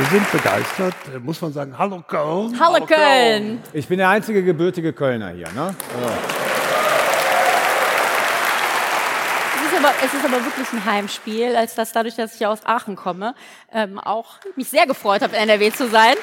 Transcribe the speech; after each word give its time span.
Wir 0.00 0.06
sind 0.06 0.32
begeistert, 0.32 0.94
äh, 1.14 1.18
muss 1.18 1.42
man 1.42 1.52
sagen. 1.52 1.76
Hallo 1.76 2.02
Köln. 2.08 2.58
Hallo 2.58 2.86
Köln. 2.86 3.62
Ich 3.74 3.86
bin 3.86 3.98
der 3.98 4.08
einzige 4.08 4.42
gebürtige 4.42 4.94
Kölner 4.94 5.28
hier. 5.28 5.48
Ne? 5.52 5.74
Es 9.56 9.66
ist, 9.66 9.78
aber, 9.78 9.92
es 10.02 10.14
ist 10.14 10.24
aber 10.24 10.42
wirklich 10.42 10.72
ein 10.72 10.84
Heimspiel, 10.86 11.54
als 11.54 11.74
dass 11.74 11.92
dadurch, 11.92 12.16
dass 12.16 12.34
ich 12.34 12.46
aus 12.46 12.60
Aachen 12.64 12.96
komme, 12.96 13.34
ähm, 13.74 13.98
auch 13.98 14.36
mich 14.56 14.70
sehr 14.70 14.86
gefreut 14.86 15.20
habe, 15.20 15.36
in 15.36 15.42
NRW 15.42 15.70
zu 15.70 15.86
sein. 15.86 16.14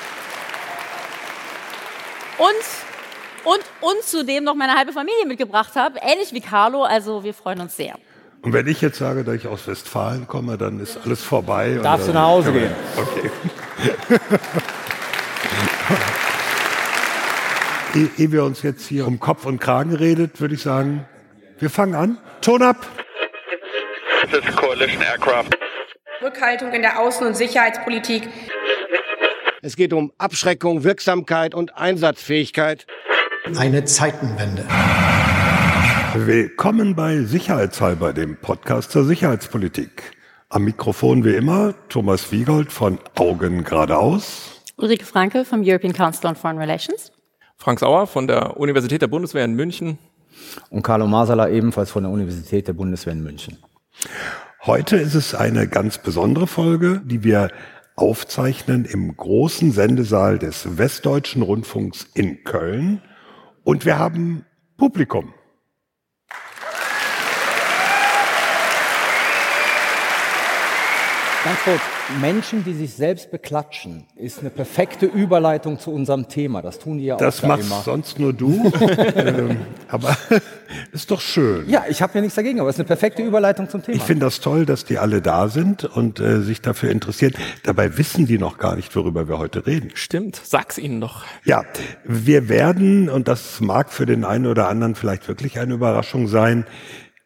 Und, 2.39 3.53
und, 3.53 3.63
und 3.81 4.01
zudem 4.01 4.43
noch 4.43 4.55
meine 4.55 4.73
halbe 4.73 4.91
Familie 4.91 5.27
mitgebracht 5.27 5.75
habe, 5.75 5.99
ähnlich 6.01 6.33
wie 6.33 6.41
Carlo. 6.41 6.81
Also 6.81 7.23
wir 7.23 7.35
freuen 7.35 7.61
uns 7.61 7.77
sehr. 7.77 7.93
Und 8.41 8.53
wenn 8.53 8.65
ich 8.65 8.81
jetzt 8.81 8.97
sage, 8.97 9.23
dass 9.23 9.35
ich 9.35 9.47
aus 9.47 9.67
Westfalen 9.67 10.25
komme, 10.27 10.57
dann 10.57 10.79
ist 10.79 10.97
alles 11.05 11.21
vorbei. 11.21 11.79
Darfst 11.83 12.07
du 12.07 12.13
nach 12.13 12.25
Hause 12.25 12.53
gehen. 12.53 12.71
Okay. 12.97 13.29
Ehe 17.95 18.31
wir 18.31 18.43
uns 18.43 18.63
jetzt 18.63 18.87
hier 18.87 19.07
um 19.07 19.19
Kopf 19.19 19.45
und 19.45 19.59
Kragen 19.59 19.95
redet, 19.95 20.41
würde 20.41 20.55
ich 20.55 20.61
sagen, 20.61 21.05
wir 21.59 21.69
fangen 21.69 21.95
an. 21.95 22.17
Ton 22.41 22.63
ab. 22.63 22.85
This 24.31 24.39
is 24.47 24.55
coalition 24.55 25.01
aircraft. 25.01 25.49
Rückhaltung 26.21 26.73
in 26.73 26.81
der 26.81 26.99
Außen- 26.99 27.25
und 27.25 27.35
Sicherheitspolitik. 27.37 28.27
Es 29.61 29.75
geht 29.75 29.93
um 29.93 30.11
Abschreckung, 30.17 30.83
Wirksamkeit 30.83 31.53
und 31.53 31.77
Einsatzfähigkeit. 31.77 32.87
Eine 33.57 33.85
Zeitenwende. 33.85 34.65
Willkommen 36.15 36.95
bei 36.95 37.19
Sicherheitshalber, 37.19 38.13
dem 38.13 38.37
Podcast 38.37 38.91
zur 38.91 39.05
Sicherheitspolitik. 39.05 40.16
Am 40.49 40.63
Mikrofon 40.63 41.25
wie 41.25 41.35
immer 41.35 41.73
Thomas 41.89 42.31
Wiegold 42.31 42.71
von 42.71 42.99
Augen 43.15 43.65
geradeaus. 43.65 44.61
Ulrike 44.77 45.03
Franke 45.03 45.43
vom 45.43 45.61
European 45.61 45.91
Council 45.91 46.29
on 46.29 46.37
Foreign 46.37 46.57
Relations. 46.57 47.11
Frank 47.57 47.81
Sauer 47.81 48.07
von 48.07 48.27
der 48.27 48.55
Universität 48.55 49.01
der 49.01 49.07
Bundeswehr 49.07 49.43
in 49.43 49.55
München. 49.55 49.97
Und 50.69 50.83
Carlo 50.83 51.05
Masala 51.05 51.49
ebenfalls 51.49 51.91
von 51.91 52.03
der 52.03 52.13
Universität 52.13 52.65
der 52.65 52.71
Bundeswehr 52.71 53.11
in 53.11 53.23
München. 53.23 53.57
Heute 54.65 54.95
ist 54.95 55.15
es 55.15 55.35
eine 55.35 55.67
ganz 55.67 55.97
besondere 55.97 56.47
Folge, 56.47 57.01
die 57.03 57.25
wir 57.25 57.51
aufzeichnen 57.97 58.85
im 58.85 59.17
großen 59.17 59.73
Sendesaal 59.73 60.39
des 60.39 60.77
Westdeutschen 60.77 61.41
Rundfunks 61.41 62.07
in 62.13 62.45
Köln. 62.45 63.01
Und 63.65 63.83
wir 63.83 63.99
haben 63.99 64.45
Publikum. 64.77 65.33
Ganz 71.47 71.59
kurz, 71.63 71.81
Menschen, 72.19 72.65
die 72.65 72.73
sich 72.73 72.93
selbst 72.93 73.31
beklatschen, 73.31 74.03
ist 74.17 74.39
eine 74.39 74.49
perfekte 74.49 75.05
Überleitung 75.05 75.79
zu 75.79 75.91
unserem 75.93 76.27
Thema. 76.27 76.61
Das 76.61 76.77
tun 76.77 76.97
die 76.97 77.05
ja 77.05 77.15
auch 77.15 77.19
Das 77.19 77.39
da 77.39 77.47
machst 77.47 77.85
sonst 77.85 78.19
nur 78.19 78.33
du. 78.33 78.69
ähm, 79.15 79.55
aber 79.87 80.17
ist 80.91 81.09
doch 81.09 81.21
schön. 81.21 81.69
Ja, 81.69 81.85
ich 81.87 82.01
habe 82.01 82.15
ja 82.15 82.19
nichts 82.19 82.35
dagegen, 82.35 82.59
aber 82.59 82.67
es 82.67 82.75
ist 82.75 82.81
eine 82.81 82.87
perfekte 82.87 83.23
Überleitung 83.23 83.69
zum 83.69 83.81
Thema. 83.81 83.95
Ich 83.95 84.03
finde 84.03 84.25
das 84.25 84.41
toll, 84.41 84.65
dass 84.65 84.83
die 84.83 84.97
alle 84.97 85.21
da 85.21 85.47
sind 85.47 85.85
und 85.85 86.19
äh, 86.19 86.41
sich 86.41 86.59
dafür 86.59 86.91
interessieren. 86.91 87.33
Dabei 87.63 87.97
wissen 87.97 88.25
die 88.25 88.39
noch 88.39 88.57
gar 88.57 88.75
nicht, 88.75 88.93
worüber 88.93 89.29
wir 89.29 89.37
heute 89.37 89.65
reden. 89.65 89.91
Stimmt, 89.93 90.41
sag's 90.43 90.77
ihnen 90.77 90.99
doch. 90.99 91.23
Ja, 91.45 91.63
wir 92.03 92.49
werden, 92.49 93.07
und 93.07 93.29
das 93.29 93.61
mag 93.61 93.93
für 93.93 94.05
den 94.05 94.25
einen 94.25 94.47
oder 94.47 94.67
anderen 94.67 94.95
vielleicht 94.95 95.29
wirklich 95.29 95.59
eine 95.59 95.75
Überraschung 95.75 96.27
sein, 96.27 96.65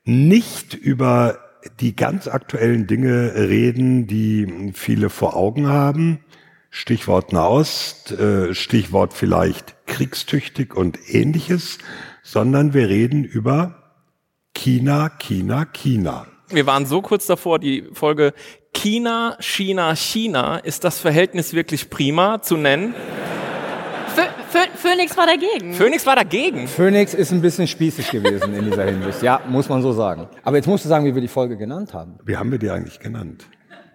nicht 0.04 0.76
über 0.76 1.40
die 1.80 1.96
ganz 1.96 2.28
aktuellen 2.28 2.88
Dinge 2.88 3.34
reden, 3.36 4.08
die 4.08 4.72
viele 4.74 5.10
vor 5.10 5.36
Augen 5.36 5.68
haben. 5.68 6.20
Stichwort 6.70 7.34
Nahost, 7.34 8.12
äh, 8.12 8.54
Stichwort 8.54 9.14
vielleicht 9.14 9.76
kriegstüchtig 9.88 10.74
und 10.74 10.98
ähnliches, 11.10 11.80
sondern 12.24 12.74
wir 12.74 12.88
reden 12.88 13.26
über 13.26 13.76
China, 14.54 15.10
China, 15.10 15.66
China. 15.66 16.28
Wir 16.48 16.66
waren 16.66 16.86
so 16.86 17.02
kurz 17.02 17.28
davor, 17.28 17.60
die 17.60 17.84
Folge 17.94 18.34
China, 18.74 19.38
China, 19.40 19.96
China, 19.96 20.58
ist 20.58 20.84
das 20.84 21.00
Verhältnis 21.00 21.54
wirklich 21.54 21.90
prima 21.90 22.42
zu 22.42 22.58
nennen? 22.58 22.94
Phoenix 24.92 25.16
war 25.16 25.26
dagegen. 25.26 25.74
Phoenix 25.74 26.06
war 26.06 26.16
dagegen. 26.18 26.68
Phoenix 26.68 27.14
ist 27.14 27.32
ein 27.32 27.42
bisschen 27.42 27.66
spießig 27.68 28.12
gewesen 28.12 28.54
in 28.54 28.66
dieser 28.66 28.84
Hinsicht. 28.84 29.22
Ja, 29.22 29.40
muss 29.48 29.70
man 29.70 29.82
so 29.82 29.94
sagen. 29.94 30.28
Aber 30.44 30.58
jetzt 30.58 30.66
musst 30.68 30.84
du 30.84 30.90
sagen, 30.90 31.06
wie 31.06 31.16
wir 31.16 31.22
die 31.22 31.30
Folge 31.30 31.56
genannt 31.56 31.94
haben. 31.94 32.18
Wie 32.26 32.36
haben 32.36 32.52
wir 32.52 32.60
die 32.60 32.70
eigentlich 32.70 33.00
genannt? 33.00 33.46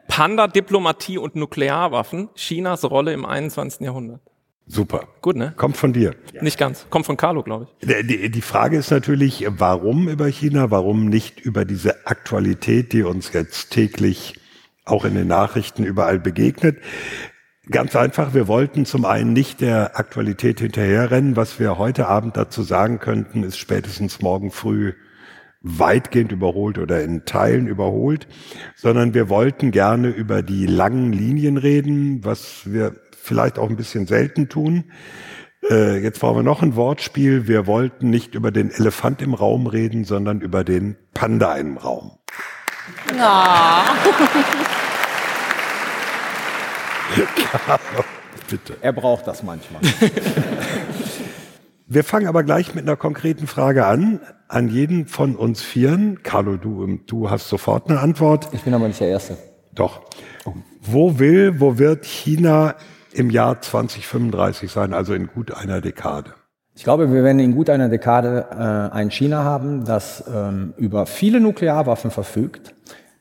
Panda, 0.08 0.46
Diplomatie 0.46 1.18
und 1.18 1.36
Nuklearwaffen, 1.36 2.30
Chinas 2.34 2.82
Rolle 2.84 3.12
im 3.12 3.26
21. 3.26 3.80
Jahrhundert. 3.82 4.20
Super. 4.66 5.06
Gut, 5.20 5.36
ne? 5.36 5.52
Kommt 5.56 5.76
von 5.76 5.92
dir. 5.92 6.14
Nicht 6.40 6.58
ganz. 6.58 6.86
Kommt 6.88 7.04
von 7.06 7.16
Carlo, 7.18 7.42
glaube 7.42 7.66
ich. 7.80 7.88
Die- 8.06 8.30
die 8.30 8.40
Frage 8.40 8.78
ist 8.78 8.90
natürlich, 8.90 9.44
warum 9.48 10.08
über 10.08 10.26
China, 10.28 10.70
warum 10.70 11.08
nicht 11.08 11.40
über 11.40 11.64
diese 11.66 12.06
Aktualität, 12.06 12.92
die 12.94 13.02
uns 13.02 13.32
jetzt 13.34 13.70
täglich 13.70 14.40
auch 14.86 15.04
in 15.04 15.14
den 15.14 15.28
Nachrichten 15.28 15.84
überall 15.84 16.18
begegnet. 16.18 16.78
Ganz 17.68 17.96
einfach, 17.96 18.32
wir 18.32 18.46
wollten 18.46 18.86
zum 18.86 19.04
einen 19.04 19.32
nicht 19.32 19.60
der 19.60 19.98
Aktualität 19.98 20.60
hinterherrennen. 20.60 21.34
Was 21.34 21.58
wir 21.58 21.78
heute 21.78 22.06
Abend 22.06 22.36
dazu 22.36 22.62
sagen 22.62 23.00
könnten, 23.00 23.42
ist 23.42 23.58
spätestens 23.58 24.22
morgen 24.22 24.52
früh 24.52 24.92
weitgehend 25.62 26.30
überholt 26.30 26.78
oder 26.78 27.02
in 27.02 27.24
Teilen 27.24 27.66
überholt, 27.66 28.28
sondern 28.76 29.14
wir 29.14 29.28
wollten 29.28 29.72
gerne 29.72 30.08
über 30.08 30.42
die 30.42 30.66
langen 30.66 31.12
Linien 31.12 31.56
reden, 31.56 32.24
was 32.24 32.70
wir 32.72 32.94
vielleicht 33.20 33.58
auch 33.58 33.68
ein 33.68 33.76
bisschen 33.76 34.06
selten 34.06 34.48
tun. 34.48 34.84
Äh, 35.68 35.98
jetzt 35.98 36.20
brauchen 36.20 36.36
wir 36.36 36.42
noch 36.44 36.62
ein 36.62 36.76
Wortspiel. 36.76 37.48
Wir 37.48 37.66
wollten 37.66 38.10
nicht 38.10 38.36
über 38.36 38.52
den 38.52 38.70
Elefant 38.70 39.22
im 39.22 39.34
Raum 39.34 39.66
reden, 39.66 40.04
sondern 40.04 40.40
über 40.40 40.62
den 40.62 40.96
Panda 41.14 41.56
im 41.56 41.78
Raum. 41.78 42.12
Bitte. 48.50 48.76
Er 48.80 48.92
braucht 48.92 49.26
das 49.26 49.42
manchmal. 49.42 49.82
Wir 51.88 52.04
fangen 52.04 52.26
aber 52.26 52.42
gleich 52.42 52.74
mit 52.74 52.84
einer 52.84 52.96
konkreten 52.96 53.46
Frage 53.46 53.86
an. 53.86 54.20
An 54.48 54.68
jeden 54.68 55.06
von 55.06 55.36
uns 55.36 55.62
Vieren. 55.62 56.22
Carlo, 56.22 56.56
du, 56.56 56.98
du 57.06 57.30
hast 57.30 57.48
sofort 57.48 57.88
eine 57.88 58.00
Antwort. 58.00 58.48
Ich 58.52 58.62
bin 58.62 58.74
aber 58.74 58.88
nicht 58.88 59.00
der 59.00 59.08
Erste. 59.08 59.36
Doch. 59.72 60.00
Wo 60.80 61.18
will, 61.18 61.60
wo 61.60 61.78
wird 61.78 62.04
China 62.04 62.74
im 63.12 63.30
Jahr 63.30 63.60
2035 63.60 64.70
sein, 64.70 64.94
also 64.94 65.14
in 65.14 65.26
gut 65.28 65.52
einer 65.52 65.80
Dekade? 65.80 66.34
Ich 66.74 66.84
glaube, 66.84 67.12
wir 67.12 67.24
werden 67.24 67.38
in 67.38 67.54
gut 67.54 67.70
einer 67.70 67.88
Dekade 67.88 68.46
äh, 68.50 68.94
ein 68.94 69.10
China 69.10 69.44
haben, 69.44 69.84
das 69.84 70.24
ähm, 70.32 70.74
über 70.76 71.06
viele 71.06 71.40
Nuklearwaffen 71.40 72.10
verfügt, 72.10 72.74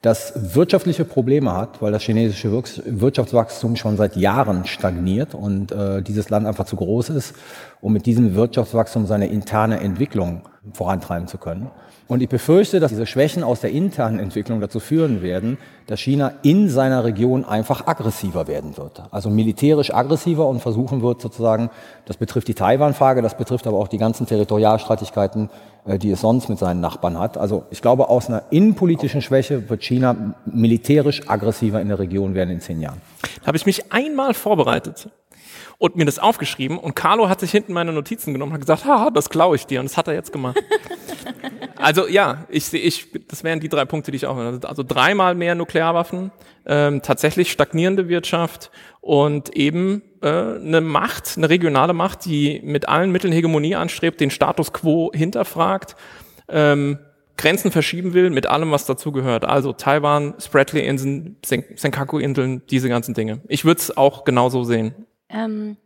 das 0.05 0.33
wirtschaftliche 0.53 1.03
Probleme 1.03 1.51
hat, 1.51 1.81
weil 1.81 1.91
das 1.91 2.03
chinesische 2.03 2.51
Wirtschaftswachstum 2.51 3.75
schon 3.75 3.97
seit 3.97 4.15
Jahren 4.15 4.65
stagniert 4.65 5.33
und 5.33 5.71
äh, 5.71 6.03
dieses 6.03 6.29
Land 6.29 6.45
einfach 6.45 6.67
zu 6.67 6.75
groß 6.75 7.09
ist, 7.09 7.33
um 7.81 7.91
mit 7.91 8.05
diesem 8.05 8.35
Wirtschaftswachstum 8.35 9.07
seine 9.07 9.27
interne 9.27 9.79
Entwicklung 9.79 10.43
vorantreiben 10.73 11.27
zu 11.27 11.39
können. 11.39 11.71
Und 12.07 12.21
ich 12.21 12.29
befürchte, 12.29 12.79
dass 12.79 12.91
diese 12.91 13.07
Schwächen 13.07 13.43
aus 13.43 13.61
der 13.61 13.71
internen 13.71 14.19
Entwicklung 14.19 14.61
dazu 14.61 14.79
führen 14.79 15.23
werden, 15.23 15.57
dass 15.87 15.99
China 15.99 16.33
in 16.43 16.69
seiner 16.69 17.03
Region 17.03 17.43
einfach 17.45 17.87
aggressiver 17.87 18.47
werden 18.47 18.77
wird. 18.77 19.01
Also 19.09 19.31
militärisch 19.31 19.91
aggressiver 19.91 20.47
und 20.47 20.59
versuchen 20.59 21.01
wird 21.01 21.19
sozusagen, 21.19 21.71
das 22.05 22.17
betrifft 22.17 22.47
die 22.47 22.53
Taiwan-Frage, 22.53 23.23
das 23.23 23.35
betrifft 23.35 23.65
aber 23.65 23.77
auch 23.77 23.87
die 23.87 23.97
ganzen 23.97 24.27
Territorialstreitigkeiten, 24.27 25.49
äh, 25.85 25.97
die 25.97 26.11
es 26.11 26.21
sonst 26.21 26.47
mit 26.47 26.59
seinen 26.59 26.79
Nachbarn 26.79 27.17
hat. 27.17 27.37
Also 27.37 27.63
ich 27.71 27.81
glaube, 27.81 28.07
aus 28.07 28.29
einer 28.29 28.43
innenpolitischen 28.51 29.23
Schwäche 29.23 29.67
wird 29.67 29.83
China 29.83 30.35
militärisch 30.45 31.27
aggressiver 31.27 31.81
in 31.81 31.87
der 31.87 31.97
Region 31.97 32.35
werden 32.35 32.51
in 32.51 32.61
zehn 32.61 32.81
Jahren. 32.81 33.01
Da 33.41 33.47
habe 33.47 33.57
ich 33.57 33.65
mich 33.65 33.91
einmal 33.91 34.35
vorbereitet 34.35 35.09
und 35.79 35.95
mir 35.95 36.05
das 36.05 36.19
aufgeschrieben 36.19 36.77
und 36.77 36.95
Carlo 36.95 37.29
hat 37.29 37.39
sich 37.39 37.49
hinten 37.49 37.73
meine 37.73 37.93
Notizen 37.93 38.31
genommen 38.31 38.51
und 38.51 38.59
hat 38.59 38.61
gesagt, 38.61 38.85
haha, 38.85 39.09
das 39.09 39.29
klaue 39.29 39.55
ich 39.55 39.65
dir 39.65 39.79
und 39.79 39.89
das 39.89 39.97
hat 39.97 40.07
er 40.07 40.13
jetzt 40.13 40.31
gemacht. 40.31 40.57
also 41.85 42.07
ja, 42.07 42.47
ich 42.49 42.65
sehe, 42.65 42.79
ich, 42.79 43.11
das 43.27 43.43
wären 43.43 43.59
die 43.59 43.69
drei 43.69 43.85
Punkte, 43.85 44.09
die 44.09 44.17
ich 44.17 44.25
auch, 44.25 44.37
also 44.37 44.81
dreimal 44.81 45.35
mehr 45.35 45.53
Nuklearwaffen, 45.53 46.31
ähm, 46.65 47.03
tatsächlich 47.03 47.51
stagnierende 47.51 48.09
Wirtschaft 48.09 48.71
und 49.01 49.55
eben 49.55 50.01
äh, 50.23 50.27
eine 50.27 50.81
Macht, 50.81 51.37
eine 51.37 51.47
regionale 51.47 51.93
Macht, 51.93 52.25
die 52.25 52.59
mit 52.63 52.89
allen 52.89 53.11
Mitteln 53.11 53.31
Hegemonie 53.31 53.75
anstrebt, 53.75 54.19
den 54.19 54.31
Status 54.31 54.73
quo 54.73 55.11
hinterfragt, 55.13 55.95
ähm, 56.49 56.97
Grenzen 57.37 57.69
verschieben 57.69 58.15
will 58.15 58.31
mit 58.31 58.47
allem, 58.47 58.71
was 58.71 58.87
dazugehört. 58.87 59.45
Also 59.45 59.71
Taiwan, 59.71 60.33
Spratly-Inseln, 60.39 61.37
Sen 61.45 61.65
Senkaku-Inseln, 61.75 62.63
diese 62.65 62.89
ganzen 62.89 63.13
Dinge. 63.13 63.41
Ich 63.47 63.63
würde 63.63 63.81
es 63.81 63.95
auch 63.95 64.23
genauso 64.23 64.63
sehen. 64.63 64.95
Ähm, 65.29 65.77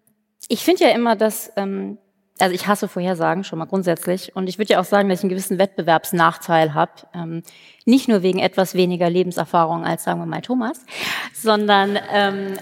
ich 0.48 0.64
finde 0.64 0.86
ja 0.86 0.92
immer, 0.92 1.18
dass, 1.18 1.52
ähm, 1.58 1.98
also 2.40 2.54
ich 2.54 2.68
hasse 2.68 2.88
Vorhersagen 2.88 3.44
schon 3.44 3.60
mal 3.60 3.66
grundsätzlich 3.66 4.36
und 4.36 4.48
ich 4.48 4.58
würde 4.58 4.74
ja 4.74 4.80
auch 4.80 4.86
sagen, 4.86 5.10
dass 5.10 5.20
ich 5.20 5.24
einen 5.24 5.30
gewissen 5.30 5.60
Wettbewerbsnachteil 5.60 6.74
habe. 6.74 6.92
Ähm, 7.14 7.44
nicht 7.86 8.08
nur 8.08 8.22
wegen 8.24 8.40
etwas 8.40 8.76
weniger 8.76 9.10
Lebenserfahrung 9.10 9.86
als, 9.86 10.04
sagen 10.04 10.20
wir 10.20 10.26
mal, 10.26 10.42
Thomas, 10.42 10.80
sondern 11.34 11.98
ähm, 12.12 12.54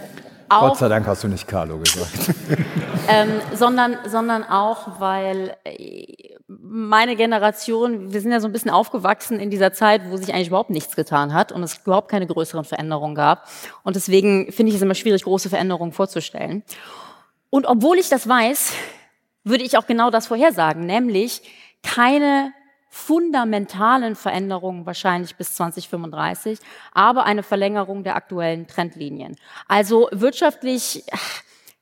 auch, 0.49 0.69
Gott 0.69 0.77
sei 0.77 0.87
Dank 0.87 1.05
hast 1.05 1.23
du 1.23 1.27
nicht 1.27 1.47
Carlo 1.47 1.77
gesagt. 1.77 2.09
ähm, 3.09 3.29
sondern, 3.53 3.97
sondern 4.07 4.43
auch, 4.43 4.99
weil 4.99 5.57
äh, 5.65 6.37
meine 6.47 7.17
Generation, 7.17 8.13
wir 8.13 8.21
sind 8.21 8.31
ja 8.31 8.39
so 8.39 8.47
ein 8.47 8.53
bisschen 8.53 8.71
aufgewachsen 8.71 9.39
in 9.39 9.49
dieser 9.49 9.73
Zeit, 9.73 10.03
wo 10.09 10.15
sich 10.15 10.33
eigentlich 10.33 10.47
überhaupt 10.47 10.69
nichts 10.69 10.95
getan 10.95 11.33
hat 11.33 11.51
und 11.51 11.63
es 11.63 11.81
überhaupt 11.83 12.09
keine 12.09 12.27
größeren 12.27 12.63
Veränderungen 12.63 13.15
gab. 13.15 13.49
Und 13.83 13.97
deswegen 13.97 14.51
finde 14.53 14.69
ich 14.69 14.77
es 14.77 14.81
immer 14.81 14.95
schwierig, 14.95 15.23
große 15.23 15.49
Veränderungen 15.49 15.91
vorzustellen. 15.91 16.63
Und 17.49 17.65
obwohl 17.65 17.97
ich 17.97 18.07
das 18.07 18.29
weiß, 18.29 18.71
würde 19.47 19.63
ich 19.63 19.77
auch 19.77 19.87
genau 19.87 20.09
das 20.09 20.27
vorhersagen, 20.27 20.85
nämlich 20.85 21.41
keine 21.83 22.53
fundamentalen 22.89 24.15
Veränderungen 24.15 24.85
wahrscheinlich 24.85 25.35
bis 25.35 25.55
2035, 25.55 26.59
aber 26.93 27.25
eine 27.25 27.43
Verlängerung 27.43 28.03
der 28.03 28.15
aktuellen 28.15 28.67
Trendlinien. 28.67 29.35
Also 29.67 30.09
wirtschaftlich, 30.11 31.03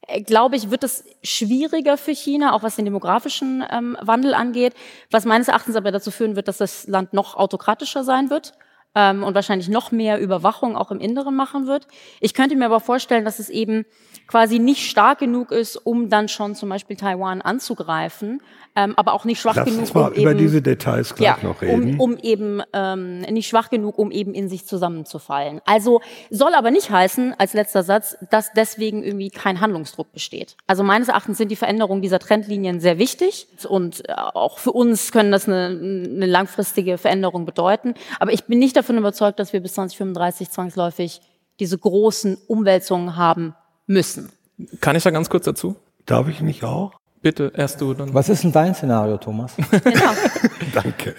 äh, 0.07 0.21
glaube 0.21 0.56
ich, 0.56 0.71
wird 0.71 0.83
es 0.83 1.06
schwieriger 1.23 1.97
für 1.97 2.13
China, 2.13 2.53
auch 2.53 2.63
was 2.63 2.75
den 2.75 2.85
demografischen 2.85 3.63
ähm, 3.69 3.97
Wandel 4.01 4.33
angeht, 4.33 4.73
was 5.12 5.25
meines 5.25 5.47
Erachtens 5.47 5.75
aber 5.75 5.91
dazu 5.91 6.12
führen 6.12 6.35
wird, 6.35 6.47
dass 6.47 6.57
das 6.57 6.88
Land 6.88 7.13
noch 7.13 7.35
autokratischer 7.35 8.03
sein 8.03 8.29
wird 8.29 8.53
ähm, 8.95 9.24
und 9.24 9.36
wahrscheinlich 9.36 9.69
noch 9.69 9.92
mehr 9.92 10.19
Überwachung 10.19 10.75
auch 10.75 10.92
im 10.92 11.00
Inneren 11.00 11.36
machen 11.36 11.68
wird. 11.68 11.88
Ich 12.19 12.33
könnte 12.33 12.56
mir 12.56 12.65
aber 12.65 12.80
vorstellen, 12.80 13.25
dass 13.25 13.39
es 13.39 13.50
eben 13.50 13.86
quasi 14.27 14.57
nicht 14.57 14.89
stark 14.89 15.19
genug 15.19 15.51
ist, 15.51 15.75
um 15.75 16.09
dann 16.09 16.27
schon 16.27 16.56
zum 16.56 16.69
Beispiel 16.69 16.95
Taiwan 16.95 17.42
anzugreifen, 17.42 18.42
ähm, 18.75 18.94
aber 18.98 19.13
auch 19.13 19.25
nicht 19.25 19.39
schwach 19.39 19.56
Lass 19.56 19.66
genug, 19.66 19.80
uns 19.80 19.94
mal 19.94 20.07
um 20.10 20.13
über 20.13 20.31
eben, 20.31 20.39
diese 20.39 20.62
Details 20.62 21.16
gleich 21.16 21.42
ja, 21.42 21.48
noch 21.48 21.62
reden. 21.62 22.00
Um, 22.00 22.13
um 22.13 22.18
eben 22.18 22.62
ähm, 22.74 23.19
nicht 23.22 23.48
schwach 23.48 23.69
genug, 23.69 23.98
um 23.98 24.12
eben 24.12 24.33
in 24.33 24.50
sich 24.50 24.66
zusammenzufallen. 24.66 25.62
Also 25.66 26.01
soll 26.30 26.54
aber 26.54 26.72
nicht 26.72 26.89
heißen, 26.89 27.33
als 27.38 27.54
letzter 27.54 27.83
Satz, 27.83 28.18
dass 28.31 28.51
deswegen 28.54 29.04
irgendwie 29.04 29.30
kein 29.30 29.62
Handlungsdruck 29.62 30.12
besteht. 30.12 30.57
Also 30.68 30.83
meines 30.83 31.07
Erachtens 31.07 31.38
sind 31.38 31.50
die 31.50 31.56
Veränderungen 31.56 32.01
dieser 32.01 32.19
Trendlinien 32.19 32.80
sehr 32.80 32.98
wichtig 32.98 33.48
und 33.68 34.07
äh, 34.10 34.13
auch 34.13 34.60
für 34.60 34.72
uns 34.72 35.12
können 35.12 35.31
das 35.31 35.48
eine, 35.48 35.68
eine 35.68 36.25
langfristige 36.25 36.98
Veränderung 36.98 37.45
bedeuten. 37.45 37.94
Aber 38.19 38.33
ich 38.33 38.44
bin 38.45 38.60
nicht 38.60 38.75
davon 38.75 38.98
überzeugt, 38.98 39.39
dass 39.39 39.54
wir 39.54 39.62
bis 39.62 39.75
2035 39.75 40.50
zwangsläufig 40.50 41.22
diese 41.60 41.77
großen 41.77 42.38
Umwälzungen 42.48 43.16
haben 43.16 43.56
müssen. 43.88 44.31
Kann 44.81 44.95
ich 44.95 45.04
da 45.04 45.12
ganz 45.12 45.30
kurz 45.30 45.45
dazu? 45.45 45.75
Darf 46.06 46.27
ich 46.27 46.42
nicht 46.42 46.63
auch? 46.63 46.92
Bitte, 47.25 47.51
erst 47.56 47.81
du 47.81 47.95
dann. 47.95 48.13
Was 48.13 48.30
ist 48.30 48.44
denn 48.44 48.51
dein 48.51 48.75
Szenario, 48.75 49.18
Thomas? 49.18 49.56
Genau. 49.72 50.13
Danke. 50.75 51.16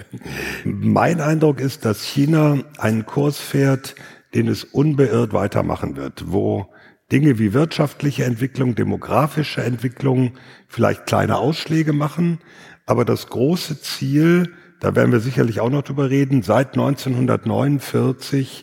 Mein 0.64 1.20
Eindruck 1.20 1.58
ist, 1.58 1.84
dass 1.84 2.04
China 2.04 2.58
einen 2.78 3.06
Kurs 3.06 3.40
fährt, 3.40 3.96
den 4.32 4.46
es 4.46 4.62
unbeirrt 4.62 5.32
weitermachen 5.32 5.96
wird, 5.96 6.30
wo 6.30 6.66
Dinge 7.10 7.40
wie 7.40 7.52
wirtschaftliche 7.52 8.22
Entwicklung, 8.22 8.76
demografische 8.76 9.64
Entwicklung 9.64 10.34
vielleicht 10.68 11.06
kleine 11.06 11.38
Ausschläge 11.38 11.92
machen, 11.92 12.38
aber 12.86 13.04
das 13.04 13.26
große 13.26 13.80
Ziel, 13.80 14.52
da 14.78 14.94
werden 14.94 15.10
wir 15.10 15.18
sicherlich 15.18 15.58
auch 15.58 15.70
noch 15.70 15.82
drüber 15.82 16.08
reden, 16.08 16.42
seit 16.42 16.74
1949 16.74 18.62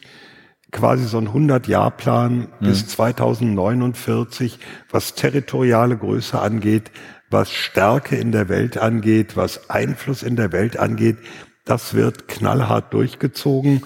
quasi 0.72 1.06
so 1.06 1.18
ein 1.18 1.28
100-Jahr-Plan 1.28 2.48
bis 2.62 2.88
2049, 2.88 4.60
was 4.90 5.14
territoriale 5.14 5.98
Größe 5.98 6.40
angeht, 6.40 6.90
was 7.34 7.52
Stärke 7.52 8.16
in 8.16 8.32
der 8.32 8.48
Welt 8.48 8.78
angeht, 8.78 9.36
was 9.36 9.70
Einfluss 9.70 10.24
in 10.24 10.38
der 10.38 10.54
Welt 10.54 10.78
angeht, 10.78 11.18
das 11.66 11.94
wird 11.94 12.28
knallhart 12.28 12.94
durchgezogen, 12.94 13.84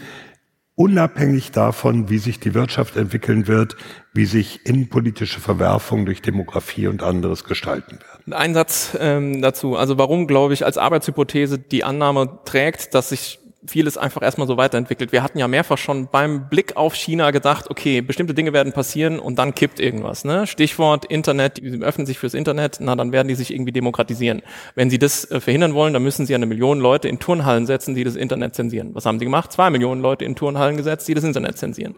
unabhängig 0.76 1.52
davon, 1.52 2.10
wie 2.10 2.20
sich 2.20 2.40
die 2.40 2.54
Wirtschaft 2.54 2.98
entwickeln 2.98 3.48
wird, 3.48 3.76
wie 4.14 4.26
sich 4.26 4.66
innenpolitische 4.66 5.40
Verwerfungen 5.40 6.06
durch 6.06 6.22
Demografie 6.22 6.88
und 6.88 7.02
anderes 7.02 7.44
gestalten 7.44 8.00
werden. 8.00 8.34
Ein 8.34 8.54
Satz 8.54 8.96
ähm, 9.00 9.42
dazu. 9.42 9.76
Also 9.76 9.98
warum, 9.98 10.28
glaube 10.28 10.54
ich, 10.54 10.66
als 10.66 10.78
Arbeitshypothese 10.78 11.58
die 11.58 11.84
Annahme 11.84 12.40
trägt, 12.46 12.94
dass 12.94 13.10
sich 13.10 13.40
vieles 13.68 13.98
einfach 13.98 14.22
erstmal 14.22 14.48
so 14.48 14.58
weiterentwickelt. 14.58 15.12
Wir 15.12 15.24
hatten 15.24 15.38
ja 15.40 15.48
mehrfach 15.48 15.78
schon 15.78 16.08
beim 16.08 16.50
Blick 16.50 16.78
auf 16.78 16.96
China 16.96 17.32
gedacht, 17.32 17.70
okay, 17.70 18.02
bestimmte 18.02 18.34
Dinge 18.34 18.54
werden 18.54 18.74
passieren 18.74 19.20
und 19.20 19.38
dann 19.38 19.54
kippt 19.54 19.80
irgendwas. 19.80 20.26
Ne? 20.26 20.48
Stichwort 20.48 21.06
Internet, 21.06 21.58
die 21.58 21.82
öffnen 21.82 22.08
sich 22.08 22.18
fürs 22.18 22.34
Internet, 22.34 22.78
na 22.80 22.96
dann 22.96 23.12
werden 23.12 23.28
die 23.28 23.36
sich 23.36 23.54
irgendwie 23.54 23.72
demokratisieren. 23.72 24.42
Wenn 24.76 24.90
sie 24.90 25.00
das 25.00 25.30
äh, 25.30 25.40
verhindern 25.40 25.74
wollen, 25.74 25.94
dann 25.94 26.04
müssen 26.04 26.26
sie 26.26 26.34
eine 26.34 26.46
Million 26.46 26.80
Leute 26.80 27.08
in 27.08 27.20
Turnhallen 27.20 27.66
setzen, 27.66 27.96
die 27.96 28.04
das 28.04 28.16
Internet 28.16 28.56
zensieren. 28.56 28.92
Was 28.94 29.06
haben 29.06 29.20
sie 29.20 29.26
gemacht? 29.26 29.52
Zwei 29.52 29.70
Millionen 29.70 30.02
Leute 30.02 30.26
in 30.26 30.36
Turnhallen 30.36 30.78
gesetzt, 30.78 31.08
die 31.08 31.14
das 31.14 31.24
Internet 31.24 31.58
zensieren. 31.58 31.96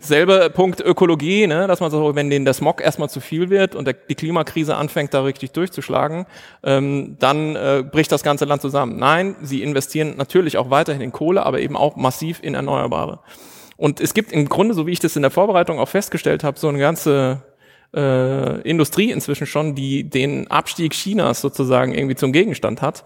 Selbe 0.00 0.50
Punkt 0.52 0.80
Ökologie, 0.80 1.46
ne? 1.46 1.66
dass 1.66 1.80
man 1.80 1.90
so, 1.90 2.14
wenn 2.14 2.30
denen 2.30 2.44
der 2.44 2.54
Smog 2.54 2.80
erstmal 2.80 3.10
zu 3.10 3.20
viel 3.20 3.50
wird 3.50 3.74
und 3.74 3.86
der, 3.86 3.94
die 3.94 4.14
Klimakrise 4.14 4.76
anfängt, 4.76 5.14
da 5.14 5.22
richtig 5.22 5.52
durchzuschlagen, 5.52 6.26
ähm, 6.62 7.16
dann 7.18 7.56
äh, 7.56 7.84
bricht 7.88 8.10
das 8.12 8.22
ganze 8.22 8.44
Land 8.44 8.62
zusammen. 8.62 8.96
Nein, 8.98 9.36
sie 9.42 9.62
investieren 9.62 10.14
natürlich 10.16 10.56
auch 10.56 10.70
weiterhin 10.70 11.01
in 11.02 11.12
Kohle, 11.12 11.44
aber 11.44 11.60
eben 11.60 11.76
auch 11.76 11.96
massiv 11.96 12.40
in 12.42 12.54
Erneuerbare. 12.54 13.20
Und 13.76 14.00
es 14.00 14.14
gibt 14.14 14.32
im 14.32 14.48
Grunde, 14.48 14.74
so 14.74 14.86
wie 14.86 14.92
ich 14.92 15.00
das 15.00 15.16
in 15.16 15.22
der 15.22 15.30
Vorbereitung 15.30 15.78
auch 15.78 15.88
festgestellt 15.88 16.44
habe, 16.44 16.58
so 16.58 16.68
eine 16.68 16.78
ganze 16.78 17.42
äh, 17.94 18.60
Industrie 18.62 19.10
inzwischen 19.10 19.46
schon, 19.46 19.74
die 19.74 20.04
den 20.04 20.50
Abstieg 20.50 20.92
Chinas 20.92 21.40
sozusagen 21.40 21.92
irgendwie 21.94 22.14
zum 22.14 22.32
Gegenstand 22.32 22.82
hat. 22.82 23.04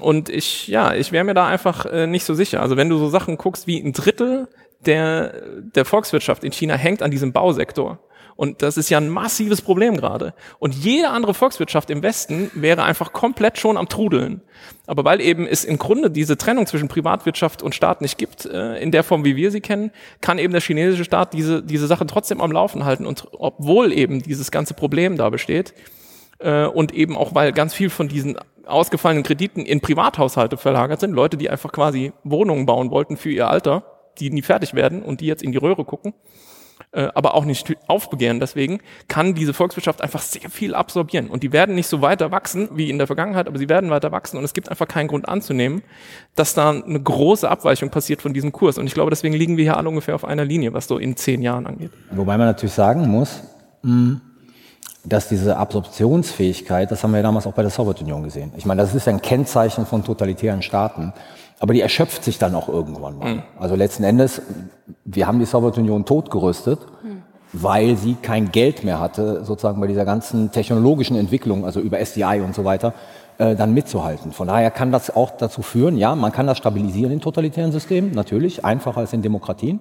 Und 0.00 0.28
ich, 0.28 0.68
ja, 0.68 0.94
ich 0.94 1.12
wäre 1.12 1.24
mir 1.24 1.34
da 1.34 1.46
einfach 1.46 1.86
äh, 1.86 2.06
nicht 2.06 2.24
so 2.24 2.34
sicher. 2.34 2.60
Also 2.60 2.76
wenn 2.76 2.88
du 2.88 2.98
so 2.98 3.08
Sachen 3.08 3.36
guckst, 3.38 3.66
wie 3.66 3.78
ein 3.78 3.92
Drittel 3.92 4.48
der, 4.84 5.34
der 5.74 5.84
Volkswirtschaft 5.84 6.44
in 6.44 6.52
China 6.52 6.74
hängt 6.74 7.02
an 7.02 7.10
diesem 7.10 7.32
Bausektor. 7.32 7.98
Und 8.36 8.62
das 8.62 8.76
ist 8.76 8.90
ja 8.90 8.98
ein 8.98 9.08
massives 9.08 9.62
Problem 9.62 9.96
gerade. 9.96 10.34
Und 10.58 10.74
jede 10.74 11.08
andere 11.08 11.32
Volkswirtschaft 11.32 11.90
im 11.90 12.02
Westen 12.02 12.50
wäre 12.54 12.82
einfach 12.82 13.12
komplett 13.12 13.58
schon 13.58 13.76
am 13.76 13.88
Trudeln. 13.88 14.42
Aber 14.86 15.04
weil 15.04 15.20
eben 15.20 15.46
es 15.46 15.64
im 15.64 15.78
Grunde 15.78 16.10
diese 16.10 16.36
Trennung 16.36 16.66
zwischen 16.66 16.88
Privatwirtschaft 16.88 17.62
und 17.62 17.74
Staat 17.74 18.02
nicht 18.02 18.18
gibt, 18.18 18.44
äh, 18.44 18.78
in 18.78 18.92
der 18.92 19.02
Form, 19.02 19.24
wie 19.24 19.36
wir 19.36 19.50
sie 19.50 19.60
kennen, 19.60 19.90
kann 20.20 20.38
eben 20.38 20.52
der 20.52 20.60
chinesische 20.60 21.04
Staat 21.04 21.32
diese, 21.32 21.62
diese 21.62 21.86
Sache 21.86 22.06
trotzdem 22.06 22.40
am 22.40 22.52
Laufen 22.52 22.84
halten. 22.84 23.06
Und 23.06 23.26
obwohl 23.32 23.92
eben 23.92 24.22
dieses 24.22 24.50
ganze 24.50 24.74
Problem 24.74 25.16
da 25.16 25.30
besteht, 25.30 25.72
äh, 26.38 26.66
und 26.66 26.92
eben 26.94 27.16
auch, 27.16 27.34
weil 27.34 27.52
ganz 27.52 27.74
viel 27.74 27.90
von 27.90 28.08
diesen 28.08 28.36
ausgefallenen 28.66 29.24
Krediten 29.24 29.64
in 29.64 29.80
Privathaushalte 29.80 30.56
verlagert 30.56 31.00
sind, 31.00 31.12
Leute, 31.12 31.36
die 31.36 31.48
einfach 31.48 31.72
quasi 31.72 32.12
Wohnungen 32.24 32.66
bauen 32.66 32.90
wollten 32.90 33.16
für 33.16 33.30
ihr 33.30 33.48
Alter, 33.48 33.84
die 34.18 34.30
nie 34.30 34.42
fertig 34.42 34.74
werden 34.74 35.02
und 35.02 35.20
die 35.20 35.26
jetzt 35.26 35.42
in 35.42 35.52
die 35.52 35.58
Röhre 35.58 35.84
gucken, 35.84 36.14
aber 36.92 37.34
auch 37.34 37.44
nicht 37.44 37.74
aufbegehren. 37.88 38.40
Deswegen 38.40 38.80
kann 39.08 39.34
diese 39.34 39.52
Volkswirtschaft 39.52 40.02
einfach 40.02 40.22
sehr 40.22 40.48
viel 40.50 40.74
absorbieren. 40.74 41.28
Und 41.28 41.42
die 41.42 41.52
werden 41.52 41.74
nicht 41.74 41.88
so 41.88 42.00
weiter 42.00 42.30
wachsen 42.30 42.68
wie 42.72 42.90
in 42.90 42.98
der 42.98 43.06
Vergangenheit, 43.06 43.48
aber 43.48 43.58
sie 43.58 43.68
werden 43.68 43.90
weiter 43.90 44.12
wachsen. 44.12 44.38
Und 44.38 44.44
es 44.44 44.54
gibt 44.54 44.70
einfach 44.70 44.88
keinen 44.88 45.08
Grund 45.08 45.28
anzunehmen, 45.28 45.82
dass 46.34 46.54
da 46.54 46.70
eine 46.70 47.00
große 47.00 47.48
Abweichung 47.48 47.90
passiert 47.90 48.22
von 48.22 48.32
diesem 48.32 48.52
Kurs. 48.52 48.78
Und 48.78 48.86
ich 48.86 48.94
glaube, 48.94 49.10
deswegen 49.10 49.34
liegen 49.34 49.56
wir 49.56 49.64
hier 49.64 49.76
alle 49.76 49.88
ungefähr 49.88 50.14
auf 50.14 50.24
einer 50.24 50.44
Linie, 50.44 50.72
was 50.72 50.86
so 50.86 50.98
in 50.98 51.16
zehn 51.16 51.42
Jahren 51.42 51.66
angeht. 51.66 51.90
Wobei 52.10 52.38
man 52.38 52.46
natürlich 52.46 52.74
sagen 52.74 53.08
muss, 53.08 53.42
mh, 53.82 54.20
dass 55.08 55.28
diese 55.28 55.56
Absorptionsfähigkeit, 55.56 56.90
das 56.90 57.02
haben 57.02 57.12
wir 57.12 57.18
ja 57.18 57.22
damals 57.22 57.46
auch 57.46 57.52
bei 57.52 57.62
der 57.62 57.70
Sowjetunion 57.70 58.22
gesehen. 58.22 58.52
Ich 58.56 58.66
meine, 58.66 58.82
das 58.82 58.94
ist 58.94 59.06
ja 59.06 59.12
ein 59.12 59.22
Kennzeichen 59.22 59.86
von 59.86 60.04
totalitären 60.04 60.62
Staaten. 60.62 61.12
Aber 61.58 61.72
die 61.72 61.80
erschöpft 61.80 62.22
sich 62.22 62.38
dann 62.38 62.54
auch 62.54 62.68
irgendwann 62.68 63.18
mal. 63.18 63.34
Mhm. 63.36 63.42
Also 63.58 63.76
letzten 63.76 64.04
Endes, 64.04 64.42
wir 65.04 65.26
haben 65.26 65.38
die 65.38 65.46
Sowjetunion 65.46 66.04
totgerüstet, 66.04 66.80
weil 67.52 67.96
sie 67.96 68.14
kein 68.20 68.52
Geld 68.52 68.84
mehr 68.84 69.00
hatte, 69.00 69.44
sozusagen 69.44 69.80
bei 69.80 69.86
dieser 69.86 70.04
ganzen 70.04 70.50
technologischen 70.50 71.16
Entwicklung, 71.16 71.64
also 71.64 71.80
über 71.80 71.98
SDI 71.98 72.42
und 72.44 72.54
so 72.54 72.64
weiter, 72.64 72.92
äh, 73.38 73.54
dann 73.54 73.72
mitzuhalten. 73.72 74.32
Von 74.32 74.48
daher 74.48 74.70
kann 74.70 74.92
das 74.92 75.14
auch 75.14 75.30
dazu 75.30 75.62
führen, 75.62 75.96
ja, 75.96 76.14
man 76.14 76.32
kann 76.32 76.46
das 76.46 76.58
stabilisieren 76.58 77.12
in 77.12 77.20
totalitären 77.20 77.72
Systemen, 77.72 78.12
natürlich, 78.12 78.64
einfacher 78.64 78.98
als 78.98 79.12
in 79.12 79.22
Demokratien. 79.22 79.80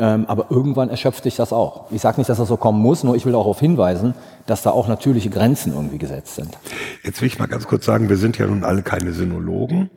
Ähm, 0.00 0.24
aber 0.28 0.46
irgendwann 0.48 0.88
erschöpft 0.88 1.24
sich 1.24 1.36
das 1.36 1.52
auch. 1.52 1.92
Ich 1.92 2.00
sage 2.00 2.18
nicht, 2.18 2.30
dass 2.30 2.38
das 2.38 2.48
so 2.48 2.56
kommen 2.56 2.80
muss, 2.80 3.04
nur 3.04 3.16
ich 3.16 3.26
will 3.26 3.32
darauf 3.32 3.60
hinweisen, 3.60 4.14
dass 4.46 4.62
da 4.62 4.70
auch 4.70 4.88
natürliche 4.88 5.28
Grenzen 5.28 5.74
irgendwie 5.74 5.98
gesetzt 5.98 6.36
sind. 6.36 6.56
Jetzt 7.02 7.20
will 7.20 7.26
ich 7.26 7.38
mal 7.38 7.48
ganz 7.48 7.66
kurz 7.66 7.84
sagen, 7.84 8.08
wir 8.08 8.16
sind 8.16 8.38
ja 8.38 8.46
nun 8.46 8.64
alle 8.64 8.80
keine 8.80 9.12
Sinologen. 9.12 9.90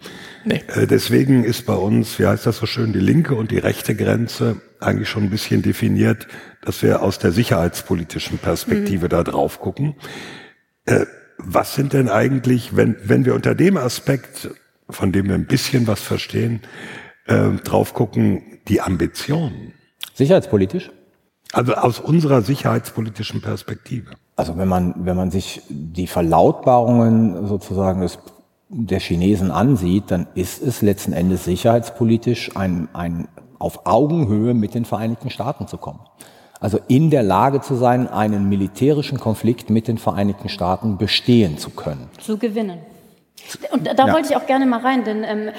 Nee. 0.44 0.62
Äh, 0.76 0.88
deswegen 0.88 1.46
ist 1.46 1.66
bei 1.66 1.76
uns, 1.76 2.20
wie 2.20 2.28
heißt 2.28 2.46
das 2.46 2.58
so 2.58 2.66
schön, 2.66 2.92
die 2.92 3.00
linke 3.00 3.34
und 3.36 3.50
die 3.52 3.60
rechte 3.60 3.96
Grenze 3.96 4.58
eigentlich 4.82 5.08
schon 5.08 5.24
ein 5.24 5.30
bisschen 5.30 5.62
definiert, 5.62 6.28
dass 6.66 6.84
wir 6.84 7.02
aus 7.02 7.18
der 7.18 7.32
sicherheitspolitischen 7.32 8.40
Perspektive 8.40 9.08
da 9.08 9.24
drauf 9.24 9.62
gucken. 9.62 9.96
Äh, 10.84 11.06
was 11.38 11.76
sind 11.76 11.94
denn 11.94 12.10
eigentlich, 12.10 12.76
wenn, 12.76 12.98
wenn 13.06 13.24
wir 13.24 13.36
unter 13.36 13.56
dem 13.56 13.78
Aspekt, 13.78 14.50
von 14.90 15.14
dem 15.14 15.30
wir 15.30 15.36
ein 15.36 15.48
bisschen 15.48 15.88
was 15.88 16.02
verstehen, 16.02 16.60
äh, 17.26 17.52
drauf 17.64 17.94
gucken, 17.94 18.60
die 18.68 18.82
Ambitionen? 18.82 19.74
Sicherheitspolitisch? 20.14 20.92
Also 21.52 21.74
aus 21.76 22.00
unserer 22.00 22.42
sicherheitspolitischen 22.42 23.42
Perspektive. 23.42 24.12
Also 24.36 24.58
wenn 24.58 24.68
man, 24.68 25.06
wenn 25.06 25.16
man 25.16 25.30
sich 25.30 25.62
die 25.70 26.08
Verlautbarungen 26.08 27.48
sozusagen 27.48 28.02
des, 28.02 28.18
der 28.70 29.00
Chinesen 29.00 29.52
ansieht, 29.52 30.06
dann 30.08 30.28
ist 30.34 30.64
es 30.64 30.82
letzten 30.82 31.14
Endes 31.14 31.44
sicherheitspolitisch 31.44 32.56
ein, 32.56 32.90
ein 32.94 33.28
auf 33.60 33.86
Augenhöhe 33.86 34.54
mit 34.54 34.74
den 34.74 34.86
Vereinigten 34.86 35.30
Staaten 35.30 35.68
zu 35.68 35.78
kommen. 35.78 36.00
Also 36.60 36.80
in 36.88 37.10
der 37.10 37.24
Lage 37.24 37.62
zu 37.62 37.76
sein, 37.76 38.08
einen 38.08 38.50
militärischen 38.50 39.20
Konflikt 39.20 39.70
mit 39.70 39.88
den 39.88 39.98
Vereinigten 39.98 40.50
Staaten 40.50 40.98
bestehen 40.98 41.58
zu 41.58 41.70
können. 41.70 42.10
Zu 42.20 42.38
gewinnen. 42.38 42.80
Und 43.72 43.86
da, 43.86 44.08
ja. 44.08 44.14
wollte 44.14 44.30
ich 44.30 44.38
auch 44.38 44.46
gerne 44.46 44.66
mal 44.66 44.80
rein, 44.80 45.04
denn 45.04 45.24
ähm, 45.24 45.50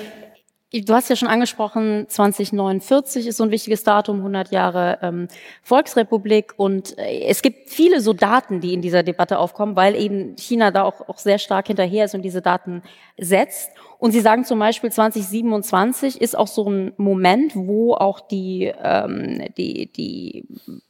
Du 0.83 0.93
hast 0.93 1.09
ja 1.09 1.15
schon 1.15 1.29
angesprochen, 1.29 2.07
2049 2.09 3.29
ist 3.29 3.37
so 3.37 3.45
ein 3.45 3.53
wichtiges 3.53 3.85
Datum, 3.85 4.17
100 4.17 4.51
Jahre 4.51 4.99
ähm, 5.03 5.29
Volksrepublik. 5.63 6.55
Und 6.57 6.99
äh, 6.99 7.27
es 7.27 7.43
gibt 7.43 7.71
viele 7.71 8.01
so 8.01 8.13
Daten, 8.13 8.61
die 8.61 8.75
in 8.75 8.83
dieser 8.83 9.05
Debatte 9.05 9.39
aufkommen, 9.39 9.77
weil 9.77 9.95
eben 9.95 10.37
China 10.37 10.73
da 10.73 10.83
auch, 10.83 11.09
auch 11.09 11.19
sehr 11.19 11.39
stark 11.39 11.69
hinterher 11.69 12.07
ist 12.07 12.17
und 12.17 12.23
diese 12.23 12.43
Daten 12.43 12.83
setzt. 13.17 13.71
Und 14.05 14.11
Sie 14.11 14.21
sagen 14.21 14.45
zum 14.45 14.59
Beispiel 14.59 14.93
2027 14.93 16.21
ist 16.21 16.37
auch 16.37 16.47
so 16.47 16.69
ein 16.69 16.93
Moment, 16.99 17.57
wo 17.57 17.95
auch 17.95 18.21
die, 18.21 18.71
ähm, 18.83 19.43
die, 19.57 19.91
die 19.91 20.45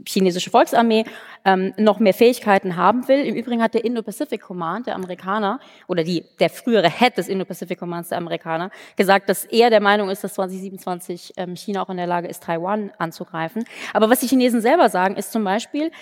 chinesische 0.04 0.50
Volksarmee 0.50 1.04
ähm, 1.44 1.72
noch 1.76 2.00
mehr 2.00 2.12
Fähigkeiten 2.12 2.74
haben 2.74 3.06
will. 3.06 3.20
Im 3.20 3.36
Übrigen 3.36 3.62
hat 3.62 3.74
der 3.74 3.84
Indo-Pacific 3.84 4.40
Command, 4.40 4.88
der 4.88 4.96
Amerikaner, 4.96 5.60
oder 5.86 6.02
die, 6.02 6.24
der 6.40 6.50
frühere 6.50 6.90
Head 6.90 7.16
des 7.16 7.28
Indo-Pacific 7.28 7.78
Commands, 7.78 8.08
der 8.08 8.18
Amerikaner, 8.18 8.72
gesagt, 8.96 9.28
dass 9.28 9.44
er 9.44 9.70
der 9.70 9.80
Meinung 9.80 10.10
ist, 10.10 10.24
dass 10.24 10.34
2027 10.34 11.34
ähm, 11.36 11.54
China 11.54 11.84
auch 11.84 11.90
in 11.90 11.98
der 11.98 12.08
Lage 12.08 12.26
ist, 12.26 12.42
Taiwan 12.42 12.90
anzugreifen. 12.98 13.64
Aber 13.92 14.10
was 14.10 14.18
die 14.18 14.26
Chinesen 14.26 14.60
selber 14.60 14.88
sagen, 14.88 15.14
ist 15.14 15.30
zum 15.30 15.44
Beispiel, 15.44 15.92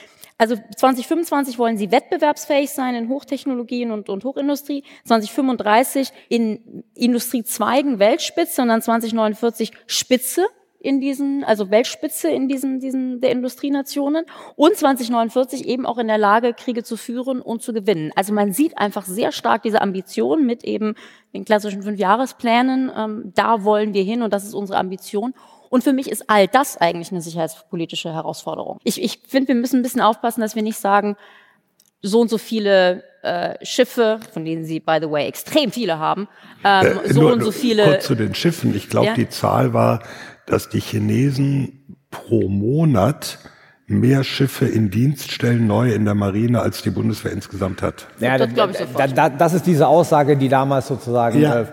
also 0.42 0.56
2025 0.76 1.56
wollen 1.56 1.76
sie 1.76 1.92
wettbewerbsfähig 1.92 2.70
sein 2.70 2.96
in 2.96 3.08
Hochtechnologien 3.08 3.92
und, 3.92 4.08
und 4.08 4.24
Hochindustrie, 4.24 4.82
2035 5.04 6.10
in 6.28 6.82
Industriezweigen 6.96 8.00
Weltspitze 8.00 8.60
und 8.60 8.66
dann 8.66 8.82
2049 8.82 9.70
Spitze 9.86 10.44
in 10.80 11.00
diesen, 11.00 11.44
also 11.44 11.70
Weltspitze 11.70 12.28
in 12.28 12.48
diesen, 12.48 12.80
diesen 12.80 13.20
der 13.20 13.30
Industrienationen 13.30 14.24
und 14.56 14.74
2049 14.74 15.68
eben 15.68 15.86
auch 15.86 15.98
in 15.98 16.08
der 16.08 16.18
Lage, 16.18 16.54
Kriege 16.54 16.82
zu 16.82 16.96
führen 16.96 17.40
und 17.40 17.62
zu 17.62 17.72
gewinnen. 17.72 18.10
Also 18.16 18.32
man 18.32 18.52
sieht 18.52 18.76
einfach 18.78 19.04
sehr 19.04 19.30
stark 19.30 19.62
diese 19.62 19.80
Ambition 19.80 20.44
mit 20.44 20.64
eben 20.64 20.96
den 21.34 21.44
klassischen 21.44 21.84
Fünfjahresplänen. 21.84 22.90
Ähm, 22.96 23.32
da 23.36 23.62
wollen 23.62 23.94
wir 23.94 24.02
hin 24.02 24.22
und 24.22 24.32
das 24.32 24.42
ist 24.42 24.54
unsere 24.54 24.80
Ambition. 24.80 25.34
Und 25.72 25.82
für 25.82 25.94
mich 25.94 26.10
ist 26.10 26.28
all 26.28 26.48
das 26.48 26.76
eigentlich 26.76 27.12
eine 27.12 27.22
sicherheitspolitische 27.22 28.12
Herausforderung. 28.12 28.78
Ich, 28.84 29.02
ich 29.02 29.20
finde, 29.26 29.48
wir 29.48 29.54
müssen 29.54 29.76
ein 29.76 29.82
bisschen 29.82 30.02
aufpassen, 30.02 30.42
dass 30.42 30.54
wir 30.54 30.62
nicht 30.62 30.76
sagen, 30.76 31.16
so 32.02 32.20
und 32.20 32.28
so 32.28 32.36
viele 32.36 33.04
äh, 33.22 33.54
Schiffe, 33.64 34.20
von 34.34 34.44
denen 34.44 34.66
sie, 34.66 34.80
by 34.80 34.98
the 35.00 35.10
way, 35.10 35.26
extrem 35.26 35.72
viele 35.72 35.98
haben, 35.98 36.28
ähm, 36.62 36.98
äh, 37.02 37.10
so 37.10 37.22
nur, 37.22 37.32
und 37.32 37.42
so 37.42 37.52
viele. 37.52 37.84
Kurz 37.84 38.04
zu 38.04 38.14
den 38.14 38.34
Schiffen. 38.34 38.76
Ich 38.76 38.90
glaube, 38.90 39.06
ja? 39.06 39.14
die 39.14 39.30
Zahl 39.30 39.72
war, 39.72 40.02
dass 40.44 40.68
die 40.68 40.80
Chinesen 40.80 41.96
pro 42.10 42.50
Monat 42.50 43.38
mehr 43.86 44.24
Schiffe 44.24 44.66
in 44.66 44.90
Dienst 44.90 45.30
stellen, 45.32 45.66
neu 45.66 45.92
in 45.92 46.04
der 46.04 46.14
Marine, 46.14 46.60
als 46.60 46.82
die 46.82 46.90
Bundeswehr 46.90 47.32
insgesamt 47.32 47.82
hat. 47.82 48.06
Ja, 48.20 48.38
das, 48.38 48.52
glaube 48.54 48.72
ich 48.72 48.78
sofort. 48.78 49.00
Da, 49.00 49.06
da, 49.06 49.28
das 49.28 49.54
ist 49.54 49.66
diese 49.66 49.86
Aussage, 49.86 50.36
die 50.36 50.48
damals 50.48 50.88
sozusagen 50.88 51.40
ja. 51.40 51.60
äh, 51.60 51.66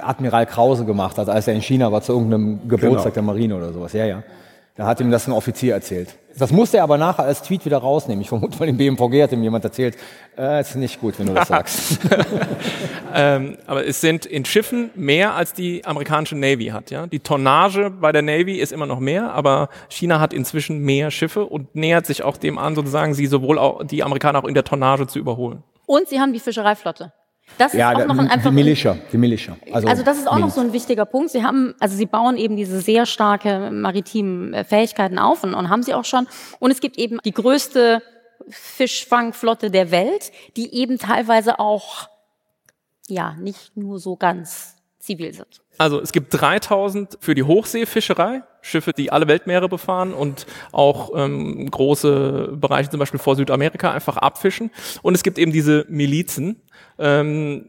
Admiral 0.00 0.46
Krause 0.46 0.84
gemacht 0.84 1.18
hat, 1.18 1.28
als 1.28 1.48
er 1.48 1.54
in 1.54 1.62
China 1.62 1.90
war 1.92 2.02
zu 2.02 2.12
irgendeinem 2.12 2.68
Geburtstag 2.68 3.14
genau. 3.14 3.14
der 3.14 3.22
Marine 3.22 3.56
oder 3.56 3.72
sowas. 3.72 3.92
Ja, 3.92 4.04
ja. 4.04 4.22
Da 4.76 4.86
hat 4.86 5.00
ihm 5.00 5.10
das 5.10 5.26
ein 5.26 5.32
Offizier 5.32 5.72
erzählt. 5.72 6.18
Das 6.38 6.52
musste 6.52 6.76
er 6.76 6.82
aber 6.82 6.98
nachher 6.98 7.24
als 7.24 7.40
Tweet 7.40 7.64
wieder 7.64 7.78
rausnehmen. 7.78 8.20
Ich 8.20 8.28
vermute 8.28 8.58
mal, 8.58 8.68
im 8.68 8.76
BMVG 8.76 9.22
hat 9.22 9.32
ihm 9.32 9.42
jemand 9.42 9.64
erzählt, 9.64 9.96
äh, 10.36 10.60
ist 10.60 10.76
nicht 10.76 11.00
gut, 11.00 11.18
wenn 11.18 11.28
du 11.28 11.32
das 11.32 11.48
sagst. 11.48 11.98
ähm, 13.14 13.56
aber 13.66 13.86
es 13.86 14.02
sind 14.02 14.26
in 14.26 14.44
Schiffen 14.44 14.90
mehr, 14.94 15.34
als 15.34 15.54
die 15.54 15.86
amerikanische 15.86 16.36
Navy 16.36 16.66
hat. 16.66 16.90
Ja? 16.90 17.06
Die 17.06 17.20
Tonnage 17.20 17.88
bei 17.88 18.12
der 18.12 18.20
Navy 18.20 18.56
ist 18.56 18.70
immer 18.70 18.84
noch 18.84 19.00
mehr, 19.00 19.32
aber 19.32 19.70
China 19.88 20.20
hat 20.20 20.34
inzwischen 20.34 20.80
mehr 20.80 21.10
Schiffe 21.10 21.46
und 21.46 21.74
nähert 21.74 22.04
sich 22.04 22.22
auch 22.22 22.36
dem 22.36 22.58
an, 22.58 22.74
sozusagen 22.74 23.14
sie 23.14 23.26
sowohl 23.26 23.58
auch 23.58 23.82
die 23.84 24.02
Amerikaner 24.02 24.40
auch 24.40 24.48
in 24.48 24.54
der 24.54 24.64
Tonnage 24.64 25.06
zu 25.06 25.18
überholen. 25.18 25.62
Und 25.86 26.08
sie 26.08 26.20
haben 26.20 26.34
die 26.34 26.40
Fischereiflotte. 26.40 27.14
Das 27.58 27.72
ja, 27.72 27.92
ist 27.92 28.02
auch 28.02 28.06
noch 28.06 28.18
ein 28.18 28.28
einfach 28.28 28.50
die 28.50 28.54
Militia, 28.56 28.98
die 29.12 29.18
Militia. 29.18 29.56
Also, 29.72 29.88
also 29.88 30.02
das 30.02 30.18
ist 30.18 30.28
auch 30.28 30.34
Miliz. 30.34 30.48
noch 30.48 30.54
so 30.54 30.60
ein 30.60 30.72
wichtiger 30.72 31.06
Punkt. 31.06 31.30
Sie 31.30 31.42
haben, 31.42 31.74
also 31.80 31.96
sie 31.96 32.06
bauen 32.06 32.36
eben 32.36 32.56
diese 32.56 32.80
sehr 32.80 33.06
starke 33.06 33.70
maritimen 33.70 34.52
äh, 34.52 34.64
Fähigkeiten 34.64 35.18
auf 35.18 35.42
und, 35.42 35.54
und 35.54 35.70
haben 35.70 35.82
sie 35.82 35.94
auch 35.94 36.04
schon. 36.04 36.26
Und 36.58 36.70
es 36.70 36.80
gibt 36.80 36.98
eben 36.98 37.18
die 37.24 37.32
größte 37.32 38.02
Fischfangflotte 38.48 39.70
der 39.70 39.90
Welt, 39.90 40.32
die 40.56 40.74
eben 40.74 40.98
teilweise 40.98 41.58
auch 41.58 42.08
ja 43.08 43.34
nicht 43.38 43.76
nur 43.76 43.98
so 43.98 44.16
ganz 44.16 44.76
zivil 44.98 45.32
sind. 45.32 45.62
Also 45.78 46.00
es 46.00 46.12
gibt 46.12 46.28
3000 46.30 47.18
für 47.20 47.34
die 47.34 47.42
Hochseefischerei, 47.42 48.42
Schiffe, 48.60 48.92
die 48.92 49.12
alle 49.12 49.28
Weltmeere 49.28 49.68
befahren 49.68 50.12
und 50.12 50.46
auch 50.72 51.10
ähm, 51.14 51.70
große 51.70 52.56
Bereiche 52.56 52.90
zum 52.90 52.98
Beispiel 52.98 53.20
vor 53.20 53.36
Südamerika 53.36 53.92
einfach 53.92 54.16
abfischen. 54.16 54.70
Und 55.02 55.14
es 55.14 55.22
gibt 55.22 55.38
eben 55.38 55.52
diese 55.52 55.86
Milizen, 55.88 56.62
ähm, 56.98 57.66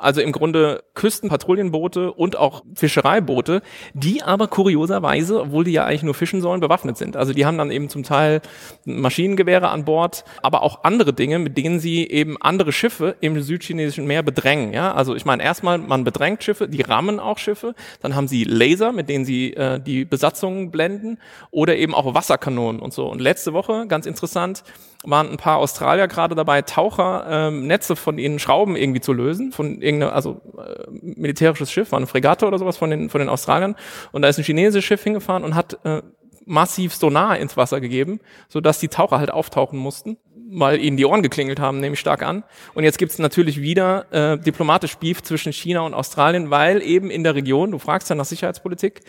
also 0.00 0.20
im 0.20 0.32
Grunde 0.32 0.82
Küstenpatrouillenboote 0.94 2.12
und 2.12 2.36
auch 2.36 2.62
Fischereiboote, 2.74 3.62
die 3.94 4.22
aber 4.22 4.48
kurioserweise, 4.48 5.40
obwohl 5.40 5.64
die 5.64 5.72
ja 5.72 5.84
eigentlich 5.84 6.02
nur 6.02 6.14
fischen 6.14 6.40
sollen, 6.40 6.60
bewaffnet 6.60 6.96
sind. 6.96 7.16
Also 7.16 7.32
die 7.32 7.46
haben 7.46 7.58
dann 7.58 7.70
eben 7.70 7.88
zum 7.88 8.02
Teil 8.02 8.40
Maschinengewehre 8.84 9.68
an 9.68 9.84
Bord, 9.84 10.24
aber 10.42 10.62
auch 10.62 10.84
andere 10.84 11.12
Dinge, 11.12 11.38
mit 11.38 11.56
denen 11.56 11.80
sie 11.80 12.06
eben 12.08 12.40
andere 12.40 12.72
Schiffe 12.72 13.16
im 13.20 13.40
südchinesischen 13.40 14.06
Meer 14.06 14.22
bedrängen. 14.22 14.72
Ja, 14.72 14.92
also 14.94 15.14
ich 15.14 15.24
meine 15.24 15.42
erstmal, 15.42 15.78
man 15.78 16.04
bedrängt 16.04 16.42
Schiffe, 16.42 16.68
die 16.68 16.82
rammen 16.82 17.20
auch 17.20 17.38
Schiffe, 17.38 17.74
dann 18.00 18.14
haben 18.14 18.28
sie 18.28 18.44
Laser, 18.44 18.92
mit 18.92 19.08
denen 19.08 19.24
sie 19.24 19.54
äh, 19.54 19.80
die 19.80 20.04
Besatzungen 20.04 20.70
blenden 20.70 21.18
oder 21.50 21.76
eben 21.76 21.94
auch 21.94 22.14
Wasserkanonen 22.14 22.80
und 22.80 22.92
so. 22.92 23.06
Und 23.08 23.20
letzte 23.20 23.52
Woche, 23.52 23.86
ganz 23.86 24.06
interessant, 24.06 24.64
waren 25.04 25.30
ein 25.30 25.36
paar 25.38 25.58
Australier 25.58 26.08
gerade 26.08 26.34
dabei, 26.34 26.62
Taucher 26.62 27.26
ähm, 27.28 27.66
Netze 27.66 27.96
von 27.96 28.18
ihnen 28.18 28.38
Schrauben 28.38 28.76
irgendwie 28.76 29.00
zu 29.00 29.12
lösen, 29.12 29.52
von 29.52 29.80
irgendeinem, 29.90 30.14
also 30.14 30.40
äh, 30.58 30.86
militärisches 30.90 31.70
Schiff, 31.70 31.92
war 31.92 31.98
eine 31.98 32.06
Fregatte 32.06 32.46
oder 32.46 32.58
sowas 32.58 32.76
von 32.76 32.90
den, 32.90 33.10
von 33.10 33.18
den 33.20 33.28
Australiern. 33.28 33.76
Und 34.12 34.22
da 34.22 34.28
ist 34.28 34.38
ein 34.38 34.44
chinesisches 34.44 34.84
Schiff 34.84 35.02
hingefahren 35.02 35.44
und 35.44 35.54
hat 35.54 35.78
äh, 35.84 36.02
massiv 36.46 36.94
Sonar 36.94 37.38
ins 37.38 37.56
Wasser 37.56 37.80
gegeben, 37.80 38.20
so 38.48 38.60
dass 38.60 38.80
die 38.80 38.88
Taucher 38.88 39.18
halt 39.18 39.30
auftauchen 39.30 39.78
mussten, 39.78 40.16
weil 40.50 40.80
ihnen 40.80 40.96
die 40.96 41.06
Ohren 41.06 41.22
geklingelt 41.22 41.60
haben, 41.60 41.80
nehme 41.80 41.94
ich 41.94 42.00
stark 42.00 42.22
an. 42.22 42.42
Und 42.74 42.84
jetzt 42.84 42.98
gibt 42.98 43.12
es 43.12 43.18
natürlich 43.18 43.60
wieder 43.60 44.06
äh, 44.12 44.38
diplomatisch 44.38 44.96
Beef 44.96 45.22
zwischen 45.22 45.52
China 45.52 45.80
und 45.82 45.94
Australien, 45.94 46.50
weil 46.50 46.82
eben 46.82 47.10
in 47.10 47.22
der 47.22 47.34
Region, 47.34 47.70
du 47.70 47.78
fragst 47.78 48.10
ja 48.10 48.16
nach 48.16 48.24
Sicherheitspolitik, 48.24 49.02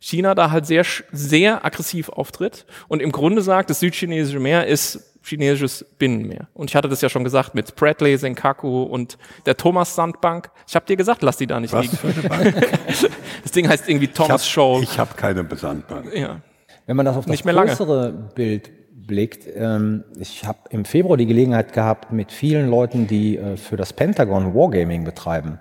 China 0.00 0.34
da 0.34 0.50
halt 0.50 0.66
sehr, 0.66 0.84
sehr 1.12 1.64
aggressiv 1.64 2.08
auftritt 2.08 2.66
und 2.88 3.00
im 3.00 3.12
Grunde 3.12 3.42
sagt, 3.42 3.70
das 3.70 3.80
südchinesische 3.80 4.40
Meer 4.40 4.66
ist 4.66 5.15
chinesisches 5.26 5.84
Binnenmeer. 5.98 6.48
Und 6.54 6.70
ich 6.70 6.76
hatte 6.76 6.88
das 6.88 7.00
ja 7.00 7.08
schon 7.08 7.24
gesagt 7.24 7.54
mit 7.54 7.74
Bradley, 7.74 8.16
Senkaku 8.16 8.82
und 8.84 9.18
der 9.44 9.56
Thomas 9.56 9.94
Sandbank. 9.94 10.50
Ich 10.68 10.76
habe 10.76 10.86
dir 10.86 10.96
gesagt, 10.96 11.22
lass 11.22 11.36
die 11.36 11.46
da 11.46 11.58
nicht 11.58 11.72
Was 11.72 11.82
liegen. 11.82 11.96
Für 11.96 12.08
eine 12.08 12.28
Bank? 12.28 12.68
das 13.42 13.52
Ding 13.52 13.68
heißt 13.68 13.88
irgendwie 13.88 14.08
Thomas 14.08 14.48
Shoal. 14.48 14.82
Ich 14.82 14.98
habe 14.98 15.14
keine 15.14 15.46
Sandbank. 15.56 16.14
Ja. 16.14 16.40
Wenn 16.86 16.96
man 16.96 17.06
das 17.06 17.16
auf 17.16 17.26
das 17.26 17.42
größere 17.42 18.02
lange. 18.02 18.28
Bild 18.34 18.70
blickt, 19.06 19.46
ähm, 19.54 20.04
ich 20.18 20.44
habe 20.44 20.58
im 20.70 20.84
Februar 20.84 21.16
die 21.16 21.26
Gelegenheit 21.26 21.72
gehabt, 21.72 22.12
mit 22.12 22.30
vielen 22.32 22.68
Leuten, 22.68 23.06
die 23.06 23.36
äh, 23.36 23.56
für 23.56 23.76
das 23.76 23.92
Pentagon 23.92 24.54
Wargaming 24.54 25.04
betreiben, 25.04 25.58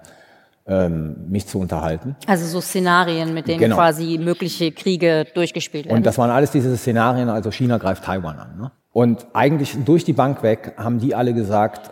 ähm, 0.67 1.15
mich 1.27 1.47
zu 1.47 1.59
unterhalten. 1.59 2.15
Also 2.27 2.45
so 2.45 2.61
Szenarien, 2.61 3.33
mit 3.33 3.47
denen 3.47 3.59
genau. 3.59 3.75
quasi 3.75 4.19
mögliche 4.19 4.71
Kriege 4.71 5.25
durchgespielt 5.33 5.85
werden. 5.85 5.97
Und 5.97 6.05
das 6.05 6.17
waren 6.17 6.31
alles 6.31 6.51
diese 6.51 6.75
Szenarien, 6.77 7.29
also 7.29 7.51
China 7.51 7.77
greift 7.77 8.03
Taiwan 8.03 8.37
an. 8.37 8.57
Ne? 8.57 8.71
Und 8.95 9.27
eigentlich 9.33 9.75
durch 9.83 10.05
die 10.05 10.13
Bank 10.13 10.41
weg 10.41 10.71
haben 10.77 10.99
die 10.99 11.15
alle 11.15 11.33
gesagt, 11.33 11.91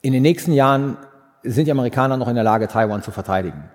in 0.00 0.12
den 0.12 0.22
nächsten 0.22 0.52
Jahren 0.52 0.96
sind 1.44 1.66
die 1.66 1.70
Amerikaner 1.70 2.16
noch 2.16 2.26
in 2.26 2.34
der 2.34 2.42
Lage, 2.42 2.66
Taiwan 2.66 3.00
zu 3.00 3.12
verteidigen. 3.12 3.70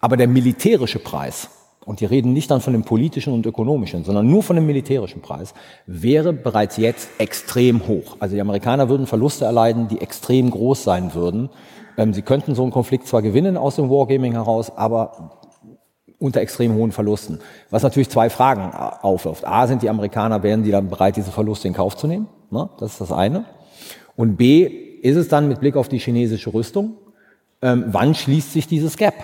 Aber 0.00 0.16
der 0.16 0.26
militärische 0.26 0.98
Preis, 0.98 1.48
und 1.84 2.00
die 2.00 2.04
reden 2.04 2.32
nicht 2.32 2.50
dann 2.50 2.60
von 2.60 2.72
dem 2.72 2.82
politischen 2.82 3.32
und 3.32 3.46
ökonomischen, 3.46 4.02
sondern 4.02 4.28
nur 4.28 4.42
von 4.42 4.56
dem 4.56 4.66
militärischen 4.66 5.22
Preis, 5.22 5.54
wäre 5.86 6.32
bereits 6.32 6.76
jetzt 6.76 7.08
extrem 7.18 7.86
hoch. 7.86 8.16
Also 8.18 8.34
die 8.34 8.40
Amerikaner 8.40 8.88
würden 8.88 9.06
Verluste 9.06 9.44
erleiden, 9.44 9.86
die 9.86 10.00
extrem 10.00 10.50
groß 10.50 10.82
sein 10.82 11.14
würden. 11.14 11.50
Ähm, 11.96 12.12
sie 12.12 12.22
könnten 12.22 12.56
so 12.56 12.62
einen 12.62 12.72
Konflikt 12.72 13.06
zwar 13.06 13.22
gewinnen 13.22 13.56
aus 13.56 13.76
dem 13.76 13.88
Wargaming 13.88 14.32
heraus, 14.32 14.76
aber 14.76 15.38
unter 16.22 16.40
extrem 16.40 16.74
hohen 16.74 16.92
Verlusten. 16.92 17.40
Was 17.70 17.82
natürlich 17.82 18.08
zwei 18.08 18.30
Fragen 18.30 18.72
aufwirft. 18.72 19.46
A, 19.46 19.66
sind 19.66 19.82
die 19.82 19.90
Amerikaner, 19.90 20.42
wären 20.42 20.62
die 20.62 20.70
dann 20.70 20.88
bereit, 20.88 21.16
diese 21.16 21.32
Verluste 21.32 21.66
in 21.66 21.74
Kauf 21.74 21.96
zu 21.96 22.06
nehmen? 22.06 22.28
Ne? 22.50 22.68
Das 22.78 22.92
ist 22.92 23.00
das 23.00 23.12
eine. 23.12 23.44
Und 24.16 24.36
B, 24.36 24.64
ist 25.02 25.16
es 25.16 25.28
dann 25.28 25.48
mit 25.48 25.58
Blick 25.58 25.76
auf 25.76 25.88
die 25.88 25.98
chinesische 25.98 26.54
Rüstung, 26.54 26.94
ähm, 27.60 27.86
wann 27.88 28.14
schließt 28.14 28.52
sich 28.52 28.68
dieses 28.68 28.96
Gap? 28.96 29.14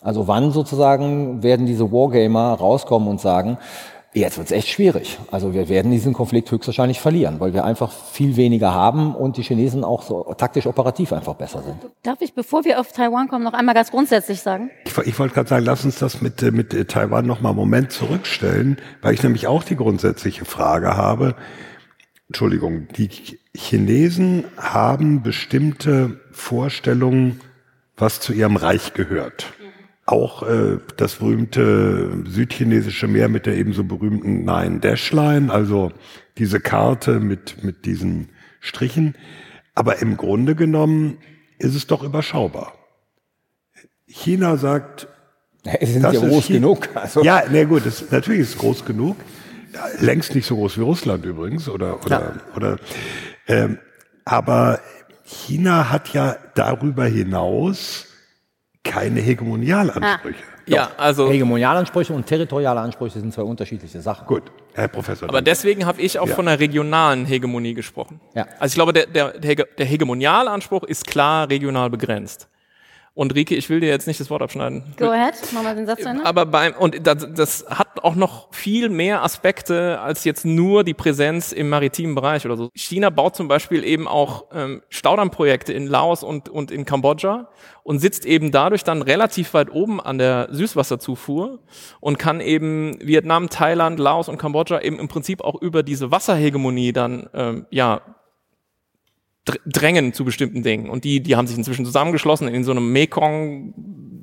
Also 0.00 0.26
wann 0.26 0.50
sozusagen 0.50 1.42
werden 1.42 1.66
diese 1.66 1.90
Wargamer 1.92 2.54
rauskommen 2.54 3.08
und 3.08 3.20
sagen, 3.20 3.58
Jetzt 4.16 4.38
wird 4.38 4.46
es 4.46 4.52
echt 4.52 4.68
schwierig. 4.68 5.18
Also 5.30 5.52
wir 5.52 5.68
werden 5.68 5.90
diesen 5.90 6.14
Konflikt 6.14 6.50
höchstwahrscheinlich 6.50 7.00
verlieren, 7.00 7.38
weil 7.38 7.52
wir 7.52 7.66
einfach 7.66 7.92
viel 7.92 8.36
weniger 8.36 8.72
haben 8.72 9.14
und 9.14 9.36
die 9.36 9.42
Chinesen 9.42 9.84
auch 9.84 10.02
so 10.02 10.34
taktisch 10.38 10.66
operativ 10.66 11.12
einfach 11.12 11.34
besser 11.34 11.62
sind. 11.62 11.76
Darf 12.02 12.22
ich, 12.22 12.32
bevor 12.32 12.64
wir 12.64 12.80
auf 12.80 12.92
Taiwan 12.92 13.28
kommen, 13.28 13.44
noch 13.44 13.52
einmal 13.52 13.74
ganz 13.74 13.90
grundsätzlich 13.90 14.40
sagen? 14.40 14.70
ich, 14.86 14.96
ich 14.96 15.18
wollte 15.18 15.34
gerade 15.34 15.50
sagen, 15.50 15.66
lass 15.66 15.84
uns 15.84 15.98
das 15.98 16.22
mit, 16.22 16.42
äh, 16.42 16.50
mit 16.50 16.72
äh, 16.72 16.86
Taiwan 16.86 17.26
noch 17.26 17.42
mal 17.42 17.50
einen 17.50 17.58
Moment 17.58 17.92
zurückstellen, 17.92 18.78
weil 19.02 19.12
ich 19.12 19.22
nämlich 19.22 19.48
auch 19.48 19.62
die 19.62 19.76
grundsätzliche 19.76 20.46
Frage 20.46 20.96
habe. 20.96 21.34
Entschuldigung, 22.28 22.88
die 22.96 23.10
Chinesen 23.54 24.44
haben 24.56 25.22
bestimmte 25.22 26.20
Vorstellungen, 26.32 27.42
was 27.98 28.20
zu 28.20 28.32
ihrem 28.32 28.56
Reich 28.56 28.94
gehört. 28.94 29.52
Auch 30.06 30.44
äh, 30.44 30.78
das 30.96 31.16
berühmte 31.16 32.22
südchinesische 32.26 33.08
Meer 33.08 33.28
mit 33.28 33.44
der 33.46 33.56
ebenso 33.56 33.82
berühmten 33.82 34.44
Nine 34.44 34.78
Dash 34.78 35.10
Line, 35.12 35.52
also 35.52 35.90
diese 36.38 36.60
Karte 36.60 37.18
mit, 37.18 37.64
mit 37.64 37.84
diesen 37.86 38.28
Strichen. 38.60 39.16
Aber 39.74 40.00
im 40.00 40.16
Grunde 40.16 40.54
genommen 40.54 41.18
ist 41.58 41.74
es 41.74 41.86
doch 41.88 42.04
überschaubar. 42.04 42.72
China 44.06 44.56
sagt, 44.56 45.08
Es 45.64 45.92
sind 45.92 46.02
das 46.02 46.14
ja 46.14 46.20
groß 46.20 46.44
Chi- 46.46 46.52
genug. 46.54 46.88
Also, 46.94 47.24
ja, 47.24 47.42
na 47.50 47.64
gut, 47.64 47.84
das, 47.84 48.08
natürlich 48.10 48.42
ist 48.42 48.50
es 48.50 48.58
groß 48.58 48.84
genug. 48.84 49.16
Ja, 49.74 49.86
längst 50.00 50.34
nicht 50.36 50.46
so 50.46 50.54
groß 50.54 50.78
wie 50.78 50.82
Russland 50.82 51.24
übrigens, 51.26 51.68
oder, 51.68 52.02
oder, 52.06 52.34
oder, 52.54 52.78
ähm, 53.48 53.78
aber 54.24 54.78
China 55.24 55.90
hat 55.90 56.10
ja 56.14 56.36
darüber 56.54 57.04
hinaus 57.06 58.06
keine 58.90 59.20
Hegemonialansprüche. 59.20 60.38
Ja, 60.66 60.90
also 60.96 61.30
Hegemonialansprüche 61.30 62.12
und 62.12 62.26
territoriale 62.26 62.80
Ansprüche 62.80 63.20
sind 63.20 63.32
zwei 63.32 63.42
unterschiedliche 63.42 64.00
Sachen. 64.00 64.26
Gut, 64.26 64.42
Herr 64.74 64.88
Professor. 64.88 65.28
Aber 65.28 65.40
deswegen 65.40 65.86
habe 65.86 66.00
ich 66.00 66.18
auch 66.18 66.26
Ja. 66.28 66.34
von 66.34 66.48
einer 66.48 66.58
regionalen 66.58 67.24
Hegemonie 67.24 67.74
gesprochen. 67.74 68.20
Ja. 68.34 68.46
Also 68.58 68.72
ich 68.72 68.74
glaube, 68.74 68.92
der, 68.92 69.06
der, 69.06 69.64
der 69.64 69.86
Hegemonialanspruch 69.86 70.82
ist 70.82 71.06
klar 71.06 71.48
regional 71.48 71.88
begrenzt. 71.90 72.48
Und 73.16 73.34
Rike, 73.34 73.54
ich 73.54 73.70
will 73.70 73.80
dir 73.80 73.88
jetzt 73.88 74.06
nicht 74.06 74.20
das 74.20 74.28
Wort 74.28 74.42
abschneiden. 74.42 74.84
Go 74.98 75.06
ahead, 75.06 75.32
mach 75.52 75.62
mal 75.62 75.74
den 75.74 75.86
Satz 75.86 76.02
zu 76.02 76.08
Ende. 76.10 76.26
Aber 76.26 76.44
beim, 76.44 76.74
und 76.74 77.06
das, 77.06 77.26
das 77.32 77.64
hat 77.66 78.04
auch 78.04 78.14
noch 78.14 78.52
viel 78.52 78.90
mehr 78.90 79.22
Aspekte 79.22 79.98
als 80.00 80.24
jetzt 80.24 80.44
nur 80.44 80.84
die 80.84 80.92
Präsenz 80.92 81.50
im 81.52 81.70
maritimen 81.70 82.14
Bereich 82.14 82.44
oder 82.44 82.58
so. 82.58 82.68
China 82.74 83.08
baut 83.08 83.34
zum 83.34 83.48
Beispiel 83.48 83.84
eben 83.84 84.06
auch 84.06 84.44
ähm, 84.52 84.82
Staudammprojekte 84.90 85.72
in 85.72 85.86
Laos 85.86 86.22
und, 86.22 86.50
und 86.50 86.70
in 86.70 86.84
Kambodscha 86.84 87.48
und 87.84 88.00
sitzt 88.00 88.26
eben 88.26 88.50
dadurch 88.50 88.84
dann 88.84 89.00
relativ 89.00 89.54
weit 89.54 89.72
oben 89.72 89.98
an 89.98 90.18
der 90.18 90.48
Süßwasserzufuhr 90.50 91.60
und 92.00 92.18
kann 92.18 92.42
eben 92.42 92.98
Vietnam, 93.00 93.48
Thailand, 93.48 93.98
Laos 93.98 94.28
und 94.28 94.36
Kambodscha 94.36 94.80
eben 94.80 94.98
im 94.98 95.08
Prinzip 95.08 95.40
auch 95.40 95.62
über 95.62 95.82
diese 95.82 96.10
Wasserhegemonie 96.10 96.92
dann 96.92 97.30
ähm, 97.32 97.64
ja 97.70 98.02
drängen 99.66 100.12
zu 100.12 100.24
bestimmten 100.24 100.62
Dingen. 100.62 100.90
Und 100.90 101.04
die, 101.04 101.22
die 101.22 101.36
haben 101.36 101.46
sich 101.46 101.56
inzwischen 101.56 101.84
zusammengeschlossen 101.84 102.48
in 102.48 102.64
so 102.64 102.72
einem 102.72 102.92
Mekong 102.92 103.74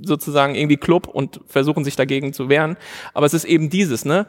sozusagen 0.04 0.56
irgendwie 0.56 0.78
Club 0.78 1.08
und 1.08 1.40
versuchen 1.48 1.84
sich 1.84 1.96
dagegen 1.96 2.34
zu 2.34 2.50
wehren. 2.50 2.78
Aber 3.14 3.26
es 3.26 3.34
ist 3.34 3.46
eben 3.46 3.70
dieses, 3.70 4.06
ne? 4.06 4.28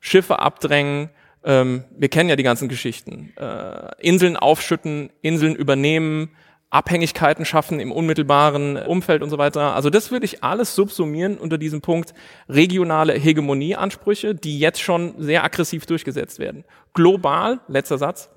Schiffe 0.00 0.38
abdrängen, 0.38 1.10
ähm, 1.44 1.84
wir 1.96 2.08
kennen 2.08 2.28
ja 2.28 2.36
die 2.36 2.42
ganzen 2.42 2.68
Geschichten. 2.68 3.32
Äh, 3.36 3.90
Inseln 4.00 4.36
aufschütten, 4.36 5.10
Inseln 5.22 5.56
übernehmen, 5.56 6.30
Abhängigkeiten 6.70 7.46
schaffen 7.46 7.80
im 7.80 7.92
unmittelbaren 7.92 8.76
Umfeld 8.76 9.22
und 9.22 9.30
so 9.30 9.38
weiter. 9.38 9.74
Also 9.74 9.88
das 9.88 10.10
würde 10.10 10.26
ich 10.26 10.44
alles 10.44 10.74
subsumieren 10.74 11.38
unter 11.38 11.56
diesem 11.56 11.80
Punkt 11.80 12.12
regionale 12.48 13.14
Hegemonieansprüche, 13.14 14.34
die 14.34 14.58
jetzt 14.58 14.80
schon 14.80 15.14
sehr 15.18 15.44
aggressiv 15.44 15.86
durchgesetzt 15.86 16.38
werden. 16.38 16.64
Global, 16.92 17.60
letzter 17.68 17.96
Satz, 17.96 18.28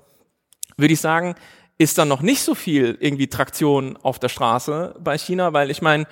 würde 0.78 0.94
ich 0.94 1.00
sagen, 1.00 1.34
ist 1.82 1.98
dann 1.98 2.08
noch 2.08 2.22
nicht 2.22 2.42
so 2.42 2.54
viel 2.54 2.96
irgendwie 3.00 3.26
Traktion 3.26 3.98
auf 4.02 4.18
der 4.18 4.28
Straße 4.28 4.94
bei 5.00 5.18
China, 5.18 5.52
weil 5.52 5.70
ich 5.70 5.82
meine, 5.82 6.06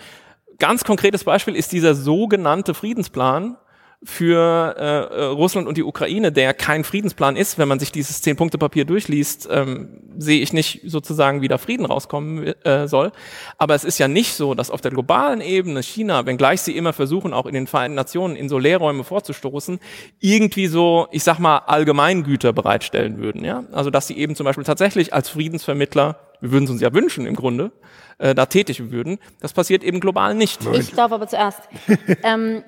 ganz 0.58 0.84
konkretes 0.84 1.24
Beispiel 1.24 1.54
ist 1.54 1.72
dieser 1.72 1.94
sogenannte 1.94 2.74
Friedensplan 2.74 3.56
für 4.02 4.76
äh, 4.78 4.82
äh, 4.82 5.24
Russland 5.26 5.68
und 5.68 5.76
die 5.76 5.82
Ukraine, 5.82 6.32
der 6.32 6.54
kein 6.54 6.84
Friedensplan 6.84 7.36
ist, 7.36 7.58
wenn 7.58 7.68
man 7.68 7.78
sich 7.78 7.92
dieses 7.92 8.22
Zehn-Punkte-Papier 8.22 8.86
durchliest, 8.86 9.46
ähm, 9.50 10.00
sehe 10.16 10.40
ich 10.40 10.54
nicht 10.54 10.80
sozusagen, 10.86 11.42
wie 11.42 11.48
da 11.48 11.58
Frieden 11.58 11.84
rauskommen 11.84 12.46
äh, 12.64 12.88
soll. 12.88 13.12
Aber 13.58 13.74
es 13.74 13.84
ist 13.84 13.98
ja 13.98 14.08
nicht 14.08 14.34
so, 14.34 14.54
dass 14.54 14.70
auf 14.70 14.80
der 14.80 14.90
globalen 14.90 15.42
Ebene 15.42 15.82
China, 15.82 16.24
wenngleich 16.24 16.62
sie 16.62 16.74
immer 16.74 16.94
versuchen, 16.94 17.34
auch 17.34 17.44
in 17.44 17.52
den 17.52 17.66
Vereinten 17.66 17.94
Nationen 17.94 18.36
in 18.36 18.48
so 18.48 18.58
Leerräume 18.58 19.04
vorzustoßen, 19.04 19.78
irgendwie 20.18 20.66
so, 20.66 21.06
ich 21.10 21.22
sag 21.22 21.38
mal, 21.38 21.58
Allgemeingüter 21.58 22.54
bereitstellen 22.54 23.18
würden. 23.18 23.44
Ja? 23.44 23.64
Also 23.70 23.90
dass 23.90 24.06
sie 24.06 24.16
eben 24.16 24.34
zum 24.34 24.44
Beispiel 24.44 24.64
tatsächlich 24.64 25.12
als 25.12 25.28
Friedensvermittler, 25.28 26.18
wir 26.40 26.52
würden 26.52 26.64
es 26.64 26.70
uns 26.70 26.80
ja 26.80 26.94
wünschen 26.94 27.26
im 27.26 27.36
Grunde, 27.36 27.70
äh, 28.16 28.34
da 28.34 28.46
tätig 28.46 28.90
würden. 28.90 29.18
Das 29.40 29.52
passiert 29.52 29.84
eben 29.84 30.00
global 30.00 30.34
nicht. 30.34 30.60
Ich 30.72 30.92
darf 30.94 31.12
aber 31.12 31.26
zuerst. 31.26 31.60
ähm, 32.22 32.62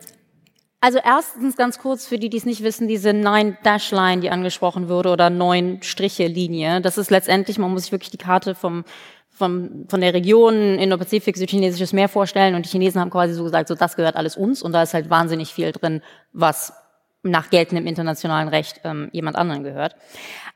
also 0.82 0.98
erstens 0.98 1.56
ganz 1.56 1.78
kurz 1.78 2.08
für 2.08 2.18
die, 2.18 2.28
die 2.28 2.38
es 2.38 2.44
nicht 2.44 2.64
wissen, 2.64 2.88
diese 2.88 3.12
Nine-Dash-Line, 3.12 4.20
die 4.20 4.30
angesprochen 4.30 4.88
wurde, 4.88 5.10
oder 5.10 5.30
Neun-Striche-Linie, 5.30 6.80
das 6.80 6.98
ist 6.98 7.08
letztendlich, 7.12 7.56
man 7.56 7.70
muss 7.70 7.84
sich 7.84 7.92
wirklich 7.92 8.10
die 8.10 8.18
Karte 8.18 8.56
vom, 8.56 8.84
vom, 9.30 9.86
von 9.88 10.00
der 10.00 10.12
Region 10.12 10.54
Indo-Pazifik, 10.80 11.36
Südchinesisches 11.36 11.92
Meer 11.92 12.08
vorstellen. 12.08 12.56
Und 12.56 12.66
die 12.66 12.70
Chinesen 12.70 13.00
haben 13.00 13.10
quasi 13.10 13.32
so 13.32 13.44
gesagt, 13.44 13.68
so 13.68 13.76
das 13.76 13.94
gehört 13.94 14.16
alles 14.16 14.36
uns. 14.36 14.60
Und 14.60 14.72
da 14.72 14.82
ist 14.82 14.92
halt 14.92 15.08
wahnsinnig 15.08 15.54
viel 15.54 15.70
drin, 15.70 16.02
was 16.32 16.72
nach 17.22 17.48
geltendem 17.48 17.86
internationalen 17.86 18.48
Recht 18.48 18.80
ähm, 18.82 19.08
jemand 19.12 19.36
anderen 19.36 19.62
gehört. 19.62 19.94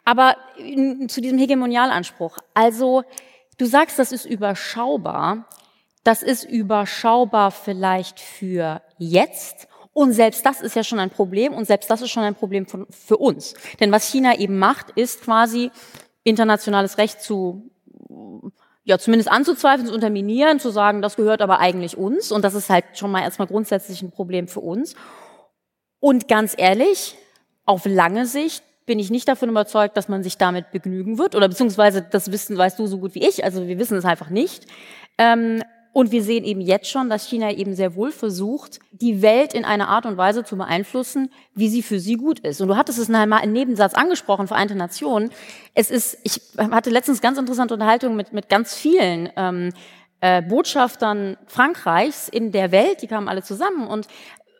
Aber 0.05 0.35
in, 0.59 1.09
zu 1.09 1.21
diesem 1.21 1.39
Hegemonialanspruch, 1.39 2.37
also 2.53 3.05
du 3.59 3.67
sagst, 3.67 4.01
das 4.01 4.11
ist 4.11 4.25
überschaubar, 4.25 5.47
das 6.03 6.25
ist 6.25 6.43
überschaubar 6.43 7.53
vielleicht 7.53 8.19
für 8.19 8.83
jetzt. 8.99 9.69
Und 9.97 10.13
selbst 10.13 10.45
das 10.45 10.61
ist 10.61 10.77
ja 10.77 10.85
schon 10.85 10.99
ein 10.99 11.09
Problem 11.09 11.55
und 11.55 11.65
selbst 11.65 11.91
das 11.91 12.03
ist 12.03 12.11
schon 12.11 12.23
ein 12.23 12.35
Problem 12.35 12.67
von, 12.67 12.87
für 12.91 13.17
uns. 13.17 13.55
Denn 13.81 13.91
was 13.93 14.07
China 14.07 14.39
eben 14.39 14.59
macht, 14.59 14.91
ist 14.91 15.23
quasi 15.23 15.71
internationales 16.23 16.99
Recht 16.99 17.23
zu, 17.23 17.71
ja, 18.85 18.99
zumindest 18.99 19.31
anzuzweifeln, 19.31 19.87
zu 19.89 19.95
unterminieren, 19.95 20.61
zu 20.61 20.69
sagen, 20.69 21.01
das 21.01 21.17
gehört 21.17 21.41
aber 21.41 21.61
eigentlich 21.61 21.97
uns. 21.97 22.31
Und 22.31 22.45
das 22.45 22.53
ist 22.53 22.69
halt 22.69 22.85
schon 22.93 23.11
mal 23.11 23.23
erstmal 23.23 23.49
grundsätzlich 23.49 24.03
ein 24.03 24.11
Problem 24.11 24.49
für 24.49 24.61
uns. 24.61 24.97
Und 25.99 26.29
ganz 26.29 26.55
ehrlich, 26.59 27.17
auf 27.65 27.87
lange 27.87 28.27
Sicht 28.27 28.63
bin 28.85 28.99
ich 28.99 29.09
nicht 29.09 29.27
davon 29.27 29.49
überzeugt, 29.49 29.97
dass 29.97 30.11
man 30.11 30.23
sich 30.23 30.37
damit 30.37 30.73
begnügen 30.73 31.17
wird. 31.17 31.35
Oder 31.35 31.49
beziehungsweise 31.49 32.03
das 32.03 32.31
wissen, 32.31 32.59
weißt 32.59 32.79
du 32.79 32.87
so 32.87 32.99
gut 32.99 33.15
wie 33.15 33.27
ich. 33.27 33.45
Also 33.45 33.67
wir 33.67 33.79
wissen 33.79 33.97
es 33.97 34.05
einfach 34.05 34.29
nicht. 34.29 34.67
Ähm, 35.17 35.63
und 35.97 36.13
wir 36.13 36.23
sehen 36.23 36.45
eben 36.45 36.61
jetzt 36.61 36.91
schon, 36.91 37.09
dass 37.09 37.27
China 37.27 37.51
eben 37.51 37.75
sehr 37.75 37.95
wohl 37.95 38.13
versucht, 38.13 38.81
die 38.91 39.23
Welt 39.23 39.55
in 39.55 39.65
einer 39.65 39.89
Art 39.89 40.05
und 40.05 40.19
Weise 40.19 40.45
zu 40.45 40.59
beeinflussen, 40.59 41.31
wie 41.55 41.71
sie 41.71 41.81
für 41.81 42.01
sie 42.01 42.17
gut 42.17 42.39
ist. 42.41 42.61
Und 42.61 42.69
du 42.69 42.77
hattest 42.77 42.99
es 42.99 43.09
einmal 43.09 43.43
im 43.43 43.53
Nebensatz 43.53 43.95
angesprochen, 43.95 44.47
Vereinte 44.47 44.75
Nationen. 44.75 45.31
Es 45.73 45.91
ist, 45.91 46.19
ich 46.23 46.39
hatte 46.59 46.91
letztens 46.91 47.23
ganz 47.23 47.39
interessante 47.39 47.73
Unterhaltung 47.73 48.15
mit, 48.15 48.35
mit 48.35 48.51
ganz 48.51 48.75
vielen 48.75 49.31
ähm, 49.39 49.73
äh, 50.21 50.43
Botschaftern 50.43 51.39
Frankreichs 51.47 52.29
in 52.29 52.53
der 52.53 52.73
Welt, 52.73 53.01
die 53.01 53.07
kamen 53.07 53.27
alle 53.27 53.43
zusammen 53.43 53.89
und 53.89 54.07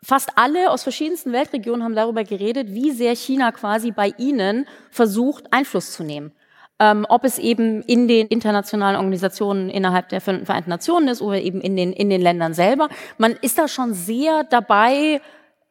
fast 0.03 0.39
alle 0.39 0.71
aus 0.71 0.85
verschiedensten 0.85 1.35
Weltregionen 1.35 1.85
haben 1.85 1.95
darüber 1.95 2.25
geredet, 2.25 2.69
wie 2.71 2.93
sehr 2.93 3.15
China 3.15 3.53
quasi 3.53 3.91
bei 3.91 4.15
ihnen 4.17 4.67
versucht, 4.91 5.53
Einfluss 5.53 5.93
zu 5.93 6.03
nehmen. 6.03 6.33
Ähm, 6.79 7.07
ob 7.09 7.25
es 7.25 7.39
eben 7.39 7.81
in 7.83 8.07
den 8.07 8.27
internationalen 8.27 8.97
Organisationen 8.97 9.71
innerhalb 9.71 10.11
der 10.11 10.21
Vereinten 10.21 10.69
Nationen 10.69 11.09
ist 11.09 11.23
oder 11.23 11.41
eben 11.41 11.63
in 11.63 11.75
den, 11.75 11.93
in 11.93 12.11
den 12.11 12.21
Ländern 12.21 12.53
selber. 12.53 12.91
Man 13.17 13.33
ist 13.33 13.59
da 13.59 13.67
schon 13.67 13.95
sehr 13.95 14.45
dabei, 14.45 15.23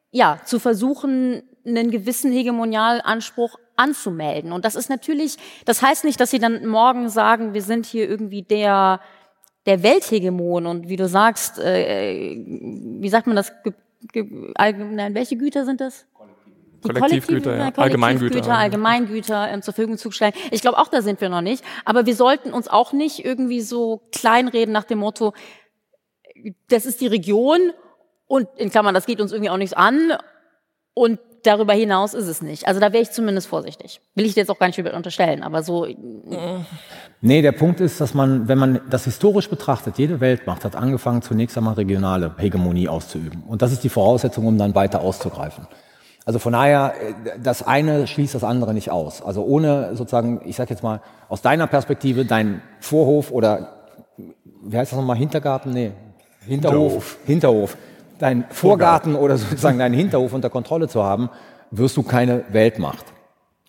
ja, 0.09 0.39
zu 0.45 0.59
versuchen, 0.59 1.43
einen 1.65 1.91
gewissen 1.91 2.31
Hegemonialanspruch 2.31 3.57
anzumelden. 3.75 4.51
Und 4.51 4.65
das 4.65 4.75
ist 4.75 4.89
natürlich, 4.89 5.37
das 5.65 5.81
heißt 5.81 6.05
nicht, 6.05 6.19
dass 6.19 6.31
sie 6.31 6.39
dann 6.39 6.65
morgen 6.65 7.09
sagen, 7.09 7.53
wir 7.53 7.61
sind 7.61 7.85
hier 7.85 8.09
irgendwie 8.09 8.41
der, 8.41 8.99
der 9.65 9.83
Welthegemon 9.83 10.65
und 10.65 10.89
wie 10.89 10.95
du 10.95 11.07
sagst, 11.07 11.59
äh, 11.59 12.35
wie 12.45 13.09
sagt 13.09 13.27
man 13.27 13.35
das, 13.35 13.51
ge, 13.63 13.73
ge, 14.11 14.51
allgemein, 14.55 15.15
welche 15.15 15.37
Güter 15.37 15.65
sind 15.65 15.81
das? 15.81 16.05
Kollektivgüter, 16.87 17.55
ja. 17.55 17.71
Allgemeingüter. 17.75 18.29
Kollektivgüter, 18.29 18.57
Allgemeingüter 18.57 19.49
ähm, 19.49 19.61
zur 19.61 19.73
Verfügung 19.73 19.97
zu 19.97 20.11
stellen. 20.11 20.33
Ich 20.51 20.61
glaube 20.61 20.77
auch, 20.77 20.87
da 20.87 21.01
sind 21.01 21.21
wir 21.21 21.29
noch 21.29 21.41
nicht. 21.41 21.63
Aber 21.83 22.05
wir 22.05 22.15
sollten 22.15 22.53
uns 22.53 22.67
auch 22.67 22.93
nicht 22.93 23.23
irgendwie 23.25 23.61
so 23.61 24.01
kleinreden 24.11 24.73
nach 24.73 24.85
dem 24.85 24.99
Motto, 24.99 25.33
das 26.69 26.85
ist 26.85 27.01
die 27.01 27.07
Region 27.07 27.71
und 28.27 28.47
in 28.57 28.69
Klammern, 28.69 28.93
das 28.93 29.05
geht 29.05 29.21
uns 29.21 29.31
irgendwie 29.31 29.49
auch 29.49 29.57
nichts 29.57 29.73
an 29.73 30.13
und 30.93 31.19
darüber 31.43 31.73
hinaus 31.73 32.13
ist 32.13 32.27
es 32.27 32.41
nicht. 32.41 32.67
Also 32.67 32.79
da 32.79 32.91
wäre 32.91 33.03
ich 33.03 33.11
zumindest 33.11 33.47
vorsichtig. 33.47 34.01
Will 34.15 34.25
ich 34.25 34.33
dir 34.33 34.41
jetzt 34.41 34.49
auch 34.49 34.59
gar 34.59 34.67
nicht 34.67 34.79
unterstellen, 34.79 35.43
aber 35.43 35.63
so. 35.63 35.87
Nee, 37.21 37.41
der 37.41 37.51
Punkt 37.51 37.79
ist, 37.79 38.01
dass 38.01 38.13
man, 38.13 38.47
wenn 38.47 38.57
man 38.57 38.81
das 38.89 39.05
historisch 39.05 39.49
betrachtet, 39.49 39.97
jede 39.97 40.19
Weltmacht 40.19 40.65
hat 40.65 40.75
angefangen, 40.75 41.21
zunächst 41.21 41.57
einmal 41.57 41.75
regionale 41.75 42.33
Hegemonie 42.37 42.87
auszuüben. 42.87 43.43
Und 43.47 43.61
das 43.61 43.71
ist 43.71 43.83
die 43.83 43.89
Voraussetzung, 43.89 44.47
um 44.47 44.57
dann 44.57 44.75
weiter 44.75 45.01
auszugreifen. 45.01 45.67
Also 46.25 46.39
von 46.39 46.53
daher, 46.53 46.93
das 47.41 47.61
eine 47.61 48.07
schließt 48.07 48.33
das 48.33 48.43
andere 48.43 48.73
nicht 48.73 48.89
aus. 48.89 49.21
Also 49.21 49.43
ohne 49.43 49.95
sozusagen, 49.95 50.41
ich 50.43 50.55
sage 50.55 50.71
jetzt 50.71 50.81
mal, 50.81 51.01
aus 51.29 51.41
deiner 51.43 51.67
Perspektive, 51.67 52.25
dein 52.25 52.61
Vorhof 52.79 53.31
oder, 53.31 53.75
wie 54.63 54.75
heißt 54.77 54.91
das 54.91 54.97
nochmal, 54.97 55.17
Hintergarten? 55.17 55.71
Nee. 55.71 55.91
Hinterhof, 56.47 57.17
Hinterhof, 57.25 57.77
dein 58.19 58.45
Vorgarten 58.49 59.15
oder 59.15 59.37
sozusagen 59.37 59.77
deinen 59.79 59.93
Hinterhof 59.93 60.33
unter 60.33 60.49
Kontrolle 60.49 60.87
zu 60.87 61.03
haben, 61.03 61.29
wirst 61.71 61.95
du 61.97 62.03
keine 62.03 62.43
Weltmacht. 62.51 63.05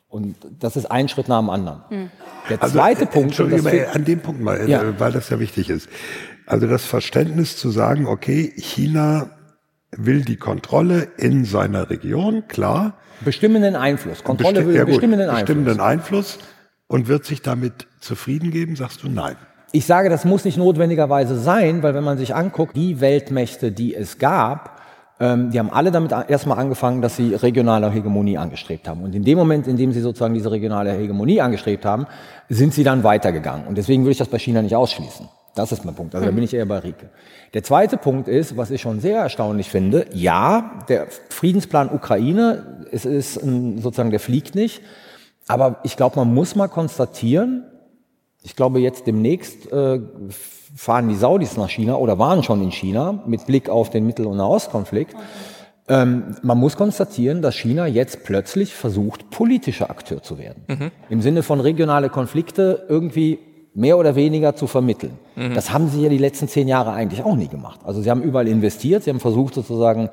Und 0.08 0.36
das 0.60 0.76
ist 0.76 0.90
ein 0.90 1.08
Schritt 1.08 1.28
nach 1.28 1.40
dem 1.40 1.50
anderen. 1.50 1.82
Der 2.48 2.62
Also, 2.62 2.78
zweite 2.78 3.02
äh, 3.02 3.06
Punkt, 3.06 3.34
fi- 3.34 3.84
an 3.92 4.04
dem 4.04 4.20
Punkt 4.20 4.40
mal, 4.40 4.56
äh, 4.60 4.70
Ja. 4.70 4.98
weil 4.98 5.12
das 5.12 5.28
ja 5.28 5.38
wichtig 5.40 5.68
ist. 5.68 5.88
Also 6.46 6.66
das 6.66 6.84
Verständnis 6.86 7.56
zu 7.58 7.70
sagen, 7.70 8.06
okay, 8.06 8.52
China 8.56 9.30
will 9.92 10.22
die 10.24 10.36
Kontrolle 10.36 11.08
in 11.16 11.44
seiner 11.44 11.90
Region, 11.90 12.48
klar. 12.48 12.94
bestimmenden 13.24 13.76
Einfluss. 13.76 14.24
Kontrolle 14.24 14.60
Besti- 14.60 14.66
will 14.66 14.74
ja 14.74 14.82
gut, 14.84 14.94
bestimmenden 14.94 15.28
Einfluss. 15.28 15.40
bestimmenden 15.46 15.80
Einfluss 15.80 16.38
und 16.88 17.08
wird 17.08 17.24
sich 17.24 17.42
damit 17.42 17.86
zufrieden 18.00 18.50
geben, 18.50 18.76
sagst 18.76 19.02
du 19.02 19.08
nein. 19.08 19.36
Ich 19.72 19.86
sage, 19.86 20.08
das 20.08 20.24
muss 20.24 20.44
nicht 20.44 20.58
notwendigerweise 20.58 21.38
sein, 21.38 21.82
weil 21.82 21.94
wenn 21.94 22.04
man 22.04 22.18
sich 22.18 22.34
anguckt, 22.34 22.76
die 22.76 23.00
Weltmächte, 23.00 23.72
die 23.72 23.94
es 23.94 24.18
gab, 24.18 24.80
ähm, 25.18 25.50
die 25.50 25.58
haben 25.58 25.70
alle 25.70 25.90
damit 25.90 26.12
erstmal 26.12 26.58
angefangen, 26.58 27.00
dass 27.02 27.16
sie 27.16 27.34
regionale 27.34 27.90
Hegemonie 27.90 28.38
angestrebt 28.38 28.86
haben. 28.86 29.02
Und 29.02 29.14
in 29.14 29.24
dem 29.24 29.38
Moment, 29.38 29.66
in 29.66 29.76
dem 29.76 29.92
sie 29.92 30.00
sozusagen 30.00 30.34
diese 30.34 30.50
regionale 30.50 30.92
Hegemonie 30.92 31.40
angestrebt 31.40 31.84
haben, 31.84 32.06
sind 32.48 32.74
sie 32.74 32.84
dann 32.84 33.02
weitergegangen. 33.02 33.66
Und 33.66 33.76
deswegen 33.78 34.02
würde 34.02 34.12
ich 34.12 34.18
das 34.18 34.28
bei 34.28 34.38
China 34.38 34.62
nicht 34.62 34.76
ausschließen. 34.76 35.28
Das 35.56 35.72
ist 35.72 35.84
mein 35.84 35.94
Punkt. 35.94 36.14
Also 36.14 36.26
da 36.26 36.32
bin 36.32 36.44
ich 36.44 36.52
eher 36.52 36.66
bei 36.66 36.78
Rike. 36.78 37.08
Der 37.54 37.62
zweite 37.62 37.96
Punkt 37.96 38.28
ist, 38.28 38.56
was 38.56 38.70
ich 38.70 38.82
schon 38.82 39.00
sehr 39.00 39.20
erstaunlich 39.20 39.70
finde, 39.70 40.06
ja, 40.12 40.78
der 40.88 41.06
Friedensplan 41.30 41.90
Ukraine, 41.90 42.86
es 42.92 43.06
ist 43.06 43.34
sozusagen, 43.34 44.10
der 44.10 44.20
fliegt 44.20 44.54
nicht. 44.54 44.82
Aber 45.48 45.80
ich 45.82 45.96
glaube, 45.96 46.16
man 46.16 46.32
muss 46.32 46.56
mal 46.56 46.68
konstatieren, 46.68 47.64
ich 48.42 48.54
glaube, 48.54 48.80
jetzt 48.80 49.06
demnächst 49.06 49.72
äh, 49.72 50.00
fahren 50.76 51.08
die 51.08 51.16
Saudis 51.16 51.56
nach 51.56 51.70
China 51.70 51.96
oder 51.96 52.18
waren 52.18 52.42
schon 52.42 52.62
in 52.62 52.70
China 52.70 53.24
mit 53.26 53.46
Blick 53.46 53.68
auf 53.68 53.90
den 53.90 54.06
Mittel- 54.06 54.26
und 54.26 54.36
Nahostkonflikt. 54.36 55.16
Ähm, 55.88 56.36
man 56.42 56.58
muss 56.58 56.76
konstatieren, 56.76 57.40
dass 57.40 57.54
China 57.54 57.86
jetzt 57.86 58.24
plötzlich 58.24 58.74
versucht, 58.74 59.30
politischer 59.30 59.88
Akteur 59.90 60.22
zu 60.22 60.38
werden. 60.38 60.64
Im 61.08 61.22
Sinne 61.22 61.42
von 61.42 61.60
regionale 61.60 62.10
Konflikte 62.10 62.84
irgendwie 62.88 63.38
mehr 63.76 63.98
oder 63.98 64.16
weniger 64.16 64.56
zu 64.56 64.66
vermitteln. 64.66 65.18
Das 65.54 65.70
haben 65.70 65.88
sie 65.88 66.02
ja 66.02 66.08
die 66.08 66.18
letzten 66.18 66.48
zehn 66.48 66.66
Jahre 66.66 66.92
eigentlich 66.92 67.22
auch 67.22 67.36
nie 67.36 67.48
gemacht. 67.48 67.80
Also 67.84 68.00
sie 68.00 68.10
haben 68.10 68.22
überall 68.22 68.48
investiert, 68.48 69.04
sie 69.04 69.10
haben 69.10 69.20
versucht 69.20 69.54
sozusagen 69.54 70.08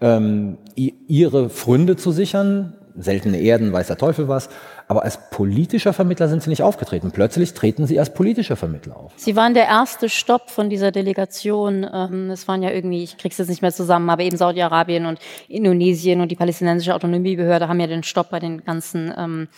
ähm, 0.00 0.58
ihre 0.76 1.50
Fründe 1.50 1.96
zu 1.96 2.12
sichern, 2.12 2.74
seltene 2.96 3.40
Erden, 3.40 3.72
weiß 3.72 3.88
der 3.88 3.96
Teufel 3.96 4.28
was, 4.28 4.48
aber 4.86 5.02
als 5.02 5.30
politischer 5.30 5.92
Vermittler 5.92 6.28
sind 6.28 6.42
sie 6.44 6.50
nicht 6.50 6.62
aufgetreten. 6.62 7.10
Plötzlich 7.10 7.54
treten 7.54 7.86
sie 7.86 7.98
als 7.98 8.14
politischer 8.14 8.56
Vermittler 8.56 8.96
auf. 8.96 9.12
Sie 9.16 9.34
waren 9.34 9.54
der 9.54 9.66
erste 9.66 10.08
Stopp 10.08 10.50
von 10.50 10.70
dieser 10.70 10.92
Delegation. 10.92 11.84
Ähm, 11.92 12.30
Es 12.30 12.46
waren 12.46 12.62
ja 12.62 12.70
irgendwie, 12.70 13.02
ich 13.02 13.18
krieg's 13.18 13.38
jetzt 13.38 13.48
nicht 13.48 13.62
mehr 13.62 13.72
zusammen, 13.72 14.08
aber 14.10 14.22
eben 14.22 14.36
Saudi-Arabien 14.36 15.06
und 15.06 15.18
Indonesien 15.48 16.20
und 16.20 16.30
die 16.30 16.36
palästinensische 16.36 16.94
Autonomiebehörde 16.94 17.66
haben 17.68 17.80
ja 17.80 17.88
den 17.88 18.04
Stopp 18.04 18.30
bei 18.30 18.38
den 18.38 18.64
ganzen 18.64 19.12
ähm, 19.16 19.48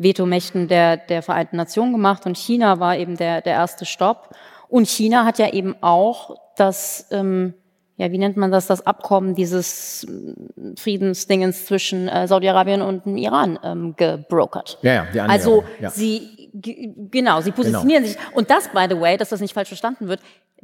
Vetomächten 0.00 0.66
der, 0.66 0.96
der 0.96 1.22
Vereinten 1.22 1.56
Nationen 1.56 1.92
gemacht 1.92 2.24
und 2.24 2.36
China 2.36 2.80
war 2.80 2.96
eben 2.96 3.16
der, 3.16 3.42
der 3.42 3.52
erste 3.52 3.84
Stopp. 3.84 4.30
Und 4.68 4.88
China 4.88 5.26
hat 5.26 5.38
ja 5.38 5.52
eben 5.52 5.76
auch 5.82 6.36
das, 6.56 7.06
ähm, 7.10 7.52
ja, 7.96 8.10
wie 8.10 8.16
nennt 8.16 8.38
man 8.38 8.50
das, 8.50 8.66
das 8.66 8.86
Abkommen 8.86 9.34
dieses 9.34 10.06
ähm, 10.08 10.74
Friedensdingens 10.78 11.66
zwischen 11.66 12.08
äh, 12.08 12.26
Saudi-Arabien 12.26 12.80
und 12.80 13.04
dem 13.04 13.18
Iran 13.18 13.58
ähm, 13.62 13.94
gebrokert. 13.94 14.78
Ja, 14.80 14.92
ja, 14.94 15.06
die 15.12 15.20
Annäherung, 15.20 15.64
Also 15.64 15.64
ja. 15.80 15.90
sie, 15.90 16.50
genau, 17.10 17.42
sie 17.42 17.52
positionieren 17.52 18.06
sich. 18.06 18.16
Und 18.32 18.50
das, 18.50 18.68
by 18.68 18.86
the 18.88 18.98
way, 18.98 19.18
dass 19.18 19.28
das 19.28 19.40
nicht 19.40 19.52
falsch 19.52 19.68
verstanden 19.68 20.08
wird, 20.08 20.20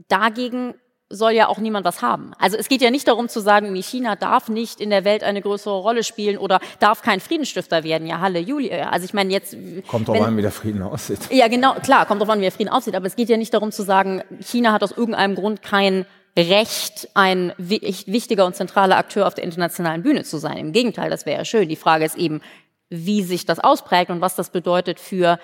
dagegen 0.09 0.75
soll 1.09 1.33
ja 1.33 1.47
auch 1.47 1.59
niemand 1.59 1.85
was 1.87 2.03
haben. 2.03 2.33
Also 2.39 2.57
es 2.57 2.69
geht 2.69 2.81
ja 2.83 2.91
nicht 2.91 3.07
darum 3.07 3.29
zu 3.29 3.41
sagen, 3.41 3.75
China 3.77 4.17
darf 4.17 4.49
nicht 4.49 4.81
in 4.81 4.91
der 4.91 5.05
Welt 5.05 5.23
eine 5.23 5.41
größere 5.41 5.79
Rolle 5.79 6.03
spielen 6.03 6.37
oder 6.37 6.59
darf 6.81 7.03
kein 7.03 7.21
Friedensstifter 7.21 7.85
werden. 7.85 8.09
Ja, 8.09 8.19
Halleluja. 8.21 8.89
Also 8.91 9.05
ich 9.05 9.15
meine 9.15 9.33
jetzt... 9.33 9.57
Kommt 9.87 10.09
drauf 10.09 10.21
an, 10.21 10.37
wie 10.37 10.43
der 10.43 10.51
Frieden 10.51 10.83
aussieht. 10.83 11.21
ja, 11.31 11.47
genau, 11.47 11.75
klar, 11.75 12.07
kommt 12.07 12.21
drauf 12.21 12.31
an, 12.31 12.39
wie 12.39 12.43
der 12.45 12.53
Frieden 12.53 12.71
aussieht, 12.71 12.97
aber 12.97 13.07
es 13.07 13.15
geht 13.15 13.29
ja 13.29 13.37
nicht 13.37 13.55
darum 13.55 13.71
zu 13.71 13.85
sagen, 13.85 14.23
China 14.41 14.73
hat 14.73 14.83
aus 14.83 14.91
irgendeinem 14.93 15.37
Grund 15.37 15.63
kein 15.63 16.07
Recht, 16.37 17.09
ein 17.15 17.53
wi- 17.57 17.81
wichtiger 18.07 18.45
und 18.45 18.57
zentraler 18.57 18.99
Akteur 18.99 19.27
auf 19.27 19.35
der 19.35 19.45
internationalen 19.45 20.03
Bühne 20.03 20.25
zu 20.25 20.39
sein. 20.39 20.59
Im 20.59 20.73
Gegenteil, 20.73 21.09
das 21.09 21.25
wäre 21.25 21.39
ja 21.39 21.45
schön. 21.45 21.69
Die 21.69 21.77
Frage 21.77 22.05
ist 22.05 22.17
eben, 22.17 22.43
wie 22.91 23.23
sich 23.23 23.47
das 23.47 23.59
ausprägt 23.59 24.11
und 24.11 24.21
was 24.21 24.35
das 24.35 24.51
bedeutet 24.51 25.01
für 25.01 25.39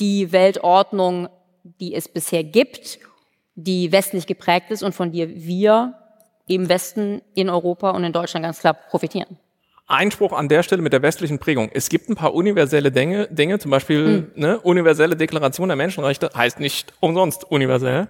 die 0.00 0.32
Weltordnung, 0.32 1.28
die 1.62 1.94
es 1.94 2.08
bisher 2.08 2.44
gibt, 2.44 2.98
die 3.56 3.90
westlich 3.90 4.26
geprägt 4.26 4.70
ist 4.70 4.82
und 4.82 4.94
von 4.94 5.10
der 5.10 5.28
wir 5.34 5.94
im 6.46 6.68
Westen, 6.68 7.22
in 7.34 7.50
Europa 7.50 7.90
und 7.90 8.04
in 8.04 8.12
Deutschland 8.12 8.44
ganz 8.44 8.60
klar 8.60 8.74
profitieren. 8.74 9.38
Einspruch 9.88 10.32
an 10.32 10.48
der 10.48 10.62
Stelle 10.62 10.82
mit 10.82 10.92
der 10.92 11.02
westlichen 11.02 11.38
Prägung. 11.38 11.70
Es 11.72 11.88
gibt 11.88 12.08
ein 12.08 12.16
paar 12.16 12.34
universelle 12.34 12.90
Dinge, 12.90 13.28
Dinge 13.30 13.58
zum 13.58 13.70
Beispiel 13.70 14.30
ne, 14.34 14.58
universelle 14.60 15.16
Deklaration 15.16 15.68
der 15.68 15.76
Menschenrechte, 15.76 16.30
heißt 16.34 16.60
nicht 16.60 16.92
umsonst 17.00 17.44
universell. 17.44 18.08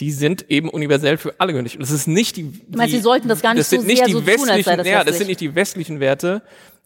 Die 0.00 0.10
sind 0.10 0.50
eben 0.50 0.68
universell 0.68 1.16
für 1.16 1.34
alle 1.38 1.52
gültig. 1.52 1.76
Und 1.76 1.82
das 1.82 1.90
ist 1.90 2.08
nicht 2.08 2.36
die. 2.36 2.44
die 2.44 2.76
meinst, 2.76 2.94
Sie 2.94 3.00
sollten 3.00 3.28
das 3.28 3.40
gar 3.42 3.54
nicht 3.54 3.60
das 3.60 3.70
sind 3.70 3.82
so 3.82 3.86
nicht 3.86 3.98
sehr 3.98 4.06
die 4.06 4.12
so 4.12 4.20
tun, 4.20 4.28
als 4.28 4.38
sei 4.38 4.54
westlichen, 4.54 4.76
das 4.78 4.88
ja, 4.88 5.04
das 5.04 5.18
sind 5.18 5.28
nicht 5.28 5.40
die 5.40 5.54
westlichen 5.54 6.00
Werte, 6.00 6.42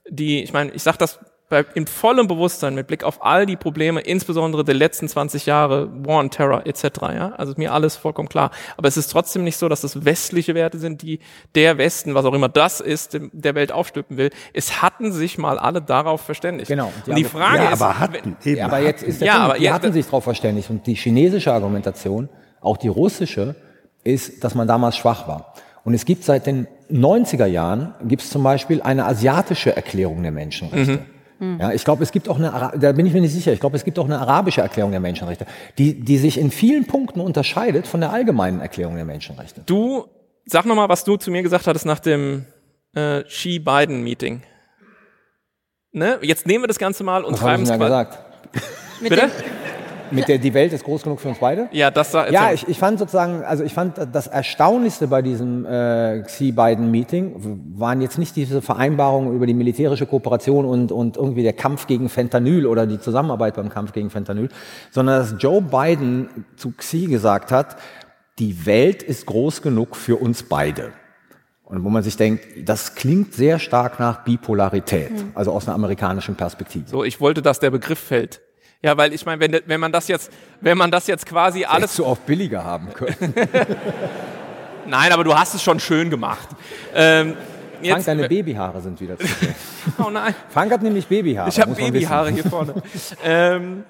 die, 0.09 0.43
ich 0.43 0.53
meine, 0.53 0.73
ich 0.73 0.83
sage 0.83 0.99
das 0.99 1.19
bei, 1.49 1.65
in 1.75 1.87
vollem 1.87 2.27
Bewusstsein 2.29 2.75
mit 2.75 2.87
Blick 2.87 3.05
auf 3.05 3.25
all 3.25 3.47
die 3.47 3.57
Probleme, 3.57 4.01
insbesondere 4.01 4.65
der 4.65 4.75
letzten 4.75 5.09
20 5.09 5.47
Jahre, 5.47 5.89
War 6.05 6.19
on 6.21 6.31
Terror 6.31 6.67
etc. 6.67 6.83
Ja, 7.15 7.29
also 7.37 7.53
ist 7.53 7.59
mir 7.59 7.73
alles 7.73 7.97
vollkommen 7.97 8.29
klar. 8.29 8.51
Aber 8.77 8.89
es 8.89 8.97
ist 8.97 9.09
trotzdem 9.09 9.45
nicht 9.45 9.57
so, 9.57 9.69
dass 9.69 9.81
das 9.81 10.05
westliche 10.05 10.55
Werte 10.55 10.79
sind, 10.79 11.03
die 11.03 11.21
der 11.55 11.79
Westen, 11.79 12.15
was 12.15 12.25
auch 12.25 12.35
immer 12.35 12.49
das 12.49 12.81
ist, 12.81 13.15
dem- 13.15 13.31
der 13.33 13.55
Welt 13.55 13.73
aufstülpen 13.73 14.17
will. 14.17 14.31
Es 14.53 14.83
hatten 14.83 15.13
sich 15.13 15.39
mal 15.39 15.59
alle 15.59 15.81
darauf 15.81 16.21
verständigt. 16.21 16.69
Genau. 16.69 16.93
Und 17.07 17.17
die 17.17 17.25
Frage 17.25 17.65
ja, 17.65 17.71
ist, 17.71 17.81
aber 17.81 17.99
hatten, 17.99 18.37
eben. 18.45 18.57
Ja, 18.59 18.67
aber 18.67 18.81
jetzt 18.81 19.03
ist 19.03 19.21
der 19.21 19.27
Ja, 19.29 19.33
Punkt, 19.35 19.45
aber 19.51 19.59
die 19.59 19.65
ja, 19.65 19.73
hatten 19.73 19.93
sich 19.93 20.05
darauf 20.05 20.25
verständigt. 20.25 20.69
Und 20.71 20.87
die 20.87 20.95
chinesische 20.95 21.53
Argumentation, 21.53 22.29
auch 22.61 22.77
die 22.77 22.89
russische, 22.89 23.55
ist, 24.05 24.45
dass 24.45 24.55
man 24.55 24.69
damals 24.69 24.97
schwach 24.97 25.27
war. 25.29 25.55
Und 25.85 25.95
es 25.95 26.05
gibt 26.05 26.25
seit 26.25 26.47
den 26.47 26.67
90er 26.91 27.47
Jahren, 27.47 27.95
gibt 28.05 28.23
es 28.23 28.31
zum 28.31 28.43
Beispiel 28.43 28.83
eine 28.83 29.07
asiatische 29.07 29.75
Erklärung 29.75 30.23
der 30.23 30.33
Menschenrechte. 30.33 31.01
Ja, 31.41 31.73
ich 31.73 31.85
glaube, 31.85 32.03
es 32.03 32.11
gibt 32.11 32.29
auch 32.29 32.37
eine, 32.39 32.53
Ara- 32.53 32.77
da 32.77 32.91
bin 32.93 33.07
ich 33.07 33.13
mir 33.13 33.21
nicht 33.21 33.33
sicher, 33.33 33.53
ich 33.53 33.61
glaube, 33.61 33.77
es 33.77 33.85
gibt 33.85 33.99
auch 33.99 34.05
eine 34.07 34.19
arabische 34.19 34.61
Erklärung 34.61 34.91
der 34.91 35.01
Menschenrechte, 35.01 35.47
die, 35.79 36.01
die 36.01 36.19
sich 36.19 36.37
in 36.39 36.51
vielen 36.51 36.85
Punkten 36.87 37.21
unterscheidet 37.21 37.87
von 37.87 38.01
der 38.01 38.11
allgemeinen 38.13 38.61
Erklärung 38.61 38.97
der 38.97 39.05
Menschenrechte. 39.05 39.63
du, 39.67 40.07
sag 40.47 40.65
nochmal, 40.67 40.89
was 40.89 41.05
du 41.05 41.17
zu 41.17 41.31
mir 41.31 41.43
gesagt 41.43 41.67
hattest 41.69 41.87
nach 41.87 42.01
dem 42.01 42.45
äh, 42.95 43.23
Xi-Biden-Meeting. 43.23 44.43
Ne? 45.93 46.19
Jetzt 46.23 46.47
nehmen 46.47 46.65
wir 46.65 46.69
das 46.69 46.79
Ganze 46.79 47.05
mal 47.05 47.25
und 47.25 47.35
Was 47.35 47.41
treiben 47.41 47.63
ich 47.63 47.71
es 47.71 47.79
gesagt? 47.79 48.19
Mit 49.01 49.11
Bitte? 49.11 49.31
Mit 50.11 50.29
der, 50.29 50.39
die 50.39 50.55
Welt 50.55 50.73
ist 50.73 50.85
groß 50.85 51.03
genug 51.03 51.21
für 51.21 51.29
uns 51.29 51.39
beide? 51.39 51.69
Ja, 51.73 51.91
das 51.91 52.13
da 52.13 52.29
Ja, 52.29 52.53
ich, 52.53 52.69
ich 52.69 52.79
fand 52.79 52.99
sozusagen, 52.99 53.43
also 53.43 53.65
ich 53.65 53.75
fand 53.75 53.95
das 54.13 54.27
Erstaunlichste 54.27 55.09
bei 55.09 55.23
diesem 55.23 55.65
äh, 55.67 56.23
Xi-Biden-Meeting 56.23 57.69
waren 57.77 58.01
jetzt 58.01 58.19
nicht 58.19 58.37
diese 58.37 58.63
Vereinbarungen 58.63 59.35
über 59.35 59.47
die 59.47 59.55
militärische 59.55 60.07
Kooperation 60.07 60.65
und, 60.65 60.93
und 60.93 61.17
irgendwie 61.17 61.43
der 61.43 61.53
Kampf 61.53 61.87
gegen 61.87 62.09
Fentanyl 62.09 62.67
oder 62.67 62.87
die 62.87 62.99
Zusammenarbeit 62.99 63.55
beim 63.55 63.69
Kampf 63.69 63.93
gegen 63.93 64.11
Fentanyl, 64.11 64.49
sondern 64.91 65.21
dass 65.21 65.35
Joe 65.39 65.63
Biden 65.63 66.47
zu 66.57 66.73
Xi 66.73 67.07
gesagt 67.07 67.53
hat, 67.53 67.77
die 68.39 68.67
Welt 68.67 69.03
ist 69.03 69.27
groß 69.27 69.63
genug 69.63 69.97
für 69.97 70.17
uns 70.17 70.43
beide. 70.43 70.93
Und 71.65 71.85
wo 71.85 71.91
man 71.91 72.03
sich 72.03 72.17
denkt, 72.17 72.47
das 72.65 72.95
klingt 72.95 73.35
sehr 73.35 73.59
stark 73.59 74.01
nach 74.01 74.25
Bipolarität, 74.25 75.13
also 75.35 75.53
aus 75.53 75.67
einer 75.67 75.75
amerikanischen 75.75 76.35
Perspektive. 76.35 76.89
So, 76.89 77.05
ich 77.05 77.21
wollte, 77.21 77.43
dass 77.43 77.61
der 77.61 77.71
Begriff 77.71 77.99
fällt. 77.99 78.41
Ja, 78.83 78.97
weil 78.97 79.13
ich 79.13 79.27
meine, 79.27 79.41
wenn, 79.41 79.61
wenn 79.67 79.81
man 79.81 79.91
das 79.91 80.07
jetzt, 80.09 80.31
wenn 80.61 80.79
man 80.79 80.91
das 80.91 81.07
jetzt 81.09 81.27
quasi 81.27 81.65
Alles 81.65 81.77
alles, 81.83 81.97
so 81.97 82.07
oft 82.07 82.25
billiger 82.27 82.63
haben 82.63 82.93
können. 82.95 83.35
nein, 84.87 85.13
aber 85.13 85.25
du 85.25 85.35
hast 85.35 85.55
es 85.55 85.63
schon 85.63 85.81
schön 85.81 86.11
gemacht. 86.11 86.49
Ähm, 86.95 87.35
Frank, 87.81 87.85
jetzt, 87.85 88.09
deine 88.09 88.29
Babyhaare 88.29 88.81
sind 88.81 89.01
wieder 89.01 89.19
zu 89.19 89.27
sehen. 89.27 89.55
oh 89.99 90.11
nein, 90.11 90.35
Frank 90.49 90.73
hat 90.73 90.83
nämlich 90.83 91.07
Babyhaare. 91.07 91.49
ich 91.49 91.61
habe 91.61 91.75
Babyhaare 91.75 92.31
hier 92.31 92.45
vorne. 92.45 92.75
ähm, 93.25 93.85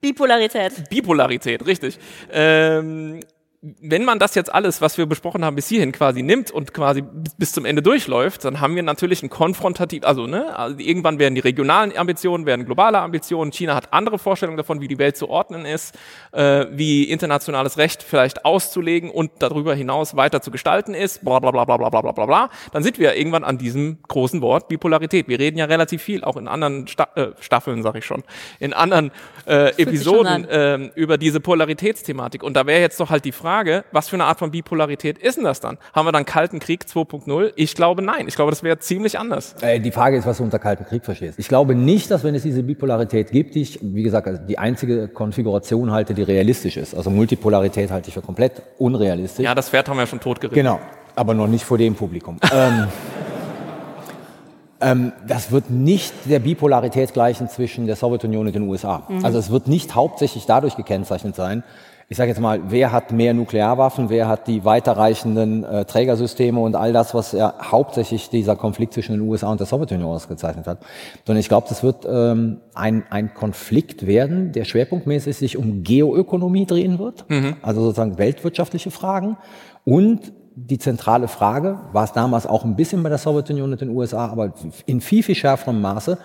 Bipolarität. 0.00 0.88
Bipolarität, 0.88 1.66
richtig. 1.66 1.98
Ähm, 2.32 3.20
wenn 3.62 4.06
man 4.06 4.18
das 4.18 4.34
jetzt 4.34 4.52
alles, 4.54 4.80
was 4.80 4.96
wir 4.96 5.04
besprochen 5.04 5.44
haben, 5.44 5.54
bis 5.54 5.68
hierhin 5.68 5.92
quasi 5.92 6.22
nimmt 6.22 6.50
und 6.50 6.72
quasi 6.72 7.04
bis, 7.36 7.52
zum 7.52 7.66
Ende 7.66 7.82
durchläuft, 7.82 8.42
dann 8.46 8.60
haben 8.60 8.74
wir 8.74 8.82
natürlich 8.82 9.22
ein 9.22 9.28
konfrontativ, 9.28 10.02
also, 10.04 10.26
ne, 10.26 10.56
also 10.56 10.78
irgendwann 10.78 11.18
werden 11.18 11.34
die 11.34 11.42
regionalen 11.42 11.94
Ambitionen, 11.94 12.46
werden 12.46 12.64
globale 12.64 13.00
Ambitionen. 13.00 13.52
China 13.52 13.74
hat 13.74 13.92
andere 13.92 14.18
Vorstellungen 14.18 14.56
davon, 14.56 14.80
wie 14.80 14.88
die 14.88 14.96
Welt 14.96 15.18
zu 15.18 15.28
ordnen 15.28 15.66
ist, 15.66 15.94
äh, 16.32 16.68
wie 16.70 17.04
internationales 17.04 17.76
Recht 17.76 18.02
vielleicht 18.02 18.46
auszulegen 18.46 19.10
und 19.10 19.30
darüber 19.40 19.74
hinaus 19.74 20.16
weiter 20.16 20.40
zu 20.40 20.50
gestalten 20.50 20.94
ist, 20.94 21.22
bla 21.22 21.38
bla 21.38 21.50
bla 21.50 21.66
bla 21.66 21.76
bla 21.76 21.90
bla 21.90 22.00
bla 22.00 22.12
bla 22.12 22.24
bla. 22.24 22.50
Dann 22.72 22.82
sind 22.82 22.98
wir 22.98 23.14
irgendwann 23.14 23.44
an 23.44 23.58
diesem 23.58 23.98
großen 24.08 24.40
Wort 24.40 24.68
Bipolarität. 24.68 25.28
Wir 25.28 25.38
reden 25.38 25.58
ja 25.58 25.66
relativ 25.66 26.02
viel, 26.02 26.24
auch 26.24 26.38
in 26.38 26.48
anderen 26.48 26.88
Sta 26.88 27.08
äh, 27.14 27.32
Staffeln, 27.40 27.82
sag 27.82 27.94
ich 27.96 28.06
schon, 28.06 28.22
in 28.58 28.72
anderen 28.72 29.10
äh, 29.46 29.76
Episoden 29.76 30.46
ähm, 30.48 30.92
über 30.94 31.18
diese 31.18 31.40
Polaritätsthematik. 31.40 32.42
Und 32.42 32.54
da 32.54 32.66
wäre 32.66 32.80
jetzt 32.80 32.98
doch 32.98 33.10
halt 33.10 33.26
die 33.26 33.32
Frage, 33.32 33.49
Frage, 33.50 33.84
was 33.90 34.08
für 34.08 34.14
eine 34.14 34.26
Art 34.26 34.38
von 34.38 34.52
Bipolarität 34.52 35.18
ist 35.18 35.36
denn 35.36 35.42
das 35.42 35.58
dann? 35.58 35.76
Haben 35.92 36.06
wir 36.06 36.12
dann 36.12 36.24
Kalten 36.24 36.60
Krieg 36.60 36.84
2.0? 36.84 37.50
Ich 37.56 37.74
glaube 37.74 38.00
nein. 38.00 38.28
Ich 38.28 38.36
glaube, 38.36 38.52
das 38.52 38.62
wäre 38.62 38.78
ziemlich 38.78 39.18
anders. 39.18 39.56
Äh, 39.60 39.80
die 39.80 39.90
Frage 39.90 40.16
ist, 40.16 40.24
was 40.24 40.36
du 40.36 40.44
unter 40.44 40.60
Kalten 40.60 40.84
Krieg 40.84 41.04
verstehst. 41.04 41.36
Ich 41.36 41.48
glaube 41.48 41.74
nicht, 41.74 42.12
dass 42.12 42.22
wenn 42.22 42.36
es 42.36 42.44
diese 42.44 42.62
Bipolarität 42.62 43.32
gibt, 43.32 43.56
die 43.56 43.62
ich, 43.62 43.80
wie 43.82 44.04
gesagt, 44.04 44.28
also 44.28 44.40
die 44.40 44.56
einzige 44.56 45.08
Konfiguration 45.08 45.90
halte, 45.90 46.14
die 46.14 46.22
realistisch 46.22 46.76
ist. 46.76 46.94
Also 46.94 47.10
Multipolarität 47.10 47.90
halte 47.90 48.06
ich 48.06 48.14
für 48.14 48.22
komplett 48.22 48.62
unrealistisch. 48.78 49.44
Ja, 49.44 49.56
das 49.56 49.68
Pferd 49.68 49.88
haben 49.88 49.96
wir 49.96 50.02
ja 50.02 50.06
schon 50.06 50.20
tot 50.20 50.40
geritten. 50.40 50.54
Genau, 50.54 50.78
aber 51.16 51.34
noch 51.34 51.48
nicht 51.48 51.64
vor 51.64 51.76
dem 51.76 51.96
Publikum. 51.96 52.38
ähm, 52.54 52.86
ähm, 54.80 55.12
das 55.26 55.50
wird 55.50 55.70
nicht 55.70 56.14
der 56.26 56.38
Bipolarität 56.38 57.12
gleichen 57.12 57.48
zwischen 57.48 57.88
der 57.88 57.96
Sowjetunion 57.96 58.46
und 58.46 58.54
den 58.54 58.68
USA. 58.68 59.08
Also 59.24 59.38
es 59.40 59.50
wird 59.50 59.66
nicht 59.66 59.96
hauptsächlich 59.96 60.46
dadurch 60.46 60.76
gekennzeichnet 60.76 61.34
sein. 61.34 61.64
Ich 62.12 62.16
sage 62.16 62.30
jetzt 62.30 62.40
mal, 62.40 62.60
wer 62.70 62.90
hat 62.90 63.12
mehr 63.12 63.34
Nuklearwaffen, 63.34 64.10
wer 64.10 64.26
hat 64.26 64.48
die 64.48 64.64
weiterreichenden 64.64 65.62
äh, 65.62 65.84
Trägersysteme 65.84 66.58
und 66.58 66.74
all 66.74 66.92
das, 66.92 67.14
was 67.14 67.30
ja 67.30 67.54
hauptsächlich 67.62 68.28
dieser 68.28 68.56
Konflikt 68.56 68.94
zwischen 68.94 69.12
den 69.12 69.20
USA 69.20 69.48
und 69.48 69.60
der 69.60 69.68
Sowjetunion 69.68 70.10
ausgezeichnet 70.10 70.66
hat. 70.66 70.80
Sondern 71.24 71.38
ich 71.38 71.48
glaube, 71.48 71.68
das 71.68 71.84
wird 71.84 72.08
ähm, 72.10 72.62
ein, 72.74 73.04
ein 73.10 73.32
Konflikt 73.32 74.08
werden, 74.08 74.50
der 74.50 74.64
schwerpunktmäßig 74.64 75.36
sich 75.36 75.56
um 75.56 75.84
Geoökonomie 75.84 76.66
drehen 76.66 76.98
wird, 76.98 77.26
also 77.62 77.80
sozusagen 77.80 78.18
weltwirtschaftliche 78.18 78.90
Fragen 78.90 79.36
und 79.84 80.32
die 80.56 80.78
zentrale 80.78 81.28
Frage, 81.28 81.78
war 81.92 82.02
es 82.02 82.12
damals 82.12 82.44
auch 82.44 82.64
ein 82.64 82.74
bisschen 82.74 83.04
bei 83.04 83.08
der 83.08 83.18
Sowjetunion 83.18 83.70
und 83.70 83.80
den 83.80 83.90
USA, 83.90 84.26
aber 84.26 84.52
in 84.84 85.00
viel, 85.00 85.22
viel 85.22 85.36
schärferem 85.36 85.80
Maße, 85.80 86.18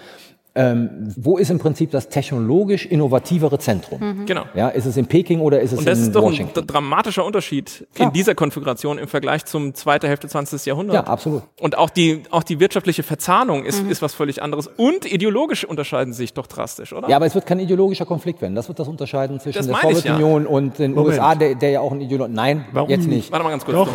ähm, 0.56 1.14
wo 1.18 1.38
ist 1.38 1.50
im 1.52 1.60
Prinzip 1.60 1.92
das 1.92 2.08
technologisch 2.10 2.86
innovativere 2.86 3.60
Zentrum? 3.60 4.26
Genau. 4.26 4.44
Ja, 4.56 4.70
ist 4.70 4.86
es 4.86 4.96
in 4.96 5.06
Peking 5.06 5.42
oder 5.42 5.60
ist 5.60 5.74
es 5.74 5.80
Und 5.80 5.88
das 5.88 6.00
in 6.00 6.06
ist 6.06 6.16
doch 6.16 6.24
ein 6.24 6.32
Washington? 6.32 6.66
dramatischer 6.66 7.26
Unterschied 7.26 7.86
Klar. 7.94 8.08
in 8.08 8.14
dieser 8.14 8.36
Konfiguration 8.36 8.98
im 8.98 9.08
Vergleich 9.08 9.46
zum 9.46 9.74
zweiten 9.74 10.08
Hälfte 10.08 10.28
20. 10.28 10.66
Jahrhundert. 10.66 10.96
Ja, 10.96 11.04
absolut. 11.04 11.44
Und 11.60 11.78
auch 11.78 11.90
die, 11.90 12.24
auch 12.32 12.44
die 12.44 12.60
wirtschaftliche 12.60 13.04
Verzahnung 13.04 13.66
ist, 13.66 13.82
ist 13.88 14.02
was 14.02 14.14
völlig 14.14 14.42
anderes. 14.42 14.68
Und 14.78 15.12
ideologisch 15.12 15.66
unterscheiden 15.66 16.14
sie 16.14 16.18
sich 16.24 16.34
doch 16.34 16.48
drastisch, 16.48 16.94
oder? 16.94 17.10
Ja, 17.10 17.18
aber 17.18 17.26
es 17.26 17.36
wird 17.36 17.46
kein 17.46 17.60
ideologischer 17.60 18.06
Konflikt 18.06 18.42
werden. 18.42 18.56
Das 18.56 18.68
wird 18.68 18.80
das 18.80 18.88
unterscheiden 18.88 19.40
zwischen 19.40 19.58
Das 19.58 19.68
der 19.68 19.76
ich 19.76 19.84
ja. 19.84 19.90
Sowjetunion 20.16 20.48
und 20.48 20.80
den 20.80 20.94
Moment. 20.94 21.16
USA, 21.16 21.36
der, 21.36 21.56
der 21.56 21.70
ja 21.72 21.80
auch 21.82 21.92
ein 21.92 22.02
Ideologie. 22.02 22.34
Nein, 22.34 22.66
Warum 22.72 22.90
jetzt 22.90 23.08
nicht. 23.08 23.32
Warte 23.32 23.44
mal 23.44 23.50
ganz 23.52 23.66
kurz. 23.66 23.90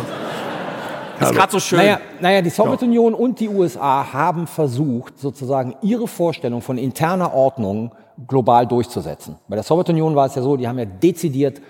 Das 1.21 1.31
ist 1.31 1.37
gerade 1.37 1.51
so 1.51 1.59
schön. 1.59 1.79
Naja, 1.79 1.99
naja, 2.19 2.41
die 2.41 2.49
Sowjetunion 2.49 3.13
und 3.13 3.39
die 3.39 3.49
USA 3.49 4.11
haben 4.11 4.47
versucht, 4.47 5.19
sozusagen 5.19 5.75
ihre 5.81 6.07
Vorstellung 6.07 6.61
von 6.61 6.77
interner 6.77 7.33
Ordnung 7.33 7.91
global 8.27 8.67
durchzusetzen. 8.67 9.35
Bei 9.47 9.55
der 9.55 9.63
Sowjetunion 9.63 10.15
war 10.15 10.27
es 10.27 10.35
ja 10.35 10.41
so, 10.41 10.57
die 10.57 10.67
haben 10.67 10.79
ja 10.79 10.85
dezidiert 10.85 11.61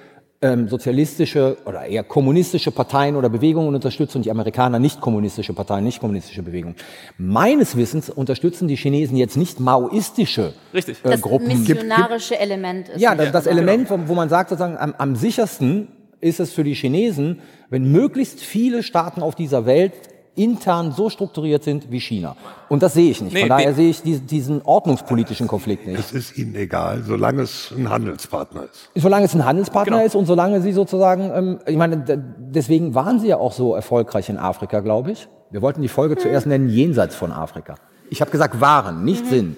ähm, 0.42 0.68
sozialistische 0.68 1.58
oder 1.66 1.86
eher 1.86 2.04
kommunistische 2.04 2.72
Parteien 2.72 3.16
oder 3.16 3.30
Bewegungen 3.30 3.76
unterstützt 3.76 4.16
und 4.16 4.26
die 4.26 4.32
Amerikaner 4.32 4.80
nicht 4.80 5.00
kommunistische 5.00 5.54
Parteien, 5.54 5.84
nicht 5.84 6.00
kommunistische 6.00 6.42
Bewegungen. 6.42 6.76
Meines 7.18 7.78
Wissens 7.78 8.10
unterstützen 8.10 8.68
die 8.68 8.76
Chinesen 8.76 9.18
jetzt 9.18 9.38
nicht 9.38 9.60
maoistische 9.60 10.54
Richtig. 10.74 10.98
äh, 11.04 11.10
Das 11.12 11.22
Gruppen. 11.22 11.48
missionarische 11.48 12.40
Element 12.40 12.90
ist. 12.90 13.00
Ja, 13.02 13.14
das, 13.14 13.32
das 13.32 13.44
dabei. 13.44 13.58
Element, 13.58 13.90
wo, 13.92 14.00
wo 14.08 14.16
man 14.16 14.30
sagt, 14.30 14.50
sozusagen, 14.50 14.78
am, 14.78 14.96
am 14.98 15.16
sichersten 15.16 15.90
ist 16.22 16.40
es 16.40 16.52
für 16.54 16.64
die 16.64 16.74
Chinesen, 16.74 17.40
wenn 17.70 17.92
möglichst 17.92 18.40
viele 18.40 18.84
Staaten 18.84 19.22
auf 19.22 19.36
dieser 19.36 19.66
Welt 19.66 19.94
intern 20.36 20.94
so 20.94 21.10
strukturiert 21.10 21.64
sind 21.64 21.92
wie 21.92 22.00
China. 22.00 22.38
Und 22.70 22.82
das 22.84 22.94
sehe 22.94 23.12
ich 23.12 23.22
nicht. 23.22 23.34
Nee, 23.34 23.42
Von 23.42 23.50
daher 23.50 23.70
nee. 23.72 23.76
sehe 23.76 23.90
ich 23.90 24.02
diesen, 24.02 24.28
diesen 24.28 24.62
ordnungspolitischen 24.62 25.46
Konflikt 25.48 25.86
nicht. 25.86 26.00
Es 26.00 26.14
ist 26.14 26.38
ihnen 26.38 26.56
egal, 26.56 27.04
solange 27.06 27.42
es 27.42 27.72
ein 27.76 27.90
Handelspartner 27.90 28.64
ist. 28.64 28.90
Solange 28.96 29.26
es 29.26 29.36
ein 29.36 29.44
Handelspartner 29.44 29.98
Genau. 29.98 30.06
ist 30.08 30.16
und 30.16 30.26
solange 30.28 30.62
sie 30.62 30.72
sozusagen, 30.72 31.32
ähm, 31.36 31.60
ich 31.68 31.76
meine, 31.76 32.02
deswegen 32.38 32.96
waren 32.96 33.20
sie 33.20 33.28
ja 33.28 33.38
auch 33.38 33.52
so 33.52 33.76
erfolgreich 33.76 34.30
in 34.30 34.38
Afrika, 34.38 34.80
glaube 34.80 35.12
ich. 35.12 35.28
Wir 35.50 35.62
wollten 35.62 35.82
die 35.82 35.90
Folge 35.90 36.16
zuerst 36.16 36.48
nennen, 36.48 36.70
jenseits 36.70 37.14
von 37.16 37.34
Afrika. 37.34 37.76
Ich 38.10 38.22
habe 38.22 38.32
gesagt, 38.32 38.62
waren, 38.62 39.04
nicht 39.04 39.26
sind. 39.28 39.58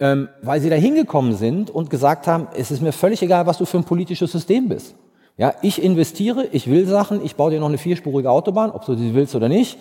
Ähm, 0.00 0.28
weil 0.42 0.60
sie 0.60 0.68
da 0.68 0.74
hingekommen 0.74 1.36
sind 1.36 1.70
und 1.70 1.90
gesagt 1.90 2.26
haben, 2.26 2.48
es 2.56 2.72
ist 2.72 2.82
mir 2.82 2.90
völlig 2.92 3.22
egal, 3.22 3.46
was 3.46 3.58
du 3.58 3.64
für 3.66 3.76
ein 3.78 3.84
politisches 3.84 4.32
System 4.32 4.68
bist. 4.68 4.96
Ja, 5.36 5.54
ich 5.62 5.82
investiere, 5.82 6.46
ich 6.52 6.68
will 6.68 6.86
Sachen, 6.86 7.24
ich 7.24 7.36
baue 7.36 7.50
dir 7.50 7.60
noch 7.60 7.68
eine 7.68 7.78
vierspurige 7.78 8.30
Autobahn, 8.30 8.70
ob 8.70 8.84
du 8.84 8.94
sie 8.94 9.14
willst 9.14 9.34
oder 9.34 9.48
nicht. 9.48 9.78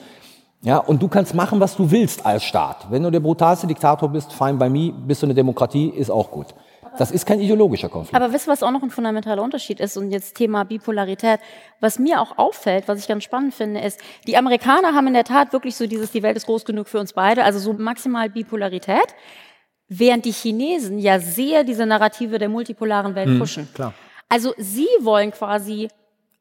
Ja, 0.63 0.77
und 0.77 1.01
du 1.01 1.07
kannst 1.07 1.33
machen, 1.33 1.59
was 1.59 1.75
du 1.75 1.89
willst 1.89 2.25
als 2.25 2.43
Staat. 2.43 2.87
Wenn 2.89 3.03
du 3.03 3.09
der 3.09 3.19
brutalste 3.19 3.67
Diktator 3.67 4.09
bist, 4.09 4.31
fine 4.31 4.53
by 4.53 4.69
me, 4.69 4.93
bist 4.93 5.23
du 5.23 5.27
eine 5.27 5.33
Demokratie, 5.33 5.89
ist 5.89 6.11
auch 6.11 6.29
gut. 6.29 6.47
Das 6.97 7.11
ist 7.11 7.25
kein 7.25 7.39
ideologischer 7.39 7.89
Konflikt. 7.89 8.15
Aber 8.15 8.33
wisst 8.33 8.47
ihr, 8.47 8.51
was 8.51 8.63
auch 8.63 8.71
noch 8.71 8.83
ein 8.83 8.89
fundamentaler 8.89 9.41
Unterschied 9.41 9.79
ist? 9.79 9.97
Und 9.97 10.11
jetzt 10.11 10.35
Thema 10.35 10.65
Bipolarität. 10.65 11.39
Was 11.79 11.99
mir 11.99 12.21
auch 12.21 12.37
auffällt, 12.37 12.87
was 12.87 12.99
ich 12.99 13.07
ganz 13.07 13.23
spannend 13.23 13.53
finde, 13.53 13.79
ist, 13.79 13.99
die 14.27 14.35
Amerikaner 14.37 14.93
haben 14.93 15.07
in 15.07 15.13
der 15.13 15.23
Tat 15.23 15.53
wirklich 15.53 15.75
so 15.75 15.87
dieses, 15.87 16.11
die 16.11 16.21
Welt 16.21 16.35
ist 16.35 16.45
groß 16.45 16.65
genug 16.65 16.87
für 16.87 16.99
uns 16.99 17.13
beide, 17.13 17.43
also 17.43 17.59
so 17.59 17.73
maximal 17.73 18.29
Bipolarität. 18.29 19.15
Während 19.87 20.25
die 20.25 20.31
Chinesen 20.31 20.99
ja 20.99 21.19
sehr 21.19 21.63
diese 21.63 21.85
Narrative 21.85 22.37
der 22.37 22.49
multipolaren 22.49 23.15
Welt 23.15 23.39
pushen. 23.39 23.67
klar. 23.73 23.93
Also 24.31 24.53
sie 24.57 24.87
wollen 25.01 25.31
quasi 25.31 25.89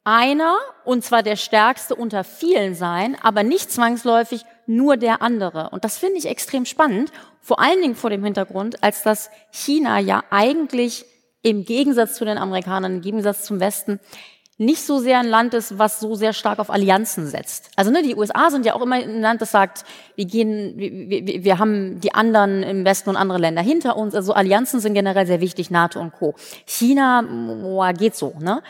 einer, 0.04 0.56
und 0.84 1.04
zwar 1.04 1.24
der 1.24 1.34
stärkste 1.34 1.96
unter 1.96 2.22
vielen 2.22 2.76
sein, 2.76 3.16
aber 3.20 3.42
nicht 3.42 3.72
zwangsläufig 3.72 4.42
nur 4.68 4.96
der 4.96 5.22
andere. 5.22 5.70
Und 5.70 5.84
das 5.84 5.98
finde 5.98 6.18
ich 6.18 6.26
extrem 6.26 6.66
spannend, 6.66 7.10
vor 7.40 7.58
allen 7.58 7.82
Dingen 7.82 7.96
vor 7.96 8.08
dem 8.10 8.22
Hintergrund, 8.22 8.84
als 8.84 9.02
dass 9.02 9.28
China 9.50 9.98
ja 9.98 10.22
eigentlich 10.30 11.04
im 11.42 11.64
Gegensatz 11.64 12.14
zu 12.14 12.24
den 12.24 12.38
Amerikanern, 12.38 12.94
im 12.94 13.00
Gegensatz 13.00 13.42
zum 13.42 13.58
Westen, 13.58 13.98
nicht 14.60 14.82
so 14.82 14.98
sehr 14.98 15.18
ein 15.18 15.26
Land 15.26 15.54
ist, 15.54 15.78
was 15.78 16.00
so 16.00 16.14
sehr 16.14 16.34
stark 16.34 16.58
auf 16.58 16.68
Allianzen 16.68 17.26
setzt. 17.26 17.70
Also 17.76 17.90
ne, 17.90 18.02
die 18.02 18.14
USA 18.14 18.50
sind 18.50 18.66
ja 18.66 18.74
auch 18.74 18.82
immer 18.82 18.96
ein 18.96 19.22
Land, 19.22 19.40
das 19.40 19.52
sagt, 19.52 19.86
wir 20.16 20.26
gehen, 20.26 20.74
wir, 20.76 21.26
wir, 21.26 21.44
wir 21.44 21.58
haben 21.58 21.98
die 22.00 22.12
anderen 22.12 22.62
im 22.62 22.84
Westen 22.84 23.08
und 23.08 23.16
andere 23.16 23.38
Länder 23.38 23.62
hinter 23.62 23.96
uns. 23.96 24.14
Also 24.14 24.34
Allianzen 24.34 24.78
sind 24.80 24.92
generell 24.92 25.26
sehr 25.26 25.40
wichtig, 25.40 25.70
NATO 25.70 25.98
und 25.98 26.12
Co. 26.12 26.34
China, 26.66 27.22
boah, 27.22 27.94
geht 27.94 28.14
so, 28.14 28.34
ne? 28.38 28.62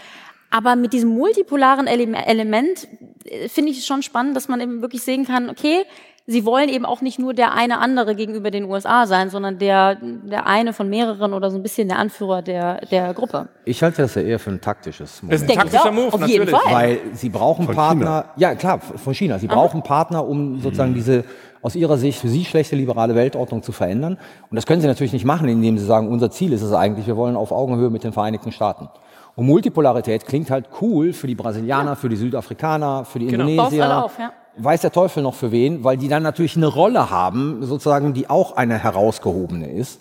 Aber 0.48 0.76
mit 0.76 0.92
diesem 0.92 1.11
multipolaren 1.11 1.88
Ele 1.88 2.16
Element 2.16 2.87
äh, 3.24 3.48
finde 3.48 3.72
ich 3.72 3.79
es 3.79 3.87
schon 3.87 4.03
spannend, 4.03 4.37
dass 4.37 4.46
man 4.46 4.61
eben 4.61 4.83
wirklich 4.83 5.03
sehen 5.03 5.24
kann, 5.24 5.50
okay, 5.50 5.85
sie 6.26 6.44
wollen 6.44 6.68
eben 6.68 6.85
auch 6.85 7.00
nicht 7.00 7.18
nur 7.18 7.35
der 7.35 7.52
eine 7.54 7.78
andere 7.78 8.14
gegenüber 8.14 8.50
den 8.50 8.64
USA 8.64 9.06
sein, 9.06 9.30
sondern 9.30 9.59
der, 9.59 9.96
der 10.00 10.46
eine 10.46 10.72
von 10.72 10.88
mehreren 10.88 11.35
oder 11.35 11.50
so 11.50 11.56
ein 11.56 11.62
bisschen 11.62 11.88
der 11.88 11.98
Anführer 11.98 12.42
der, 12.42 12.80
der 12.87 13.12
Gruppe. 13.14 13.48
Ich 13.64 13.83
halte 13.83 14.02
das 14.02 14.14
ja 14.14 14.22
eher 14.22 14.38
für 14.38 14.50
ein 14.50 14.61
taktisches 14.61 15.14
Das 15.14 15.22
Moment. 15.22 15.42
ist 15.42 15.50
ein 15.50 15.56
taktischer 15.56 15.92
Move, 15.92 16.12
auf 16.12 16.26
jeden. 16.26 16.46
Fall. 16.48 16.61
Weil 16.72 16.98
sie 17.14 17.28
brauchen 17.30 17.66
Von 17.66 17.74
Partner, 17.74 18.26
ja 18.37 18.54
klar, 18.54 18.78
von 18.80 19.14
China. 19.14 19.38
Sie 19.38 19.48
brauchen 19.48 19.83
Partner, 19.83 20.26
um 20.26 20.61
sozusagen 20.61 20.94
diese 20.94 21.24
aus 21.62 21.74
ihrer 21.76 21.98
Sicht 21.98 22.18
für 22.20 22.28
sie 22.28 22.44
schlechte 22.46 22.74
liberale 22.74 23.14
Weltordnung 23.14 23.62
zu 23.62 23.72
verändern. 23.72 24.16
Und 24.50 24.56
das 24.56 24.64
können 24.64 24.80
sie 24.80 24.87
natürlich 24.87 25.12
nicht 25.12 25.26
machen, 25.26 25.46
indem 25.48 25.76
sie 25.76 25.85
sagen, 25.85 26.09
unser 26.09 26.30
Ziel 26.30 26.52
ist 26.54 26.62
es 26.62 26.72
eigentlich, 26.72 27.06
wir 27.06 27.16
wollen 27.18 27.37
auf 27.37 27.52
Augenhöhe 27.52 27.90
mit 27.90 28.02
den 28.02 28.12
Vereinigten 28.12 28.50
Staaten. 28.50 28.88
Und 29.37 29.46
Multipolarität 29.46 30.26
klingt 30.26 30.50
halt 30.50 30.68
cool 30.80 31.12
für 31.12 31.26
die 31.26 31.35
Brasilianer, 31.35 31.96
für 31.96 32.09
die 32.09 32.16
Südafrikaner, 32.16 33.04
für 33.04 33.18
die 33.18 33.26
Genau. 33.26 33.46
Indonesier. 33.46 34.04
auf, 34.04 34.18
ja. 34.18 34.33
Weiß 34.56 34.80
der 34.80 34.92
Teufel 34.92 35.22
noch 35.22 35.34
für 35.34 35.52
wen, 35.52 35.84
weil 35.84 35.96
die 35.96 36.08
dann 36.08 36.22
natürlich 36.22 36.56
eine 36.56 36.66
Rolle 36.66 37.10
haben, 37.10 37.64
sozusagen, 37.64 38.12
die 38.14 38.28
auch 38.28 38.56
eine 38.56 38.78
herausgehobene 38.78 39.70
ist. 39.70 40.00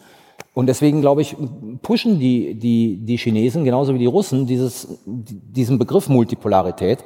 Und 0.53 0.67
deswegen, 0.67 1.01
glaube 1.01 1.21
ich, 1.21 1.35
pushen 1.81 2.19
die, 2.19 2.55
die, 2.55 2.97
die 2.97 3.17
Chinesen, 3.17 3.63
genauso 3.63 3.93
wie 3.93 3.99
die 3.99 4.05
Russen, 4.05 4.45
dieses, 4.45 4.87
diesen 5.05 5.77
Begriff 5.77 6.09
Multipolarität. 6.09 6.99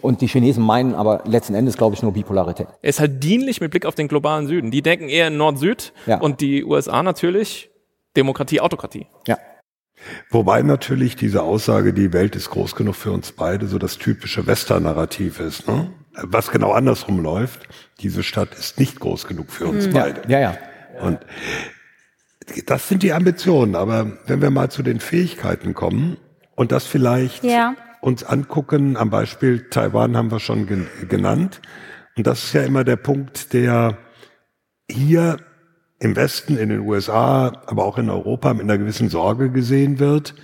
Und 0.00 0.20
die 0.20 0.28
Chinesen 0.28 0.62
meinen 0.62 0.94
aber 0.94 1.22
letzten 1.26 1.54
Endes, 1.54 1.76
glaube 1.76 1.94
ich, 1.94 2.02
nur 2.02 2.12
Bipolarität. 2.12 2.68
Er 2.82 2.88
ist 2.88 3.00
halt 3.00 3.22
dienlich 3.22 3.60
mit 3.60 3.70
Blick 3.70 3.86
auf 3.86 3.94
den 3.94 4.08
globalen 4.08 4.46
Süden. 4.46 4.70
Die 4.70 4.82
denken 4.82 5.08
eher 5.08 5.28
in 5.28 5.36
Nord-Süd 5.36 5.92
Ja. 6.06 6.20
und 6.20 6.40
die 6.40 6.64
USA 6.64 7.02
natürlich 7.02 7.70
Demokratie, 8.16 8.60
Autokratie. 8.60 9.06
Ja. 9.26 9.38
Wobei 10.30 10.62
natürlich 10.62 11.16
diese 11.16 11.42
Aussage, 11.42 11.92
die 11.92 12.12
Welt 12.12 12.36
ist 12.36 12.50
groß 12.50 12.74
genug 12.76 12.94
für 12.94 13.12
uns 13.12 13.32
beide, 13.32 13.66
so 13.66 13.78
das 13.78 13.98
typische 13.98 14.46
Western-Narrativ 14.46 15.40
ist. 15.40 15.66
Ne? 15.66 15.90
Was 16.16 16.50
genau 16.50 16.72
andersrum 16.72 17.20
läuft, 17.20 17.68
diese 18.00 18.22
Stadt 18.22 18.54
ist 18.54 18.78
nicht 18.78 19.00
groß 19.00 19.26
genug 19.26 19.50
für 19.50 19.66
uns 19.66 19.88
beide. 19.88 20.22
Ja, 20.28 20.38
ja. 20.40 20.58
Und 21.00 21.18
das 22.66 22.88
sind 22.88 23.02
die 23.02 23.12
Ambitionen. 23.12 23.74
Aber 23.74 24.18
wenn 24.26 24.40
wir 24.40 24.50
mal 24.50 24.70
zu 24.70 24.82
den 24.82 25.00
Fähigkeiten 25.00 25.74
kommen 25.74 26.16
und 26.54 26.72
das 26.72 26.86
vielleicht 26.86 27.42
Ja. 27.44 27.74
uns 28.00 28.22
angucken, 28.22 28.96
am 28.96 29.10
Beispiel 29.10 29.68
Taiwan 29.70 30.16
haben 30.16 30.30
wir 30.30 30.40
schon 30.40 30.66
gen 30.66 30.86
genannt. 31.08 31.60
Und 32.16 32.26
das 32.26 32.44
ist 32.44 32.52
ja 32.52 32.62
immer 32.62 32.84
der 32.84 32.96
Punkt, 32.96 33.52
der 33.52 33.98
hier 34.88 35.38
im 35.98 36.14
Westen, 36.16 36.56
in 36.56 36.68
den 36.68 36.80
USA, 36.80 37.62
aber 37.66 37.84
auch 37.84 37.98
in 37.98 38.10
Europa 38.10 38.52
mit 38.52 38.62
einer 38.62 38.78
gewissen 38.78 39.08
Sorge 39.08 39.50
gesehen 39.50 39.98
wird. 39.98 40.34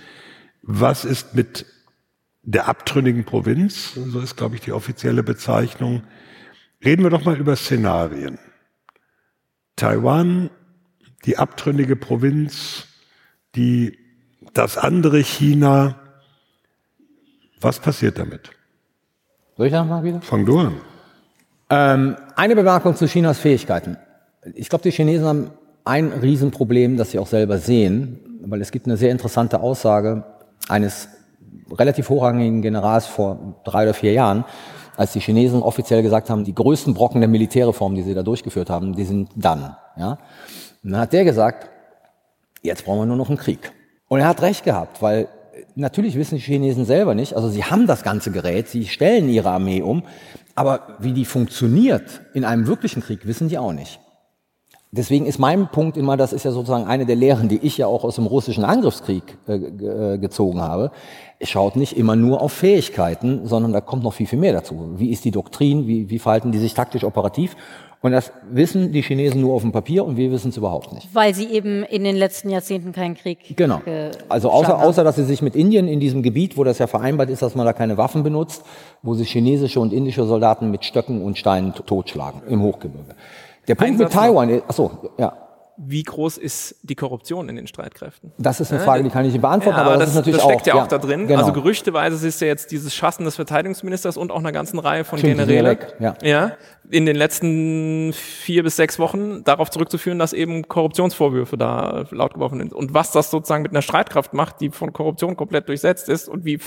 Was 0.63 1.05
ist 1.05 1.35
mit 1.35 1.65
der 2.43 2.67
abtrünnigen 2.67 3.23
Provinz? 3.23 3.93
So 3.93 4.19
ist, 4.19 4.35
glaube 4.37 4.55
ich, 4.55 4.61
die 4.61 4.71
offizielle 4.71 5.23
Bezeichnung. 5.23 6.03
Reden 6.83 7.03
wir 7.03 7.09
doch 7.09 7.25
mal 7.25 7.37
über 7.37 7.55
Szenarien. 7.55 8.39
Taiwan, 9.75 10.49
die 11.25 11.37
abtrünnige 11.37 11.95
Provinz, 11.95 12.87
die, 13.55 13.97
das 14.53 14.77
andere 14.77 15.19
China, 15.19 15.97
Was 17.61 17.79
passiert 17.79 18.17
damit? 18.17 18.49
Soll 19.55 19.67
ich 19.67 19.71
das 19.71 19.85
mal 19.85 20.03
wieder? 20.03 20.19
Fang 20.21 20.45
du 20.45 20.59
an. 20.59 20.81
Ähm, 21.69 22.15
eine 22.35 22.55
Bemerkung 22.55 22.95
zu 22.95 23.05
Chinas 23.05 23.37
Fähigkeiten. 23.37 23.97
Ich 24.55 24.67
glaube, 24.69 24.81
die 24.83 24.91
Chinesen 24.91 25.27
haben 25.27 25.51
ein 25.85 26.11
Riesenproblem, 26.11 26.97
das 26.97 27.11
sie 27.11 27.19
auch 27.19 27.27
selber 27.27 27.59
sehen, 27.59 28.19
weil 28.41 28.61
es 28.61 28.71
gibt 28.71 28.87
eine 28.87 28.97
sehr 28.97 29.11
interessante 29.11 29.59
Aussage 29.59 30.23
eines 30.67 31.07
relativ 31.71 32.09
hochrangigen 32.09 32.61
Generals 32.61 33.05
vor 33.05 33.55
drei 33.63 33.83
oder 33.83 33.93
vier 33.93 34.13
Jahren, 34.13 34.45
als 34.97 35.13
die 35.13 35.19
Chinesen 35.19 35.61
offiziell 35.61 36.01
gesagt 36.03 36.29
haben, 36.29 36.43
die 36.43 36.55
größten 36.55 36.93
Brocken 36.93 37.21
der 37.21 37.29
Militärreform, 37.29 37.95
die 37.95 38.03
sie 38.03 38.13
da 38.13 38.23
durchgeführt 38.23 38.69
haben, 38.69 38.95
die 38.95 39.05
sind 39.05 39.29
dann. 39.35 39.75
Ja? 39.97 40.17
Und 40.83 40.91
dann 40.91 41.01
hat 41.01 41.13
der 41.13 41.23
gesagt, 41.23 41.69
jetzt 42.61 42.85
brauchen 42.85 42.99
wir 42.99 43.05
nur 43.05 43.17
noch 43.17 43.29
einen 43.29 43.37
Krieg. 43.37 43.71
Und 44.07 44.19
er 44.19 44.27
hat 44.27 44.41
recht 44.41 44.63
gehabt, 44.63 45.01
weil 45.01 45.27
natürlich 45.75 46.15
wissen 46.15 46.35
die 46.35 46.41
Chinesen 46.41 46.85
selber 46.85 47.15
nicht, 47.15 47.35
also 47.35 47.49
sie 47.49 47.63
haben 47.63 47.87
das 47.87 48.03
ganze 48.03 48.31
Gerät, 48.31 48.67
sie 48.67 48.85
stellen 48.85 49.29
ihre 49.29 49.49
Armee 49.49 49.81
um, 49.81 50.03
aber 50.55 50.97
wie 50.99 51.13
die 51.13 51.25
funktioniert 51.25 52.21
in 52.33 52.43
einem 52.43 52.67
wirklichen 52.67 53.01
Krieg, 53.01 53.25
wissen 53.25 53.47
die 53.47 53.57
auch 53.57 53.73
nicht. 53.73 53.99
Deswegen 54.93 55.25
ist 55.25 55.39
mein 55.39 55.69
Punkt 55.69 55.95
immer, 55.95 56.17
das 56.17 56.33
ist 56.33 56.43
ja 56.43 56.51
sozusagen 56.51 56.85
eine 56.85 57.05
der 57.05 57.15
Lehren, 57.15 57.47
die 57.47 57.59
ich 57.59 57.77
ja 57.77 57.87
auch 57.87 58.03
aus 58.03 58.15
dem 58.15 58.25
russischen 58.25 58.65
Angriffskrieg 58.65 59.23
äh, 59.47 59.53
äh, 59.55 60.17
gezogen 60.17 60.59
habe. 60.61 60.91
Es 61.39 61.49
schaut 61.49 61.77
nicht 61.77 61.97
immer 61.97 62.17
nur 62.17 62.41
auf 62.41 62.51
Fähigkeiten, 62.51 63.45
sondern 63.47 63.71
da 63.71 63.79
kommt 63.79 64.03
noch 64.03 64.13
viel, 64.13 64.27
viel 64.27 64.39
mehr 64.39 64.51
dazu. 64.51 64.91
Wie 64.97 65.09
ist 65.11 65.23
die 65.23 65.31
Doktrin? 65.31 65.87
Wie, 65.87 66.09
wie 66.09 66.19
verhalten 66.19 66.51
die 66.51 66.57
sich 66.59 66.73
taktisch 66.73 67.05
operativ? 67.05 67.55
Und 68.03 68.11
das 68.13 68.31
wissen 68.51 68.91
die 68.91 69.03
Chinesen 69.03 69.41
nur 69.41 69.53
auf 69.53 69.61
dem 69.61 69.71
Papier 69.71 70.03
und 70.03 70.17
wir 70.17 70.31
wissen 70.31 70.49
es 70.49 70.57
überhaupt 70.57 70.91
nicht. 70.91 71.07
Weil 71.13 71.35
sie 71.35 71.45
eben 71.45 71.83
in 71.83 72.03
den 72.03 72.15
letzten 72.15 72.49
Jahrzehnten 72.49 72.91
keinen 72.93 73.13
Krieg. 73.15 73.55
Genau. 73.55 73.77
ge- 73.85 74.09
Also 74.27 74.49
außer, 74.49 74.83
außer, 74.83 75.03
dass 75.03 75.17
sie 75.17 75.23
sich 75.23 75.43
mit 75.43 75.55
Indien 75.55 75.87
in 75.87 75.99
diesem 75.99 76.23
Gebiet, 76.23 76.57
wo 76.57 76.63
das 76.63 76.79
ja 76.79 76.87
vereinbart 76.87 77.29
ist, 77.29 77.43
dass 77.43 77.53
man 77.55 77.65
da 77.65 77.73
keine 77.73 77.97
Waffen 77.97 78.23
benutzt, 78.23 78.63
wo 79.03 79.13
sich 79.13 79.29
chinesische 79.31 79.79
und 79.79 79.93
indische 79.93 80.25
Soldaten 80.25 80.71
mit 80.71 80.83
Stöcken 80.83 81.21
und 81.21 81.37
Steinen 81.37 81.73
totschlagen 81.75 82.41
im 82.49 82.63
Hochgebirge. 82.63 83.15
Der 83.79 83.85
Punkt 83.85 83.99
mit 83.99 84.07
Satz 84.07 84.15
noch. 84.15 84.21
Taiwan, 84.23 84.49
ist- 84.49 84.63
ach 84.67 84.73
so, 84.73 85.11
ja, 85.17 85.33
Wie 85.83 86.03
groß 86.03 86.37
ist 86.37 86.75
die 86.83 86.93
Korruption 86.95 87.49
in 87.49 87.55
den 87.55 87.65
Streitkräften? 87.65 88.31
das 88.37 88.59
ist 88.59 88.71
eine 88.71 88.81
Frage, 88.81 89.03
die 89.03 89.09
kann 89.09 89.25
ich 89.25 89.31
nicht 89.33 89.41
beantworten, 89.41 89.77
Ja, 89.79 89.83
aber 89.85 89.93
das, 89.93 90.01
das, 90.01 90.09
ist 90.09 90.15
natürlich 90.17 90.39
das 90.41 90.45
steckt 90.47 90.61
auch, 90.63 90.67
ja 90.67 90.83
auch 90.83 90.87
da 90.87 90.97
drin. 90.99 91.25
Genau. 91.27 91.39
Also 91.39 91.53
gerüchteweise 91.53 92.27
ist 92.27 92.39
ja 92.41 92.47
jetzt 92.47 92.71
dieses 92.71 92.93
Schassen 92.93 93.23
des 93.25 93.35
Verteidigungsministers 93.35 94.15
und 94.17 94.31
auch 94.31 94.37
einer 94.39 94.51
ganzen 94.51 94.77
Reihe 94.77 95.03
von 95.05 95.19
Generälen. 95.19 95.77
ja. 95.99 96.13
ja, 96.21 96.51
in 96.91 97.05
den 97.07 97.15
letzten 97.15 98.13
vier 98.13 98.61
bis 98.63 98.75
sechs 98.75 98.99
Wochen 98.99 99.43
darauf 99.43 99.71
zurückzuführen, 99.71 100.19
dass 100.19 100.33
eben 100.33 100.67
Korruptionsvorwürfe 100.67 101.57
da 101.57 102.03
laut 102.11 102.33
geworfen 102.35 102.59
sind. 102.59 102.73
Und 102.73 102.93
was 102.93 103.11
das 103.11 103.31
sozusagen 103.31 103.63
mit 103.63 103.71
einer 103.71 103.81
Streitkraft 103.81 104.33
macht, 104.33 104.61
die 104.61 104.69
von 104.69 104.93
Korruption 104.93 105.35
komplett 105.37 105.67
durchsetzt 105.67 106.09
ist 106.09 106.27
und 106.27 106.45
wie 106.45 106.59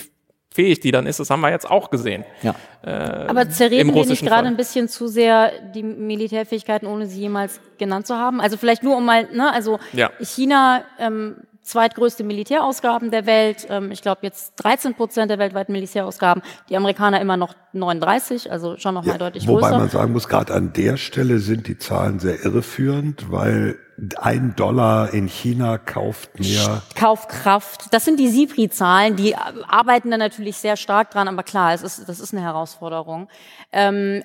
fähig 0.55 0.79
die 0.79 0.93
dann 0.93 1.07
ist, 1.07 1.19
das 1.19 1.31
haben 1.31 1.41
wir 1.41 1.51
jetzt 1.51 1.69
auch 1.69 1.91
gesehen. 1.91 2.25
ja. 2.43 2.55
Aber 2.83 3.43
im 3.43 3.51
zerreden 3.51 3.95
wir 3.95 4.07
nicht 4.07 4.25
gerade 4.25 4.47
ein 4.47 4.57
bisschen 4.57 4.89
zu 4.89 5.09
sehr 5.09 5.51
die 5.75 5.83
Militärfähigkeiten, 5.83 6.87
ohne 6.87 7.07
sie 7.07 7.21
jemals 7.21 7.61
genannt 7.79 8.07
zu 8.07 8.17
haben? 8.17 8.41
Also 8.41 8.57
vielleicht 8.57 8.83
nur 8.83 8.97
um 8.97 9.05
mal, 9.05 9.27
ne, 9.33 9.53
also 9.53 9.81
Ja. 9.93 10.11
China, 10.21 10.85
ähm, 10.99 11.39
zweitgrößte 11.65 12.25
Militärausgaben 12.25 13.11
der 13.11 13.27
Welt, 13.27 13.67
ähm, 13.71 13.91
ich 13.91 14.03
glaube 14.03 14.21
jetzt 14.23 14.53
13 14.57 14.95
Prozent 14.95 15.31
der 15.31 15.39
weltweiten 15.39 15.73
Militärausgaben, 15.73 16.43
die 16.69 16.77
Amerikaner 16.77 17.21
immer 17.21 17.37
noch 17.37 17.55
39, 17.73 18.53
also 18.53 18.77
schon 18.77 18.95
noch 18.95 19.05
mal 19.05 19.19
deutlich 19.19 19.49
Wobei 19.49 19.63
größer. 19.63 19.79
man 19.79 19.89
sagen 19.89 20.13
muss, 20.13 20.29
gerade 20.29 20.55
an 20.55 20.73
der 20.73 20.97
Stelle 20.97 21.39
sind 21.39 21.67
die 21.67 21.79
Zahlen 21.79 22.21
sehr 22.21 22.45
irreführend, 22.45 23.33
weil 23.33 23.79
ein 24.17 24.55
Dollar 24.57 25.15
in 25.15 25.27
China 25.27 25.79
kauft 25.79 26.39
mehr. 26.39 26.83
Kaufkraft. 26.95 27.93
Das 27.93 28.05
sind 28.05 28.19
die 28.19 28.29
SIPRI-Zahlen, 28.29 29.17
die 29.17 29.35
arbeiten 29.37 30.11
da 30.11 30.19
natürlich 30.19 30.59
sehr 30.59 30.77
stark 30.77 31.11
dran, 31.11 31.29
aber 31.29 31.43
klar, 31.43 31.73
es 31.73 31.83
ist, 31.83 32.09
das 32.09 32.21
ist 32.21 32.35
eine 32.35 32.43
Herausforderung. 32.43 33.29
Ähm, 33.73 34.23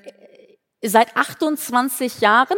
seit 0.82 1.16
28 1.16 2.20
Jahren 2.20 2.58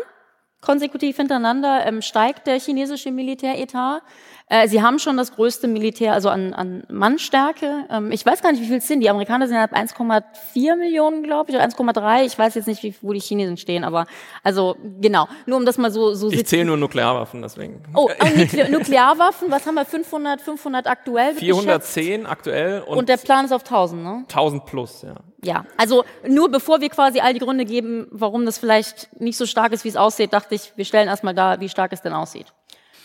konsekutiv 0.62 1.18
hintereinander 1.18 1.86
ähm, 1.86 2.02
steigt 2.02 2.48
der 2.48 2.60
chinesische 2.60 3.12
Militäretat. 3.12 4.04
Äh, 4.52 4.68
sie 4.68 4.82
haben 4.82 5.00
schon 5.00 5.16
das 5.16 5.34
größte 5.34 5.70
Militär, 5.70 6.12
also 6.12 6.28
an, 6.28 6.54
an 6.54 6.84
Mannstärke. 6.90 7.86
Ähm, 7.90 8.12
ich 8.12 8.26
weiß 8.26 8.42
gar 8.42 8.52
nicht, 8.52 8.62
wie 8.62 8.68
viel 8.68 8.80
es 8.80 8.88
sind. 8.88 9.00
Die 9.00 9.10
Amerikaner 9.10 9.48
sind 9.48 9.56
ab 9.56 9.74
1,4 9.74 10.76
Millionen, 10.76 11.24
glaube 11.24 11.50
ich, 11.50 11.56
oder 11.56 11.64
1,3. 11.64 12.26
Ich 12.26 12.38
weiß 12.38 12.56
jetzt 12.56 12.68
nicht, 12.68 12.84
wie, 12.84 12.94
wo 13.02 13.14
die 13.14 13.22
Chinesen 13.22 13.56
stehen, 13.56 13.86
aber 13.86 14.08
also 14.44 14.76
genau. 15.00 15.30
Nur 15.46 15.58
um 15.58 15.66
das 15.66 15.78
mal 15.78 15.90
so 15.90 16.14
so 16.16 16.30
Ich 16.30 16.46
zähle 16.48 16.66
nur 16.66 16.76
Nuklearwaffen, 16.76 17.42
deswegen. 17.42 17.82
Oh, 17.94 18.10
oh 18.12 18.38
Nukle 18.38 18.70
Nuklearwaffen, 18.70 19.50
was 19.50 19.66
haben 19.66 19.76
wir? 19.76 19.86
500, 19.86 20.42
500 20.42 20.86
aktuell? 20.86 21.28
wird 21.28 21.40
geschätzt. 21.40 21.94
410 21.94 22.26
aktuell 22.26 22.82
und, 22.82 22.98
Und 22.98 23.08
der 23.08 23.18
Plan 23.18 23.46
ist 23.46 23.54
auf 23.54 23.62
1000, 23.62 24.04
ne? 24.04 24.26
1000 24.28 24.66
plus, 24.66 25.04
ja. 25.04 25.16
Ja, 25.44 25.66
also 25.78 26.04
nur 26.28 26.52
bevor 26.52 26.82
wir 26.82 26.90
quasi 26.90 27.20
all 27.20 27.34
die 27.34 27.40
Gründe 27.40 27.64
geben, 27.66 28.08
warum 28.12 28.46
das 28.46 28.58
vielleicht 28.60 29.10
nicht 29.20 29.38
so 29.38 29.46
stark 29.46 29.72
ist, 29.72 29.86
wie 29.86 29.90
es 29.90 29.96
aussieht, 29.96 30.34
dachte 30.34 30.56
ich, 30.56 30.74
wir 30.76 30.86
stellen 30.86 31.08
erstmal 31.08 31.34
dar, 31.34 31.60
wie 31.62 31.70
stark 31.70 31.94
es 31.94 32.02
denn 32.02 32.14
aussieht. 32.14 32.48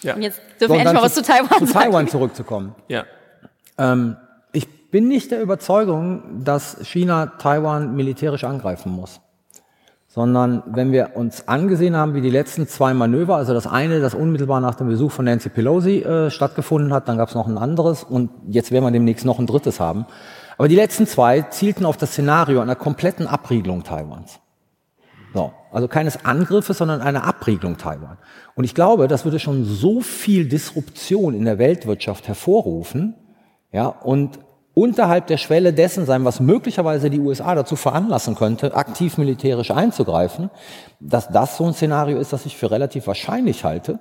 Ja. 0.07 0.15
Und 0.15 0.23
jetzt 0.23 0.41
dürfen 0.61 0.75
wir 0.75 0.81
endlich 0.81 0.95
mal 0.95 1.03
was 1.03 1.15
zu 1.15 1.23
Taiwan 1.23 1.59
zu 1.59 1.67
sagen. 1.67 1.85
Taiwan 1.85 2.09
zurückzukommen. 2.09 2.75
Ja. 2.89 3.05
Ähm, 3.79 4.17
ich 4.53 4.91
bin 4.91 5.09
nicht 5.09 5.31
der 5.31 5.43
Überzeugung, 5.43 6.45
dass 6.45 6.79
China 6.83 7.27
Taiwan 7.39 7.95
militärisch 7.95 8.45
angreifen 8.45 8.91
muss. 8.91 9.21
Sondern 10.07 10.63
wenn 10.67 10.93
wir 10.93 11.11
uns 11.15 11.47
angesehen 11.47 11.95
haben, 11.95 12.15
wie 12.15 12.23
die 12.23 12.31
letzten 12.31 12.67
zwei 12.67 12.95
Manöver, 12.95 13.37
also 13.37 13.53
das 13.53 13.67
eine, 13.67 14.01
das 14.01 14.15
unmittelbar 14.15 14.61
nach 14.61 14.77
dem 14.77 14.89
Besuch 14.89 15.13
von 15.13 15.27
Nancy 15.27 15.51
Pelosi 15.51 15.99
äh, 15.99 16.31
stattgefunden 16.31 16.95
hat, 16.95 17.09
dann 17.09 17.19
gab 17.19 17.29
es 17.29 17.35
noch 17.35 17.47
ein 17.47 17.59
anderes 17.59 18.03
und 18.03 18.31
jetzt 18.49 18.71
werden 18.71 18.85
wir 18.85 18.91
demnächst 18.91 19.27
noch 19.27 19.39
ein 19.39 19.47
drittes 19.47 19.79
haben. 19.79 20.07
Aber 20.57 20.69
die 20.69 20.77
letzten 20.77 21.07
zwei 21.07 21.43
zielten 21.43 21.85
auf 21.85 21.99
das 21.99 22.13
Szenario 22.13 22.61
einer 22.61 22.77
kompletten 22.77 23.27
Abriegelung 23.27 23.85
Taiwans. 23.85 24.41
So, 25.37 25.53
also 25.71 25.87
keines 25.87 26.25
Angriffes, 26.25 26.79
sondern 26.79 27.03
einer 27.03 27.25
Abriegelung 27.25 27.77
Taiwan. 27.77 28.17
Und 28.55 28.65
ich 28.65 28.75
glaube, 28.75 29.07
das 29.07 29.27
würde 29.27 29.39
schon 29.39 29.65
so 29.65 30.01
viel 30.01 30.49
Disruption 30.49 31.35
in 31.35 31.45
der 31.45 31.59
Weltwirtschaft 31.59 32.27
hervorrufen, 32.27 33.15
ja, 33.71 33.89
und 33.89 34.39
unterhalb 34.73 35.27
der 35.27 35.37
Schwelle 35.37 35.75
dessen 35.75 36.07
sein, 36.07 36.25
was 36.25 36.41
möglicherweise 36.41 37.11
die 37.11 37.21
USA 37.21 37.55
dazu 37.55 37.77
veranlassen 37.77 38.35
könnte, 38.35 38.75
aktiv 38.75 39.19
militärisch 39.19 39.71
einzugreifen, 39.71 40.49
dass 41.01 41.29
das 41.29 41.59
so 41.59 41.67
ein 41.67 41.75
Szenario 41.75 42.19
ist, 42.19 42.33
das 42.33 42.47
ich 42.47 42.57
für 42.57 42.71
relativ 42.71 43.07
wahrscheinlich 43.07 43.65
halte, 43.65 43.99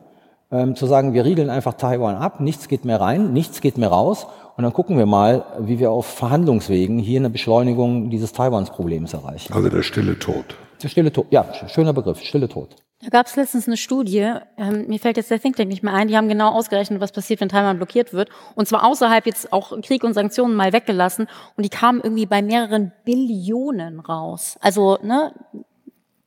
ähm, 0.51 0.75
zu 0.75 0.85
sagen, 0.85 1.13
wir 1.13 1.25
riegeln 1.25 1.49
einfach 1.49 1.73
Taiwan 1.73 2.15
ab, 2.15 2.39
nichts 2.39 2.69
geht 2.69 2.85
mehr 2.85 3.01
rein, 3.01 3.33
nichts 3.33 3.59
geht 3.59 3.77
mehr 3.77 3.89
raus 3.89 4.27
und 4.55 4.63
dann 4.63 4.71
gucken 4.71 4.97
wir 4.97 5.05
mal, 5.05 5.43
wie 5.59 5.79
wir 5.79 5.91
auf 5.91 6.05
Verhandlungswegen 6.05 6.97
hier 6.97 7.19
eine 7.19 7.29
Beschleunigung 7.29 8.09
dieses 8.09 8.31
Taiwans-Problems 8.31 9.13
erreichen. 9.13 9.53
Also 9.53 9.67
der 9.67 9.83
stille 9.83 10.17
Tod. 10.17 10.55
Der 10.81 10.89
stille 10.89 11.11
Tod, 11.11 11.27
ja, 11.31 11.45
schöner 11.67 11.93
Begriff, 11.93 12.21
stille 12.23 12.49
Tod. 12.49 12.75
Da 13.01 13.09
gab 13.09 13.27
es 13.27 13.35
letztens 13.35 13.67
eine 13.67 13.77
Studie, 13.77 14.33
ähm, 14.57 14.87
mir 14.87 14.99
fällt 14.99 15.17
jetzt 15.17 15.29
der 15.29 15.39
Think 15.39 15.57
Tank 15.57 15.69
nicht 15.69 15.83
mehr 15.83 15.93
ein, 15.93 16.07
die 16.07 16.15
haben 16.15 16.29
genau 16.29 16.51
ausgerechnet, 16.51 17.01
was 17.01 17.11
passiert, 17.11 17.41
wenn 17.41 17.49
Taiwan 17.49 17.77
blockiert 17.77 18.13
wird. 18.13 18.29
Und 18.55 18.67
zwar 18.67 18.85
außerhalb 18.85 19.25
jetzt 19.25 19.51
auch 19.53 19.79
Krieg 19.81 20.03
und 20.03 20.13
Sanktionen 20.13 20.55
mal 20.55 20.73
weggelassen. 20.73 21.27
Und 21.55 21.63
die 21.63 21.69
kamen 21.69 22.01
irgendwie 22.01 22.25
bei 22.25 22.41
mehreren 22.41 22.93
Billionen 23.03 23.99
raus. 23.99 24.57
Also, 24.61 24.97
ne, 25.03 25.33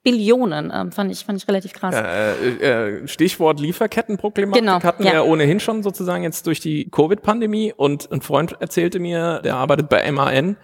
Billionen, 0.04 0.72
ähm, 0.74 0.92
fand 0.92 1.10
ich, 1.10 1.24
fand 1.24 1.42
ich 1.42 1.48
relativ 1.48 1.72
krass. 1.72 1.94
Äh, 1.94 3.00
äh, 3.00 3.08
Stichwort 3.08 3.60
Lieferkettenproblematik 3.60 4.62
Genau, 4.62 4.80
hatten 4.82 5.04
ja. 5.04 5.14
wir 5.14 5.24
ohnehin 5.26 5.60
schon 5.60 5.82
sozusagen 5.82 6.22
jetzt 6.22 6.46
durch 6.46 6.60
die 6.60 6.88
Covid-Pandemie 6.90 7.72
und 7.76 8.10
ein 8.12 8.20
Freund 8.20 8.56
erzählte 8.60 9.00
mir, 9.00 9.40
der 9.42 9.56
arbeitet 9.56 9.88
bei 9.88 10.10
MAN, 10.12 10.56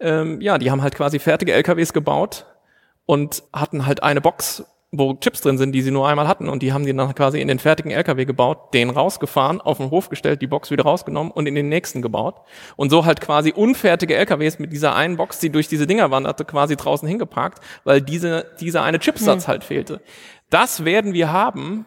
ähm, 0.00 0.40
ja, 0.40 0.58
die 0.58 0.70
haben 0.70 0.82
halt 0.82 0.94
quasi 0.94 1.18
fertige 1.18 1.52
LKWs 1.52 1.92
gebaut 1.92 2.46
und 3.06 3.42
hatten 3.52 3.86
halt 3.86 4.02
eine 4.02 4.20
Box, 4.20 4.64
wo 4.94 5.14
Chips 5.14 5.40
drin 5.40 5.56
sind, 5.56 5.72
die 5.72 5.80
sie 5.80 5.90
nur 5.90 6.06
einmal 6.06 6.28
hatten 6.28 6.48
und 6.48 6.62
die 6.62 6.72
haben 6.72 6.84
die 6.84 6.94
dann 6.94 7.14
quasi 7.14 7.40
in 7.40 7.48
den 7.48 7.58
fertigen 7.58 7.90
LKW 7.90 8.26
gebaut, 8.26 8.74
den 8.74 8.90
rausgefahren, 8.90 9.60
auf 9.60 9.78
den 9.78 9.90
Hof 9.90 10.10
gestellt, 10.10 10.42
die 10.42 10.46
Box 10.46 10.70
wieder 10.70 10.84
rausgenommen 10.84 11.32
und 11.32 11.46
in 11.46 11.54
den 11.54 11.70
nächsten 11.70 12.02
gebaut 12.02 12.36
und 12.76 12.90
so 12.90 13.06
halt 13.06 13.22
quasi 13.22 13.52
unfertige 13.52 14.14
LKWs 14.14 14.58
mit 14.58 14.72
dieser 14.72 14.94
einen 14.94 15.16
Box, 15.16 15.38
die 15.38 15.50
durch 15.50 15.68
diese 15.68 15.86
Dinger 15.86 16.10
wanderte, 16.10 16.44
quasi 16.44 16.76
draußen 16.76 17.08
hingeparkt, 17.08 17.62
weil 17.84 18.02
diese, 18.02 18.52
dieser 18.60 18.82
eine 18.82 18.98
Chipsatz 18.98 19.48
halt 19.48 19.64
fehlte. 19.64 20.02
Das 20.50 20.84
werden 20.84 21.14
wir 21.14 21.32
haben, 21.32 21.86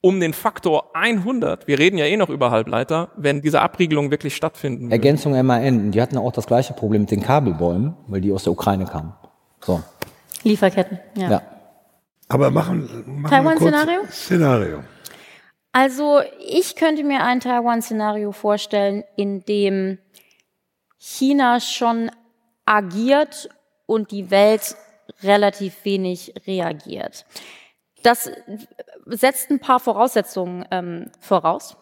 um 0.00 0.18
den 0.18 0.32
Faktor 0.32 0.90
100, 0.94 1.68
wir 1.68 1.78
reden 1.78 1.96
ja 1.96 2.04
eh 2.04 2.16
noch 2.16 2.28
über 2.28 2.50
Halbleiter, 2.50 3.10
wenn 3.16 3.40
diese 3.40 3.62
Abriegelung 3.62 4.10
wirklich 4.10 4.34
stattfinden 4.34 4.86
würde. 4.86 4.92
Ergänzung 4.92 5.32
MAN, 5.46 5.92
die 5.92 6.02
hatten 6.02 6.18
auch 6.18 6.32
das 6.32 6.46
gleiche 6.46 6.74
Problem 6.74 7.02
mit 7.02 7.12
den 7.12 7.22
Kabelbäumen, 7.22 7.94
weil 8.08 8.20
die 8.20 8.32
aus 8.32 8.42
der 8.42 8.52
Ukraine 8.52 8.84
kamen. 8.86 9.14
So, 9.64 9.82
Lieferketten, 10.44 10.98
ja. 11.16 11.30
ja. 11.30 11.42
Aber 12.28 12.50
machen, 12.50 13.04
machen 13.06 13.22
wir 13.22 13.30
Taiwan-Szenario? 13.30 14.00
kurz 14.00 14.14
Szenario. 14.14 14.84
Also 15.72 16.20
ich 16.46 16.76
könnte 16.76 17.04
mir 17.04 17.24
ein 17.24 17.40
Taiwan-Szenario 17.40 18.32
vorstellen, 18.32 19.04
in 19.16 19.44
dem 19.44 19.98
China 20.98 21.60
schon 21.60 22.10
agiert 22.64 23.48
und 23.86 24.10
die 24.10 24.30
Welt 24.30 24.76
relativ 25.22 25.84
wenig 25.84 26.32
reagiert. 26.46 27.26
Das 28.02 28.30
setzt 29.06 29.50
ein 29.50 29.58
paar 29.58 29.80
Voraussetzungen 29.80 30.64
ähm, 30.70 31.10
voraus. 31.20 31.76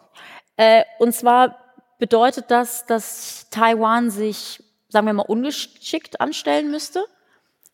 Äh, 0.57 0.83
und 0.99 1.13
zwar 1.13 1.57
bedeutet 1.99 2.45
das, 2.49 2.85
dass 2.85 3.47
Taiwan 3.49 4.09
sich 4.09 4.63
sagen 4.93 5.07
wir 5.07 5.13
mal, 5.13 5.23
ungeschickt 5.23 6.21
anstellen 6.21 6.71
müsste. 6.71 7.03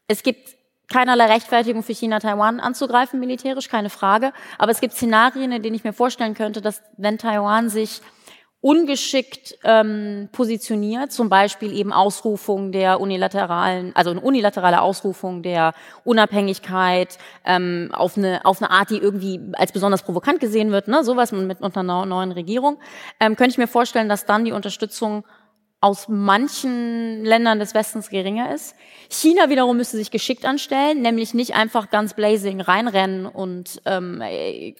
Es 0.07 0.23
gibt 0.23 0.55
keinerlei 0.89 1.25
Rechtfertigung 1.25 1.83
für 1.83 1.93
China, 1.93 2.19
Taiwan 2.19 2.59
anzugreifen, 2.59 3.19
militärisch, 3.19 3.69
keine 3.69 3.89
Frage. 3.89 4.33
Aber 4.57 4.71
es 4.71 4.81
gibt 4.81 4.93
Szenarien, 4.93 5.51
in 5.51 5.61
denen 5.61 5.75
ich 5.75 5.83
mir 5.83 5.93
vorstellen 5.93 6.33
könnte, 6.33 6.61
dass 6.61 6.81
wenn 6.97 7.17
Taiwan 7.17 7.69
sich 7.69 8.01
ungeschickt 8.61 9.57
ähm, 9.63 10.27
positioniert, 10.33 11.13
zum 11.13 11.29
Beispiel 11.29 11.71
eben 11.71 11.93
Ausrufung 11.93 12.73
der 12.73 12.99
unilateralen, 12.99 13.95
also 13.95 14.09
eine 14.09 14.19
unilaterale 14.19 14.81
Ausrufung 14.81 15.43
der 15.43 15.73
Unabhängigkeit 16.03 17.17
ähm, 17.45 17.89
auf 17.93 18.17
eine 18.17 18.43
auf 18.43 18.61
eine 18.61 18.69
Art, 18.69 18.89
die 18.89 18.97
irgendwie 18.97 19.39
als 19.53 19.71
besonders 19.71 20.03
provokant 20.03 20.41
gesehen 20.41 20.71
wird, 20.71 20.89
ne, 20.89 21.05
sowas 21.05 21.31
mit 21.31 21.61
unter 21.61 21.79
einer 21.79 22.05
neuen 22.05 22.33
Regierung, 22.33 22.79
ähm, 23.21 23.37
könnte 23.37 23.51
ich 23.51 23.57
mir 23.57 23.67
vorstellen, 23.67 24.09
dass 24.09 24.25
dann 24.25 24.43
die 24.43 24.51
Unterstützung 24.51 25.23
aus 25.81 26.09
manchen 26.09 27.23
Ländern 27.23 27.57
des 27.59 27.73
Westens 27.73 28.09
geringer 28.09 28.53
ist. 28.53 28.75
China 29.09 29.49
wiederum 29.49 29.77
müsste 29.77 29.95
sich 29.95 30.11
geschickt 30.11 30.45
anstellen, 30.45 31.01
nämlich 31.01 31.33
nicht 31.33 31.55
einfach 31.55 31.89
ganz 31.89 32.13
blazing 32.13 32.59
reinrennen 32.59 33.25
und 33.25 33.81
ähm, 33.85 34.21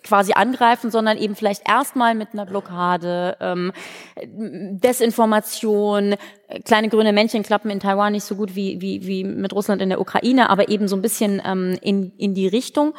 quasi 0.03 0.33
angreifen, 0.33 0.91
sondern 0.91 1.17
eben 1.17 1.37
vielleicht 1.37 1.69
erstmal 1.69 2.15
mit 2.15 2.33
einer 2.33 2.45
Blockade, 2.45 3.37
ähm, 3.39 3.71
Desinformation, 4.25 6.15
kleine 6.65 6.89
grüne 6.89 7.13
Männchen 7.13 7.43
klappen 7.43 7.69
in 7.69 7.79
Taiwan 7.79 8.11
nicht 8.11 8.25
so 8.25 8.35
gut 8.35 8.55
wie, 8.55 8.81
wie, 8.81 9.07
wie 9.07 9.23
mit 9.23 9.53
Russland 9.53 9.81
in 9.81 9.89
der 9.89 10.01
Ukraine, 10.01 10.49
aber 10.49 10.67
eben 10.67 10.89
so 10.89 10.97
ein 10.97 11.01
bisschen 11.01 11.41
ähm, 11.45 11.77
in, 11.81 12.11
in 12.17 12.33
die 12.33 12.47
Richtung. 12.47 12.93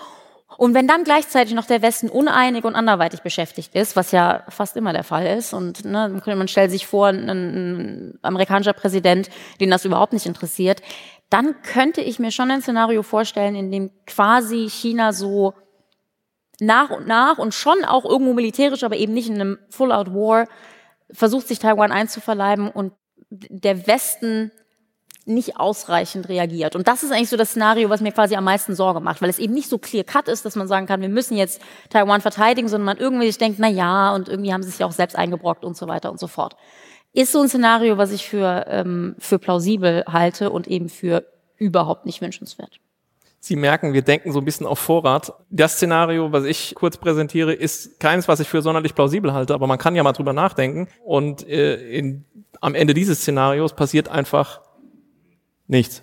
Und 0.61 0.74
wenn 0.74 0.86
dann 0.86 1.04
gleichzeitig 1.04 1.54
noch 1.54 1.64
der 1.64 1.80
Westen 1.80 2.11
uneinig 2.11 2.64
und 2.64 2.74
anderweitig 2.74 3.22
beschäftigt 3.22 3.74
ist, 3.74 3.96
was 3.96 4.12
ja 4.12 4.44
fast 4.50 4.76
immer 4.76 4.92
der 4.92 5.04
Fall 5.04 5.26
ist, 5.26 5.54
und 5.54 5.86
ne, 5.86 6.20
man 6.26 6.48
stellt 6.48 6.70
sich 6.70 6.86
vor, 6.86 7.06
ein, 7.06 7.30
ein 7.30 8.18
amerikanischer 8.20 8.74
Präsident, 8.74 9.30
den 9.58 9.70
das 9.70 9.86
überhaupt 9.86 10.12
nicht 10.12 10.26
interessiert, 10.26 10.82
dann 11.30 11.62
könnte 11.62 12.02
ich 12.02 12.18
mir 12.18 12.30
schon 12.30 12.50
ein 12.50 12.61
Szenario 12.61 13.02
vorstellen, 13.02 13.54
in 13.54 13.72
dem 13.72 13.90
quasi 14.06 14.68
China 14.68 15.14
so 15.14 15.54
nach 16.61 16.90
und 16.90 17.06
nach 17.06 17.38
und 17.38 17.54
schon 17.54 17.82
auch 17.86 18.04
irgendwo 18.04 18.34
militärisch, 18.34 18.84
aber 18.84 18.96
eben 18.96 19.14
nicht 19.14 19.30
in 19.30 19.36
einem 19.36 19.58
Full-out-War 19.70 20.46
versucht, 21.11 21.48
sich 21.48 21.58
Taiwan 21.58 21.90
einzuverleiben 21.90 22.68
und 22.68 22.92
der 23.30 23.86
Westen 23.86 24.52
nicht 25.30 25.58
ausreichend 25.58 26.28
reagiert. 26.28 26.76
Und 26.76 26.88
das 26.88 27.02
ist 27.02 27.12
eigentlich 27.12 27.28
so 27.28 27.36
das 27.36 27.50
Szenario, 27.50 27.88
was 27.88 28.00
mir 28.00 28.12
quasi 28.12 28.34
am 28.36 28.44
meisten 28.44 28.74
Sorge 28.74 29.00
macht, 29.00 29.22
weil 29.22 29.30
es 29.30 29.38
eben 29.38 29.54
nicht 29.54 29.68
so 29.68 29.78
clear 29.78 30.04
cut 30.04 30.28
ist, 30.28 30.44
dass 30.44 30.56
man 30.56 30.68
sagen 30.68 30.86
kann, 30.86 31.00
wir 31.00 31.08
müssen 31.08 31.36
jetzt 31.36 31.62
Taiwan 31.88 32.20
verteidigen, 32.20 32.68
sondern 32.68 32.86
man 32.86 32.98
irgendwie 32.98 33.26
sich 33.26 33.38
denkt, 33.38 33.58
na 33.58 33.68
ja, 33.68 34.14
und 34.14 34.28
irgendwie 34.28 34.52
haben 34.52 34.62
sie 34.62 34.70
sich 34.70 34.80
ja 34.80 34.86
auch 34.86 34.92
selbst 34.92 35.16
eingebrockt 35.16 35.64
und 35.64 35.76
so 35.76 35.88
weiter 35.88 36.10
und 36.10 36.20
so 36.20 36.26
fort. 36.26 36.56
Ist 37.12 37.32
so 37.32 37.40
ein 37.40 37.48
Szenario, 37.48 37.98
was 37.98 38.12
ich 38.12 38.28
für, 38.28 38.66
ähm, 38.68 39.16
für 39.18 39.38
plausibel 39.38 40.04
halte 40.06 40.50
und 40.50 40.68
eben 40.68 40.88
für 40.88 41.24
überhaupt 41.56 42.06
nicht 42.06 42.20
wünschenswert. 42.20 42.80
Sie 43.42 43.56
merken, 43.56 43.94
wir 43.94 44.02
denken 44.02 44.32
so 44.32 44.40
ein 44.40 44.44
bisschen 44.44 44.66
auf 44.66 44.78
Vorrat. 44.78 45.32
Das 45.48 45.76
Szenario, 45.76 46.30
was 46.30 46.44
ich 46.44 46.74
kurz 46.74 46.98
präsentiere, 46.98 47.54
ist 47.54 47.98
keines, 47.98 48.28
was 48.28 48.38
ich 48.38 48.48
für 48.48 48.60
sonderlich 48.60 48.94
plausibel 48.94 49.32
halte, 49.32 49.54
aber 49.54 49.66
man 49.66 49.78
kann 49.78 49.96
ja 49.96 50.02
mal 50.02 50.12
drüber 50.12 50.34
nachdenken. 50.34 50.88
Und 51.04 51.48
äh, 51.48 51.76
in, 51.90 52.26
am 52.60 52.74
Ende 52.74 52.92
dieses 52.92 53.20
Szenarios 53.20 53.72
passiert 53.72 54.10
einfach 54.10 54.60
Nichts. 55.70 56.02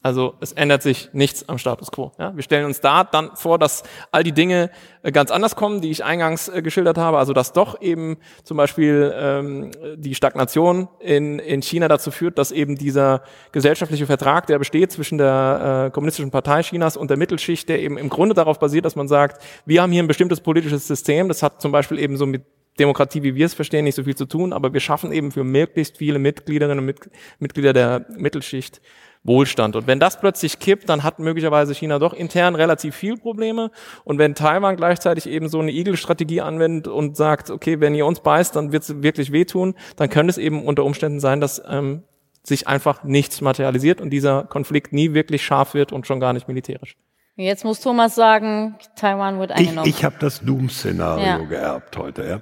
Also 0.00 0.34
es 0.40 0.52
ändert 0.52 0.82
sich 0.82 1.08
nichts 1.12 1.48
am 1.48 1.58
Status 1.58 1.90
quo. 1.90 2.12
Ja? 2.18 2.34
Wir 2.36 2.42
stellen 2.44 2.66
uns 2.66 2.80
da 2.80 3.02
dann 3.02 3.30
vor, 3.34 3.58
dass 3.58 3.82
all 4.12 4.22
die 4.22 4.32
Dinge 4.32 4.70
äh, 5.02 5.10
ganz 5.10 5.30
anders 5.32 5.56
kommen, 5.56 5.80
die 5.80 5.90
ich 5.90 6.04
eingangs 6.04 6.48
äh, 6.48 6.62
geschildert 6.62 6.98
habe. 6.98 7.18
Also 7.18 7.32
dass 7.32 7.52
doch 7.52 7.80
eben 7.80 8.18
zum 8.44 8.56
Beispiel 8.58 9.12
ähm, 9.16 9.70
die 9.96 10.14
Stagnation 10.14 10.88
in, 11.00 11.40
in 11.40 11.62
China 11.62 11.88
dazu 11.88 12.10
führt, 12.12 12.38
dass 12.38 12.52
eben 12.52 12.76
dieser 12.76 13.22
gesellschaftliche 13.50 14.06
Vertrag, 14.06 14.46
der 14.46 14.58
besteht 14.58 14.92
zwischen 14.92 15.18
der 15.18 15.86
äh, 15.86 15.90
Kommunistischen 15.90 16.30
Partei 16.30 16.62
Chinas 16.62 16.96
und 16.96 17.10
der 17.10 17.16
Mittelschicht, 17.16 17.68
der 17.68 17.80
eben 17.80 17.98
im 17.98 18.08
Grunde 18.08 18.34
darauf 18.34 18.60
basiert, 18.60 18.84
dass 18.84 18.94
man 18.94 19.08
sagt, 19.08 19.42
wir 19.66 19.82
haben 19.82 19.90
hier 19.90 20.02
ein 20.02 20.08
bestimmtes 20.08 20.40
politisches 20.40 20.86
System, 20.86 21.28
das 21.28 21.42
hat 21.42 21.60
zum 21.60 21.72
Beispiel 21.72 21.98
eben 21.98 22.16
so 22.16 22.26
mit 22.26 22.44
Demokratie, 22.78 23.22
wie 23.22 23.34
wir 23.34 23.46
es 23.46 23.54
verstehen, 23.54 23.84
nicht 23.84 23.94
so 23.94 24.04
viel 24.04 24.16
zu 24.16 24.26
tun, 24.26 24.52
aber 24.52 24.72
wir 24.72 24.80
schaffen 24.80 25.12
eben 25.12 25.32
für 25.32 25.44
möglichst 25.44 25.98
viele 25.98 26.18
Mitgliederinnen 26.18 26.88
und 26.88 27.10
Mitglieder 27.38 27.72
der 27.72 28.06
Mittelschicht 28.16 28.80
Wohlstand. 29.24 29.76
Und 29.76 29.86
wenn 29.86 30.00
das 30.00 30.20
plötzlich 30.20 30.58
kippt, 30.58 30.88
dann 30.88 31.02
hat 31.02 31.18
möglicherweise 31.18 31.74
China 31.74 31.98
doch 31.98 32.12
intern 32.12 32.54
relativ 32.54 32.94
viel 32.94 33.16
Probleme. 33.16 33.70
Und 34.04 34.18
wenn 34.18 34.34
Taiwan 34.34 34.76
gleichzeitig 34.76 35.28
eben 35.28 35.48
so 35.48 35.58
eine 35.60 35.72
Igel-Strategie 35.72 36.40
anwendet 36.40 36.88
und 36.88 37.16
sagt, 37.16 37.50
okay, 37.50 37.80
wenn 37.80 37.94
ihr 37.94 38.06
uns 38.06 38.20
beißt, 38.20 38.54
dann 38.56 38.72
wird 38.72 38.84
es 38.84 39.02
wirklich 39.02 39.32
wehtun, 39.32 39.74
dann 39.96 40.08
könnte 40.08 40.30
es 40.30 40.38
eben 40.38 40.64
unter 40.64 40.84
Umständen 40.84 41.20
sein, 41.20 41.40
dass 41.40 41.62
ähm, 41.68 42.04
sich 42.42 42.68
einfach 42.68 43.04
nichts 43.04 43.40
materialisiert 43.40 44.00
und 44.00 44.10
dieser 44.10 44.44
Konflikt 44.44 44.92
nie 44.92 45.14
wirklich 45.14 45.44
scharf 45.44 45.74
wird 45.74 45.92
und 45.92 46.06
schon 46.06 46.20
gar 46.20 46.32
nicht 46.32 46.48
militärisch. 46.48 46.96
Jetzt 47.40 47.64
muss 47.64 47.78
Thomas 47.78 48.16
sagen, 48.16 48.74
Taiwan 48.96 49.38
wird 49.38 49.52
eingenommen. 49.52 49.88
Ich, 49.88 49.98
ich 49.98 50.04
habe 50.04 50.16
das 50.18 50.40
Doom-Szenario 50.40 51.24
ja. 51.24 51.38
geerbt 51.38 51.96
heute. 51.96 52.26
Ja. 52.26 52.40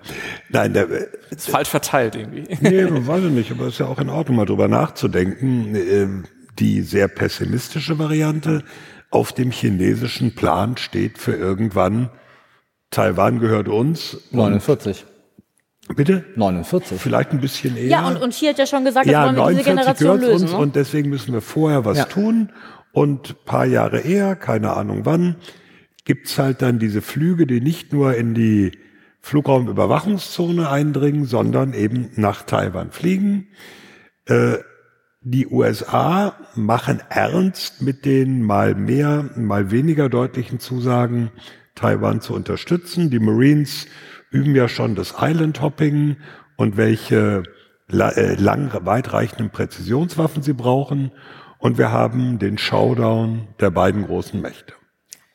Nein, 0.49 0.73
der, 0.73 0.89
ist 1.31 1.51
falsch 1.51 1.69
verteilt 1.69 2.17
irgendwie. 2.17 2.45
Nee, 2.63 2.87
weiß 3.07 3.25
ich 3.25 3.31
nicht, 3.31 3.51
aber 3.51 3.67
es 3.67 3.75
ist 3.75 3.81
ja 3.81 3.87
auch 3.87 3.99
in 3.99 4.09
Ordnung, 4.09 4.39
mal 4.39 4.47
drüber 4.47 4.69
nachzudenken. 4.69 5.75
Ähm, 5.77 6.25
die 6.59 6.81
sehr 6.81 7.09
pessimistische 7.09 7.99
Variante. 7.99 8.65
Auf 9.11 9.35
dem 9.35 9.51
chinesischen 9.51 10.35
Plan 10.35 10.79
steht 10.79 11.19
für 11.19 11.35
irgendwann, 11.35 12.09
Taiwan 12.91 13.39
gehört 13.39 13.69
uns. 13.69 14.17
49. 14.31 15.05
Bitte? 15.95 16.25
49. 16.37 16.99
Vielleicht 16.99 17.33
ein 17.33 17.41
bisschen 17.41 17.77
eher. 17.77 17.89
Ja, 17.89 18.09
und, 18.09 18.17
und 18.17 18.33
hier 18.33 18.51
hat 18.51 18.59
ja 18.59 18.67
schon 18.67 18.85
gesagt, 18.85 19.07
ja, 19.07 19.27
wollen 19.27 19.37
wir 19.37 19.49
diese 19.49 19.63
Generation 19.63 20.21
lösen. 20.21 20.45
Uns 20.45 20.53
ne? 20.53 20.59
Und 20.59 20.75
deswegen 20.75 21.11
müssen 21.11 21.35
wir 21.35 21.43
vorher 21.43 21.85
was 21.85 21.99
ja. 21.99 22.05
tun. 22.07 22.51
Und 22.97 23.45
paar 23.45 23.67
Jahre 23.67 24.01
eher, 24.01 24.37
keine 24.37 24.73
Ahnung 24.75 25.05
wann, 25.05 25.37
gibt's 26.07 26.39
halt 26.39 26.63
dann 26.63 26.79
diese 26.79 27.03
Flüge, 27.03 27.47
die 27.47 27.61
nicht 27.61 27.93
nur 27.93 28.17
in 28.17 28.33
die 28.33 28.73
Flugraumüberwachungszone 29.21 30.71
eindringen, 30.71 31.27
sondern 31.27 31.75
eben 31.75 32.09
nach 32.17 32.45
Taiwan 32.45 32.93
fliegen. 32.93 33.49
Äh, 34.25 34.61
die 35.21 35.47
USA 35.47 36.39
machen 36.55 37.03
ernst 37.11 37.83
mit 37.83 38.07
den 38.07 38.41
mal 38.41 38.75
mehr, 38.75 39.29
mal 39.37 39.71
weniger 39.71 40.09
deutlichen 40.09 40.59
Zusagen, 40.59 41.31
Taiwan 41.75 42.23
zu 42.23 42.33
unterstützen. 42.33 43.11
Die 43.11 43.19
Marines 43.19 43.89
üben 44.31 44.55
ja 44.55 44.69
schon 44.69 44.95
das 44.95 45.17
Island 45.21 45.61
Hopping 45.61 46.17
und 46.57 46.79
welche 46.79 47.43
äh, 47.93 48.35
lang 48.37 48.73
weitreichenden 48.87 49.51
Präzisionswaffen 49.51 50.43
sie 50.43 50.55
brauchen. 50.55 51.13
Und 51.67 51.79
wir 51.79 51.91
haben 51.91 52.39
den 52.39 52.59
Showdown 52.59 53.49
der 53.59 53.71
beiden 53.71 54.07
großen 54.07 54.41
Mächte. 54.41 54.75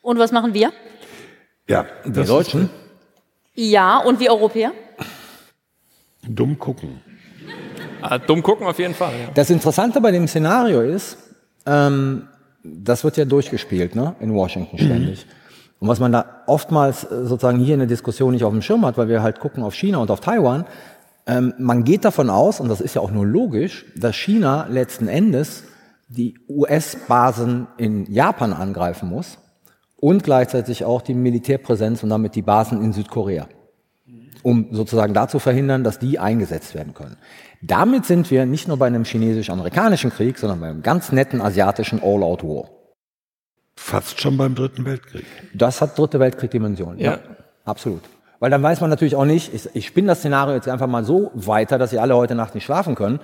Und 0.00 0.18
was 0.18 0.32
machen 0.32 0.54
wir? 0.54 0.72
Ja, 1.68 1.84
die 2.06 2.24
Deutschen. 2.24 2.70
Ja, 3.52 3.98
und 3.98 4.18
wir 4.18 4.30
Europäer? 4.30 4.72
Dumm 6.26 6.58
gucken. 6.58 7.02
Ah, 8.00 8.16
dumm 8.16 8.42
gucken 8.42 8.66
auf 8.66 8.78
jeden 8.78 8.94
Fall. 8.94 9.12
Ja. 9.12 9.30
Das 9.34 9.50
Interessante 9.50 10.00
bei 10.00 10.10
dem 10.10 10.26
Szenario 10.26 10.80
ist, 10.80 11.18
ähm, 11.66 12.28
das 12.64 13.04
wird 13.04 13.18
ja 13.18 13.26
durchgespielt 13.26 13.94
ne, 13.94 14.16
in 14.20 14.32
Washington 14.32 14.78
ständig. 14.78 15.26
Mhm. 15.26 15.32
Und 15.80 15.88
was 15.88 16.00
man 16.00 16.12
da 16.12 16.44
oftmals 16.46 17.04
äh, 17.04 17.26
sozusagen 17.26 17.58
hier 17.58 17.74
in 17.74 17.80
der 17.80 17.88
Diskussion 17.88 18.32
nicht 18.32 18.44
auf 18.44 18.52
dem 18.54 18.62
Schirm 18.62 18.86
hat, 18.86 18.96
weil 18.96 19.08
wir 19.08 19.22
halt 19.22 19.38
gucken 19.38 19.62
auf 19.62 19.74
China 19.74 19.98
und 19.98 20.10
auf 20.10 20.20
Taiwan, 20.20 20.64
ähm, 21.26 21.52
man 21.58 21.84
geht 21.84 22.06
davon 22.06 22.30
aus, 22.30 22.58
und 22.58 22.70
das 22.70 22.80
ist 22.80 22.94
ja 22.94 23.02
auch 23.02 23.10
nur 23.10 23.26
logisch, 23.26 23.84
dass 23.96 24.16
China 24.16 24.66
letzten 24.70 25.08
Endes 25.08 25.64
die 26.12 26.38
US-Basen 26.48 27.68
in 27.78 28.06
Japan 28.12 28.52
angreifen 28.52 29.08
muss 29.08 29.38
und 29.96 30.22
gleichzeitig 30.24 30.84
auch 30.84 31.02
die 31.02 31.14
Militärpräsenz 31.14 32.02
und 32.02 32.10
damit 32.10 32.34
die 32.34 32.42
Basen 32.42 32.82
in 32.82 32.92
Südkorea, 32.92 33.48
um 34.42 34.68
sozusagen 34.72 35.14
da 35.14 35.28
zu 35.28 35.38
verhindern, 35.38 35.84
dass 35.84 35.98
die 35.98 36.18
eingesetzt 36.18 36.74
werden 36.74 36.94
können. 36.94 37.16
Damit 37.62 38.04
sind 38.04 38.30
wir 38.30 38.44
nicht 38.44 38.68
nur 38.68 38.76
bei 38.76 38.88
einem 38.88 39.04
chinesisch-amerikanischen 39.04 40.10
Krieg, 40.10 40.38
sondern 40.38 40.60
bei 40.60 40.68
einem 40.68 40.82
ganz 40.82 41.12
netten 41.12 41.40
asiatischen 41.40 42.00
All-Out-War. 42.02 42.70
Fast 43.76 44.20
schon 44.20 44.36
beim 44.36 44.54
Dritten 44.54 44.84
Weltkrieg. 44.84 45.24
Das 45.54 45.80
hat 45.80 45.98
Dritte 45.98 46.20
Weltkrieg-Dimensionen. 46.20 46.98
Ja. 46.98 47.12
ja. 47.12 47.18
absolut. 47.64 48.02
Weil 48.42 48.50
dann 48.50 48.60
weiß 48.60 48.80
man 48.80 48.90
natürlich 48.90 49.14
auch 49.14 49.24
nicht, 49.24 49.54
ich, 49.54 49.68
ich 49.72 49.86
spinne 49.86 50.08
das 50.08 50.18
Szenario 50.18 50.56
jetzt 50.56 50.68
einfach 50.68 50.88
mal 50.88 51.04
so 51.04 51.30
weiter, 51.32 51.78
dass 51.78 51.92
ihr 51.92 52.02
alle 52.02 52.16
heute 52.16 52.34
Nacht 52.34 52.56
nicht 52.56 52.64
schlafen 52.64 52.96
können. 52.96 53.20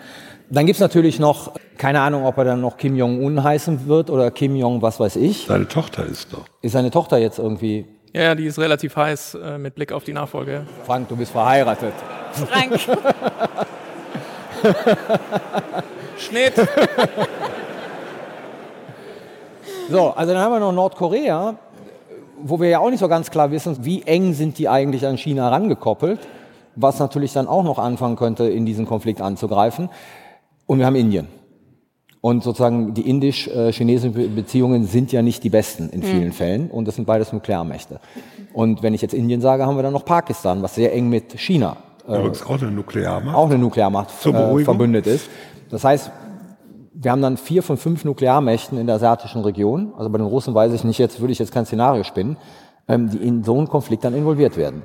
Dann 0.48 0.64
gibt's 0.64 0.78
natürlich 0.78 1.18
noch, 1.18 1.54
keine 1.76 2.02
Ahnung, 2.02 2.24
ob 2.24 2.38
er 2.38 2.44
dann 2.44 2.60
noch 2.60 2.76
Kim 2.76 2.94
Jong-un 2.94 3.42
heißen 3.42 3.88
wird 3.88 4.10
oder 4.10 4.30
Kim 4.30 4.54
Jong, 4.54 4.80
was 4.80 5.00
weiß 5.00 5.16
ich. 5.16 5.46
Seine 5.48 5.66
Tochter 5.66 6.06
ist 6.06 6.32
doch. 6.32 6.44
Ist 6.62 6.70
seine 6.70 6.92
Tochter 6.92 7.18
jetzt 7.18 7.40
irgendwie. 7.40 7.84
Ja, 8.12 8.36
die 8.36 8.46
ist 8.46 8.60
relativ 8.60 8.94
heiß 8.94 9.38
äh, 9.42 9.58
mit 9.58 9.74
Blick 9.74 9.90
auf 9.90 10.04
die 10.04 10.12
Nachfolge. 10.12 10.64
Frank, 10.86 11.08
du 11.08 11.16
bist 11.16 11.32
verheiratet. 11.32 11.94
Frank. 12.30 12.78
Schnitt. 16.16 16.54
so, 19.90 20.10
also 20.10 20.32
dann 20.32 20.40
haben 20.40 20.52
wir 20.52 20.60
noch 20.60 20.70
Nordkorea, 20.70 21.56
wo 22.43 22.61
wir 22.61 22.68
ja 22.68 22.78
auch 22.80 22.91
nicht 22.91 23.01
so 23.01 23.09
ganz 23.09 23.30
klar 23.30 23.51
wissen, 23.51 23.84
wie 23.84 24.03
eng 24.03 24.32
sind 24.34 24.59
die 24.59 24.68
eigentlich 24.68 25.07
an 25.07 25.16
China 25.18 25.49
rangekoppelt, 25.49 26.20
was 26.76 26.99
natürlich 26.99 27.32
dann 27.32 27.49
auch 27.49 27.64
noch 27.64 27.78
anfangen 27.78 28.16
könnte, 28.16 28.45
in 28.45 28.66
diesen 28.66 28.86
Konflikt 28.86 29.20
anzugreifen. 29.20 29.89
Und 30.66 30.78
wir 30.78 30.86
haben 30.86 30.97
Indien. 30.97 31.28
Und 32.20 32.43
sozusagen 32.43 32.95
die 32.95 33.09
indisch-chinesischen 33.09 34.34
Beziehungen 34.34 34.84
sind 34.84 35.12
ja 35.12 35.22
nicht 35.22 35.45
die 35.45 35.51
besten 35.51 35.89
in 35.91 36.03
vielen 36.03 36.32
Fällen. 36.32 36.68
Und 36.70 36.89
das 36.89 36.97
sind 36.97 37.07
beides 37.07 37.32
Nuklearmächte. 37.32 38.01
Und 38.53 38.82
wenn 38.82 38.93
ich 38.93 39.03
jetzt 39.03 39.14
Indien 39.14 39.41
sage, 39.41 39.64
haben 39.64 39.76
wir 39.76 39.82
dann 39.82 39.93
noch 39.93 40.05
Pakistan, 40.05 40.62
was 40.62 40.74
sehr 40.74 40.93
eng 40.93 41.09
mit 41.09 41.39
China 41.39 41.76
Übrigens 42.09 42.43
auch 42.47 42.61
eine 42.61 42.70
Nuklearmacht. 42.70 43.36
auch 43.36 43.51
eine 43.51 43.59
Nuklearmacht 43.59 44.09
äh, 44.26 44.64
verbündet 44.64 45.07
ist. 45.07 45.28
Das 45.70 45.84
heißt, 45.84 46.11
wir 47.01 47.12
haben 47.12 47.22
dann 47.22 47.36
vier 47.36 47.62
von 47.62 47.76
fünf 47.76 48.05
Nuklearmächten 48.05 48.76
in 48.76 48.86
der 48.86 48.96
asiatischen 48.96 49.42
Region. 49.42 49.92
Also 49.96 50.11
bei 50.11 50.18
den 50.18 50.26
Russen 50.26 50.53
weiß 50.53 50.72
ich 50.72 50.82
nicht, 50.82 50.99
jetzt 50.99 51.20
würde 51.20 51.32
ich 51.32 51.38
jetzt 51.38 51.53
kein 51.53 51.64
Szenario 51.64 52.03
spinnen, 52.03 52.36
ähm, 52.88 53.09
die 53.09 53.18
in 53.18 53.44
so 53.44 53.57
einen 53.57 53.68
Konflikt 53.68 54.03
dann 54.03 54.14
involviert 54.14 54.57
werden. 54.57 54.82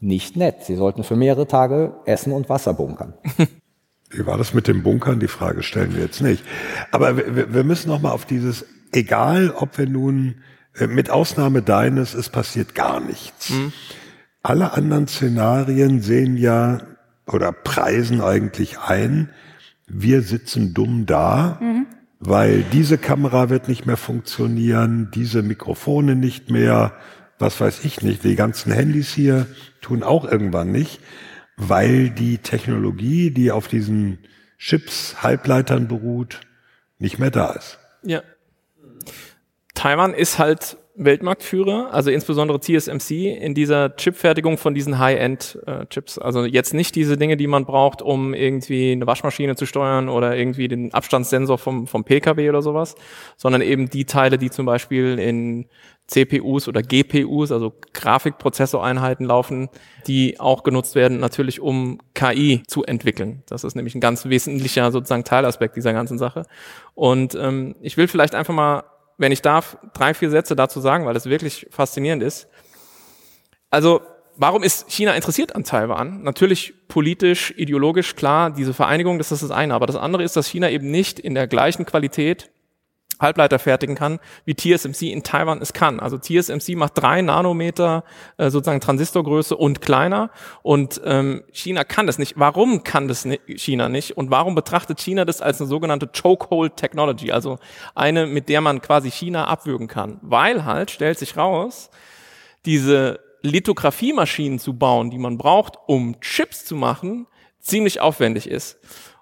Nicht 0.00 0.36
nett. 0.36 0.62
Sie 0.62 0.76
sollten 0.76 1.02
für 1.02 1.16
mehrere 1.16 1.48
Tage 1.48 1.96
Essen 2.04 2.32
und 2.32 2.48
Wasser 2.48 2.72
bunkern. 2.72 3.14
Wie 4.10 4.24
war 4.26 4.38
das 4.38 4.54
mit 4.54 4.68
dem 4.68 4.84
Bunkern? 4.84 5.18
Die 5.18 5.26
Frage 5.26 5.64
stellen 5.64 5.92
wir 5.94 6.02
jetzt 6.02 6.22
nicht. 6.22 6.44
Aber 6.92 7.16
wir, 7.16 7.52
wir 7.52 7.64
müssen 7.64 7.88
noch 7.88 8.00
mal 8.00 8.12
auf 8.12 8.24
dieses, 8.24 8.64
egal 8.92 9.50
ob 9.50 9.76
wir 9.76 9.88
nun, 9.88 10.36
äh, 10.78 10.86
mit 10.86 11.10
Ausnahme 11.10 11.62
deines, 11.62 12.14
es 12.14 12.28
passiert 12.28 12.76
gar 12.76 13.00
nichts. 13.00 13.52
Alle 14.44 14.72
anderen 14.72 15.08
Szenarien 15.08 16.00
sehen 16.00 16.36
ja 16.36 16.80
oder 17.26 17.50
preisen 17.50 18.20
eigentlich 18.20 18.78
ein, 18.78 19.30
wir 19.88 20.22
sitzen 20.22 20.74
dumm 20.74 21.06
da, 21.06 21.60
weil 22.20 22.62
diese 22.72 22.98
Kamera 22.98 23.48
wird 23.48 23.68
nicht 23.68 23.86
mehr 23.86 23.96
funktionieren, 23.96 25.10
diese 25.14 25.42
Mikrofone 25.42 26.16
nicht 26.16 26.50
mehr, 26.50 26.92
was 27.38 27.60
weiß 27.60 27.84
ich 27.84 28.02
nicht, 28.02 28.24
die 28.24 28.36
ganzen 28.36 28.72
Handys 28.72 29.12
hier 29.12 29.46
tun 29.80 30.02
auch 30.02 30.24
irgendwann 30.24 30.72
nicht, 30.72 31.00
weil 31.56 32.10
die 32.10 32.38
Technologie, 32.38 33.30
die 33.30 33.50
auf 33.50 33.68
diesen 33.68 34.18
Chips, 34.58 35.22
Halbleitern 35.22 35.88
beruht, 35.88 36.40
nicht 36.98 37.18
mehr 37.18 37.30
da 37.30 37.52
ist. 37.52 37.78
Ja. 38.02 38.22
Taiwan 39.74 40.14
ist 40.14 40.38
halt 40.38 40.76
Weltmarktführer, 40.98 41.92
also 41.92 42.10
insbesondere 42.10 42.60
TSMC 42.60 43.36
in 43.40 43.54
dieser 43.54 43.96
Chipfertigung 43.96 44.58
von 44.58 44.74
diesen 44.74 44.98
High-End-Chips. 44.98 46.18
Also 46.18 46.44
jetzt 46.44 46.74
nicht 46.74 46.96
diese 46.96 47.16
Dinge, 47.16 47.36
die 47.36 47.46
man 47.46 47.64
braucht, 47.64 48.02
um 48.02 48.34
irgendwie 48.34 48.92
eine 48.92 49.06
Waschmaschine 49.06 49.54
zu 49.54 49.64
steuern 49.64 50.08
oder 50.08 50.36
irgendwie 50.36 50.66
den 50.68 50.92
Abstandssensor 50.92 51.56
vom, 51.58 51.86
vom 51.86 52.04
PKW 52.04 52.48
oder 52.48 52.62
sowas, 52.62 52.96
sondern 53.36 53.62
eben 53.62 53.88
die 53.88 54.04
Teile, 54.06 54.38
die 54.38 54.50
zum 54.50 54.66
Beispiel 54.66 55.18
in 55.18 55.66
CPUs 56.08 56.66
oder 56.68 56.82
GPUs, 56.82 57.52
also 57.52 57.74
Grafikprozessoreinheiten 57.92 59.26
laufen, 59.26 59.68
die 60.06 60.40
auch 60.40 60.64
genutzt 60.64 60.94
werden, 60.94 61.20
natürlich 61.20 61.60
um 61.60 61.98
KI 62.14 62.62
zu 62.66 62.82
entwickeln. 62.84 63.42
Das 63.46 63.62
ist 63.62 63.76
nämlich 63.76 63.94
ein 63.94 64.00
ganz 64.00 64.24
wesentlicher 64.24 64.90
sozusagen 64.90 65.24
Teilaspekt 65.24 65.76
dieser 65.76 65.92
ganzen 65.92 66.18
Sache. 66.18 66.44
Und 66.94 67.34
ähm, 67.34 67.76
ich 67.82 67.96
will 67.96 68.08
vielleicht 68.08 68.34
einfach 68.34 68.54
mal, 68.54 68.84
wenn 69.18 69.32
ich 69.32 69.42
darf, 69.42 69.76
drei, 69.92 70.14
vier 70.14 70.30
Sätze 70.30 70.56
dazu 70.56 70.80
sagen, 70.80 71.04
weil 71.04 71.14
das 71.14 71.26
wirklich 71.26 71.66
faszinierend 71.70 72.22
ist. 72.22 72.48
Also 73.70 74.00
Warum 74.40 74.62
ist 74.62 74.88
China 74.88 75.16
interessiert 75.16 75.56
an 75.56 75.64
Taiwan? 75.64 76.22
Natürlich 76.22 76.72
politisch, 76.86 77.52
ideologisch, 77.56 78.14
klar, 78.14 78.52
diese 78.52 78.72
Vereinigung, 78.72 79.18
das 79.18 79.32
ist 79.32 79.42
das 79.42 79.50
eine. 79.50 79.74
Aber 79.74 79.86
das 79.86 79.96
andere 79.96 80.22
ist, 80.22 80.36
dass 80.36 80.46
China 80.46 80.70
eben 80.70 80.92
nicht 80.92 81.18
in 81.18 81.34
der 81.34 81.48
gleichen 81.48 81.84
Qualität 81.84 82.48
Halbleiter 83.20 83.58
fertigen 83.58 83.94
kann, 83.94 84.18
wie 84.44 84.54
TSMC 84.54 85.10
in 85.12 85.22
Taiwan 85.22 85.60
es 85.60 85.72
kann. 85.72 86.00
Also 86.00 86.18
TSMC 86.18 86.76
macht 86.76 86.92
drei 86.96 87.22
Nanometer 87.22 88.04
äh, 88.36 88.50
sozusagen 88.50 88.80
Transistorgröße 88.80 89.56
und 89.56 89.80
kleiner 89.80 90.30
und 90.62 91.00
ähm, 91.04 91.42
China 91.52 91.84
kann 91.84 92.06
das 92.06 92.18
nicht. 92.18 92.34
Warum 92.36 92.84
kann 92.84 93.08
das 93.08 93.24
ni 93.24 93.38
China 93.56 93.88
nicht 93.88 94.16
und 94.16 94.30
warum 94.30 94.54
betrachtet 94.54 95.00
China 95.00 95.24
das 95.24 95.40
als 95.40 95.60
eine 95.60 95.68
sogenannte 95.68 96.08
Chokehold 96.08 96.76
Technology, 96.76 97.32
also 97.32 97.58
eine, 97.94 98.26
mit 98.26 98.48
der 98.48 98.60
man 98.60 98.80
quasi 98.80 99.10
China 99.10 99.46
abwürgen 99.46 99.88
kann? 99.88 100.18
Weil 100.22 100.64
halt, 100.64 100.90
stellt 100.90 101.18
sich 101.18 101.36
raus, 101.36 101.90
diese 102.64 103.20
Lithografiemaschinen 103.42 104.58
zu 104.58 104.74
bauen, 104.74 105.10
die 105.10 105.18
man 105.18 105.38
braucht, 105.38 105.76
um 105.86 106.20
Chips 106.20 106.64
zu 106.64 106.76
machen, 106.76 107.26
ziemlich 107.60 108.00
aufwendig 108.00 108.48
ist. 108.48 108.78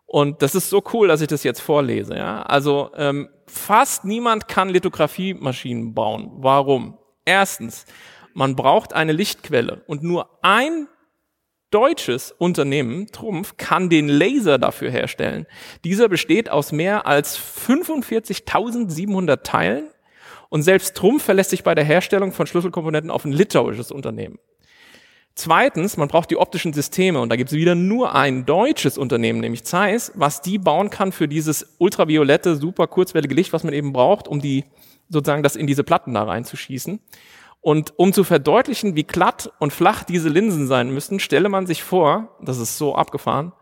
Und 0.07 0.41
das 0.41 0.55
ist 0.55 0.71
so 0.71 0.83
cool, 0.93 1.09
dass 1.09 1.21
ich 1.21 1.29
das 1.29 1.43
jetzt 1.43 1.61
vorlese. 1.61 2.17
Ja? 2.17 2.43
Also 2.43 2.91
ähm, 2.97 3.29
fast 3.47 4.05
niemand 4.05 4.49
kann 4.49 4.69
Lithografiemaschinen 4.69 5.95
bauen. 5.95 6.31
Warum? 6.37 6.99
Erstens, 7.25 7.87
man 8.35 8.55
braucht 8.55 8.93
eine 8.93 9.13
Lichtquelle 9.13 9.83
und 9.87 10.03
nur 10.03 10.31
ein 10.43 10.89
deutsches 11.71 12.33
Unternehmen, 12.33 13.09
Trumpf, 13.09 13.57
kann 13.57 13.91
den 13.91 14.09
Laser 14.09 14.59
dafür 14.59 14.91
herstellen. 14.91 15.47
Dieser 15.85 16.09
besteht 16.09 16.49
aus 16.49 16.71
mehr 16.71 17.07
als 17.07 17.39
45.700 17.39 19.43
Teilen 19.43 19.89
und 20.49 20.63
selbst 20.63 20.97
Trumpf 20.97 21.25
verlässt 21.25 21.51
sich 21.51 21.65
bei 21.65 21.75
der 21.75 21.85
Herstellung 21.85 22.33
von 22.33 22.47
Schlüsselkomponenten 22.47 23.11
auf 23.11 23.25
ein 23.25 23.33
litauisches 23.33 23.91
Unternehmen. 23.91 24.39
Zweitens, 25.39 25.99
man 25.99 26.09
braucht 26.09 26.31
die 26.31 26.39
optischen 26.39 26.73
Systeme 26.73 27.21
und 27.21 27.29
da 27.29 27.37
gibt 27.37 27.53
es 27.53 27.57
wieder 27.59 27.75
nur 27.75 28.15
ein 28.15 28.47
deutsches 28.47 28.97
Unternehmen, 28.97 29.41
nämlich 29.41 29.65
Zeiss, 29.65 30.11
was 30.15 30.41
die 30.41 30.57
bauen 30.57 30.89
kann 30.89 31.13
für 31.13 31.29
dieses 31.29 31.77
ultraviolette, 31.77 32.57
super 32.57 32.87
kurzwellige 32.87 33.35
Licht, 33.35 33.53
was 33.53 33.63
man 33.63 33.75
eben 33.75 33.93
braucht, 33.93 34.29
um 34.29 34.41
die 34.41 34.65
sozusagen 35.11 35.43
das 35.43 35.55
in 35.55 35.67
diese 35.67 35.85
Platten 35.85 36.15
da 36.15 36.23
reinzuschießen. 36.23 37.01
Und 37.61 37.99
um 37.99 38.15
zu 38.15 38.25
verdeutlichen, 38.25 38.97
wie 38.97 39.05
glatt 39.05 39.53
und 39.59 39.75
flach 39.75 40.05
diese 40.05 40.31
Linsen 40.31 40.69
sein 40.69 40.89
müssen, 40.89 41.21
stelle 41.21 41.51
man 41.51 41.67
sich 41.67 41.83
vor, 41.83 42.35
das 42.41 42.57
ist 42.57 42.79
so 42.79 42.95
abgefahren, 42.95 43.53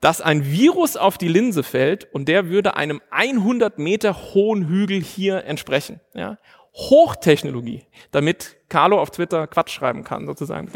dass 0.00 0.22
ein 0.22 0.50
Virus 0.50 0.96
auf 0.96 1.18
die 1.18 1.28
Linse 1.28 1.64
fällt 1.64 2.08
und 2.14 2.28
der 2.28 2.48
würde 2.48 2.76
einem 2.76 3.02
100 3.10 3.78
Meter 3.78 4.16
hohen 4.32 4.68
Hügel 4.68 5.02
hier 5.02 5.44
entsprechen. 5.44 6.00
Ja? 6.14 6.38
Hochtechnologie, 6.74 7.84
damit 8.12 8.56
Carlo 8.70 8.98
auf 8.98 9.10
Twitter 9.10 9.46
Quatsch 9.46 9.70
schreiben 9.70 10.04
kann, 10.04 10.24
sozusagen. 10.24 10.70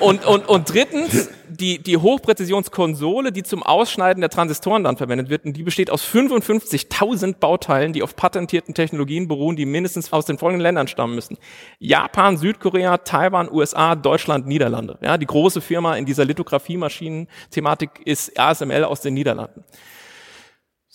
Und, 0.00 0.26
und, 0.26 0.46
und 0.46 0.72
drittens, 0.72 1.30
die, 1.48 1.82
die 1.82 1.96
Hochpräzisionskonsole, 1.96 3.32
die 3.32 3.42
zum 3.42 3.62
Ausschneiden 3.62 4.20
der 4.20 4.28
Transistoren 4.28 4.84
dann 4.84 4.98
verwendet 4.98 5.30
wird, 5.30 5.46
und 5.46 5.56
die 5.56 5.62
besteht 5.62 5.90
aus 5.90 6.04
55.000 6.04 7.36
Bauteilen, 7.36 7.94
die 7.94 8.02
auf 8.02 8.14
patentierten 8.14 8.74
Technologien 8.74 9.26
beruhen, 9.26 9.56
die 9.56 9.64
mindestens 9.64 10.12
aus 10.12 10.26
den 10.26 10.36
folgenden 10.36 10.62
Ländern 10.62 10.86
stammen 10.88 11.14
müssen. 11.14 11.38
Japan, 11.78 12.36
Südkorea, 12.36 12.98
Taiwan, 12.98 13.50
USA, 13.50 13.94
Deutschland, 13.94 14.46
Niederlande. 14.46 14.98
Ja, 15.00 15.16
die 15.16 15.26
große 15.26 15.62
Firma 15.62 15.96
in 15.96 16.04
dieser 16.04 16.26
Lithografiemaschinen-Thematik 16.26 18.02
ist 18.04 18.38
ASML 18.38 18.84
aus 18.84 19.00
den 19.00 19.14
Niederlanden. 19.14 19.64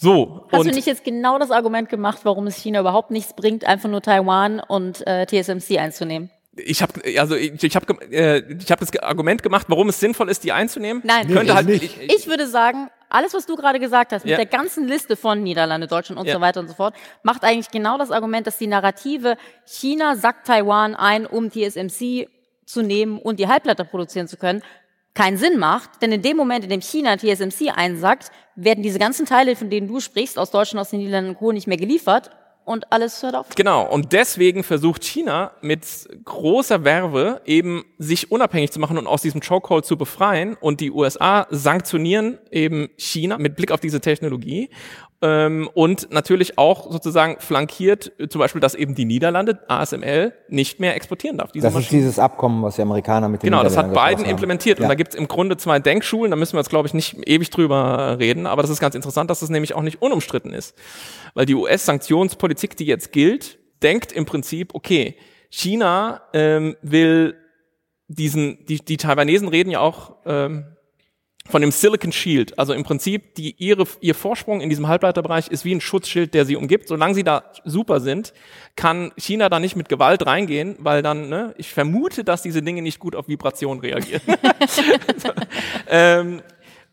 So. 0.04 0.46
Hast 0.52 0.60
und 0.60 0.68
du 0.70 0.76
nicht 0.76 0.86
jetzt 0.88 1.04
genau 1.04 1.40
das 1.40 1.50
Argument 1.50 1.88
gemacht, 1.90 2.20
warum 2.24 2.46
es 2.48 2.56
China 2.58 2.82
überhaupt 2.82 3.10
nichts 3.10 3.34
bringt, 3.34 3.64
einfach 3.66 3.90
nur 3.90 4.02
Taiwan 4.02 4.60
und 4.60 5.06
äh, 5.08 5.26
TSMC 5.26 5.80
einzunehmen? 5.80 6.30
ich 6.56 6.84
habe 6.84 6.94
also 7.18 7.36
ich, 7.36 7.64
ich 7.64 7.76
habe 7.76 8.00
äh, 8.12 8.44
ich 8.60 8.70
habe 8.70 8.86
das 8.86 8.96
Argument 9.02 9.42
gemacht, 9.42 9.66
warum 9.70 9.90
es 9.90 10.00
sinnvoll 10.00 10.30
ist, 10.30 10.44
die 10.44 10.52
einzunehmen. 10.52 11.02
Nein, 11.04 11.26
Nee, 11.28 11.34
könnte 11.34 11.50
ich 11.52 11.56
halt 11.56 11.68
nicht. 11.68 11.84
ich, 12.02 12.14
Ich 12.16 12.28
würde 12.28 12.46
sagen, 12.48 12.90
alles, 13.10 13.34
was 13.34 13.46
du 13.48 13.56
gerade 13.56 13.80
gesagt 13.80 14.12
hast, 14.12 14.24
mit 14.24 14.32
Ja. 14.32 14.38
der 14.38 14.46
ganzen 14.46 14.88
Liste 14.88 15.16
von 15.16 15.42
Niederlande, 15.42 15.88
Deutschland 15.88 16.20
und 16.20 16.28
Ja. 16.28 16.34
so 16.36 16.42
weiter 16.42 16.60
und 16.60 16.68
so 16.68 16.76
fort, 16.76 16.94
macht 17.24 17.44
eigentlich 17.44 17.72
genau 17.72 17.98
das 17.98 18.12
Argument, 18.12 18.46
dass 18.46 18.58
die 18.60 18.68
Narrative 18.68 19.36
China 19.66 20.16
sackt 20.16 20.46
Taiwan 20.46 20.96
ein, 20.96 21.26
um 21.26 21.50
TSMC 21.50 22.28
zu 22.66 22.82
nehmen 22.84 23.18
und 23.20 23.40
die 23.40 23.48
Halbleiter 23.48 23.84
produzieren 23.84 24.28
zu 24.28 24.38
können, 24.38 24.62
keinen 25.14 25.38
Sinn 25.38 25.60
macht. 25.60 26.02
Denn 26.02 26.12
in 26.12 26.22
dem 26.22 26.38
Moment, 26.38 26.64
in 26.64 26.70
dem 26.70 26.82
China 26.82 27.18
TSMC 27.18 27.72
einsackt, 27.76 28.32
werden 28.56 28.84
diese 28.84 29.00
ganzen 29.00 29.26
Teile, 29.26 29.56
von 29.56 29.70
denen 29.70 29.88
du 29.88 30.00
sprichst, 30.00 30.38
aus 30.38 30.52
Deutschland, 30.52 30.82
aus 30.82 30.90
den 30.90 31.00
Niederlanden 31.00 31.36
und 31.36 31.56
nicht 31.56 31.68
mehr 31.68 31.78
geliefert 31.78 32.32
und 32.66 32.92
alles 32.92 33.22
hört 33.22 33.36
auf. 33.36 33.50
Genau, 33.56 33.90
und 33.90 34.14
deswegen 34.14 34.64
versucht 34.64 35.04
China 35.04 35.52
mit 35.62 35.86
großer 36.24 36.84
Werbe 36.84 37.42
eben 37.46 37.84
sich 37.98 38.32
unabhängig 38.32 38.72
zu 38.72 38.80
machen 38.80 38.98
und 38.98 39.08
aus 39.08 39.22
diesem 39.22 39.42
Chokehold 39.42 39.86
zu 39.86 39.98
befreien. 39.98 40.56
Und 40.60 40.80
die 40.80 40.92
USA 40.92 41.48
sanktionieren 41.50 42.40
eben 42.52 42.90
China 42.98 43.38
mit 43.38 43.56
Blick 43.56 43.72
auf 43.72 43.80
diese 43.80 44.02
Technologie. 44.02 44.70
Ähm, 45.26 45.70
und 45.74 46.12
natürlich 46.12 46.58
auch 46.58 46.92
sozusagen 46.92 47.38
flankiert, 47.40 48.12
äh, 48.20 48.28
zum 48.28 48.40
Beispiel, 48.40 48.60
dass 48.60 48.76
eben 48.76 48.94
die 48.94 49.06
Niederlande, 49.06 49.60
ASML, 49.70 50.34
nicht 50.50 50.82
mehr 50.82 50.98
exportieren 50.98 51.38
darf. 51.38 51.54
Diese 51.54 51.64
Das 51.66 51.72
ist 51.72 51.76
Maschinen. 51.76 52.02
dieses 52.02 52.20
Abkommen, 52.20 52.62
was 52.62 52.76
die 52.76 52.82
Amerikaner 52.82 53.30
mit 53.30 53.42
den 53.42 53.48
Genau, 53.48 53.64
das 53.64 53.78
hat 53.78 53.94
Biden 53.94 54.26
haben. 54.26 54.26
implementiert. 54.26 54.80
Und 54.80 54.84
Ja. 54.84 54.90
da 54.90 54.96
gibt's 54.96 55.16
im 55.16 55.30
Grunde 55.30 55.56
zwei 55.56 55.80
Denkschulen, 55.80 56.30
da 56.30 56.36
müssen 56.36 56.54
wir 56.54 56.60
jetzt, 56.60 56.70
glaube 56.70 56.90
ich, 56.90 56.94
nicht 56.94 57.16
ewig 57.26 57.50
drüber 57.52 58.18
reden, 58.20 58.46
aber 58.46 58.64
das 58.64 58.70
ist 58.72 58.82
ganz 58.82 58.96
interessant, 58.96 59.30
dass 59.30 59.40
das 59.40 59.50
nämlich 59.50 59.74
auch 59.76 59.82
nicht 59.82 60.02
unumstritten 60.02 60.52
ist. 60.54 60.76
Weil 61.36 61.46
die 61.46 61.56
US-Sanktionspolitik, 61.56 62.76
die 62.76 62.86
jetzt 62.86 63.14
gilt, 63.14 63.60
denkt 63.82 64.12
im 64.12 64.26
Prinzip, 64.26 64.76
okay, 64.76 65.16
China 65.50 66.22
ähm, 66.34 66.76
will 66.82 67.36
diesen, 68.10 68.66
die, 68.66 68.84
die 68.84 68.98
Taiwanesen 68.98 69.48
reden 69.48 69.70
ja 69.70 69.80
auch 69.80 70.18
ähm, 70.26 70.66
von 71.50 71.62
dem 71.62 71.72
Silicon 71.72 72.12
Shield. 72.12 72.58
Also 72.58 72.74
im 72.74 72.84
Prinzip, 72.84 73.36
die, 73.36 73.56
ihre, 73.58 73.86
ihr 74.00 74.16
Vorsprung 74.16 74.62
in 74.62 74.70
diesem 74.70 74.88
Halbleiterbereich 74.88 75.50
ist 75.50 75.66
wie 75.66 75.76
ein 75.76 75.82
Schutzschild, 75.82 76.34
der 76.34 76.46
sie 76.46 76.56
umgibt. 76.56 76.88
Solange 76.88 77.16
sie 77.16 77.24
da 77.24 77.44
super 77.66 78.00
sind, 78.00 78.34
kann 78.76 79.12
China 79.18 79.50
da 79.50 79.60
nicht 79.60 79.76
mit 79.76 79.90
Gewalt 79.90 80.26
reingehen, 80.26 80.76
weil 80.80 81.02
dann, 81.02 81.30
ne, 81.30 81.54
ich 81.58 81.74
vermute, 81.74 82.24
dass 82.24 82.42
diese 82.42 82.62
Dinge 82.62 82.82
nicht 82.82 83.00
gut 83.00 83.16
auf 83.16 83.28
Vibration 83.28 83.80
reagieren. 83.80 84.22
ähm, 85.90 86.42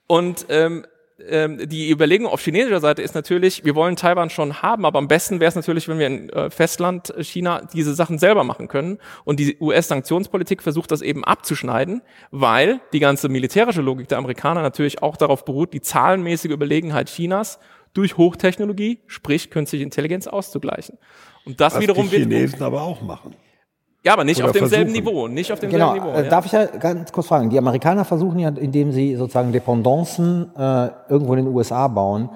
und 0.08 0.46
ähm, 0.48 0.84
ähm, 1.28 1.68
die 1.68 1.90
Überlegung 1.90 2.26
auf 2.26 2.40
chinesischer 2.40 2.80
Seite 2.80 3.02
ist 3.02 3.14
natürlich, 3.14 3.64
wir 3.64 3.74
wollen 3.74 3.96
Taiwan 3.96 4.30
schon 4.30 4.62
haben, 4.62 4.84
aber 4.84 4.98
am 4.98 5.08
besten 5.08 5.40
wäre 5.40 5.48
es 5.48 5.54
natürlich, 5.54 5.88
wenn 5.88 5.98
wir 5.98 6.06
in 6.06 6.30
äh, 6.30 6.50
Festland 6.50 7.10
äh, 7.10 7.24
China 7.24 7.62
diese 7.72 7.94
Sachen 7.94 8.18
selber 8.18 8.44
machen 8.44 8.68
können. 8.68 8.98
Und 9.24 9.40
die 9.40 9.56
US-Sanktionspolitik 9.60 10.62
versucht 10.62 10.90
das 10.90 11.02
eben 11.02 11.24
abzuschneiden, 11.24 12.02
weil 12.30 12.80
die 12.92 13.00
ganze 13.00 13.28
militärische 13.28 13.82
Logik 13.82 14.08
der 14.08 14.18
Amerikaner 14.18 14.62
natürlich 14.62 15.02
auch 15.02 15.16
darauf 15.16 15.44
beruht, 15.44 15.72
die 15.72 15.80
zahlenmäßige 15.80 16.50
Überlegenheit 16.50 17.08
Chinas 17.08 17.58
durch 17.92 18.16
Hochtechnologie, 18.16 19.00
sprich 19.06 19.50
künstliche 19.50 19.84
Intelligenz 19.84 20.26
auszugleichen. 20.26 20.98
Und 21.44 21.60
das 21.60 21.74
Was 21.74 21.82
wiederum 21.82 22.06
die 22.06 22.12
wird 22.12 22.22
Chinesen 22.22 22.62
aber 22.62 22.82
auch 22.82 23.02
machen. 23.02 23.34
Ja, 24.04 24.12
aber 24.14 24.24
nicht 24.24 24.42
auf 24.42 24.52
demselben 24.52 24.92
versuchen. 24.92 25.04
Niveau, 25.12 25.28
nicht 25.28 25.52
auf 25.52 25.60
demselben 25.60 25.94
Genau, 25.94 25.94
Niveau. 26.06 26.18
äh, 26.18 26.24
ja. 26.24 26.30
darf 26.30 26.46
ich 26.46 26.52
ja 26.52 26.64
ganz 26.66 27.12
kurz 27.12 27.26
fragen. 27.28 27.50
Die 27.50 27.58
Amerikaner 27.58 28.04
versuchen 28.04 28.38
ja, 28.38 28.48
indem 28.48 28.92
sie 28.92 29.16
sozusagen 29.16 29.52
Dependancen 29.52 30.50
äh, 30.56 30.88
irgendwo 31.08 31.34
in 31.34 31.44
den 31.44 31.54
USA 31.54 31.86
bauen, 31.88 32.30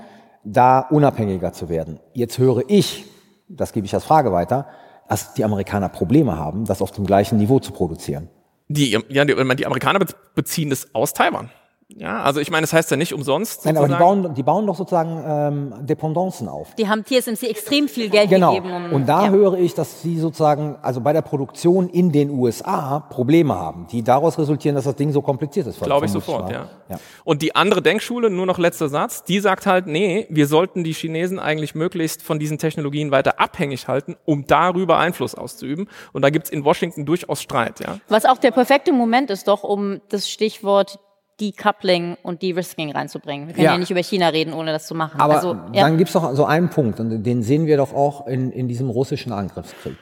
da 0.44 0.80
unabhängiger 0.80 1.52
zu 1.52 1.68
werden. 1.68 2.00
Jetzt 2.12 2.38
höre 2.38 2.62
ich, 2.68 3.06
das 3.48 3.72
gebe 3.72 3.86
ich 3.86 3.94
als 3.94 4.04
Frage 4.04 4.30
weiter, 4.32 4.66
dass 5.08 5.34
die 5.34 5.44
Amerikaner 5.44 5.88
Probleme 5.88 6.36
haben, 6.38 6.64
das 6.64 6.82
auf 6.82 6.90
dem 6.90 7.06
gleichen 7.06 7.38
Niveau 7.38 7.58
zu 7.60 7.72
produzieren. 7.72 8.28
Die, 8.68 8.90
ja, 9.08 9.24
die, 9.24 9.34
die 9.56 9.66
Amerikaner 9.66 9.98
bez- 10.00 10.16
beziehen 10.34 10.70
das 10.70 10.94
aus 10.94 11.12
Taiwan. 11.12 11.50
Ja, 11.88 12.22
also 12.22 12.40
ich 12.40 12.50
meine, 12.50 12.62
das 12.62 12.72
heißt 12.72 12.90
ja 12.90 12.96
nicht 12.96 13.12
umsonst. 13.12 13.64
Nein, 13.66 13.76
aber 13.76 13.88
die 13.88 13.94
bauen, 13.94 14.34
die 14.34 14.42
bauen 14.42 14.66
doch 14.66 14.74
sozusagen 14.74 15.22
ähm, 15.26 15.86
Dependancen 15.86 16.48
auf. 16.48 16.74
Die 16.76 16.88
haben 16.88 17.04
TSMC 17.04 17.42
extrem 17.44 17.88
viel 17.88 18.08
Geld 18.08 18.30
Genau. 18.30 18.54
gegeben. 18.54 18.86
Um, 18.86 18.92
Und 18.92 19.06
da 19.08 19.26
ja. 19.26 19.30
höre 19.30 19.54
ich, 19.54 19.74
dass 19.74 20.02
sie 20.02 20.18
sozusagen, 20.18 20.76
also 20.82 21.00
bei 21.00 21.12
der 21.12 21.22
Produktion 21.22 21.88
in 21.88 22.10
den 22.10 22.30
USA 22.30 23.00
Probleme 23.00 23.54
haben, 23.54 23.86
die 23.90 24.02
daraus 24.02 24.38
resultieren, 24.38 24.74
dass 24.74 24.84
das 24.84 24.96
Ding 24.96 25.12
so 25.12 25.20
kompliziert 25.20 25.66
ist. 25.66 25.80
Glaube 25.80 26.06
ich 26.06 26.12
sofort, 26.12 26.50
ja. 26.50 26.68
ja. 26.88 26.96
Und 27.22 27.42
die 27.42 27.54
andere 27.54 27.82
Denkschule, 27.82 28.30
nur 28.30 28.46
noch 28.46 28.58
letzter 28.58 28.88
Satz, 28.88 29.22
die 29.22 29.40
sagt 29.40 29.66
halt, 29.66 29.86
nee, 29.86 30.26
wir 30.30 30.46
sollten 30.46 30.84
die 30.84 30.92
Chinesen 30.92 31.38
eigentlich 31.38 31.74
möglichst 31.74 32.22
von 32.22 32.38
diesen 32.38 32.58
Technologien 32.58 33.10
weiter 33.10 33.38
abhängig 33.40 33.88
halten, 33.88 34.16
um 34.24 34.46
darüber 34.46 34.98
Einfluss 34.98 35.34
auszuüben. 35.34 35.88
Und 36.12 36.22
da 36.22 36.30
gibt's 36.30 36.50
in 36.50 36.64
Washington 36.64 37.04
durchaus 37.04 37.42
Streit, 37.42 37.80
ja. 37.80 37.98
Was 38.08 38.24
auch 38.24 38.38
der 38.38 38.52
perfekte 38.52 38.92
Moment 38.92 39.30
ist, 39.30 39.48
doch, 39.48 39.62
um 39.62 40.00
das 40.08 40.28
Stichwort 40.30 40.98
Decoupling 41.40 42.16
und 42.22 42.42
De-Risking 42.42 42.92
reinzubringen. 42.92 43.48
Wir 43.48 43.54
können 43.54 43.64
ja. 43.64 43.72
Ja. 43.72 43.78
nicht 43.78 43.90
über 43.90 44.02
China 44.02 44.28
reden, 44.28 44.52
ohne 44.54 44.72
das 44.72 44.86
zu 44.86 44.94
machen. 44.94 45.20
Aber 45.20 45.34
also, 45.36 45.54
ja. 45.72 45.82
dann 45.82 45.98
gibt's 45.98 46.12
doch 46.12 46.34
so 46.34 46.44
einen 46.44 46.70
Punkt, 46.70 47.00
und 47.00 47.22
den 47.24 47.42
sehen 47.42 47.66
wir 47.66 47.76
doch 47.76 47.92
auch 47.92 48.26
in, 48.26 48.50
in 48.52 48.68
diesem 48.68 48.88
russischen 48.90 49.32
Angriffskrieg. 49.32 49.96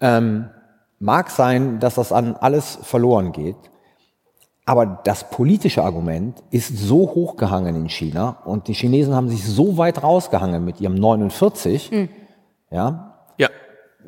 Ähm, 0.00 0.48
mag 0.98 1.30
sein, 1.30 1.78
dass 1.80 1.96
das 1.96 2.10
an 2.12 2.36
alles 2.36 2.78
verloren 2.82 3.32
geht, 3.32 3.56
aber 4.64 5.00
das 5.04 5.30
politische 5.30 5.82
Argument 5.84 6.42
ist 6.50 6.76
so 6.76 7.00
hochgehangen 7.14 7.76
in 7.76 7.88
China 7.88 8.38
und 8.44 8.66
die 8.68 8.72
Chinesen 8.74 9.14
haben 9.14 9.28
sich 9.28 9.44
so 9.44 9.76
weit 9.78 10.02
rausgehangen 10.02 10.64
mit 10.64 10.80
ihrem 10.80 10.94
49, 10.94 11.90
Hm. 11.90 12.08
ja, 12.70 13.14
Ja. 13.38 13.48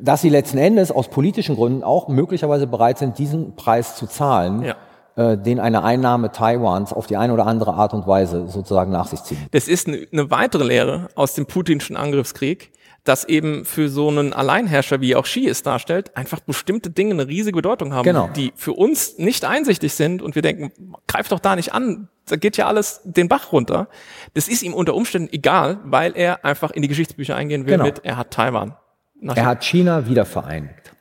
dass 0.01 0.21
sie 0.21 0.29
letzten 0.29 0.57
Endes 0.57 0.91
aus 0.91 1.07
politischen 1.09 1.55
Gründen 1.55 1.83
auch 1.83 2.07
möglicherweise 2.09 2.67
bereit 2.67 2.97
sind, 2.97 3.17
diesen 3.19 3.55
Preis 3.55 3.95
zu 3.95 4.05
zahlen, 4.07 4.63
Ja. 4.63 4.75
Äh, 5.15 5.37
den 5.37 5.59
eine 5.59 5.83
Einnahme 5.83 6.31
Taiwans 6.31 6.93
auf 6.93 7.07
die 7.07 7.17
eine 7.17 7.33
oder 7.33 7.45
andere 7.47 7.73
Art 7.73 7.93
und 7.93 8.07
Weise 8.07 8.47
sozusagen 8.47 8.91
nach 8.91 9.07
sich 9.07 9.21
ziehen. 9.23 9.37
Das 9.51 9.67
ist 9.67 9.87
eine, 9.87 10.07
weitere 10.31 10.63
Lehre 10.63 11.09
aus 11.15 11.33
dem 11.33 11.45
putinschen 11.45 11.95
Angriffskrieg, 11.97 12.71
dass 13.05 13.23
eben 13.25 13.65
für 13.65 13.89
so 13.89 14.09
einen 14.09 14.33
Alleinherrscher, 14.33 14.99
wie 15.01 15.15
auch 15.15 15.23
Xi 15.23 15.47
es 15.47 15.63
darstellt, 15.63 16.15
einfach 16.17 16.41
bestimmte 16.41 16.89
Dinge 16.89 17.13
eine 17.13 17.27
riesige 17.27 17.55
Bedeutung 17.55 17.93
haben, 17.93 18.03
Genau. 18.03 18.29
die 18.35 18.51
für 18.55 18.73
uns 18.73 19.17
nicht 19.17 19.45
einsichtig 19.45 19.93
sind 19.93 20.21
und 20.21 20.35
wir 20.35 20.41
denken, 20.41 20.71
greif 21.07 21.27
doch 21.29 21.39
da 21.39 21.55
nicht 21.55 21.73
an, 21.73 22.09
da 22.27 22.35
geht 22.35 22.57
ja 22.57 22.67
alles 22.67 23.01
den 23.05 23.27
Bach 23.27 23.51
runter. 23.51 23.87
Das 24.35 24.47
ist 24.47 24.61
ihm 24.63 24.73
unter 24.73 24.93
Umständen 24.93 25.29
egal, 25.31 25.79
weil 25.85 26.11
er 26.15 26.45
einfach 26.45 26.71
in 26.71 26.81
die 26.83 26.87
Geschichtsbücher 26.87 27.35
eingehen 27.35 27.65
will 27.65 27.73
Genau. 27.73 27.85
mit, 27.85 28.05
er 28.05 28.17
hat 28.17 28.31
Taiwan. 28.31 28.75
Nach 29.21 29.35
Er 29.35 29.45
hat 29.47 29.63
China 29.63 30.05
wieder 30.07 30.25
vereinigt. 30.25 30.75
So. 30.85 30.91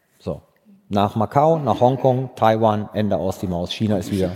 Nach 0.88 1.16
Macau, 1.16 1.58
nach 1.58 1.80
Hongkong, 1.80 2.30
Taiwan, 2.34 2.88
Ende 2.94 3.16
aus 3.16 3.38
die 3.38 3.46
Maus. 3.46 3.72
China 3.72 3.98
ist 3.98 4.10
wieder. 4.10 4.32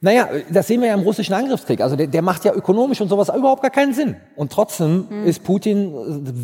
Naja, 0.00 0.28
das 0.50 0.68
sehen 0.68 0.80
wir 0.80 0.88
ja 0.88 0.94
im 0.94 1.00
russischen 1.00 1.34
Angriffskrieg. 1.34 1.80
Also 1.80 1.96
der, 1.96 2.06
der 2.06 2.22
macht 2.22 2.44
ja 2.44 2.52
ökonomisch 2.52 3.00
und 3.00 3.08
sowas 3.08 3.28
überhaupt 3.28 3.62
gar 3.62 3.70
keinen 3.70 3.94
Sinn. 3.94 4.16
Und 4.36 4.52
trotzdem 4.52 5.24
ist 5.24 5.42
Putin 5.42 5.92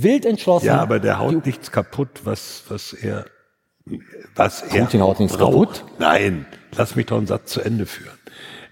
wild 0.03 0.27
entschlossen. 0.27 0.67
Ja, 0.67 0.81
aber 0.81 0.99
der 0.99 1.21
haut 1.21 1.47
nichts 1.47 1.71
kaputt, 1.71 2.21
was, 2.25 2.65
was 2.69 2.93
er, 2.93 3.27
was 4.35 4.63
er 4.63 4.85
Putin 4.85 5.03
haut 5.03 5.21
nichts 5.21 5.37
braucht. 5.37 5.53
kaputt? 5.53 5.85
Nein, 5.99 6.47
lass 6.77 6.97
mich 6.97 7.07
doch 7.07 7.17
einen 7.17 7.29
Satz 7.29 7.51
zu 7.53 7.61
Ende 7.61 7.87
führen. 7.87 8.19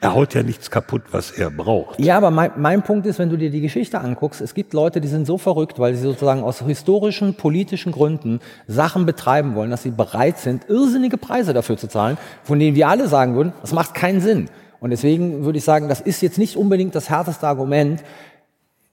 Er 0.03 0.15
haut 0.15 0.35
ja 0.35 0.43
nichts 0.43 0.69
kaputt, 0.69 1.03
was 1.13 1.31
er 1.31 1.49
braucht. 1.49 2.01
Ja, 2.01 2.17
aber 2.17 2.33
mein, 2.33 2.51
mein 2.57 2.83
Punkt 2.83 3.07
ist, 3.07 3.21
wenn 3.21 3.31
du 3.31 3.37
dir 3.37 3.51
die 3.51 3.61
Geschichte 3.61 4.01
anguckst, 4.01 4.41
es 4.41 4.53
gibt 4.53 4.73
Leute, 4.73 5.01
die 5.01 5.07
sind 5.07 5.29
so 5.29 5.39
verrückt, 5.39 5.79
weil 5.79 5.95
sie 5.95 6.03
sozusagen 6.03 6.43
aus 6.43 6.59
historischen, 6.59 7.37
politischen 7.37 7.93
Gründen 7.93 8.41
Sachen 8.67 9.07
betreiben 9.07 9.55
wollen, 9.55 9.71
dass 9.71 9.85
sie 9.85 9.93
bereit 9.93 10.39
sind, 10.39 10.69
irrsinnige 10.69 11.19
Preise 11.19 11.53
dafür 11.53 11.77
zu 11.77 11.87
zahlen, 11.87 12.19
von 12.43 12.59
denen 12.59 12.75
wir 12.75 12.89
alle 12.89 13.07
sagen 13.07 13.37
würden, 13.37 13.53
das 13.61 13.73
macht 13.73 13.95
keinen 13.95 14.21
Sinn. 14.21 14.51
Und 14.81 14.91
deswegen 14.91 15.45
würde 15.45 15.59
ich 15.59 15.65
sagen, 15.65 15.89
das 15.89 16.01
ist 16.01 16.21
jetzt 16.21 16.37
nicht 16.37 16.57
unbedingt 16.57 16.97
das 16.97 17.09
härteste 17.09 17.47
Argument. 17.47 18.03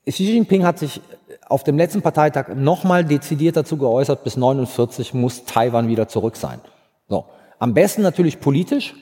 Xi 0.08 0.32
Jinping 0.32 0.64
hat 0.64 0.78
sich 0.78 1.02
auf 1.48 1.64
dem 1.64 1.76
letzten 1.76 2.04
Parteitag 2.04 2.50
nochmal 2.54 3.04
dezidiert 3.04 3.58
dazu 3.58 3.78
geäußert, 3.78 4.24
bis 4.24 4.38
49 4.38 5.16
muss 5.16 5.46
Taiwan 5.46 5.88
wieder 5.88 6.08
zurück 6.08 6.36
sein. 6.36 6.60
So. 7.08 7.26
Am 7.58 7.74
besten 7.74 8.04
natürlich 8.04 8.40
politisch, 8.40 8.94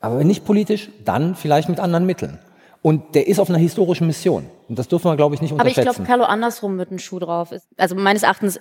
aber 0.00 0.18
wenn 0.18 0.26
nicht 0.26 0.44
politisch, 0.44 0.90
dann 1.04 1.34
vielleicht 1.34 1.68
mit 1.68 1.78
anderen 1.78 2.06
Mitteln. 2.06 2.38
Und 2.82 3.14
der 3.14 3.28
ist 3.28 3.38
auf 3.38 3.50
einer 3.50 3.58
historischen 3.58 4.06
Mission. 4.06 4.46
Und 4.68 4.78
das 4.78 4.88
dürfen 4.88 5.04
wir, 5.04 5.16
glaube 5.16 5.34
ich, 5.34 5.42
nicht 5.42 5.52
Aber 5.52 5.66
ich 5.66 5.76
unterschätzen. 5.76 6.04
glaube, 6.04 6.08
Carlo, 6.08 6.24
andersrum 6.24 6.76
mit 6.76 6.90
ein 6.90 6.98
Schuh 6.98 7.18
drauf. 7.18 7.52
Ist, 7.52 7.68
also 7.76 7.94
meines 7.94 8.22
Erachtens 8.22 8.58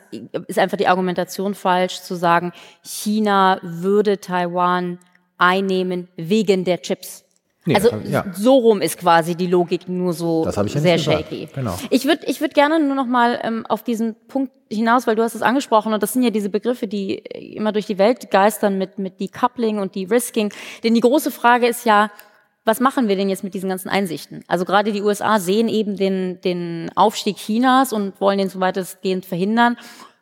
ist 0.47 0.59
einfach 0.59 0.77
die 0.77 0.87
Argumentation 0.87 1.53
falsch, 1.55 2.01
zu 2.01 2.15
sagen, 2.15 2.51
China 2.83 3.59
würde 3.61 4.19
Taiwan 4.19 4.99
einnehmen 5.37 6.09
wegen 6.17 6.65
der 6.65 6.81
Chips. 6.81 7.23
Nee, 7.65 7.75
also 7.75 7.89
ja. 8.09 8.25
so 8.33 8.57
rum 8.57 8.81
ist 8.81 8.97
quasi 8.97 9.35
die 9.35 9.47
Logik 9.47 9.89
nur 9.89 10.13
so 10.13 10.45
Das 10.45 10.57
ich 10.57 10.73
ja 10.73 10.79
sehr 10.79 10.97
shaky. 10.97 11.49
Genau. 11.53 11.77
Ich 11.89 12.05
würde 12.05 12.25
ich 12.25 12.39
würd 12.39 12.53
gerne 12.53 12.79
nur 12.79 12.95
noch 12.95 13.05
mal 13.05 13.39
ähm, 13.43 13.65
auf 13.65 13.83
diesen 13.83 14.15
Punkt 14.27 14.53
hinaus, 14.71 15.07
weil 15.07 15.15
du 15.15 15.23
hast 15.23 15.35
es 15.35 15.41
angesprochen 15.41 15.93
und 15.93 16.01
das 16.01 16.13
sind 16.13 16.23
ja 16.23 16.29
diese 16.29 16.49
Begriffe, 16.49 16.87
die 16.87 17.25
äh, 17.25 17.55
immer 17.55 17.71
durch 17.71 17.85
die 17.85 17.97
Welt 17.97 18.31
geistern 18.31 18.77
mit, 18.77 18.97
mit 18.97 19.19
Decoupling 19.19 19.79
und 19.79 19.95
De-Risking. 19.95 20.53
Denn 20.83 20.93
die 20.93 21.01
große 21.01 21.31
Frage 21.31 21.67
ist 21.67 21.85
ja, 21.85 22.11
was 22.65 22.79
machen 22.79 23.07
wir 23.07 23.15
denn 23.15 23.29
jetzt 23.29 23.43
mit 23.43 23.53
diesen 23.53 23.69
ganzen 23.69 23.89
Einsichten? 23.89 24.43
Also 24.47 24.63
gerade 24.63 24.91
die 24.91 25.01
USA 25.01 25.39
sehen 25.39 25.67
eben 25.67 25.97
den, 25.97 26.39
den 26.41 26.91
Aufstieg 26.95 27.37
Chinas 27.37 27.91
und 27.91 28.21
wollen 28.21 28.37
den 28.37 28.49
so 28.49 28.59
weitestgehend 28.59 29.25
verhindern. 29.25 29.75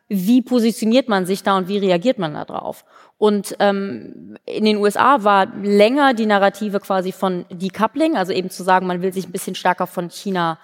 Wie 0.08 0.40
positioniert 0.40 1.08
man 1.08 1.26
sich 1.26 1.42
da 1.42 1.58
und 1.58 1.68
wie 1.68 1.78
reagiert 1.78 2.18
man 2.18 2.32
da 2.34 2.44
drauf? 2.44 2.84
Und 3.18 3.56
ähm, 3.58 4.38
in 4.46 4.64
den 4.64 4.76
USA 4.76 5.24
war 5.24 5.46
länger 5.56 6.14
die 6.14 6.26
Narrative 6.26 6.78
quasi 6.78 7.10
von 7.10 7.44
Decoupling, 7.50 8.16
also 8.16 8.32
eben 8.32 8.48
zu 8.48 8.62
sagen, 8.62 8.86
man 8.86 9.02
will 9.02 9.12
sich 9.12 9.26
ein 9.26 9.32
bisschen 9.32 9.56
stärker 9.56 9.88
von 9.88 10.08
China 10.08 10.58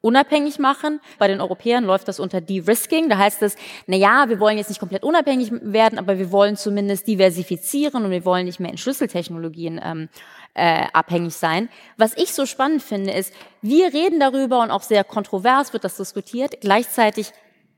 unabhängig 0.00 0.58
machen. 0.58 1.00
Bei 1.18 1.28
den 1.28 1.40
Europäern 1.40 1.84
läuft 1.84 2.08
das 2.08 2.20
unter 2.20 2.40
De-Risking. 2.40 3.08
Da 3.08 3.18
heißt 3.18 3.42
es, 3.42 3.56
na 3.86 3.96
ja, 3.96 4.28
wir 4.28 4.40
wollen 4.40 4.58
jetzt 4.58 4.70
nicht 4.70 4.80
komplett 4.80 5.04
unabhängig 5.04 5.52
werden, 5.52 5.98
aber 5.98 6.18
wir 6.18 6.32
wollen 6.32 6.56
zumindest 6.56 7.06
diversifizieren 7.06 8.04
und 8.04 8.10
wir 8.10 8.24
wollen 8.24 8.46
nicht 8.46 8.60
mehr 8.60 8.70
in 8.70 8.78
Schlüsseltechnologien 8.78 9.80
ähm, 9.82 10.08
äh, 10.54 10.86
abhängig 10.92 11.34
sein. 11.34 11.68
Was 11.96 12.16
ich 12.16 12.32
so 12.32 12.46
spannend 12.46 12.82
finde, 12.82 13.12
ist, 13.12 13.32
wir 13.62 13.92
reden 13.92 14.18
darüber 14.18 14.62
und 14.62 14.70
auch 14.70 14.82
sehr 14.82 15.04
kontrovers 15.04 15.72
wird 15.72 15.84
das 15.84 15.96
diskutiert. 15.96 16.60
Gleichzeitig 16.60 17.32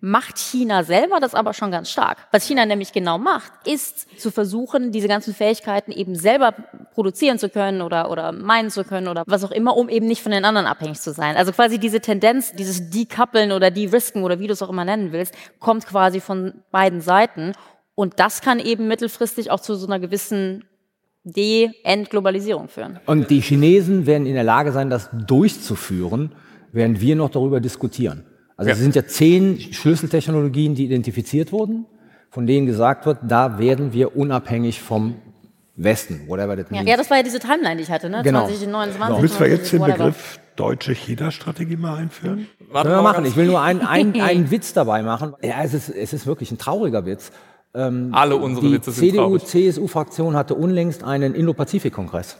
macht 0.05 0.37
China 0.37 0.83
selber 0.83 1.21
das 1.21 1.33
aber 1.33 1.55
schon 1.55 1.71
ganz 1.71 1.89
stark. 1.89 2.19
Was 2.33 2.45
China 2.45 2.67
nämlich 2.67 2.93
genau 2.93 3.19
macht, 3.19 3.53
ist 3.65 4.21
zu 4.21 4.33
versuchen, 4.33 4.91
diese 4.91 5.07
ganzen 5.07 5.33
Fähigkeiten 5.33 5.93
eben 5.93 6.17
selber 6.17 6.53
produzieren 6.93 7.39
zu 7.39 7.49
können 7.49 7.81
oder, 7.83 8.11
oder 8.11 8.33
meinen 8.33 8.71
zu 8.71 8.83
können 8.83 9.07
oder 9.07 9.23
was 9.29 9.45
auch 9.45 9.53
immer, 9.53 9.77
um 9.77 9.89
eben 9.89 10.09
nicht 10.09 10.21
von 10.21 10.33
den 10.33 10.45
anderen 10.45 10.67
abhängig 10.67 11.01
zu 11.01 11.13
sein. 11.13 11.37
Also 11.37 11.53
quasi 11.53 11.79
diese 11.79 12.01
Tendenz, 12.01 12.53
dieses 12.53 12.91
Decoupeln 12.91 13.53
oder 13.53 13.71
De-Risken 13.71 14.25
oder 14.25 14.41
wie 14.41 14.49
du 14.49 14.55
es 14.55 14.63
auch 14.63 14.71
immer 14.71 14.85
nennen 14.85 15.13
willst, 15.13 15.35
kommt 15.61 15.87
quasi 15.87 16.19
von 16.19 16.55
beiden 16.73 17.01
Seiten. 17.01 17.53
Und 17.95 18.19
das 18.19 18.41
kann 18.41 18.59
eben 18.59 18.89
mittelfristig 18.89 19.53
auch 19.53 19.61
zu 19.61 19.77
so 19.77 19.87
einer 19.87 20.01
gewissen 20.01 20.65
De-Entglobalisierung 21.23 22.67
führen. 22.67 22.99
Und 23.07 23.31
die 23.31 23.41
Chinesen 23.41 24.07
werden 24.07 24.27
in 24.27 24.35
der 24.35 24.43
Lage 24.43 24.73
sein, 24.73 24.91
das 24.91 25.11
durchzuführen, 25.13 26.35
während 26.73 27.01
wir 27.01 27.15
noch 27.15 27.31
darüber 27.31 27.61
diskutieren. 27.61 28.27
Also 28.57 28.71
es 28.71 28.79
sind 28.79 28.95
ja 28.95 29.07
zehn 29.07 29.59
Schlüsseltechnologien, 29.61 30.75
die 30.75 30.85
identifiziert 30.85 31.53
wurden, 31.53 31.87
von 32.31 32.47
denen 32.47 32.67
gesagt 32.67 33.07
wird, 33.07 33.19
da 33.27 33.59
werden 33.59 33.93
wir 33.93 34.17
unabhängig 34.17 34.81
vom 34.81 35.17
Westen, 35.77 36.29
whatever 36.29 36.57
that 36.57 36.67
Ja, 36.71 36.77
means. 36.79 36.91
ja 36.91 36.97
das 36.97 37.11
war 37.11 37.17
ja 37.19 37.23
diese 37.23 37.39
Timeline, 37.39 37.77
die 37.77 37.83
ich 37.83 37.91
hatte, 37.91 38.11
ne? 38.11 38.23
Genau. 38.23 38.47
2029. 38.47 39.23
Müssen 39.23 39.41
wir 39.41 39.49
jetzt 39.49 39.73
den 39.73 39.79
29, 39.79 39.81
whatever. 39.81 39.99
Begriff 39.99 40.39
deutsche 40.57 40.93
China-Strategie 40.93 41.77
mal 41.77 41.97
einführen? 41.97 42.47
Warte 42.71 42.89
Können 42.89 42.99
wir 42.99 43.03
mal 43.03 43.13
machen. 43.13 43.25
Ich 43.25 43.37
will 43.37 43.47
nur 43.47 43.61
einen, 43.63 43.81
einen, 43.87 44.21
einen 44.21 44.51
Witz 44.51 44.75
dabei 44.75 45.03
machen. 45.03 45.35
Ja, 45.43 45.63
es 45.63 45.73
ist, 45.73 45.89
es 45.89 46.13
ist 46.13 46.27
wirklich 46.27 46.51
ein 46.53 46.59
trauriger 46.59 47.07
Witz. 47.07 47.33
Alle 47.75 48.37
unsere 48.37 48.67
Die 48.67 48.73
Witze 48.75 48.93
sind 48.93 49.15
traurig. 49.17 49.45
CDU-CSU-Fraktion 49.47 50.37
hatte 50.37 50.55
unlängst 50.55 51.05
einen 51.05 51.35
Indo-Pazifik-Kongress. 51.35 52.37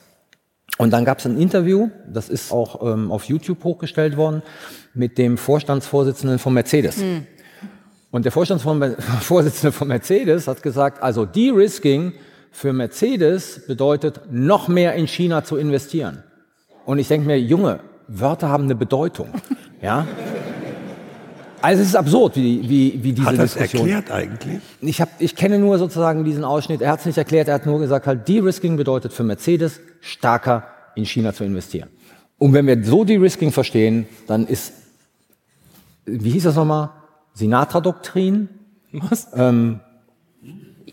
Und 0.79 0.91
dann 0.93 1.05
gab 1.05 1.19
es 1.19 1.27
ein 1.27 1.39
Interview, 1.39 1.91
das 2.11 2.29
ist 2.29 2.51
auch 2.51 2.83
ähm, 2.83 3.13
auf 3.13 3.25
YouTube 3.25 3.63
hochgestellt 3.63 4.17
worden, 4.17 4.43
mit 4.95 5.19
dem 5.19 5.37
Vorstandsvorsitzenden 5.39 6.39
von 6.39 6.55
Mercedes. 6.55 6.97
Hm. 6.97 7.27
Und 8.11 8.25
der 8.25 8.33
Vorstandsvorsitzende 8.33 9.73
von 9.73 9.89
Mercedes 9.89 10.49
hat 10.49 10.63
gesagt, 10.63 11.03
also 11.03 11.25
De-Risking 11.25 12.13
für 12.51 12.73
Mercedes 12.73 13.63
bedeutet, 13.67 14.21
noch 14.31 14.69
mehr 14.69 14.95
in 14.95 15.07
China 15.07 15.45
zu 15.45 15.57
investieren. 15.57 16.23
Und 16.85 16.99
ich 16.99 17.09
denke 17.09 17.27
mir, 17.27 17.41
Junge, 17.41 17.81
Wörter 18.09 18.49
haben 18.49 18.65
eine 18.65 18.75
Bedeutung. 18.75 19.29
Ja? 19.83 20.07
Also 21.63 21.83
es 21.83 21.89
ist 21.89 21.97
absurd, 21.97 22.37
wie, 22.37 22.69
wie, 22.69 23.03
wie 23.03 23.13
diese 23.13 23.27
Hat 23.27 23.39
das 23.39 23.55
Diskussion. 23.55 23.89
erklärt 23.89 24.11
eigentlich? 24.11 24.61
Ich, 24.81 25.01
hab, 25.01 25.09
ich 25.21 25.37
kenne 25.37 25.59
nur 25.59 25.79
sozusagen 25.79 26.25
diesen 26.25 26.45
Ausschnitt. 26.45 26.81
Er 26.83 26.91
hat 26.93 27.01
es 27.01 27.07
nicht 27.07 27.19
erklärt, 27.19 27.49
er 27.49 27.55
hat 27.55 27.67
nur 27.67 27.79
gesagt, 27.79 28.07
halt, 28.07 28.27
De-Risking 28.29 28.77
bedeutet 28.77 29.13
für 29.13 29.23
Mercedes, 29.23 29.81
stärker 30.01 30.65
in 30.97 31.05
China 31.07 31.33
zu 31.33 31.45
investieren. 31.45 31.89
Und 32.39 32.53
wenn 32.53 32.67
wir 32.67 32.83
so 32.85 33.05
De-Risking 33.05 33.53
verstehen, 33.53 34.07
dann 34.27 34.47
ist, 34.47 34.73
wie 36.05 36.31
hieß 36.31 36.43
das 36.45 36.57
nochmal? 36.57 36.91
Sinatra-Doktrin? 37.35 38.49
Was? 38.93 39.29
Ähm, 39.35 39.81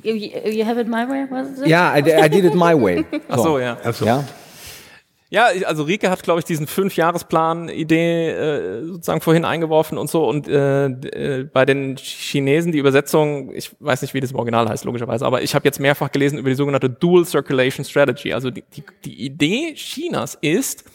You, 0.01 0.13
you 0.13 0.65
have 0.65 0.80
it 0.80 0.88
my 0.88 1.05
way, 1.09 1.26
was 1.30 1.59
it? 1.59 1.67
ja, 1.67 1.93
I, 1.93 1.99
I 1.99 2.30
did 2.30 2.45
it 2.45 2.53
my 2.55 2.74
way. 2.74 3.03
Ach 3.28 3.38
so, 3.39 3.59
ja. 3.59 3.76
Also, 3.84 4.05
Ja, 4.05 4.24
Ja, 5.32 5.49
also 5.65 5.84
Rike 5.84 6.09
hat, 6.09 6.23
glaube 6.23 6.39
ich, 6.39 6.45
diesen 6.45 6.65
Fünfjahresplan-Idee 6.65 8.30
äh, 8.30 8.86
sozusagen 8.86 9.21
vorhin 9.21 9.45
eingeworfen 9.45 9.99
und 9.99 10.09
so. 10.09 10.27
Und 10.27 10.47
äh, 10.47 10.86
äh, 10.88 11.43
bei 11.43 11.65
den 11.65 11.97
Chinesen 11.97 12.71
die 12.71 12.80
Übersetzung, 12.80 13.53
ich 13.53 13.75
weiß 13.80 14.01
nicht, 14.01 14.15
wie 14.15 14.21
das 14.21 14.32
im 14.32 14.38
Original 14.38 14.67
heißt, 14.67 14.86
logischerweise, 14.86 15.27
aber 15.27 15.43
ich 15.43 15.53
habe 15.53 15.65
jetzt 15.65 15.80
mehrfach 15.80 16.11
gelesen 16.11 16.39
über 16.39 16.49
die 16.49 16.55
sogenannte 16.55 16.89
Dual 16.89 17.25
Circulation 17.25 17.86
Strategy. 17.86 18.34
Also 18.34 18.49
die, 18.49 18.63
die, 18.75 18.84
die 19.05 19.25
Idee 19.25 19.75
Chinas 19.75 20.36
ist, 20.41 20.86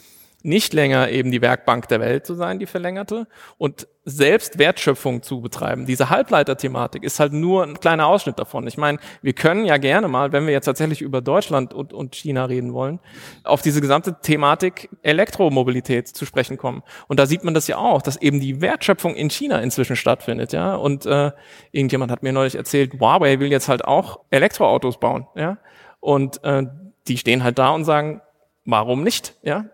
nicht 0.43 0.73
länger 0.73 1.09
eben 1.09 1.31
die 1.31 1.41
Werkbank 1.41 1.87
der 1.87 2.01
Welt 2.01 2.25
zu 2.25 2.35
sein, 2.35 2.59
die 2.59 2.65
verlängerte, 2.65 3.27
und 3.57 3.87
selbst 4.05 4.59
Wertschöpfung 4.59 5.23
zu 5.23 5.41
betreiben. 5.41 5.87
Diese 5.87 6.11
Halbleiter-Thematik 6.11 7.03
ist 7.03 7.19
halt 7.19 7.33
nur 7.33 7.63
ein 7.63 7.79
kleiner 7.79 8.05
Ausschnitt 8.05 8.37
davon. 8.37 8.67
Ich 8.67 8.77
meine, 8.77 8.99
wir 9.23 9.33
können 9.33 9.65
ja 9.65 9.77
gerne 9.77 10.07
mal, 10.07 10.31
wenn 10.31 10.45
wir 10.45 10.53
jetzt 10.53 10.65
tatsächlich 10.65 11.01
über 11.01 11.21
Deutschland 11.21 11.73
und, 11.73 11.91
und 11.91 12.13
China 12.13 12.45
reden 12.45 12.73
wollen, 12.73 12.99
auf 13.43 13.63
diese 13.63 13.81
gesamte 13.81 14.21
Thematik 14.21 14.89
Elektromobilität 15.01 16.07
zu 16.07 16.25
sprechen 16.25 16.57
kommen. 16.57 16.83
Und 17.07 17.19
da 17.19 17.25
sieht 17.25 17.43
man 17.43 17.55
das 17.55 17.67
ja 17.67 17.77
auch, 17.77 18.03
dass 18.03 18.15
eben 18.17 18.39
die 18.39 18.61
Wertschöpfung 18.61 19.15
in 19.15 19.31
China 19.31 19.59
inzwischen 19.59 19.95
stattfindet, 19.95 20.53
ja. 20.53 20.75
Und 20.75 21.07
äh, 21.07 21.31
irgendjemand 21.71 22.11
hat 22.11 22.21
mir 22.21 22.31
neulich 22.31 22.55
erzählt, 22.55 22.93
Huawei 22.99 23.39
will 23.39 23.51
jetzt 23.51 23.67
halt 23.67 23.83
auch 23.85 24.19
Elektroautos 24.29 24.99
bauen, 24.99 25.27
ja. 25.35 25.57
Und 25.99 26.43
äh, 26.43 26.63
die 27.07 27.17
stehen 27.17 27.43
halt 27.43 27.57
da 27.57 27.69
und 27.71 27.85
sagen, 27.85 28.21
warum 28.65 29.03
nicht, 29.03 29.33
ja? 29.41 29.65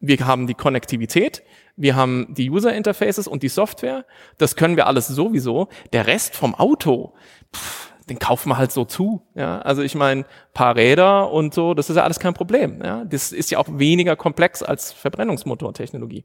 Wir 0.00 0.26
haben 0.26 0.46
die 0.46 0.54
Konnektivität, 0.54 1.42
wir 1.76 1.94
haben 1.94 2.34
die 2.34 2.50
User 2.50 2.74
Interfaces 2.74 3.28
und 3.28 3.42
die 3.42 3.48
Software. 3.48 4.04
Das 4.38 4.56
können 4.56 4.76
wir 4.76 4.86
alles 4.86 5.08
sowieso. 5.08 5.68
Der 5.92 6.06
Rest 6.06 6.34
vom 6.34 6.54
Auto, 6.54 7.14
pff, 7.54 7.92
den 8.08 8.18
kaufen 8.18 8.50
wir 8.50 8.58
halt 8.58 8.72
so 8.72 8.84
zu. 8.84 9.22
Ja, 9.34 9.60
also 9.60 9.82
ich 9.82 9.94
meine, 9.94 10.24
paar 10.52 10.76
Räder 10.76 11.30
und 11.30 11.54
so, 11.54 11.74
das 11.74 11.88
ist 11.88 11.96
ja 11.96 12.02
alles 12.02 12.18
kein 12.18 12.34
Problem. 12.34 12.82
Ja, 12.82 13.04
das 13.04 13.32
ist 13.32 13.50
ja 13.50 13.58
auch 13.58 13.68
weniger 13.70 14.16
komplex 14.16 14.62
als 14.62 14.92
Verbrennungsmotortechnologie. 14.92 16.24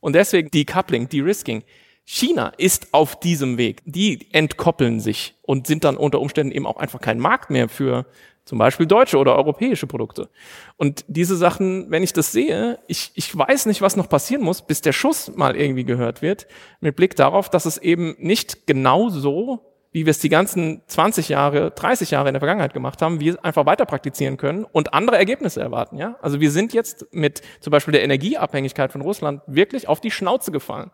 Und 0.00 0.14
deswegen 0.14 0.50
Decoupling, 0.50 1.08
De-Risking. 1.08 1.64
China 2.04 2.52
ist 2.58 2.92
auf 2.92 3.18
diesem 3.18 3.58
Weg. 3.58 3.82
Die 3.84 4.32
entkoppeln 4.32 5.00
sich 5.00 5.36
und 5.42 5.66
sind 5.66 5.84
dann 5.84 5.96
unter 5.96 6.20
Umständen 6.20 6.52
eben 6.52 6.66
auch 6.66 6.76
einfach 6.76 7.00
kein 7.00 7.18
Markt 7.18 7.50
mehr 7.50 7.68
für 7.68 8.06
zum 8.44 8.58
Beispiel 8.58 8.86
deutsche 8.86 9.18
oder 9.18 9.36
europäische 9.36 9.86
Produkte. 9.86 10.28
Und 10.76 11.04
diese 11.08 11.36
Sachen, 11.36 11.90
wenn 11.90 12.02
ich 12.02 12.12
das 12.12 12.32
sehe, 12.32 12.78
ich, 12.88 13.12
ich 13.14 13.36
weiß 13.36 13.66
nicht, 13.66 13.82
was 13.82 13.96
noch 13.96 14.08
passieren 14.08 14.42
muss, 14.42 14.62
bis 14.62 14.80
der 14.80 14.92
Schuss 14.92 15.34
mal 15.36 15.56
irgendwie 15.56 15.84
gehört 15.84 16.22
wird, 16.22 16.46
mit 16.80 16.96
Blick 16.96 17.14
darauf, 17.14 17.50
dass 17.50 17.66
es 17.66 17.78
eben 17.78 18.16
nicht 18.18 18.66
genau 18.66 19.08
so, 19.08 19.72
wie 19.92 20.06
wir 20.06 20.10
es 20.10 20.18
die 20.18 20.30
ganzen 20.30 20.82
20 20.86 21.28
Jahre, 21.28 21.70
30 21.70 22.10
Jahre 22.10 22.28
in 22.28 22.34
der 22.34 22.40
Vergangenheit 22.40 22.72
gemacht 22.72 23.02
haben, 23.02 23.20
wir 23.20 23.44
einfach 23.44 23.66
weiter 23.66 23.84
praktizieren 23.84 24.38
können 24.38 24.64
und 24.64 24.94
andere 24.94 25.18
Ergebnisse 25.18 25.60
erwarten. 25.60 25.98
Ja? 25.98 26.16
Also 26.22 26.40
wir 26.40 26.50
sind 26.50 26.72
jetzt 26.72 27.06
mit 27.12 27.42
zum 27.60 27.70
Beispiel 27.70 27.92
der 27.92 28.02
Energieabhängigkeit 28.02 28.90
von 28.90 29.02
Russland 29.02 29.42
wirklich 29.46 29.88
auf 29.88 30.00
die 30.00 30.10
Schnauze 30.10 30.50
gefallen. 30.50 30.90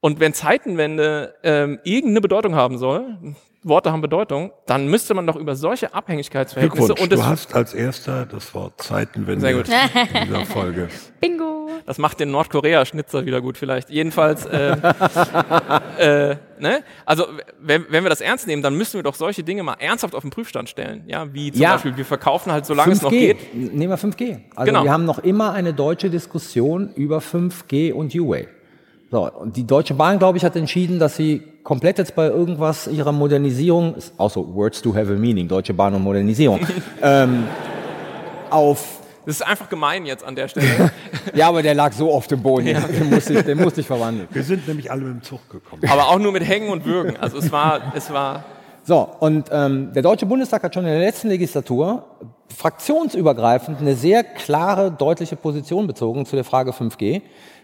Und 0.00 0.20
wenn 0.20 0.34
Zeitenwende 0.34 1.34
ähm, 1.42 1.80
irgendeine 1.84 2.20
Bedeutung 2.20 2.54
haben 2.54 2.78
soll, 2.78 3.18
Worte 3.64 3.92
haben 3.92 4.00
Bedeutung, 4.00 4.52
dann 4.66 4.88
müsste 4.88 5.14
man 5.14 5.26
doch 5.26 5.36
über 5.36 5.54
solche 5.54 5.94
Abhängigkeitsverhältnisse 5.94 6.94
und 6.94 7.12
das, 7.12 7.20
du 7.20 7.26
hast 7.26 7.54
als 7.54 7.74
erster 7.74 8.26
das 8.26 8.54
Wort 8.54 8.82
Zeitenwende 8.82 9.40
Sehr 9.40 9.54
gut. 9.54 9.68
in 9.68 10.24
dieser 10.26 10.46
Folge. 10.46 10.88
Bingo. 11.20 11.68
das 11.86 11.98
macht 11.98 12.18
den 12.20 12.30
Nordkorea-Schnitzer 12.32 13.24
wieder 13.24 13.40
gut 13.40 13.56
vielleicht. 13.56 13.88
Jedenfalls, 13.90 14.44
äh, 14.46 14.76
äh, 15.98 16.36
ne? 16.58 16.82
Also 17.04 17.26
wenn, 17.60 17.86
wenn 17.88 18.02
wir 18.04 18.10
das 18.10 18.20
ernst 18.20 18.46
nehmen, 18.46 18.62
dann 18.62 18.76
müssen 18.76 18.94
wir 18.94 19.02
doch 19.02 19.14
solche 19.14 19.42
Dinge 19.44 19.62
mal 19.62 19.76
ernsthaft 19.78 20.14
auf 20.14 20.22
den 20.22 20.30
Prüfstand 20.30 20.68
stellen. 20.68 21.04
Ja, 21.06 21.32
wie 21.32 21.52
zum 21.52 21.60
Ja. 21.60 21.72
Beispiel, 21.74 21.96
wir 21.96 22.04
verkaufen 22.04 22.52
halt, 22.52 22.66
solange 22.66 22.92
es 22.92 23.02
noch 23.02 23.12
5G. 23.12 23.18
geht. 23.18 23.54
Nehmen 23.54 23.90
wir 23.92 23.98
5G. 23.98 24.40
Also 24.56 24.66
Genau. 24.72 24.84
wir 24.84 24.92
haben 24.92 25.04
noch 25.04 25.18
immer 25.20 25.52
eine 25.52 25.72
deutsche 25.74 26.10
Diskussion 26.10 26.92
über 26.94 27.18
5G 27.20 27.92
und 27.92 28.14
U-Way. 28.14 28.48
So, 29.12 29.30
und 29.30 29.58
die 29.58 29.66
Deutsche 29.66 29.92
Bahn, 29.92 30.18
glaube 30.18 30.38
ich, 30.38 30.44
hat 30.44 30.56
entschieden, 30.56 30.98
dass 30.98 31.16
sie 31.16 31.42
komplett 31.64 31.98
jetzt 31.98 32.14
bei 32.14 32.28
irgendwas 32.28 32.86
ihrer 32.86 33.12
Modernisierung, 33.12 33.94
ist 33.94 34.14
auch 34.16 34.30
so, 34.30 34.54
words 34.54 34.80
do 34.80 34.94
have 34.94 35.12
a 35.12 35.16
meaning, 35.16 35.46
Deutsche 35.46 35.74
Bahn 35.74 35.92
und 35.92 36.02
Modernisierung, 36.02 36.60
ähm, 37.02 37.46
auf, 38.48 39.00
Das 39.26 39.34
ist 39.34 39.42
einfach 39.42 39.68
gemein 39.68 40.06
jetzt 40.06 40.24
an 40.24 40.34
der 40.34 40.48
Stelle. 40.48 40.90
ja, 41.34 41.46
aber 41.46 41.62
der 41.62 41.74
lag 41.74 41.92
so 41.92 42.10
auf 42.10 42.26
dem 42.26 42.42
Boden, 42.42 42.64
den, 42.64 43.10
musste 43.10 43.34
ich, 43.34 43.42
den 43.42 43.58
musste 43.58 43.82
ich 43.82 43.86
verwandeln. 43.86 44.28
Wir 44.32 44.44
sind 44.44 44.66
nämlich 44.66 44.90
alle 44.90 45.02
mit 45.02 45.16
dem 45.16 45.22
Zug 45.22 45.46
gekommen. 45.50 45.82
Aber 45.90 46.08
auch 46.08 46.18
nur 46.18 46.32
mit 46.32 46.48
Hängen 46.48 46.70
und 46.70 46.86
Würgen. 46.86 47.18
Also 47.18 47.36
es 47.36 47.52
war, 47.52 47.92
es 47.94 48.10
war, 48.10 48.44
So, 48.84 49.06
und 49.20 49.50
ähm, 49.52 49.92
der 49.92 50.00
Deutsche 50.00 50.24
Bundestag 50.24 50.62
hat 50.62 50.72
schon 50.72 50.86
in 50.86 50.90
der 50.90 51.00
letzten 51.00 51.28
Legislatur 51.28 52.06
fraktionsübergreifend 52.56 53.78
eine 53.78 53.94
sehr 53.94 54.24
klare, 54.24 54.90
deutliche 54.90 55.36
Position 55.36 55.86
bezogen 55.86 56.24
zu 56.24 56.34
der 56.34 56.44
Frage 56.44 56.70
5G, 56.70 57.20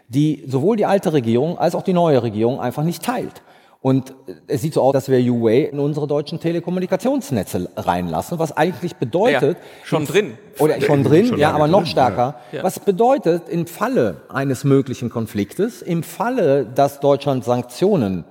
die 0.09 0.45
sowohl 0.47 0.77
die 0.77 0.87
alte 0.87 1.13
Regierung 1.13 1.59
als 1.59 1.75
auch 1.75 1.83
die 1.83 1.93
neue 1.93 2.23
Regierung 2.23 2.61
einfach 2.61 2.83
nicht 2.83 3.03
teilt. 3.03 3.43
Und 3.81 4.13
es 4.49 4.63
sieht 4.63 4.75
so 4.75 4.83
aus, 4.83 4.93
dass 4.93 5.09
wir 5.09 5.21
Huawei 5.21 5.61
in 5.61 5.79
unsere 5.79 6.09
deutschen 6.09 6.41
Telekommunikationsnetze 6.41 7.71
reinlassen, 7.77 8.41
was 8.41 8.57
eigentlich 8.57 8.97
bedeutet... 8.97 9.57
Ja, 9.57 9.87
schon 9.87 10.05
drin. 10.05 10.37
Oder 10.59 10.81
schon 10.81 11.05
drin, 11.05 11.27
Schon 11.27 11.39
ja, 11.39 11.53
aber 11.53 11.69
noch 11.69 11.83
drin, 11.83 11.87
stärker. 11.93 12.35
ja. 12.51 12.59
Ja. 12.59 12.65
Was 12.65 12.81
bedeutet 12.81 13.49
im 13.49 13.69
Falle 13.69 14.23
eines 14.31 14.65
möglichen 14.65 15.11
Konfliktes, 15.11 15.81
im 15.81 16.03
Falle, 16.03 16.67
dass 16.67 16.99
Deutschland 16.99 17.45
Sanktionen 17.45 18.25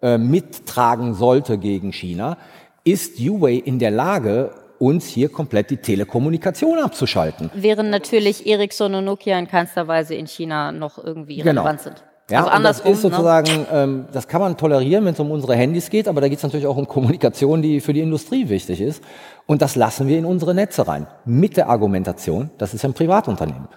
äh, 0.00 0.18
mittragen 0.18 1.14
sollte 1.14 1.58
gegen 1.58 1.92
China, 1.92 2.36
ist 2.84 3.18
Huawei 3.18 3.54
in 3.54 3.80
der 3.80 3.90
Lage, 3.90 4.52
uns 4.82 5.06
hier 5.06 5.28
komplett 5.28 5.70
die 5.70 5.76
Telekommunikation 5.76 6.78
abzuschalten. 6.80 7.50
Während 7.54 7.90
natürlich 7.90 8.46
Ericsson 8.46 8.94
und 8.96 9.04
Nokia 9.04 9.38
in 9.38 9.46
keinster 9.46 9.86
Weise 9.86 10.14
in 10.16 10.26
China 10.26 10.72
noch 10.72 10.98
irgendwie 10.98 11.36
Genau. 11.36 11.62
relevant 11.62 11.80
sind. 11.80 12.04
Ja, 12.30 12.38
also 12.44 12.56
und 12.56 12.64
das 12.64 12.80
andersrum. 12.80 12.92
ist 12.92 13.02
sozusagen, 13.02 13.66
ähm, 13.72 14.06
das 14.12 14.26
kann 14.26 14.40
man 14.40 14.56
tolerieren, 14.56 15.04
wenn 15.04 15.12
es 15.14 15.20
um 15.20 15.30
unsere 15.30 15.54
Handys 15.54 15.88
geht, 15.90 16.08
aber 16.08 16.20
da 16.20 16.28
geht 16.28 16.38
es 16.38 16.42
natürlich 16.42 16.66
auch 16.66 16.76
um 16.76 16.86
Kommunikation, 16.88 17.62
die 17.62 17.80
für 17.80 17.92
die 17.92 18.00
Industrie 18.00 18.48
wichtig 18.48 18.80
ist. 18.80 19.02
Und 19.46 19.62
das 19.62 19.76
lassen 19.76 20.08
wir 20.08 20.18
in 20.18 20.24
unsere 20.24 20.54
Netze 20.54 20.86
rein. 20.88 21.06
Mit 21.24 21.56
der 21.56 21.68
Argumentation, 21.68 22.50
das 22.58 22.74
ist 22.74 22.84
ein 22.84 22.94
Privatunternehmen. 22.94 23.68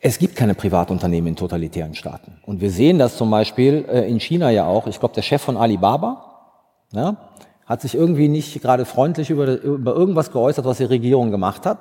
Es 0.00 0.18
gibt 0.18 0.36
keine 0.36 0.54
Privatunternehmen 0.54 1.28
in 1.28 1.36
totalitären 1.36 1.94
Staaten. 1.94 2.38
Und 2.44 2.60
wir 2.60 2.70
sehen 2.70 2.98
das 2.98 3.16
zum 3.16 3.30
Beispiel 3.30 3.84
äh, 3.90 4.08
in 4.10 4.18
China 4.20 4.50
ja 4.50 4.66
auch. 4.66 4.86
Ich 4.86 4.98
glaube, 4.98 5.14
der 5.14 5.22
Chef 5.22 5.42
von 5.42 5.56
Alibaba 5.56 6.26
ja, 6.92 7.16
hat 7.70 7.80
sich 7.80 7.94
irgendwie 7.94 8.26
nicht 8.26 8.60
gerade 8.62 8.84
freundlich 8.84 9.30
über, 9.30 9.62
über 9.62 9.94
irgendwas 9.94 10.32
geäußert, 10.32 10.64
was 10.64 10.78
die 10.78 10.84
Regierung 10.84 11.30
gemacht 11.30 11.66
hat. 11.66 11.78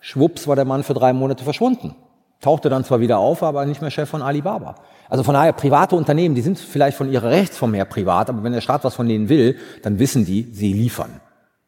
Schwupps 0.00 0.46
war 0.46 0.54
der 0.54 0.64
Mann 0.64 0.84
für 0.84 0.94
drei 0.94 1.12
Monate 1.12 1.42
verschwunden. 1.42 1.96
Tauchte 2.40 2.68
dann 2.70 2.84
zwar 2.84 3.00
wieder 3.00 3.18
auf, 3.18 3.42
aber 3.42 3.66
nicht 3.66 3.80
mehr 3.80 3.90
Chef 3.90 4.08
von 4.08 4.22
Alibaba. 4.22 4.76
Also 5.08 5.24
von 5.24 5.34
daher, 5.34 5.52
private 5.52 5.96
Unternehmen, 5.96 6.36
die 6.36 6.42
sind 6.42 6.60
vielleicht 6.60 6.96
von 6.96 7.10
ihrer 7.10 7.28
Rechtsform 7.28 7.74
her 7.74 7.86
privat, 7.86 8.30
aber 8.30 8.44
wenn 8.44 8.52
der 8.52 8.60
Staat 8.60 8.84
was 8.84 8.94
von 8.94 9.08
denen 9.08 9.28
will, 9.28 9.56
dann 9.82 9.98
wissen 9.98 10.24
die, 10.24 10.48
sie 10.52 10.72
liefern. 10.72 11.20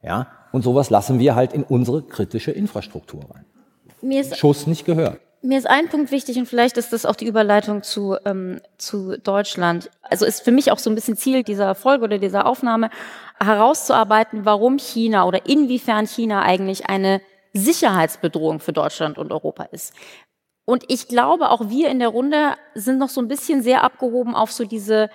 Ja? 0.02 0.28
Und 0.52 0.62
sowas 0.62 0.88
lassen 0.90 1.18
wir 1.18 1.34
halt 1.34 1.52
in 1.52 1.64
unsere 1.64 2.02
kritische 2.02 2.52
Infrastruktur 2.52 3.22
rein. 3.34 3.44
Mir 4.02 4.20
ist 4.20 4.36
Schuss 4.36 4.68
nicht 4.68 4.84
gehört. 4.84 5.18
Mir 5.44 5.58
ist 5.58 5.68
ein 5.68 5.90
Punkt 5.90 6.10
wichtig 6.10 6.38
und 6.38 6.46
vielleicht 6.46 6.78
ist 6.78 6.94
das 6.94 7.04
auch 7.04 7.16
die 7.16 7.26
Überleitung 7.26 7.82
zu, 7.82 8.16
ähm, 8.24 8.62
zu 8.78 9.18
Deutschland. 9.18 9.90
Also 10.00 10.24
ist 10.24 10.42
für 10.42 10.52
mich 10.52 10.72
auch 10.72 10.78
so 10.78 10.88
ein 10.88 10.94
bisschen 10.94 11.18
Ziel 11.18 11.42
dieser 11.42 11.74
Folge 11.74 12.04
oder 12.04 12.16
dieser 12.16 12.46
Aufnahme 12.46 12.88
herauszuarbeiten, 13.38 14.46
warum 14.46 14.78
China 14.78 15.26
oder 15.26 15.44
inwiefern 15.44 16.06
China 16.06 16.40
eigentlich 16.40 16.88
eine 16.88 17.20
Sicherheitsbedrohung 17.52 18.58
für 18.58 18.72
Deutschland 18.72 19.18
und 19.18 19.32
Europa 19.32 19.64
ist. 19.64 19.92
Und 20.64 20.84
ich 20.88 21.08
glaube, 21.08 21.50
auch 21.50 21.68
wir 21.68 21.90
in 21.90 21.98
der 21.98 22.08
Runde 22.08 22.54
sind 22.74 22.96
noch 22.96 23.10
so 23.10 23.20
ein 23.20 23.28
bisschen 23.28 23.62
sehr 23.62 23.84
abgehoben 23.84 24.34
auf 24.34 24.50
so 24.50 24.64
diese 24.64 25.10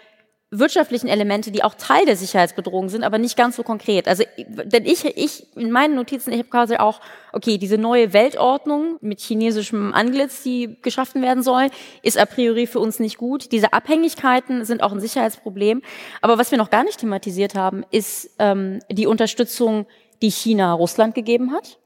wirtschaftlichen 0.52 1.08
Elemente, 1.08 1.52
die 1.52 1.64
auch 1.64 1.76
Teil 1.76 2.06
der 2.06 2.16
Sicherheitsbedrohung 2.16 2.90
sind, 2.90 3.04
aber 3.04 3.20
nicht 3.20 3.38
ganz 3.38 3.56
so 3.56 3.62
konkret. 3.62 4.08
Also, 4.08 4.24
denn 4.48 4.86
ich, 4.86 5.06
ich 5.06 5.56
in 5.56 5.70
meinen 5.70 5.94
Notizen, 5.94 6.32
ich 6.32 6.40
habe 6.40 6.50
quasi 6.50 6.78
auch, 6.78 7.02
okay, 7.34 7.60
diese 7.60 7.78
neue 7.78 8.14
Weltordnung 8.14 8.98
mit 9.02 9.20
chinesischem 9.20 9.94
Anglitz, 9.94 10.42
die 10.42 10.78
geschaffen 10.82 11.22
werden 11.22 11.44
soll, 11.44 11.68
ist 12.02 12.18
a 12.18 12.26
priori 12.26 12.66
für 12.66 12.80
uns 12.80 13.00
nicht 13.00 13.18
gut. 13.18 13.52
Diese 13.52 13.74
Abhängigkeiten 13.74 14.66
sind 14.66 14.82
auch 14.82 14.92
ein 14.92 15.00
Sicherheitsproblem. 15.00 15.84
Aber 16.22 16.40
was 16.40 16.50
wir 16.50 16.58
noch 16.58 16.72
gar 16.72 16.84
nicht 16.84 17.00
thematisiert 17.00 17.54
haben, 17.54 17.86
ist 17.92 18.32
ähm, 18.40 18.80
die 18.92 19.06
Unterstützung, 19.06 19.86
die 20.24 20.32
China 20.32 20.74
Russland 20.74 21.14
gegeben 21.14 21.54
hat 21.54 21.78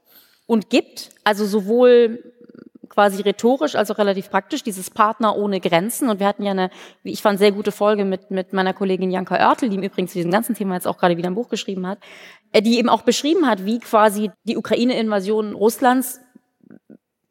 und 0.46 0.70
gibt. 0.70 1.10
Also 1.22 1.44
sowohl 1.44 2.33
quasi 2.88 3.22
rhetorisch, 3.22 3.74
also 3.74 3.94
relativ 3.94 4.30
praktisch, 4.30 4.62
dieses 4.62 4.90
Partner 4.90 5.36
ohne 5.36 5.60
Grenzen. 5.60 6.08
Und 6.08 6.20
wir 6.20 6.26
hatten 6.26 6.42
ja 6.42 6.52
eine, 6.52 6.70
wie 7.02 7.12
ich 7.12 7.22
fand, 7.22 7.38
sehr 7.38 7.52
gute 7.52 7.72
Folge 7.72 8.04
mit, 8.04 8.30
mit 8.30 8.52
meiner 8.52 8.72
Kollegin 8.72 9.10
Janka 9.10 9.36
Oertel, 9.36 9.68
die 9.68 9.76
im 9.76 9.82
Übrigen 9.82 10.08
zu 10.08 10.14
diesem 10.14 10.30
ganzen 10.30 10.54
Thema 10.54 10.74
jetzt 10.74 10.86
auch 10.86 10.98
gerade 10.98 11.16
wieder 11.16 11.28
ein 11.28 11.34
Buch 11.34 11.48
geschrieben 11.48 11.86
hat, 11.86 11.98
äh, 12.52 12.62
die 12.62 12.78
eben 12.78 12.88
auch 12.88 13.02
beschrieben 13.02 13.46
hat, 13.46 13.64
wie 13.64 13.78
quasi 13.78 14.30
die 14.44 14.56
Ukraine-Invasion 14.56 15.54
Russlands 15.54 16.20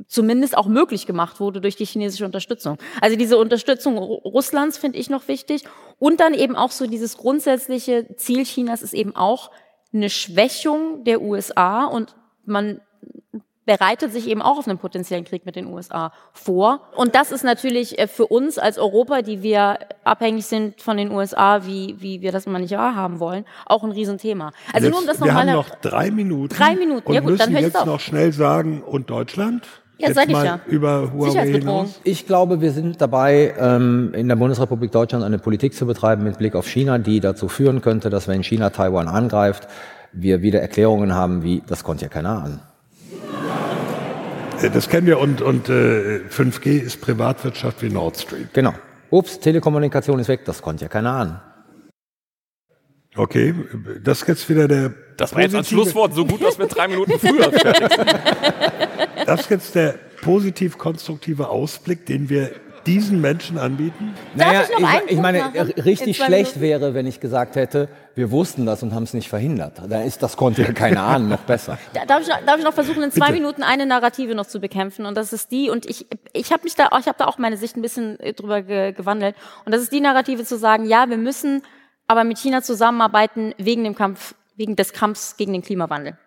zumindest 0.08 0.56
auch 0.58 0.68
möglich 0.68 1.08
gemacht 1.08 1.40
wurde 1.40 1.60
durch 1.60 1.76
die 1.76 1.86
chinesische 1.86 2.26
Unterstützung. 2.26 2.78
Also 3.02 3.18
diese 3.18 3.38
Unterstützung 3.38 3.98
Russlands 3.98 4.78
finde 4.78 5.00
ich 5.00 5.10
noch 5.10 5.28
wichtig. 5.28 5.64
Und 5.98 6.20
dann 6.20 6.34
eben 6.34 6.56
auch 6.56 6.72
so 6.72 6.88
dieses 6.88 7.18
grundsätzliche 7.18 8.16
Ziel 8.16 8.44
Chinas 8.44 8.84
ist 8.84 8.94
eben 8.94 9.16
auch 9.16 9.52
eine 9.94 10.10
Schwächung 10.10 11.04
der 11.04 11.22
USA 11.22 11.86
und 11.86 12.16
man 12.46 12.82
bereitet 13.66 14.12
sich 14.12 14.28
eben 14.28 14.42
auch 14.42 14.58
auf 14.58 14.68
einen 14.68 14.78
potenziellen 14.78 15.24
Krieg 15.26 15.46
mit 15.46 15.56
den 15.56 15.68
USA 15.68 16.12
vor. 16.34 16.82
Und 16.96 17.16
das 17.16 17.32
ist 17.32 17.44
natürlich 17.44 17.98
äh, 18.00 18.08
für 18.08 18.28
uns 18.28 18.58
als 18.58 18.78
Europa, 18.78 19.22
die 19.22 19.42
wir 19.42 19.80
abhängig 20.04 20.46
sind 20.46 20.82
von 20.82 20.98
den 20.98 21.12
USA, 21.12 21.66
wie, 21.66 21.96
wie 22.00 22.22
wir 22.22 22.32
das 22.32 22.46
immer 22.46 22.60
nicht 22.60 22.76
wahrhaben 22.76 23.20
wollen, 23.20 23.46
auch 23.66 23.84
ein 23.84 23.92
Riesenthema. 23.92 24.52
Also 24.74 24.88
jetzt, 24.88 24.92
nur 24.92 25.02
um 25.02 25.08
das 25.08 25.20
nochmal. 25.20 25.46
Wir 25.46 25.54
haben 25.54 25.58
noch 25.58 25.70
drei 25.82 26.12
Minuten. 26.12 26.54
Drei 26.56 26.76
Minuten, 26.76 27.08
und 27.08 27.14
ja 27.14 27.22
gut, 27.22 27.32
müssen 27.32 27.40
dann 27.40 27.52
höre 27.52 27.60
ich 27.60 27.74
jetzt 27.74 27.86
noch 27.86 28.00
schnell 28.00 28.34
sagen, 28.34 28.82
und 28.82 29.10
Deutschland? 29.10 29.66
Ja, 29.98 30.08
Jetzt 30.08 30.16
sag 30.16 30.28
ich 30.28 30.34
mal 30.34 30.46
ja. 30.46 30.60
Über 30.66 31.14
Huawei 31.14 31.48
hinaus. 31.48 32.02
Ich 32.04 32.26
glaube, 32.26 32.62
wir 32.62 32.72
sind 32.72 33.00
dabei, 33.00 33.54
ähm, 33.58 34.12
in 34.16 34.28
der 34.28 34.36
Bundesrepublik 34.36 34.92
Deutschland 34.92 35.24
eine 35.24 35.38
Politik 35.38 35.76
zu 35.76 35.86
betreiben 35.86 36.24
mit 36.24 36.40
Blick 36.40 36.56
auf 36.56 36.68
China, 36.68 36.98
die 36.98 37.20
dazu 37.20 37.48
führen 37.48 37.82
könnte, 37.82 38.10
dass 38.10 38.28
wenn 38.28 38.44
China 38.44 38.72
Taiwan 38.72 39.08
angreift, 39.08 39.68
wir 40.12 40.42
wieder 40.42 40.62
Erklärungen 40.62 41.14
haben 41.14 41.44
wie, 41.44 41.62
das 41.68 41.84
konnte 41.84 42.04
ja 42.04 42.10
keiner 42.10 42.44
ahnen. 42.44 42.73
Das 44.70 44.90
kennen 44.90 45.08
wir 45.08 45.20
und, 45.20 45.42
und 45.42 45.70
äh, 45.70 46.22
5G 46.30 46.80
ist 46.80 47.02
Privatwirtschaft 47.02 47.82
wie 47.82 47.90
Nord 47.90 48.18
Stream. 48.18 48.48
Genau. 48.54 48.74
Ups, 49.10 49.40
Telekommunikation 49.40 50.20
ist 50.20 50.28
weg, 50.28 50.46
das 50.46 50.62
konnte 50.62 50.86
ja 50.86 50.90
keiner 50.90 51.12
ahnen. 51.12 51.42
Okay, 53.16 53.54
das 54.04 54.22
ist 54.22 54.28
jetzt 54.28 54.50
wieder 54.50 54.68
der. 54.68 54.94
Das 55.18 55.36
war 55.36 55.42
jetzt 55.42 55.56
ein 55.56 55.64
Schlusswort, 55.64 56.16
so 56.16 56.26
gut, 56.26 56.42
dass 56.42 56.58
wir 56.58 56.66
drei 56.66 56.88
Minuten 56.88 57.20
früher 57.20 57.52
fertig 57.52 57.94
sind. 57.94 58.16
Das 59.26 59.42
ist 59.42 59.50
jetzt 59.52 59.76
der 59.76 59.96
positiv-konstruktive 60.22 61.48
Ausblick, 61.48 62.06
den 62.06 62.28
wir 62.28 62.52
diesen 62.86 63.22
Menschen 63.22 63.58
anbieten? 63.58 64.14
Naja, 64.36 64.64
ich 64.64 64.70
ich, 65.06 65.12
ich 65.12 65.20
meine, 65.20 65.40
machen? 65.40 65.58
richtig 65.84 66.18
schlecht 66.18 66.56
Minuten? 66.58 66.62
wäre, 66.62 66.94
wenn 66.94 67.08
ich 67.08 67.20
gesagt 67.20 67.56
hätte, 67.56 67.90
wir 68.16 68.32
wussten 68.32 68.66
das 68.66 68.84
und 68.84 68.94
haben 68.94 69.04
es 69.04 69.14
nicht 69.14 69.30
verhindert. 69.30 69.82
Da 69.90 70.02
ist 70.04 70.22
das 70.24 70.38
konnte 70.38 70.62
ja 70.64 70.72
keiner 70.74 71.04
ahnen, 71.04 71.30
noch 71.30 71.40
besser. 71.42 71.78
Da- 71.94 72.06
Darf 72.06 72.22
ich, 72.22 72.28
noch- 72.28 72.46
darf 72.46 72.58
ich 72.58 72.64
noch 72.64 72.74
versuchen, 72.74 73.02
in 73.04 73.12
zwei 73.12 73.28
Bitte. 73.28 73.40
Minuten 73.40 73.64
eine 73.64 73.86
Narrative 73.86 74.36
noch 74.36 74.46
zu 74.46 74.60
bekämpfen? 74.60 75.06
Und 75.06 75.16
das 75.16 75.34
ist 75.34 75.52
die, 75.52 75.70
und 75.70 75.86
ich, 75.86 76.06
ich 76.34 76.52
habe 76.52 76.64
mich 76.64 76.76
da, 76.76 76.90
ich 77.00 77.08
habe 77.08 77.16
da 77.18 77.26
auch 77.26 77.38
meine 77.38 77.58
Sicht 77.58 77.76
ein 77.78 77.82
bisschen 77.82 78.20
äh, 78.20 78.34
drüber 78.34 78.62
ge 78.62 78.92
gewandelt. 78.94 79.36
Und 79.66 79.74
das 79.74 79.82
ist 79.82 79.92
die 79.92 80.02
Narrative 80.02 80.44
zu 80.46 80.58
sagen, 80.58 80.86
ja, 80.86 81.10
wir 81.10 81.18
müssen 81.18 81.62
aber 82.08 82.24
mit 82.24 82.38
China 82.38 82.62
zusammenarbeiten 82.62 83.54
wegen 83.58 83.84
dem 83.84 83.96
Kampf, 83.96 84.36
wegen 84.56 84.76
des 84.76 84.94
Kampfs 84.94 85.38
gegen 85.38 85.54
den 85.54 85.62
Klimawandel. 85.64 86.18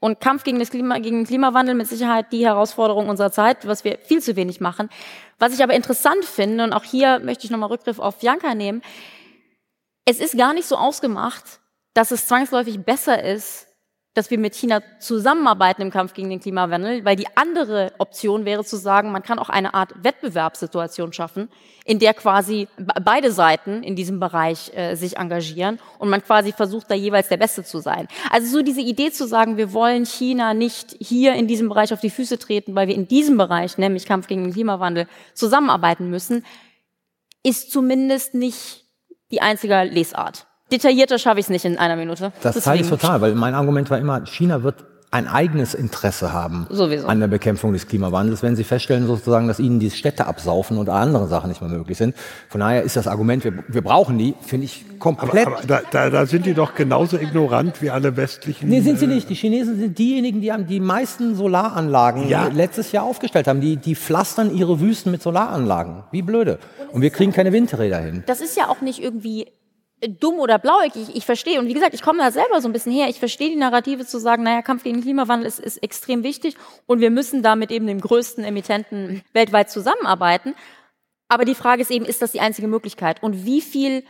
Und 0.00 0.18
Kampf 0.20 0.44
gegen, 0.44 0.58
das 0.58 0.70
Klima, 0.70 0.98
gegen 0.98 1.18
den 1.18 1.26
Klimawandel 1.26 1.74
mit 1.74 1.86
Sicherheit 1.86 2.32
die 2.32 2.46
Herausforderung 2.46 3.08
unserer 3.08 3.30
Zeit, 3.30 3.66
was 3.66 3.84
wir 3.84 3.98
viel 3.98 4.22
zu 4.22 4.34
wenig 4.34 4.60
machen. 4.60 4.88
Was 5.38 5.52
ich 5.52 5.62
aber 5.62 5.74
interessant 5.74 6.24
finde, 6.24 6.64
und 6.64 6.72
auch 6.72 6.84
hier 6.84 7.18
möchte 7.18 7.44
ich 7.44 7.50
nochmal 7.50 7.68
Rückgriff 7.68 7.98
auf 7.98 8.22
Janka 8.22 8.54
nehmen, 8.54 8.82
es 10.06 10.18
ist 10.18 10.36
gar 10.36 10.54
nicht 10.54 10.66
so 10.66 10.76
ausgemacht, 10.76 11.60
dass 11.92 12.10
es 12.10 12.26
zwangsläufig 12.26 12.80
besser 12.80 13.22
ist, 13.22 13.66
dass 14.14 14.28
wir 14.30 14.38
mit 14.38 14.56
China 14.56 14.82
zusammenarbeiten 14.98 15.82
im 15.82 15.92
Kampf 15.92 16.14
gegen 16.14 16.30
den 16.30 16.40
Klimawandel, 16.40 17.04
weil 17.04 17.14
die 17.14 17.28
andere 17.36 17.92
Option 17.98 18.44
wäre 18.44 18.64
zu 18.64 18.76
sagen, 18.76 19.12
man 19.12 19.22
kann 19.22 19.38
auch 19.38 19.48
eine 19.48 19.72
Art 19.72 19.92
Wettbewerbssituation 20.02 21.12
schaffen, 21.12 21.48
in 21.84 22.00
der 22.00 22.12
quasi 22.14 22.66
be- 22.76 22.92
beide 23.04 23.30
Seiten 23.30 23.84
in 23.84 23.94
diesem 23.94 24.18
Bereich 24.18 24.76
äh, 24.76 24.96
sich 24.96 25.16
engagieren 25.16 25.78
und 26.00 26.08
man 26.08 26.24
quasi 26.24 26.52
versucht, 26.52 26.90
da 26.90 26.96
jeweils 26.96 27.28
der 27.28 27.36
Beste 27.36 27.62
zu 27.62 27.78
sein. 27.78 28.08
Also 28.30 28.48
so 28.48 28.62
diese 28.62 28.80
Idee 28.80 29.12
zu 29.12 29.28
sagen, 29.28 29.56
wir 29.56 29.72
wollen 29.72 30.04
China 30.04 30.54
nicht 30.54 30.96
hier 30.98 31.34
in 31.34 31.46
diesem 31.46 31.68
Bereich 31.68 31.92
auf 31.92 32.00
die 32.00 32.10
Füße 32.10 32.38
treten, 32.38 32.74
weil 32.74 32.88
wir 32.88 32.96
in 32.96 33.06
diesem 33.06 33.36
Bereich, 33.36 33.78
nämlich 33.78 34.06
Kampf 34.06 34.26
gegen 34.26 34.42
den 34.42 34.52
Klimawandel, 34.52 35.06
zusammenarbeiten 35.34 36.10
müssen, 36.10 36.44
ist 37.44 37.70
zumindest 37.70 38.34
nicht 38.34 38.86
die 39.30 39.40
einzige 39.40 39.84
Lesart. 39.84 40.48
Detaillierter 40.72 41.18
schaffe 41.18 41.40
ich 41.40 41.46
es 41.46 41.50
nicht 41.50 41.64
in 41.64 41.78
einer 41.78 41.96
Minute. 41.96 42.32
Das 42.42 42.56
teile 42.62 42.76
ich 42.80 42.82
Deswegen. 42.88 43.00
total, 43.00 43.20
weil 43.20 43.34
mein 43.34 43.54
Argument 43.54 43.90
war 43.90 43.98
immer, 43.98 44.24
China 44.26 44.62
wird 44.62 44.76
ein 45.12 45.26
eigenes 45.26 45.74
Interesse 45.74 46.32
haben 46.32 46.68
Sowieso. 46.70 47.08
an 47.08 47.18
der 47.18 47.26
Bekämpfung 47.26 47.72
des 47.72 47.88
Klimawandels, 47.88 48.44
wenn 48.44 48.54
sie 48.54 48.62
feststellen 48.62 49.08
sozusagen, 49.08 49.48
dass 49.48 49.58
ihnen 49.58 49.80
die 49.80 49.90
Städte 49.90 50.26
absaufen 50.28 50.78
und 50.78 50.88
andere 50.88 51.26
Sachen 51.26 51.48
nicht 51.48 51.60
mehr 51.60 51.68
möglich 51.68 51.98
sind. 51.98 52.14
Von 52.48 52.60
daher 52.60 52.84
ist 52.84 52.94
das 52.94 53.08
Argument, 53.08 53.42
wir, 53.42 53.54
wir 53.66 53.82
brauchen 53.82 54.18
die, 54.18 54.36
finde 54.40 54.66
ich 54.66 54.84
komplett. 55.00 55.48
Aber 55.48 55.62
da, 55.66 55.80
da, 55.90 56.10
da 56.10 56.26
sind 56.26 56.46
die 56.46 56.54
doch 56.54 56.76
genauso 56.76 57.16
ignorant 57.18 57.82
wie 57.82 57.90
alle 57.90 58.16
westlichen. 58.16 58.68
Nee, 58.68 58.82
sind 58.82 59.00
sie 59.00 59.06
äh, 59.06 59.08
nicht. 59.08 59.28
Die 59.28 59.34
Chinesen 59.34 59.80
sind 59.80 59.98
diejenigen, 59.98 60.40
die 60.40 60.52
haben 60.52 60.68
die 60.68 60.78
meisten 60.78 61.34
Solaranlagen 61.34 62.28
Ja. 62.28 62.46
letztes 62.46 62.92
Jahr 62.92 63.02
aufgestellt 63.02 63.48
haben. 63.48 63.60
Die, 63.60 63.78
die 63.78 63.96
pflastern 63.96 64.54
ihre 64.54 64.78
Wüsten 64.78 65.10
mit 65.10 65.22
Solaranlagen. 65.22 66.04
Wie 66.12 66.22
blöde. 66.22 66.60
Und 66.92 67.02
wir 67.02 67.10
kriegen 67.10 67.32
keine 67.32 67.52
Windräder 67.52 67.98
hin. 67.98 68.22
das 68.26 68.40
ist 68.40 68.56
ja 68.56 68.68
auch 68.68 68.80
nicht 68.80 69.02
irgendwie 69.02 69.46
dumm 70.00 70.38
oder 70.38 70.58
blauäugig. 70.58 71.08
Ich, 71.08 71.16
ich 71.16 71.26
verstehe. 71.26 71.58
Und 71.60 71.68
wie 71.68 71.74
gesagt, 71.74 71.94
ich 71.94 72.02
komme 72.02 72.18
da 72.18 72.30
selber 72.30 72.60
so 72.60 72.68
ein 72.68 72.72
bisschen 72.72 72.92
her. 72.92 73.08
Ich 73.08 73.18
verstehe 73.18 73.50
die 73.50 73.56
Narrative 73.56 74.06
zu 74.06 74.18
sagen, 74.18 74.42
naja, 74.42 74.62
Kampf 74.62 74.82
gegen 74.82 74.96
den 74.96 75.02
Klimawandel 75.02 75.46
ist, 75.46 75.60
ist 75.60 75.82
extrem 75.82 76.22
wichtig 76.22 76.56
und 76.86 77.00
wir 77.00 77.10
müssen 77.10 77.42
da 77.42 77.56
mit 77.56 77.70
eben 77.70 77.86
dem 77.86 78.00
größten 78.00 78.44
Emittenten 78.44 79.22
weltweit 79.32 79.70
zusammenarbeiten. 79.70 80.54
Aber 81.28 81.44
die 81.44 81.54
Frage 81.54 81.82
ist 81.82 81.90
eben, 81.90 82.04
ist 82.04 82.22
das 82.22 82.32
die 82.32 82.40
einzige 82.40 82.66
Möglichkeit? 82.66 83.22
Und 83.22 83.44
wie 83.44 83.60
viel, 83.60 84.04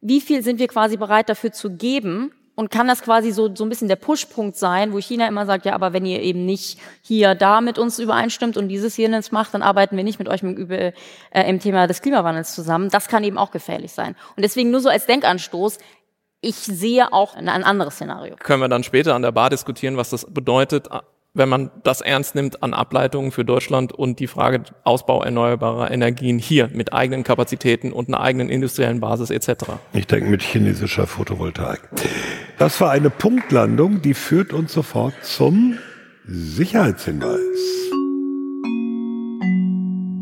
wie 0.00 0.20
viel 0.20 0.42
sind 0.42 0.58
wir 0.58 0.68
quasi 0.68 0.96
bereit 0.96 1.28
dafür 1.28 1.52
zu 1.52 1.76
geben? 1.76 2.32
Und 2.60 2.70
kann 2.70 2.86
das 2.86 3.00
quasi 3.00 3.30
so, 3.30 3.48
so 3.56 3.64
ein 3.64 3.70
bisschen 3.70 3.88
der 3.88 3.96
Pushpunkt 3.96 4.54
sein, 4.54 4.92
wo 4.92 4.98
China 4.98 5.26
immer 5.26 5.46
sagt, 5.46 5.64
ja, 5.64 5.72
aber 5.72 5.94
wenn 5.94 6.04
ihr 6.04 6.20
eben 6.20 6.44
nicht 6.44 6.78
hier 7.00 7.34
da 7.34 7.62
mit 7.62 7.78
uns 7.78 7.98
übereinstimmt 7.98 8.58
und 8.58 8.68
dieses 8.68 8.94
hier 8.94 9.08
jetzt 9.08 9.32
macht, 9.32 9.54
dann 9.54 9.62
arbeiten 9.62 9.96
wir 9.96 10.04
nicht 10.04 10.18
mit 10.18 10.28
euch 10.28 10.42
im, 10.42 10.70
äh, 10.70 10.92
im 11.32 11.58
Thema 11.58 11.86
des 11.86 12.02
Klimawandels 12.02 12.54
zusammen. 12.54 12.90
Das 12.90 13.08
kann 13.08 13.24
eben 13.24 13.38
auch 13.38 13.50
gefährlich 13.50 13.92
sein. 13.92 14.14
Und 14.36 14.42
deswegen 14.42 14.70
nur 14.70 14.80
so 14.80 14.90
als 14.90 15.06
Denkanstoß, 15.06 15.78
ich 16.42 16.56
sehe 16.56 17.14
auch 17.14 17.34
ein 17.34 17.48
anderes 17.48 17.94
Szenario. 17.94 18.36
Können 18.36 18.60
wir 18.60 18.68
dann 18.68 18.84
später 18.84 19.14
an 19.14 19.22
der 19.22 19.32
Bar 19.32 19.48
diskutieren, 19.48 19.96
was 19.96 20.10
das 20.10 20.26
bedeutet, 20.28 20.86
wenn 21.32 21.48
man 21.48 21.70
das 21.84 22.00
ernst 22.00 22.34
nimmt 22.34 22.62
an 22.62 22.74
Ableitungen 22.74 23.30
für 23.30 23.44
Deutschland 23.44 23.92
und 23.92 24.18
die 24.18 24.26
Frage 24.26 24.64
Ausbau 24.82 25.22
erneuerbarer 25.22 25.90
Energien 25.90 26.38
hier 26.38 26.68
mit 26.72 26.92
eigenen 26.92 27.22
Kapazitäten 27.22 27.92
und 27.92 28.08
einer 28.08 28.20
eigenen 28.20 28.48
industriellen 28.48 29.00
Basis 29.00 29.30
etc. 29.30 29.64
Ich 29.92 30.06
denke 30.06 30.28
mit 30.28 30.42
chinesischer 30.42 31.06
Photovoltaik. 31.06 31.88
Das 32.58 32.80
war 32.80 32.90
eine 32.90 33.10
Punktlandung, 33.10 34.02
die 34.02 34.14
führt 34.14 34.52
uns 34.52 34.72
sofort 34.72 35.14
zum 35.22 35.78
Sicherheitshinweis. 36.26 37.38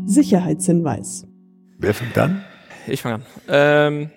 Sicherheitshinweis. 0.05 1.25
Wer 1.77 1.93
fängt 1.93 2.17
an? 2.17 2.43
Ich 2.87 3.01
fange 3.01 3.15
an. 3.15 3.23
Ähm, 3.47 4.09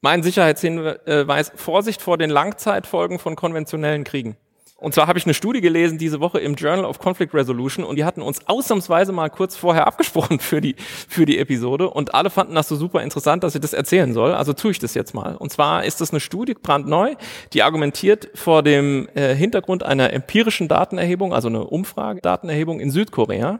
mein 0.00 0.22
Sicherheitshinweis, 0.22 1.52
Vorsicht 1.54 2.02
vor 2.02 2.18
den 2.18 2.30
Langzeitfolgen 2.30 3.18
von 3.18 3.36
konventionellen 3.36 4.04
Kriegen. 4.04 4.36
Und 4.80 4.94
zwar 4.94 5.08
habe 5.08 5.18
ich 5.18 5.26
eine 5.26 5.34
Studie 5.34 5.60
gelesen 5.60 5.98
diese 5.98 6.20
Woche 6.20 6.38
im 6.38 6.54
Journal 6.54 6.84
of 6.84 7.00
Conflict 7.00 7.34
Resolution 7.34 7.84
und 7.84 7.96
die 7.96 8.04
hatten 8.04 8.22
uns 8.22 8.46
ausnahmsweise 8.46 9.10
mal 9.10 9.28
kurz 9.28 9.56
vorher 9.56 9.86
abgesprochen 9.88 10.38
für 10.38 10.60
die, 10.60 10.76
für 10.78 11.26
die 11.26 11.38
Episode 11.38 11.90
und 11.90 12.14
alle 12.14 12.30
fanden 12.30 12.54
das 12.54 12.68
so 12.68 12.76
super 12.76 13.02
interessant, 13.02 13.42
dass 13.42 13.56
ich 13.56 13.60
das 13.60 13.72
erzählen 13.72 14.14
soll. 14.14 14.32
Also 14.32 14.52
tue 14.52 14.70
ich 14.70 14.78
das 14.78 14.94
jetzt 14.94 15.14
mal. 15.14 15.34
Und 15.34 15.50
zwar 15.50 15.84
ist 15.84 16.00
das 16.00 16.12
eine 16.12 16.20
Studie, 16.20 16.54
brandneu, 16.54 17.16
die 17.54 17.64
argumentiert 17.64 18.30
vor 18.34 18.62
dem 18.62 19.08
äh, 19.14 19.34
Hintergrund 19.34 19.82
einer 19.82 20.12
empirischen 20.12 20.68
Datenerhebung, 20.68 21.34
also 21.34 21.48
eine 21.48 21.64
Umfragedatenerhebung 21.64 22.78
in 22.78 22.92
Südkorea, 22.92 23.58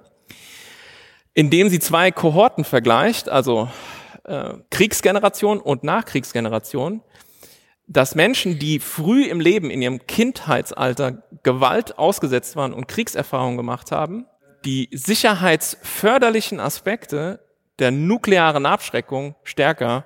indem 1.35 1.69
sie 1.69 1.81
zwei 1.81 2.13
Kohorten 2.13 2.63
vergleicht, 2.63 3.29
also 3.29 3.69
äh, 4.23 4.55
Kriegsgeneration 4.71 5.59
und 5.59 5.83
Nachkriegsgeneration, 5.83 7.03
dass 7.89 8.15
Menschen, 8.15 8.59
die 8.59 8.81
früh 8.81 9.25
im 9.25 9.41
Leben, 9.41 9.71
in 9.71 9.81
ihrem 9.81 10.07
Kindheitsalter 10.07 11.23
Gewalt 11.43 11.99
ausgesetzt 11.99 12.55
waren 12.55 12.75
und 12.75 12.87
Kriegserfahrungen 12.87 13.57
gemacht 13.57 13.91
haben, 13.91 14.27
die 14.65 14.91
sicherheitsförderlichen 14.93 16.61
Aspekte 16.61 17.41
der 17.79 17.91
nuklearen 17.91 18.67
Abschreckung 18.67 19.35
stärker 19.43 20.05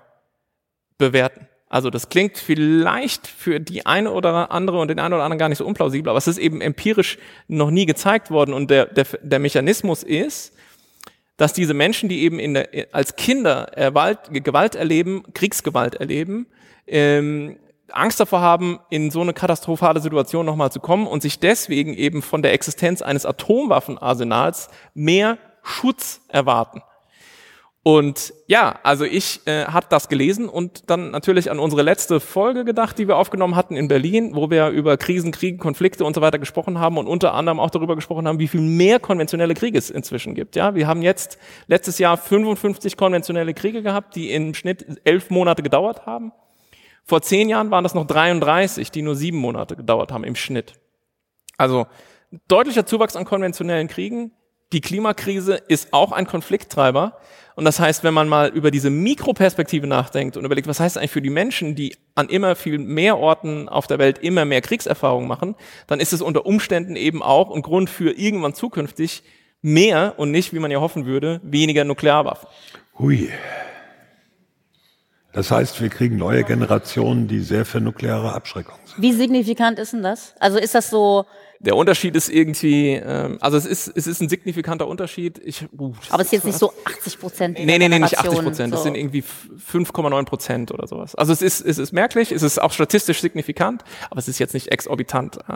bewerten. 0.97 1.49
Also 1.69 1.91
das 1.91 2.09
klingt 2.11 2.39
vielleicht 2.39 3.27
für 3.27 3.59
die 3.59 3.87
eine 3.87 4.13
oder 4.13 4.53
andere 4.53 4.79
und 4.79 4.89
den 4.89 5.01
einen 5.01 5.15
oder 5.15 5.25
anderen 5.25 5.39
gar 5.39 5.49
nicht 5.49 5.59
so 5.59 5.67
unplausibel, 5.67 6.11
aber 6.11 6.19
es 6.19 6.29
ist 6.29 6.39
eben 6.39 6.61
empirisch 6.61 7.19
noch 7.49 7.71
nie 7.71 7.87
gezeigt 7.87 8.31
worden 8.31 8.53
und 8.53 8.71
der, 8.71 8.87
der, 8.87 9.07
der 9.23 9.39
Mechanismus 9.39 10.03
ist, 10.03 10.55
dass 11.39 11.55
diese 11.55 11.75
Menschen, 11.75 12.11
die 12.11 12.23
eben 12.23 12.39
in 12.39 12.55
der, 12.55 12.69
als 12.93 13.17
Kinder 13.17 13.73
Erwalt, 13.73 14.19
Gewalt 14.31 14.75
erleben, 14.75 15.25
Kriegsgewalt 15.33 15.95
erleben, 15.95 16.47
ähm, 16.87 17.57
Angst 17.91 18.21
davor 18.21 18.41
haben, 18.41 18.81
in 18.91 19.11
so 19.11 19.21
eine 19.21 19.33
katastrophale 19.33 20.01
Situation 20.01 20.47
nochmal 20.47 20.73
zu 20.73 20.81
kommen 20.81 21.07
und 21.07 21.23
sich 21.23 21.39
deswegen 21.39 21.95
eben 21.95 22.23
von 22.23 22.43
der 22.43 22.53
Existenz 22.53 23.03
eines 23.03 23.27
Atomwaffenarsenals 23.27 24.69
mehr 24.95 25.39
Schutz 25.63 26.21
erwarten. 26.29 26.83
Und 27.85 28.33
ja, 28.47 28.79
also 28.85 29.05
ich 29.05 29.45
äh, 29.47 29.65
hat 29.65 29.91
das 29.91 30.09
gelesen 30.09 30.49
und 30.49 30.89
dann 30.89 31.11
natürlich 31.11 31.51
an 31.51 31.59
unsere 31.59 31.83
letzte 31.83 32.21
Folge 32.21 32.65
gedacht, 32.65 32.97
die 32.97 33.09
wir 33.09 33.17
aufgenommen 33.17 33.57
hatten 33.57 33.75
in 33.75 33.89
Berlin, 33.89 34.37
wo 34.37 34.51
wir 34.51 34.69
über 34.69 34.97
Krisen, 34.97 35.33
Kriege, 35.33 35.59
Konflikte 35.59 36.05
und 36.05 36.15
so 36.15 36.21
weiter 36.21 36.39
gesprochen 36.39 36.79
haben 36.79 36.97
und 36.97 37.09
unter 37.09 37.35
anderem 37.35 37.59
auch 37.59 37.71
darüber 37.71 37.97
gesprochen 37.97 38.29
haben, 38.29 38.39
wie 38.39 38.47
viel 38.47 38.61
mehr 38.61 39.01
konventionelle 39.01 39.55
Kriege 39.55 39.77
es 39.77 39.91
inzwischen 39.91 40.37
gibt. 40.37 40.55
Ja, 40.55 40.77
wir 40.77 40.87
haben 40.87 41.03
jetzt 41.03 41.39
letztes 41.67 41.99
Jahr 41.99 42.17
55 42.17 42.97
konventionelle 42.97 43.53
Kriege 43.53 43.83
gehabt, 43.83 44.15
die 44.15 44.31
im 44.31 44.55
Schnitt 44.55 45.01
elf 45.03 45.31
Monate 45.31 45.65
gedauert 45.65 46.07
haben. 46.07 46.31
Vor 47.05 47.23
zehn 47.23 47.49
Jahren 47.49 47.71
waren 47.71 47.85
das 47.85 47.95
noch 47.95 48.07
33, 48.07 48.91
die 48.91 49.03
nur 49.03 49.17
sieben 49.17 49.39
Monate 49.39 49.77
gedauert 49.77 50.13
haben 50.13 50.25
im 50.25 50.37
Schnitt. 50.37 50.75
Also 51.59 51.87
deutlicher 52.49 52.87
Zuwachs 52.87 53.17
an 53.17 53.25
konventionellen 53.25 53.89
Kriegen. 53.89 54.33
Die 54.73 54.81
Klimakrise 54.81 55.61
ist 55.69 55.93
auch 55.93 56.13
ein 56.13 56.27
Konflikttreiber. 56.27 57.19
Und 57.55 57.67
das 57.67 57.79
heißt, 57.79 58.05
wenn 58.05 58.15
man 58.15 58.29
mal 58.29 58.49
über 58.49 58.71
diese 58.71 58.89
Mikroperspektive 58.89 59.87
nachdenkt 59.87 60.39
und 60.39 60.45
überlegt, 60.47 60.67
was 60.67 60.81
heißt 60.81 60.97
eigentlich 60.97 61.11
für 61.11 61.21
die 61.21 61.29
Menschen, 61.29 61.75
die 61.75 61.95
an 62.15 62.31
immer 62.31 62.57
viel 62.57 62.79
mehr 62.79 63.19
Orten 63.19 63.69
auf 63.69 63.87
der 63.87 63.99
Welt 63.99 64.19
immer 64.19 64.47
mehr 64.47 64.63
Kriegserfahrung 64.63 65.27
machen, 65.27 65.55
dann 65.87 66.01
ist 66.01 66.15
es 66.15 66.23
unter 66.23 66.47
Umständen 66.47 66.97
eben 66.97 67.23
auch 67.23 67.55
ein 67.55 67.61
Grund 67.61 67.91
für 67.91 68.13
irgendwann 68.13 68.55
zukünftig 68.55 69.23
mehr 69.61 70.15
und 70.17 70.31
nicht, 70.31 70.55
wie 70.55 70.59
man 70.59 70.71
ja 70.71 70.81
hoffen 70.81 71.05
würde, 71.05 71.41
weniger 71.45 71.85
Nuklearwaffen. 71.85 72.49
Hui. 72.99 73.29
Das 75.33 75.51
heißt, 75.51 75.81
wir 75.81 75.89
kriegen 75.89 76.17
neue 76.19 76.45
Generationen, 76.45 77.27
die 77.27 77.41
sehr 77.41 77.65
für 77.65 77.81
nukleare 77.81 78.33
Abschreckung 78.35 78.75
sind. 78.85 79.01
Wie 79.03 79.13
signifikant 79.13 79.79
ist 79.79 79.95
denn 79.95 80.03
das? 80.03 80.35
Also 80.39 80.59
ist 80.59 80.75
das 80.75 80.91
so, 80.91 81.25
Der 81.61 81.75
Unterschied 81.75 82.15
ist 82.17 82.29
irgendwie, 82.29 82.91
ähm, 82.95 83.39
also 83.41 83.57
es 83.57 83.65
ist, 83.65 83.89
es 83.97 84.07
ist 84.07 84.21
ein 84.21 84.29
signifikanter 84.29 84.87
Unterschied. 84.87 85.41
Ich, 85.43 85.65
uh, 85.79 85.95
aber 86.11 86.21
es 86.21 86.27
ist 86.27 86.33
jetzt 86.33 86.45
nicht 86.45 86.59
so 86.59 86.73
80 86.85 87.19
Prozent. 87.19 87.59
Nee, 87.59 87.79
nee, 87.79 87.89
nee, 87.89 87.99
nicht 87.99 88.19
80 88.19 88.43
Prozent. 88.43 88.75
Das 88.75 88.83
sind 88.83 88.95
irgendwie 88.95 89.21
f- 89.21 89.49
5,9 89.73 90.25
Prozent 90.27 90.71
oder 90.73 90.87
sowas. 90.87 91.15
Also 91.15 91.33
es 91.33 91.41
ist, 91.41 91.61
es 91.65 91.79
ist 91.79 91.93
merklich, 91.93 92.31
es 92.31 92.43
ist 92.43 92.61
auch 92.61 92.73
statistisch 92.73 93.21
signifikant, 93.23 93.85
aber 94.11 94.19
es 94.19 94.29
ist 94.29 94.39
jetzt 94.39 94.53
nicht 94.53 94.69
exorbitant. 94.71 95.39
äh. 95.49 95.53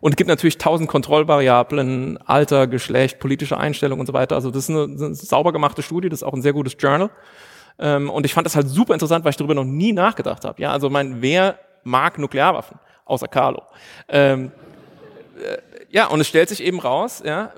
Und 0.00 0.12
es 0.12 0.16
gibt 0.16 0.28
natürlich 0.28 0.58
tausend 0.58 0.88
Kontrollvariablen, 0.88 2.18
Alter, 2.18 2.66
Geschlecht, 2.68 3.18
politische 3.18 3.56
Einstellung 3.58 3.98
und 3.98 4.06
so 4.06 4.12
weiter. 4.12 4.36
Also 4.36 4.50
das 4.52 4.64
ist 4.64 4.70
eine, 4.70 4.82
eine 4.84 5.14
sauber 5.14 5.52
gemachte 5.52 5.82
Studie, 5.82 6.08
das 6.10 6.20
ist 6.20 6.22
auch 6.22 6.34
ein 6.34 6.42
sehr 6.42 6.52
gutes 6.52 6.76
Journal. 6.78 7.10
Ähm, 7.80 8.10
und 8.10 8.26
ich 8.26 8.34
fand 8.34 8.46
das 8.46 8.54
halt 8.54 8.68
super 8.68 8.92
interessant, 8.92 9.24
weil 9.24 9.30
ich 9.30 9.36
darüber 9.36 9.54
noch 9.54 9.64
nie 9.64 9.92
nachgedacht 9.92 10.44
habe. 10.44 10.60
Ja, 10.60 10.70
also 10.70 10.90
mein, 10.90 11.22
wer 11.22 11.58
mag 11.82 12.18
Nuklearwaffen? 12.18 12.78
Außer 13.06 13.26
Carlo. 13.26 13.62
Ähm, 14.08 14.52
äh, 15.42 15.58
ja, 15.90 16.06
und 16.06 16.20
es 16.20 16.28
stellt 16.28 16.48
sich 16.50 16.62
eben 16.62 16.78
raus, 16.78 17.22
ja, 17.24 17.52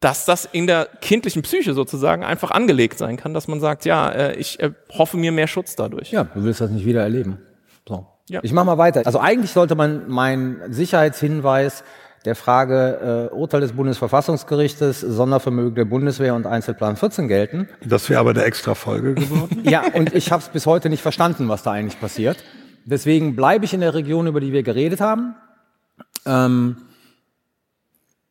dass 0.00 0.24
das 0.24 0.46
in 0.50 0.66
der 0.66 0.88
kindlichen 1.02 1.42
Psyche 1.42 1.74
sozusagen 1.74 2.24
einfach 2.24 2.50
angelegt 2.50 2.98
sein 2.98 3.18
kann, 3.18 3.34
dass 3.34 3.48
man 3.48 3.60
sagt, 3.60 3.84
ja, 3.84 4.08
äh, 4.08 4.36
ich 4.36 4.58
äh, 4.60 4.72
hoffe 4.92 5.18
mir 5.18 5.30
mehr 5.30 5.46
Schutz 5.46 5.76
dadurch. 5.76 6.10
Ja, 6.10 6.24
du 6.24 6.42
willst 6.42 6.60
das 6.62 6.70
nicht 6.70 6.86
wieder 6.86 7.02
erleben. 7.02 7.38
So. 7.86 8.06
Ja. 8.30 8.40
Ich 8.42 8.52
mache 8.52 8.64
mal 8.64 8.78
weiter. 8.78 9.02
Also 9.04 9.18
eigentlich 9.18 9.50
sollte 9.50 9.74
man 9.74 10.08
meinen 10.08 10.72
Sicherheitshinweis 10.72 11.84
der 12.24 12.34
Frage 12.34 13.30
äh, 13.30 13.34
Urteil 13.34 13.62
des 13.62 13.72
Bundesverfassungsgerichtes, 13.72 15.00
Sondervermögen 15.00 15.74
der 15.74 15.86
Bundeswehr 15.86 16.34
und 16.34 16.46
Einzelplan 16.46 16.96
14 16.96 17.28
gelten. 17.28 17.68
Das 17.84 18.10
wäre 18.10 18.20
aber 18.20 18.30
eine 18.30 18.44
extra 18.44 18.74
Folge 18.74 19.14
geworden. 19.14 19.62
Ja, 19.70 19.84
und 19.94 20.14
ich 20.14 20.32
habe 20.32 20.42
es 20.42 20.48
bis 20.48 20.66
heute 20.66 20.90
nicht 20.90 21.02
verstanden, 21.02 21.48
was 21.48 21.62
da 21.62 21.72
eigentlich 21.72 22.00
passiert. 22.00 22.42
Deswegen 22.84 23.36
bleibe 23.36 23.64
ich 23.64 23.72
in 23.72 23.80
der 23.80 23.94
Region, 23.94 24.26
über 24.26 24.40
die 24.40 24.52
wir 24.52 24.62
geredet 24.62 25.00
haben. 25.00 25.34
Ähm, 26.26 26.76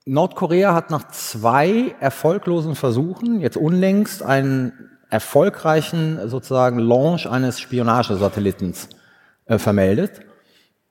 Nordkorea 0.06 0.74
hat 0.74 0.92
nach 0.92 1.08
zwei 1.10 1.96
erfolglosen 2.00 2.76
Versuchen 2.76 3.42
jetzt 3.42 3.58
unlängst 3.58 4.24
einen 4.24 4.74
erfolgreichen 5.10 6.30
sozusagen 6.30 6.80
Launch 6.80 7.28
eines 7.28 7.60
Spionagesatellitens 7.60 8.90
äh, 9.46 9.58
vermeldet. 9.58 10.22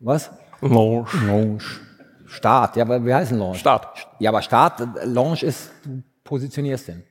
Was? 0.01 0.31
Launch. 0.61 1.13
Launch. 1.27 1.81
Start. 2.29 2.77
Ja, 2.77 2.85
aber 2.85 3.05
wie 3.05 3.13
heißt 3.13 3.31
denn 3.31 3.39
Launch? 3.39 3.59
Start. 3.59 4.07
Ja, 4.19 4.31
aber 4.31 4.43
Start, 4.43 4.83
Launch 5.05 5.43
ist, 5.43 5.71
du 5.85 6.03
positionierst 6.25 6.89
den. 6.89 7.03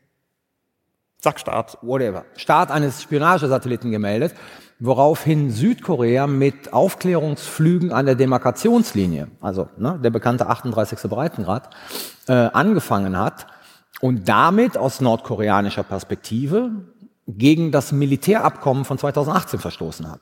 Sag 1.19 1.39
Start. 1.39 1.77
whatever, 1.81 2.25
Start 2.35 2.69
eines 2.69 3.01
Spionagesatelliten 3.01 3.91
gemeldet, 3.91 4.35
woraufhin 4.79 5.49
Südkorea 5.49 6.27
mit 6.27 6.71
Aufklärungsflügen 6.71 7.91
an 7.91 8.05
der 8.05 8.13
Demarkationslinie, 8.13 9.27
also 9.41 9.67
ne, 9.77 9.99
der 10.01 10.11
bekannte 10.11 10.47
38. 10.47 11.09
Breitengrad, 11.09 11.73
äh, 12.27 12.33
angefangen 12.33 13.17
hat 13.17 13.47
und 13.99 14.29
damit 14.29 14.77
aus 14.77 15.01
nordkoreanischer 15.01 15.83
Perspektive 15.83 16.71
gegen 17.27 17.71
das 17.71 17.91
Militärabkommen 17.91 18.85
von 18.85 18.99
2018 18.99 19.59
verstoßen 19.59 20.09
hat. 20.11 20.21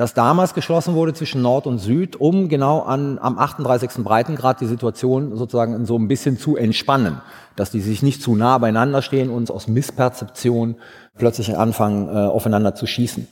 Das 0.00 0.14
damals 0.14 0.54
geschlossen 0.54 0.94
wurde 0.94 1.12
zwischen 1.12 1.42
Nord 1.42 1.66
und 1.66 1.76
Süd, 1.76 2.16
um 2.18 2.48
genau 2.48 2.80
an, 2.80 3.18
am 3.20 3.38
38. 3.38 4.02
Breitengrad 4.02 4.58
die 4.62 4.66
Situation 4.66 5.36
sozusagen 5.36 5.84
so 5.84 5.98
ein 5.98 6.08
bisschen 6.08 6.38
zu 6.38 6.56
entspannen, 6.56 7.20
dass 7.54 7.70
die 7.70 7.82
sich 7.82 8.02
nicht 8.02 8.22
zu 8.22 8.34
nah 8.34 8.56
beieinander 8.56 9.02
stehen 9.02 9.28
und 9.28 9.50
aus 9.50 9.68
Missperzeption 9.68 10.76
plötzlich 11.18 11.54
anfangen, 11.54 12.08
äh, 12.08 12.12
aufeinander 12.12 12.74
zu 12.74 12.86
schießen. 12.86 13.28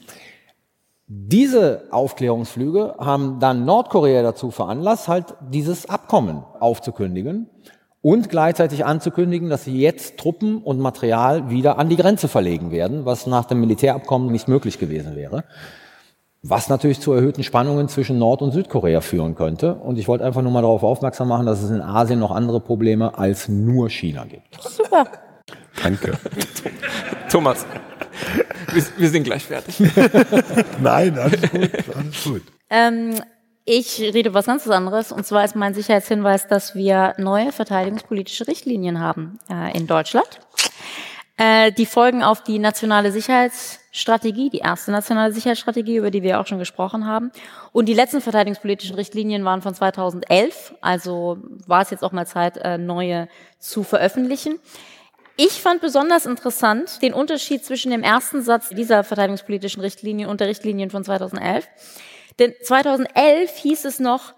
Diese 1.07 1.85
Aufklärungsflüge 1.89 2.97
haben 2.99 3.39
dann 3.39 3.65
Nordkorea 3.65 4.21
dazu 4.21 4.51
veranlasst, 4.51 5.07
halt 5.07 5.33
dieses 5.49 5.89
Abkommen 5.89 6.43
aufzukündigen 6.59 7.49
und 8.03 8.29
gleichzeitig 8.29 8.85
anzukündigen, 8.85 9.49
dass 9.49 9.63
sie 9.63 9.81
jetzt 9.81 10.19
Truppen 10.19 10.59
und 10.59 10.77
Material 10.79 11.49
wieder 11.49 11.79
an 11.79 11.89
die 11.89 11.97
Grenze 11.97 12.27
verlegen 12.27 12.69
werden, 12.69 13.05
was 13.05 13.25
nach 13.25 13.45
dem 13.45 13.59
Militärabkommen 13.59 14.31
nicht 14.31 14.47
möglich 14.47 14.77
gewesen 14.77 15.15
wäre. 15.15 15.45
Was 16.41 16.69
natürlich 16.69 17.01
zu 17.01 17.11
erhöhten 17.11 17.43
Spannungen 17.43 17.89
zwischen 17.89 18.17
Nord- 18.17 18.41
und 18.41 18.51
Südkorea 18.51 19.01
führen 19.01 19.35
könnte. 19.35 19.75
Und 19.75 19.97
ich 19.97 20.07
wollte 20.07 20.23
einfach 20.23 20.41
nur 20.41 20.51
mal 20.51 20.61
darauf 20.61 20.83
aufmerksam 20.83 21.27
machen, 21.27 21.45
dass 21.45 21.61
es 21.61 21.69
in 21.69 21.81
Asien 21.81 22.19
noch 22.19 22.31
andere 22.31 22.61
Probleme 22.61 23.17
als 23.17 23.49
nur 23.49 23.89
China 23.89 24.23
gibt. 24.23 24.61
Super. 24.61 25.05
Danke. 25.83 26.17
Thomas, 27.29 27.65
wir, 28.71 28.83
wir 28.97 29.09
sind 29.09 29.23
gleich 29.23 29.43
fertig. 29.43 29.79
Nein, 30.81 31.17
alles 31.17 31.41
gut, 31.41 31.71
alles 31.95 32.23
gut. 32.23 32.41
Ähm, 32.69 33.15
ich 33.65 33.99
rede 33.99 34.33
was 34.33 34.45
ganz 34.45 34.67
anderes. 34.67 35.11
Und 35.11 35.25
zwar 35.25 35.43
ist 35.43 35.55
mein 35.55 35.73
Sicherheitshinweis, 35.73 36.47
dass 36.47 36.73
wir 36.73 37.15
neue 37.17 37.51
verteidigungspolitische 37.51 38.47
Richtlinien 38.47 38.99
haben 38.99 39.39
äh, 39.49 39.77
in 39.77 39.87
Deutschland. 39.87 40.39
Äh, 41.37 41.71
die 41.71 41.85
folgen 41.85 42.23
auf 42.23 42.43
die 42.43 42.59
nationale 42.59 43.11
Sicherheitsstrategie, 43.91 44.49
die 44.49 44.59
erste 44.59 44.91
nationale 44.91 45.33
Sicherheitsstrategie, 45.33 45.97
über 45.97 46.11
die 46.11 46.23
wir 46.23 46.39
auch 46.39 46.47
schon 46.47 46.59
gesprochen 46.59 47.05
haben. 47.05 47.31
Und 47.71 47.87
die 47.87 47.93
letzten 47.93 48.21
verteidigungspolitischen 48.21 48.95
Richtlinien 48.95 49.43
waren 49.45 49.61
von 49.61 49.73
2011. 49.73 50.75
Also 50.81 51.37
war 51.65 51.81
es 51.81 51.89
jetzt 51.89 52.03
auch 52.03 52.11
mal 52.11 52.27
Zeit, 52.27 52.57
äh, 52.57 52.77
neue 52.77 53.27
zu 53.57 53.83
veröffentlichen. 53.83 54.59
Ich 55.37 55.61
fand 55.61 55.81
besonders 55.81 56.25
interessant 56.25 57.01
den 57.01 57.13
Unterschied 57.13 57.63
zwischen 57.63 57.91
dem 57.91 58.03
ersten 58.03 58.41
Satz 58.41 58.69
dieser 58.69 59.03
verteidigungspolitischen 59.03 59.81
Richtlinien 59.81 60.29
und 60.29 60.41
der 60.41 60.49
Richtlinien 60.49 60.89
von 60.89 61.03
2011. 61.03 61.67
Denn 62.37 62.53
2011 62.61 63.57
hieß 63.57 63.85
es 63.85 63.99
noch, 63.99 64.33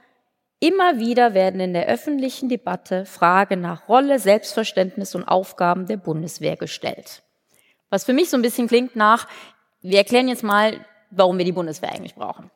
immer 0.59 0.99
wieder 0.99 1.33
werden 1.33 1.59
in 1.59 1.73
der 1.73 1.87
öffentlichen 1.87 2.49
Debatte 2.49 3.05
Fragen 3.05 3.61
nach 3.61 3.89
Rolle, 3.89 4.19
Selbstverständnis 4.19 5.15
und 5.15 5.23
Aufgaben 5.23 5.87
der 5.87 5.97
Bundeswehr 5.97 6.55
gestellt. 6.55 7.23
Was 7.91 8.05
für 8.05 8.13
mich 8.13 8.31
so 8.31 8.37
ein 8.37 8.41
bisschen 8.41 8.67
klingt 8.67 8.95
nach, 8.95 9.27
wir 9.81 9.99
erklären 9.99 10.27
jetzt 10.27 10.43
mal, 10.43 10.83
warum 11.11 11.37
wir 11.37 11.45
die 11.45 11.51
Bundeswehr 11.51 11.91
eigentlich 11.91 12.15
brauchen. 12.15 12.49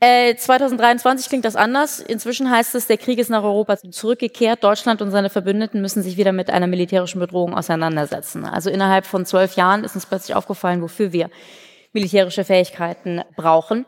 Äh, 0.00 0.36
2023 0.36 1.28
klingt 1.28 1.44
das 1.44 1.56
anders. 1.56 1.98
Inzwischen 1.98 2.48
heißt 2.48 2.76
es, 2.76 2.86
der 2.86 2.98
Krieg 2.98 3.18
ist 3.18 3.30
nach 3.30 3.42
Europa 3.42 3.78
zurückgekehrt. 3.78 4.62
Deutschland 4.62 5.02
und 5.02 5.10
seine 5.10 5.28
Verbündeten 5.28 5.80
müssen 5.80 6.04
sich 6.04 6.16
wieder 6.16 6.32
mit 6.32 6.50
einer 6.50 6.68
militärischen 6.68 7.18
Bedrohung 7.18 7.54
auseinandersetzen. 7.56 8.44
Also 8.44 8.70
innerhalb 8.70 9.06
von 9.06 9.26
zwölf 9.26 9.56
Jahren 9.56 9.82
ist 9.82 9.96
uns 9.96 10.06
plötzlich 10.06 10.36
aufgefallen, 10.36 10.82
wofür 10.82 11.12
wir 11.12 11.30
militärische 11.92 12.44
Fähigkeiten 12.44 13.22
brauchen. 13.34 13.86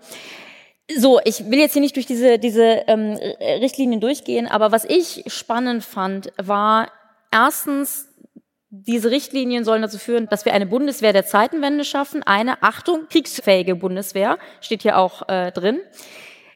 So, 0.97 1.21
ich 1.25 1.49
will 1.49 1.61
jetzt 1.61 1.75
hier 1.75 1.83
nicht 1.83 1.95
durch 1.95 2.07
diese, 2.07 2.41
diese 2.41 2.83
ähm, 2.89 3.17
Richtlinien 3.61 4.01
durchgehen, 4.01 4.49
aber 4.49 4.73
was 4.73 4.85
ich 4.85 5.23
spannend 5.29 5.85
fand, 5.85 6.33
war 6.37 6.89
erstens 7.31 8.10
Diese 8.73 9.11
Richtlinien 9.11 9.65
sollen 9.65 9.83
dazu 9.83 9.99
führen, 9.99 10.29
dass 10.29 10.45
wir 10.45 10.55
eine 10.55 10.67
Bundeswehr 10.67 11.13
der 11.13 11.27
Zeitenwende 11.27 11.85
schaffen. 11.85 12.23
Eine, 12.23 12.63
Achtung, 12.63 13.09
kriegsfähige 13.09 13.75
Bundeswehr, 13.75 14.39
steht 14.61 14.83
hier 14.83 14.97
auch 14.97 15.29
äh, 15.29 15.51
drin. 15.51 15.81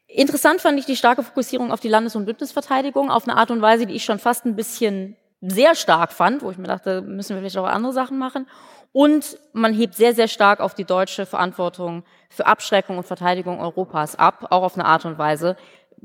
Interessant 0.07 0.61
fand 0.61 0.79
ich 0.79 0.87
die 0.87 0.95
starke 0.95 1.25
Fokussierung 1.25 1.73
auf 1.73 1.81
die 1.81 1.89
Landes- 1.89 2.15
und 2.15 2.25
Bündnisverteidigung 2.25 3.11
auf 3.11 3.27
eine 3.27 3.37
Art 3.37 3.51
und 3.51 3.61
Weise, 3.61 3.87
die 3.87 3.95
ich 3.95 4.05
schon 4.05 4.21
fast 4.21 4.45
ein 4.45 4.55
bisschen 4.55 5.17
sehr 5.41 5.75
stark 5.75 6.13
fand, 6.13 6.43
wo 6.43 6.53
ich 6.53 6.57
mir 6.57 6.69
dachte, 6.69 7.03
müssen 7.03 7.35
wir 7.35 7.41
vielleicht 7.41 7.59
auch 7.59 7.67
andere 7.67 7.93
Sachen 7.93 8.17
machen. 8.17 8.47
Und 8.93 9.37
man 9.53 9.75
hebt 9.75 9.95
sehr, 9.95 10.15
sehr 10.15 10.29
stark 10.29 10.61
auf 10.61 10.75
die 10.75 10.85
deutsche 10.85 11.27
Verantwortung 11.27 12.05
für 12.31 12.47
Abschreckung 12.47 12.97
und 12.97 13.05
Verteidigung 13.09 13.59
Europas 13.59 14.15
ab, 14.15 14.47
auch 14.51 14.63
auf 14.63 14.75
eine 14.75 14.85
Art 14.85 15.05
und 15.05 15.19
Weise, 15.19 15.57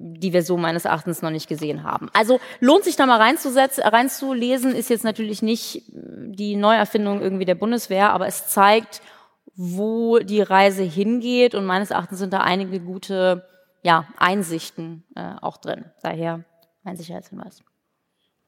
die 0.01 0.31
wir 0.31 0.43
so 0.43 0.57
meines 0.57 0.85
Erachtens 0.85 1.21
noch 1.21 1.29
nicht 1.29 1.47
gesehen 1.47 1.83
haben. 1.83 2.09
Also 2.13 2.39
lohnt 2.59 2.85
sich 2.85 2.95
da 2.95 3.05
mal 3.05 3.17
reinzusetzen, 3.17 3.83
reinzulesen, 3.83 4.73
ist 4.73 4.89
jetzt 4.89 5.03
natürlich 5.03 5.41
nicht 5.41 5.83
die 5.87 6.55
Neuerfindung 6.55 7.21
irgendwie 7.21 7.45
der 7.45 7.55
Bundeswehr, 7.55 8.11
aber 8.11 8.27
es 8.27 8.47
zeigt, 8.47 9.01
wo 9.55 10.19
die 10.19 10.41
Reise 10.41 10.83
hingeht 10.83 11.53
und 11.53 11.65
meines 11.65 11.91
Erachtens 11.91 12.19
sind 12.19 12.31
da 12.31 12.39
einige 12.39 12.79
gute 12.79 13.45
ja, 13.83 14.05
Einsichten 14.17 15.03
äh, 15.15 15.33
auch 15.41 15.57
drin. 15.57 15.85
Daher 16.01 16.45
mein 16.83 16.95
Sicherheitshinweis. 16.95 17.61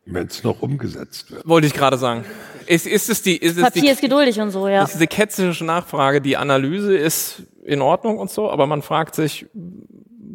Wenn 0.05 0.27
es 0.27 0.43
noch 0.43 0.61
umgesetzt 0.61 1.31
wird. 1.31 1.47
Wollte 1.47 1.67
ich 1.67 1.73
gerade 1.73 1.97
sagen. 1.97 2.25
Ist, 2.65 2.87
ist 2.87 3.09
es 3.09 3.21
die, 3.21 3.37
ist 3.37 3.57
es 3.57 3.63
Papier 3.63 3.81
die, 3.81 3.89
ist 3.89 4.01
geduldig 4.01 4.39
und 4.39 4.51
so, 4.51 4.67
ja. 4.67 4.83
ist 4.83 4.93
diese 4.93 5.07
ketzische 5.07 5.65
Nachfrage, 5.65 6.21
die 6.21 6.37
Analyse 6.37 6.95
ist 6.95 7.43
in 7.65 7.81
Ordnung 7.81 8.17
und 8.17 8.31
so, 8.31 8.49
aber 8.49 8.65
man 8.65 8.81
fragt 8.81 9.13
sich, 9.15 9.47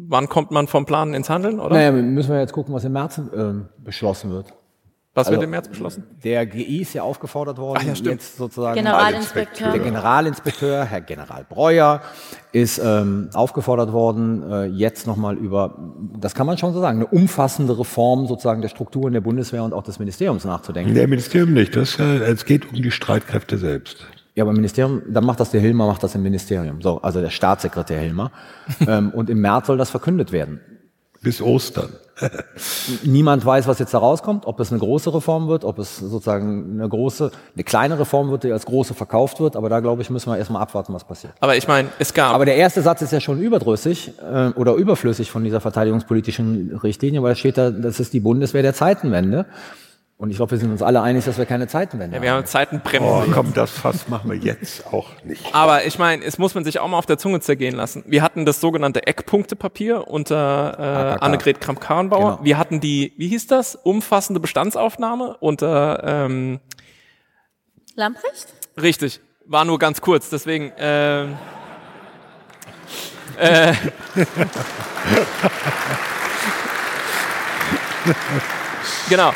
wann 0.07 0.29
kommt 0.29 0.51
man 0.51 0.67
vom 0.67 0.85
Planen 0.85 1.13
ins 1.13 1.29
Handeln, 1.29 1.59
oder? 1.59 1.75
Naja, 1.75 1.91
müssen 1.91 2.31
wir 2.31 2.39
jetzt 2.39 2.53
gucken, 2.53 2.73
was 2.73 2.83
im 2.83 2.93
März 2.93 3.19
ähm, 3.35 3.65
beschlossen 3.77 4.31
wird. 4.31 4.53
Was 5.13 5.29
wird 5.29 5.37
Also, 5.37 5.45
im 5.45 5.49
März 5.49 5.67
beschlossen? 5.67 6.03
Der 6.23 6.45
GI 6.45 6.81
ist 6.83 6.93
ja 6.93 7.01
aufgefordert 7.01 7.57
worden, 7.57 7.79
Ach 7.81 7.87
ja, 7.87 7.95
stimmt. 7.95 8.21
jetzt 8.21 8.37
sozusagen 8.37 8.75
Generalinspekteur. 8.75 9.71
der 9.71 9.79
Generalinspekteur, 9.79 10.85
Herr 10.85 11.01
General 11.01 11.43
Breuer, 11.49 12.01
ist 12.51 12.77
ähm, 12.77 13.31
aufgefordert 13.33 13.91
worden, 13.93 14.43
äh, 14.47 14.65
jetzt 14.65 15.07
nochmal 15.07 15.35
über, 15.37 15.75
das 16.19 16.35
kann 16.35 16.45
man 16.45 16.59
schon 16.59 16.71
so 16.71 16.81
sagen, 16.81 16.99
eine 16.99 17.07
umfassende 17.07 17.79
Reform 17.79 18.27
sozusagen 18.27 18.61
der 18.61 18.69
Strukturen 18.69 19.11
der 19.13 19.21
Bundeswehr 19.21 19.63
und 19.63 19.73
auch 19.73 19.81
des 19.81 19.97
Ministeriums 19.97 20.45
nachzudenken. 20.45 20.93
Der 20.93 21.07
Ministerium 21.07 21.51
nicht. 21.51 21.75
Das, 21.75 21.97
äh, 21.97 22.03
es 22.19 22.45
geht 22.45 22.69
um 22.69 22.75
die 22.75 22.91
Streitkräfte 22.91 23.57
selbst. 23.57 24.05
Ja, 24.37 24.43
aber 24.43 24.51
im 24.51 24.57
Ministerium, 24.57 25.01
dann 25.07 25.25
macht 25.25 25.39
das 25.39 25.49
der 25.49 25.61
Hilmer, 25.61 25.87
macht 25.87 26.03
das 26.03 26.13
im 26.13 26.21
Ministerium. 26.21 26.79
So, 26.83 27.01
also 27.01 27.21
der 27.21 27.31
Staatssekretär 27.31 27.99
Hilmer. 27.99 28.31
ähm, 28.87 29.09
und 29.09 29.31
im 29.31 29.41
März 29.41 29.65
soll 29.65 29.79
das 29.79 29.89
verkündet 29.89 30.31
werden. 30.31 30.61
Bis 31.23 31.41
Ostern. 31.41 31.89
Niemand 33.03 33.43
weiß, 33.43 33.65
was 33.65 33.79
jetzt 33.79 33.95
da 33.95 33.97
rauskommt, 33.97 34.45
ob 34.45 34.59
es 34.59 34.69
eine 34.69 34.77
große 34.77 35.11
Reform 35.11 35.47
wird, 35.47 35.65
ob 35.65 35.79
es 35.79 35.97
sozusagen 35.97 36.73
eine 36.73 36.87
große, 36.87 37.31
eine 37.55 37.63
kleine 37.63 37.97
Reform 37.97 38.29
wird, 38.29 38.43
die 38.43 38.51
als 38.51 38.67
große 38.67 38.93
verkauft 38.93 39.39
wird. 39.39 39.55
Aber 39.55 39.69
da, 39.69 39.79
glaube 39.79 40.03
ich, 40.03 40.11
müssen 40.11 40.29
wir 40.29 40.37
erstmal 40.37 40.61
abwarten, 40.61 40.93
was 40.93 41.03
passiert. 41.03 41.33
Aber 41.39 41.57
ich 41.57 41.67
meine, 41.67 41.89
es 41.97 42.13
gab. 42.13 42.35
Aber 42.35 42.45
der 42.45 42.57
erste 42.57 42.83
Satz 42.83 43.01
ist 43.01 43.11
ja 43.11 43.19
schon 43.19 43.41
überdrüssig 43.41 44.13
äh, 44.21 44.49
oder 44.49 44.75
überflüssig 44.75 45.31
von 45.31 45.45
dieser 45.45 45.61
verteidigungspolitischen 45.61 46.77
Richtlinie, 46.83 47.23
weil 47.23 47.31
da 47.31 47.35
steht 47.35 47.57
da, 47.57 47.71
das 47.71 47.99
ist 47.99 48.13
die 48.13 48.19
Bundeswehr 48.19 48.61
der 48.61 48.75
Zeitenwende. 48.75 49.47
Und 50.19 50.31
ich 50.31 50.37
glaube, 50.37 50.49
wir 50.51 50.57
sind 50.57 50.71
uns 50.71 50.81
alle 50.81 51.03
einig, 51.03 51.25
dass 51.25 51.37
wir 51.37 51.45
keine 51.45 51.67
Zeitenwende 51.67 52.15
ja, 52.15 52.21
wir 52.23 52.31
haben. 52.31 52.37
haben 52.37 52.47
Zeitenbremsen. 52.47 53.07
Oh, 53.07 53.23
komm, 53.31 53.53
das 53.53 53.69
Fass 53.69 54.07
machen 54.07 54.31
wir 54.31 54.37
jetzt 54.37 54.87
auch 54.87 55.11
nicht. 55.23 55.53
Aber 55.53 55.85
ich 55.85 55.99
meine, 55.99 56.25
es 56.25 56.39
muss 56.39 56.55
man 56.55 56.63
sich 56.63 56.79
auch 56.79 56.87
mal 56.87 56.97
auf 56.97 57.05
der 57.05 57.19
Zunge 57.19 57.39
zergehen 57.39 57.75
lassen. 57.75 58.03
Wir 58.07 58.23
hatten 58.23 58.43
das 58.43 58.59
sogenannte 58.59 59.05
Eckpunktepapier 59.05 60.07
unter 60.07 61.17
äh. 61.19 61.23
Annegret 61.23 61.61
Kramp-Karrenbauer. 61.61 62.37
Genau. 62.37 62.43
Wir 62.43 62.57
hatten 62.57 62.79
die, 62.79 63.13
wie 63.17 63.27
hieß 63.27 63.45
das, 63.45 63.75
umfassende 63.75 64.39
Bestandsaufnahme 64.39 65.37
unter, 65.39 66.01
ähm, 66.03 66.61
Lamprecht? 67.93 68.47
richtig, 68.81 69.19
war 69.45 69.65
nur 69.65 69.77
ganz 69.77 70.01
kurz, 70.01 70.31
deswegen, 70.31 70.71
ähm, 70.79 71.37
äh, 73.37 73.71
genau. 79.09 79.31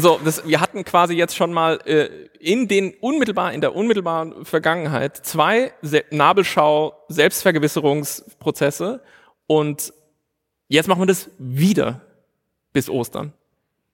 So, 0.00 0.20
das, 0.24 0.46
wir 0.46 0.60
hatten 0.60 0.84
quasi 0.84 1.14
jetzt 1.14 1.34
schon 1.36 1.52
mal 1.52 1.78
äh, 1.84 2.08
in 2.40 2.68
den 2.68 2.94
unmittelbar 3.00 3.52
in 3.52 3.60
der 3.60 3.74
unmittelbaren 3.74 4.44
Vergangenheit 4.44 5.16
zwei 5.16 5.72
Se 5.82 6.04
Nabelschau 6.10 6.94
Selbstvergewisserungsprozesse 7.08 9.00
und 9.46 9.92
jetzt 10.68 10.88
machen 10.88 11.00
wir 11.02 11.06
das 11.06 11.30
wieder 11.38 12.00
bis 12.72 12.88
Ostern. 12.88 13.32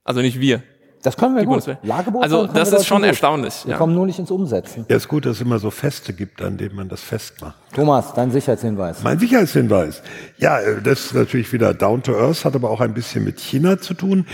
Also 0.04 0.20
nicht 0.20 0.40
wir. 0.40 0.62
Das 1.02 1.18
können 1.18 1.34
wir 1.34 1.42
Die 1.42 1.46
gut. 1.46 1.66
Lagebeurteilung 1.82 2.46
Also 2.46 2.46
das 2.54 2.72
ist 2.72 2.86
schon 2.86 3.02
gut. 3.02 3.08
erstaunlich. 3.08 3.66
Wir 3.66 3.72
Ja. 3.72 3.76
kommen 3.76 3.94
nur 3.94 4.06
nicht 4.06 4.18
ins 4.18 4.30
Umsetzen. 4.30 4.86
Ja, 4.88 4.96
ist 4.96 5.06
gut, 5.06 5.26
dass 5.26 5.32
es 5.36 5.42
immer 5.42 5.58
so 5.58 5.70
Feste 5.70 6.14
gibt, 6.14 6.40
an 6.40 6.56
denen 6.56 6.74
man 6.74 6.88
das 6.88 7.02
festmacht. 7.02 7.56
Thomas, 7.74 8.14
dein 8.14 8.30
Sicherheitshinweis. 8.30 9.02
Mein 9.02 9.18
Sicherheitshinweis. 9.18 10.02
Ja, 10.38 10.60
äh, 10.60 10.80
das 10.80 11.04
ist 11.06 11.14
natürlich 11.14 11.52
wieder 11.52 11.74
down 11.74 12.02
to 12.02 12.12
earth, 12.16 12.46
hat 12.46 12.54
aber 12.54 12.70
auch 12.70 12.80
ein 12.80 12.94
bisschen 12.94 13.22
mit 13.22 13.38
China 13.38 13.78
zu 13.78 13.92
tun. 13.92 14.26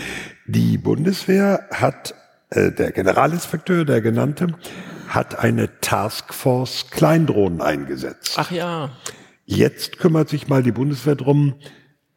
Die 0.53 0.77
Bundeswehr 0.77 1.65
hat, 1.71 2.13
äh, 2.49 2.71
der 2.71 2.91
Generalinspekteur, 2.91 3.85
der 3.85 4.01
genannte, 4.01 4.47
hat 5.07 5.39
eine 5.39 5.79
Taskforce 5.79 6.89
Kleindrohnen 6.89 7.61
eingesetzt. 7.61 8.33
Ach 8.35 8.51
ja. 8.51 8.89
Jetzt 9.45 9.97
kümmert 9.97 10.27
sich 10.27 10.49
mal 10.49 10.61
die 10.61 10.73
Bundeswehr 10.73 11.15
drum, 11.15 11.55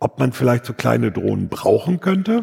ob 0.01 0.19
man 0.19 0.33
vielleicht 0.33 0.65
so 0.65 0.73
kleine 0.73 1.13
Drohnen 1.13 1.49
brauchen 1.49 2.01
könnte, 2.01 2.43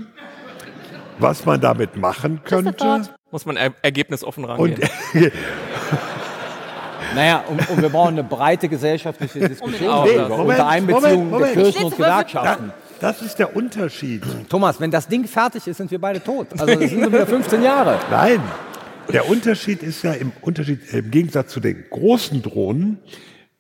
was 1.19 1.45
man 1.45 1.59
damit 1.59 1.97
machen 1.97 2.41
könnte. 2.45 3.09
Muss 3.29 3.45
man 3.45 3.57
er 3.57 3.73
ergebnisoffen 3.81 4.45
Und 4.45 4.79
rangehen. 4.79 4.89
Naja, 7.13 7.43
und, 7.49 7.69
und 7.69 7.81
wir 7.81 7.89
brauchen 7.89 8.13
eine 8.17 8.23
breite 8.23 8.69
gesellschaftliche 8.69 9.39
Diskussion 9.49 9.89
darüber, 9.89 10.29
das. 10.29 10.39
unter 10.39 10.67
Einbeziehung 10.67 11.29
Moment, 11.29 11.31
der 11.31 11.39
Moment. 11.39 11.53
Kirchen 11.53 11.83
und 11.83 11.97
Gewerkschaften. 11.97 12.73
Das 13.01 13.21
ist 13.21 13.37
der 13.39 13.55
Unterschied. 13.55 14.23
Thomas, 14.47 14.79
wenn 14.79 14.91
das 14.91 15.07
Ding 15.07 15.25
fertig 15.25 15.67
ist, 15.67 15.77
sind 15.77 15.91
wir 15.91 15.99
beide 15.99 16.23
tot. 16.23 16.47
Also 16.51 16.65
das 16.67 16.89
sind 16.89 17.05
wieder 17.05 17.25
15 17.27 17.61
Jahre. 17.63 17.99
Nein, 18.09 18.41
der 19.11 19.27
Unterschied 19.27 19.83
ist 19.83 20.03
ja 20.03 20.13
im 20.13 20.31
Unterschied 20.41 20.79
im 20.93 21.11
Gegensatz 21.11 21.51
zu 21.51 21.59
den 21.59 21.83
großen 21.89 22.41
Drohnen, 22.41 22.99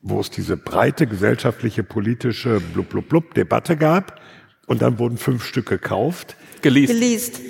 wo 0.01 0.19
es 0.19 0.29
diese 0.29 0.55
breite 0.57 1.07
gesellschaftliche 1.07 1.83
politische 1.83 2.61
blub 2.73 2.89
blub 2.89 3.09
blub 3.09 3.33
Debatte 3.33 3.75
gab 3.75 4.19
und 4.67 4.81
dann 4.81 4.99
wurden 4.99 5.17
fünf 5.17 5.43
Stück 5.43 5.67
gekauft, 5.67 6.35
Geleast. 6.61 6.93
Geleast. 6.93 7.41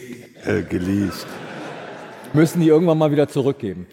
äh, 0.45 0.61
geleast. 0.63 1.27
Müssen 2.33 2.61
die 2.61 2.69
irgendwann 2.69 2.97
mal 2.97 3.11
wieder 3.11 3.27
zurückgeben. 3.27 3.85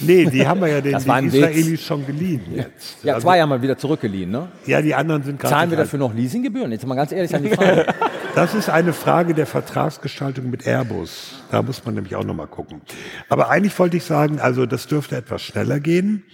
Nee, 0.00 0.26
die 0.26 0.46
haben 0.46 0.60
wir 0.60 0.68
ja 0.68 0.80
den, 0.80 0.92
Das 0.92 1.04
den 1.04 1.32
Witz. 1.32 1.34
Israelis 1.34 1.82
schon 1.84 2.06
geliehen 2.06 2.42
jetzt. 2.54 3.04
Ja, 3.04 3.14
Also, 3.14 3.26
zwei 3.26 3.40
haben 3.40 3.50
wir 3.50 3.62
wieder 3.62 3.78
zurückgeliehen, 3.78 4.30
ne? 4.30 4.48
ja, 4.66 4.82
die 4.82 4.94
anderen 4.94 5.22
sind 5.22 5.38
gerade 5.38 5.54
Zahlen 5.54 5.70
wir 5.70 5.76
dafür 5.78 5.98
noch 5.98 6.14
Leasinggebühren? 6.14 6.72
Jetzt 6.72 6.86
mal 6.86 6.94
ganz 6.94 7.12
ehrlich 7.12 7.34
an 7.34 7.42
die 7.42 7.50
Frage. 7.50 7.86
Das 8.34 8.52
ist 8.52 8.68
eine 8.68 8.92
Frage 8.92 9.32
der 9.32 9.46
Vertragsgestaltung 9.46 10.50
mit 10.50 10.66
Airbus. 10.66 11.44
Da 11.52 11.62
muss 11.62 11.84
man 11.84 11.94
nämlich 11.94 12.16
auch 12.16 12.24
noch 12.24 12.34
mal 12.34 12.48
gucken. 12.48 12.80
Aber 13.28 13.48
eigentlich 13.48 13.78
wollte 13.78 13.96
ich 13.96 14.02
sagen, 14.02 14.40
also 14.40 14.66
das 14.66 14.88
dürfte 14.88 15.14
etwas 15.16 15.40
schneller 15.40 15.78
gehen, 15.78 16.24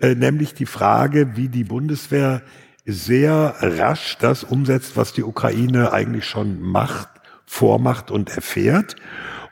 äh, 0.00 0.14
nämlich 0.14 0.52
die 0.52 0.66
Frage, 0.66 1.36
wie 1.36 1.48
die 1.48 1.64
Bundeswehr 1.64 2.42
sehr 2.84 3.54
rasch 3.60 4.18
das 4.20 4.44
umsetzt, 4.44 4.98
was 4.98 5.14
die 5.14 5.22
Ukraine 5.22 5.92
eigentlich 5.94 6.26
schon 6.26 6.60
macht, 6.60 7.08
vormacht 7.46 8.10
und 8.10 8.28
erfährt. 8.36 8.96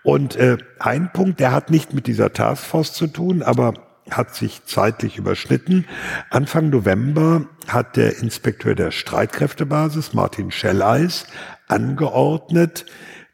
Und 0.02 0.36
äh, 0.36 0.58
ein 0.78 1.12
Punkt, 1.12 1.40
der 1.40 1.52
hat 1.52 1.70
nicht 1.70 1.92
mit 1.92 2.06
dieser 2.06 2.32
Taskforce 2.32 2.92
zu 2.92 3.06
tun, 3.06 3.42
aber 3.42 3.74
hat 4.10 4.34
sich 4.34 4.64
zeitlich 4.64 5.18
überschnitten. 5.18 5.86
Anfang 6.30 6.70
November 6.70 7.46
hat 7.66 7.96
der 7.96 8.18
Inspekteur 8.18 8.74
der 8.74 8.90
Streitkräftebasis, 8.90 10.14
Martin 10.14 10.50
Schelleis, 10.50 11.26
angeordnet, 11.66 12.86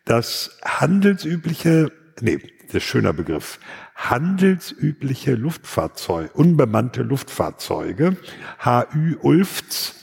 dass 0.05 0.59
handelsübliche, 0.65 1.93
nee, 2.21 2.39
das 2.67 2.77
ist 2.77 2.85
schöner 2.85 3.13
Begriff, 3.13 3.61
handelsübliche 3.95 5.35
Luftfahrzeuge, 5.35 6.31
unbemannte 6.33 7.03
Luftfahrzeuge, 7.03 8.17
HÜ 8.65 9.17
Ulfts, 9.21 9.95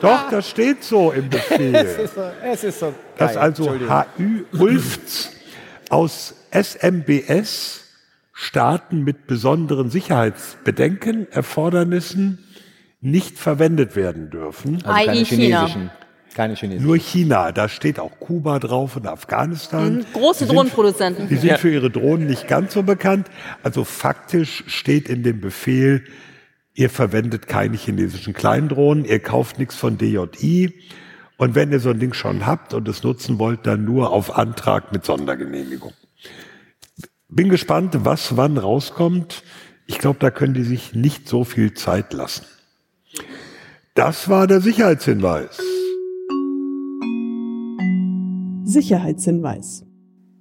Doch, 0.00 0.30
das 0.30 0.48
steht 0.48 0.82
so 0.84 1.12
im 1.12 1.28
Befehl. 1.30 1.74
es 1.74 2.64
ist 2.64 2.80
so 2.80 2.94
dass 3.18 3.36
also 3.36 3.70
HÜ 4.16 4.44
Ulfts 4.58 5.30
aus 5.90 6.34
SMBS 6.52 7.84
Staaten 8.32 9.04
mit 9.04 9.26
besonderen 9.26 9.90
Sicherheitsbedenken, 9.90 11.30
Erfordernissen 11.30 12.38
nicht 13.02 13.38
verwendet 13.38 13.96
werden 13.96 14.30
dürfen. 14.30 14.82
also 14.84 15.06
keine 15.06 15.24
chinesischen. 15.24 15.90
Keine 16.34 16.54
chinesischen. 16.54 16.86
Nur 16.86 16.96
China, 16.96 17.52
da 17.52 17.68
steht 17.68 17.98
auch 17.98 18.18
Kuba 18.20 18.58
drauf 18.60 18.96
und 18.96 19.06
Afghanistan. 19.06 19.96
Mhm, 19.96 20.04
große 20.14 20.44
Die 20.44 20.48
sind- 20.48 20.56
Drohnenproduzenten. 20.56 21.28
Die 21.28 21.36
sind 21.36 21.50
Ja. 21.50 21.56
für 21.58 21.70
ihre 21.70 21.90
Drohnen 21.90 22.26
nicht 22.28 22.46
ganz 22.48 22.72
so 22.72 22.82
bekannt. 22.82 23.26
Also 23.62 23.84
faktisch 23.84 24.64
steht 24.68 25.08
in 25.10 25.22
dem 25.22 25.40
Befehl, 25.40 26.04
ihr 26.74 26.90
verwendet 26.90 27.46
keine 27.46 27.76
chinesischen 27.76 28.32
Kleindrohnen, 28.32 29.04
ihr 29.04 29.20
kauft 29.20 29.58
nichts 29.58 29.76
von 29.76 29.98
DJI. 29.98 30.72
Und 31.36 31.54
wenn 31.54 31.72
ihr 31.72 31.80
so 31.80 31.90
ein 31.90 31.98
Ding 31.98 32.12
schon 32.12 32.46
habt 32.46 32.74
und 32.74 32.86
es 32.88 33.02
nutzen 33.02 33.38
wollt, 33.38 33.66
dann 33.66 33.84
nur 33.84 34.10
auf 34.10 34.36
Antrag 34.36 34.92
mit 34.92 35.04
Sondergenehmigung. 35.04 35.92
Bin 37.28 37.48
gespannt, 37.48 37.96
was 38.04 38.36
wann 38.36 38.58
rauskommt. 38.58 39.42
Ich 39.86 39.98
glaube, 39.98 40.18
da 40.18 40.30
können 40.30 40.54
die 40.54 40.64
sich 40.64 40.94
nicht 40.94 41.28
so 41.28 41.44
viel 41.44 41.74
Zeit 41.74 42.12
lassen. 42.12 42.44
Das 43.94 44.28
war 44.28 44.46
der 44.46 44.60
Sicherheitshinweis. 44.60 45.60
Sicherheitshinweis. 48.64 49.84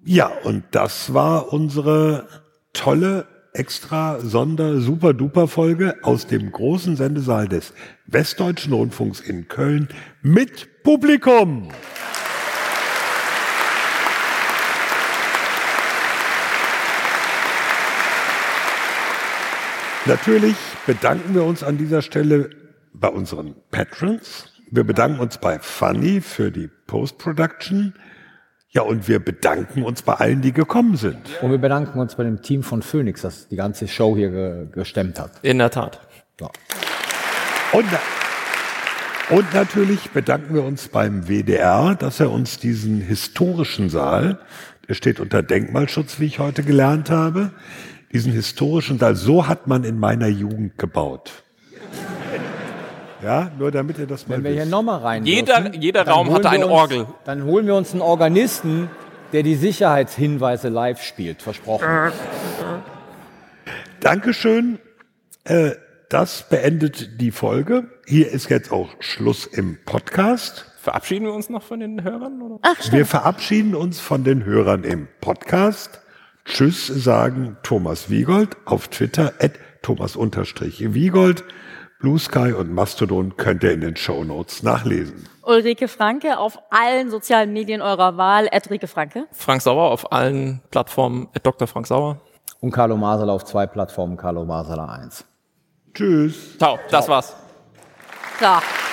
Ja, 0.06 0.32
und 0.44 0.64
das 0.72 1.14
war 1.14 1.52
unsere 1.54 2.28
tolle 2.74 3.28
extra 3.54 4.20
Sonder 4.20 4.80
Super 4.80 5.14
Duper 5.14 5.48
Folge 5.48 5.96
aus 6.04 6.28
dem 6.28 6.52
großen 6.52 6.96
Sendesaal 6.96 7.48
des 7.48 7.74
Westdeutschen 8.06 8.74
Rundfunks 8.74 9.20
in 9.20 9.48
Köln 9.48 9.90
mit 10.22 10.84
Publikum. 10.84 11.70
Natürlich 20.06 20.56
bedanken 20.88 21.36
wir 21.36 21.44
uns 21.44 21.62
an 21.62 21.78
dieser 21.78 22.02
Stelle 22.02 22.50
bei 22.94 23.10
unseren 23.10 23.56
Patrons. 23.70 24.52
Wir 24.72 24.84
bedanken 24.84 25.20
uns 25.20 25.38
bei 25.38 25.60
Funny 25.60 26.22
für 26.22 26.52
die 26.52 26.70
Post-Production. 26.88 27.94
Ja, 28.72 28.84
und 28.84 29.08
wir 29.08 29.18
bedanken 29.18 29.82
uns 29.82 30.04
bei 30.04 30.14
allen, 30.14 30.41
die 30.41 30.54
gekommen 30.54 30.96
sind. 30.96 31.18
Und 31.41 31.50
wir 31.50 31.58
bedanken 31.58 32.00
uns 32.00 32.14
bei 32.14 32.24
dem 32.24 32.44
Team 32.44 32.62
von 32.62 32.84
Phoenix, 32.84 33.24
das 33.24 33.48
die 33.48 33.56
ganze 33.56 33.88
Show 33.88 34.16
hier 34.16 34.30
ge 34.30 34.68
gestemmt 34.72 35.20
hat. 35.20 35.32
In 35.41 35.58
der 35.58 35.72
Tat. 35.72 36.00
Ja. 36.40 36.52
Und, 37.74 37.88
und 39.32 39.54
natürlich 39.56 40.12
bedanken 40.12 40.54
wir 40.54 40.64
uns 40.64 40.88
beim 40.88 41.28
WDR, 41.28 41.96
dass 41.96 42.20
er 42.20 42.30
uns 42.30 42.60
diesen 42.60 43.02
historischen 43.02 43.90
Saal, 43.90 44.38
der 44.88 44.94
steht 44.94 45.20
unter 45.20 45.41
Denkmalschutz, 45.41 46.20
wie 46.20 46.26
ich 46.26 46.38
heute 46.38 46.62
gelernt 46.62 47.10
habe, 47.10 47.50
diesen 48.14 48.32
historischen 48.32 49.00
Saal, 49.00 49.16
so 49.16 49.48
hat 49.48 49.66
man 49.66 49.84
in 49.84 49.98
meiner 49.98 50.28
Jugend 50.28 50.78
gebaut. 50.78 51.44
Ja, 53.22 53.52
nur 53.58 53.72
damit 53.72 53.98
ihr 53.98 54.08
das 54.08 54.28
mal 54.28 54.36
Wenn 54.38 54.44
wir 54.46 54.52
hier 54.52 54.62
wisst. 54.62 54.72
nochmal 54.72 55.00
rein 55.00 55.26
Jeder- 55.26 55.62
dürfen, 55.62 55.82
jeder 55.82 56.08
Raum 56.08 56.32
hatte 56.34 56.50
eine 56.50 56.66
uns, 56.68 56.74
Orgel. 56.74 57.06
Dann 57.26 57.44
holen 57.44 57.66
wir 57.68 57.76
uns 57.76 57.91
einen 57.91 58.02
Organisten, 58.02 58.90
der 59.34 59.44
die 59.44 59.56
Sicherheitshinweise 59.56 60.70
live 60.70 61.02
spielt. 61.04 61.41
Versprochen. 61.41 61.86
Dankeschön. 64.00 64.80
Äh, 65.44 65.72
das 66.10 66.48
beendet 66.50 67.22
die 67.22 67.32
Folge. 67.32 67.90
Hier 68.08 68.32
ist 68.32 68.50
jetzt 68.50 68.72
auch 68.72 68.90
Schluss 69.00 69.46
im 69.46 69.78
Podcast. 69.86 70.66
Verabschieden 70.82 71.26
wir 71.26 71.34
uns 71.34 71.50
noch 71.50 71.62
von 71.62 71.82
den 71.82 72.04
Hörern? 72.04 72.41
Oder? 72.41 72.60
Wir 72.91 73.06
verabschieden 73.06 73.76
uns 73.76 74.00
von 74.00 74.24
den 74.24 74.46
Hörern 74.46 74.84
im 74.84 75.08
Podcast. 75.22 76.02
Tschüss 76.46 76.88
sagen 76.88 77.58
Thomas 77.64 78.10
Wiegold 78.10 78.56
auf 78.66 78.88
Twitter 78.88 79.34
at 79.40 79.52
Thomas-Wiegold. 79.84 81.44
Blue 82.00 82.18
Sky 82.18 82.54
und 82.54 82.74
Mastodon 82.74 83.36
könnt 83.36 83.62
ihr 83.62 83.74
in 83.74 83.82
den 83.82 83.98
Show 83.98 84.24
Notes 84.24 84.64
nachlesen. 84.64 85.28
Ulrike 85.44 85.90
Franke 85.90 86.38
auf 86.38 86.58
allen 86.70 87.10
sozialen 87.10 87.52
Medien 87.52 87.82
eurer 87.82 88.16
Wahl. 88.16 88.48
Ulrike 88.54 88.88
Franke. 88.88 89.28
Frank 89.34 89.62
Sauer 89.62 89.92
auf 89.92 90.10
allen 90.14 90.62
Plattformen, 90.72 91.28
äh, 91.34 91.42
Dr. 91.42 91.68
Frank 91.68 91.88
Sauer. 91.88 92.22
Und 92.62 92.72
Carlo 92.72 92.96
Masala 92.96 93.34
auf 93.34 93.44
zwei 93.44 93.68
Plattformen, 93.68 94.16
Carlo 94.16 94.46
Masala 94.46 94.86
1. 94.86 95.26
Tschüss. 95.94 96.58
Ciao, 96.58 96.80
das 96.90 97.10
war's. 97.10 97.36
So. 98.40 98.89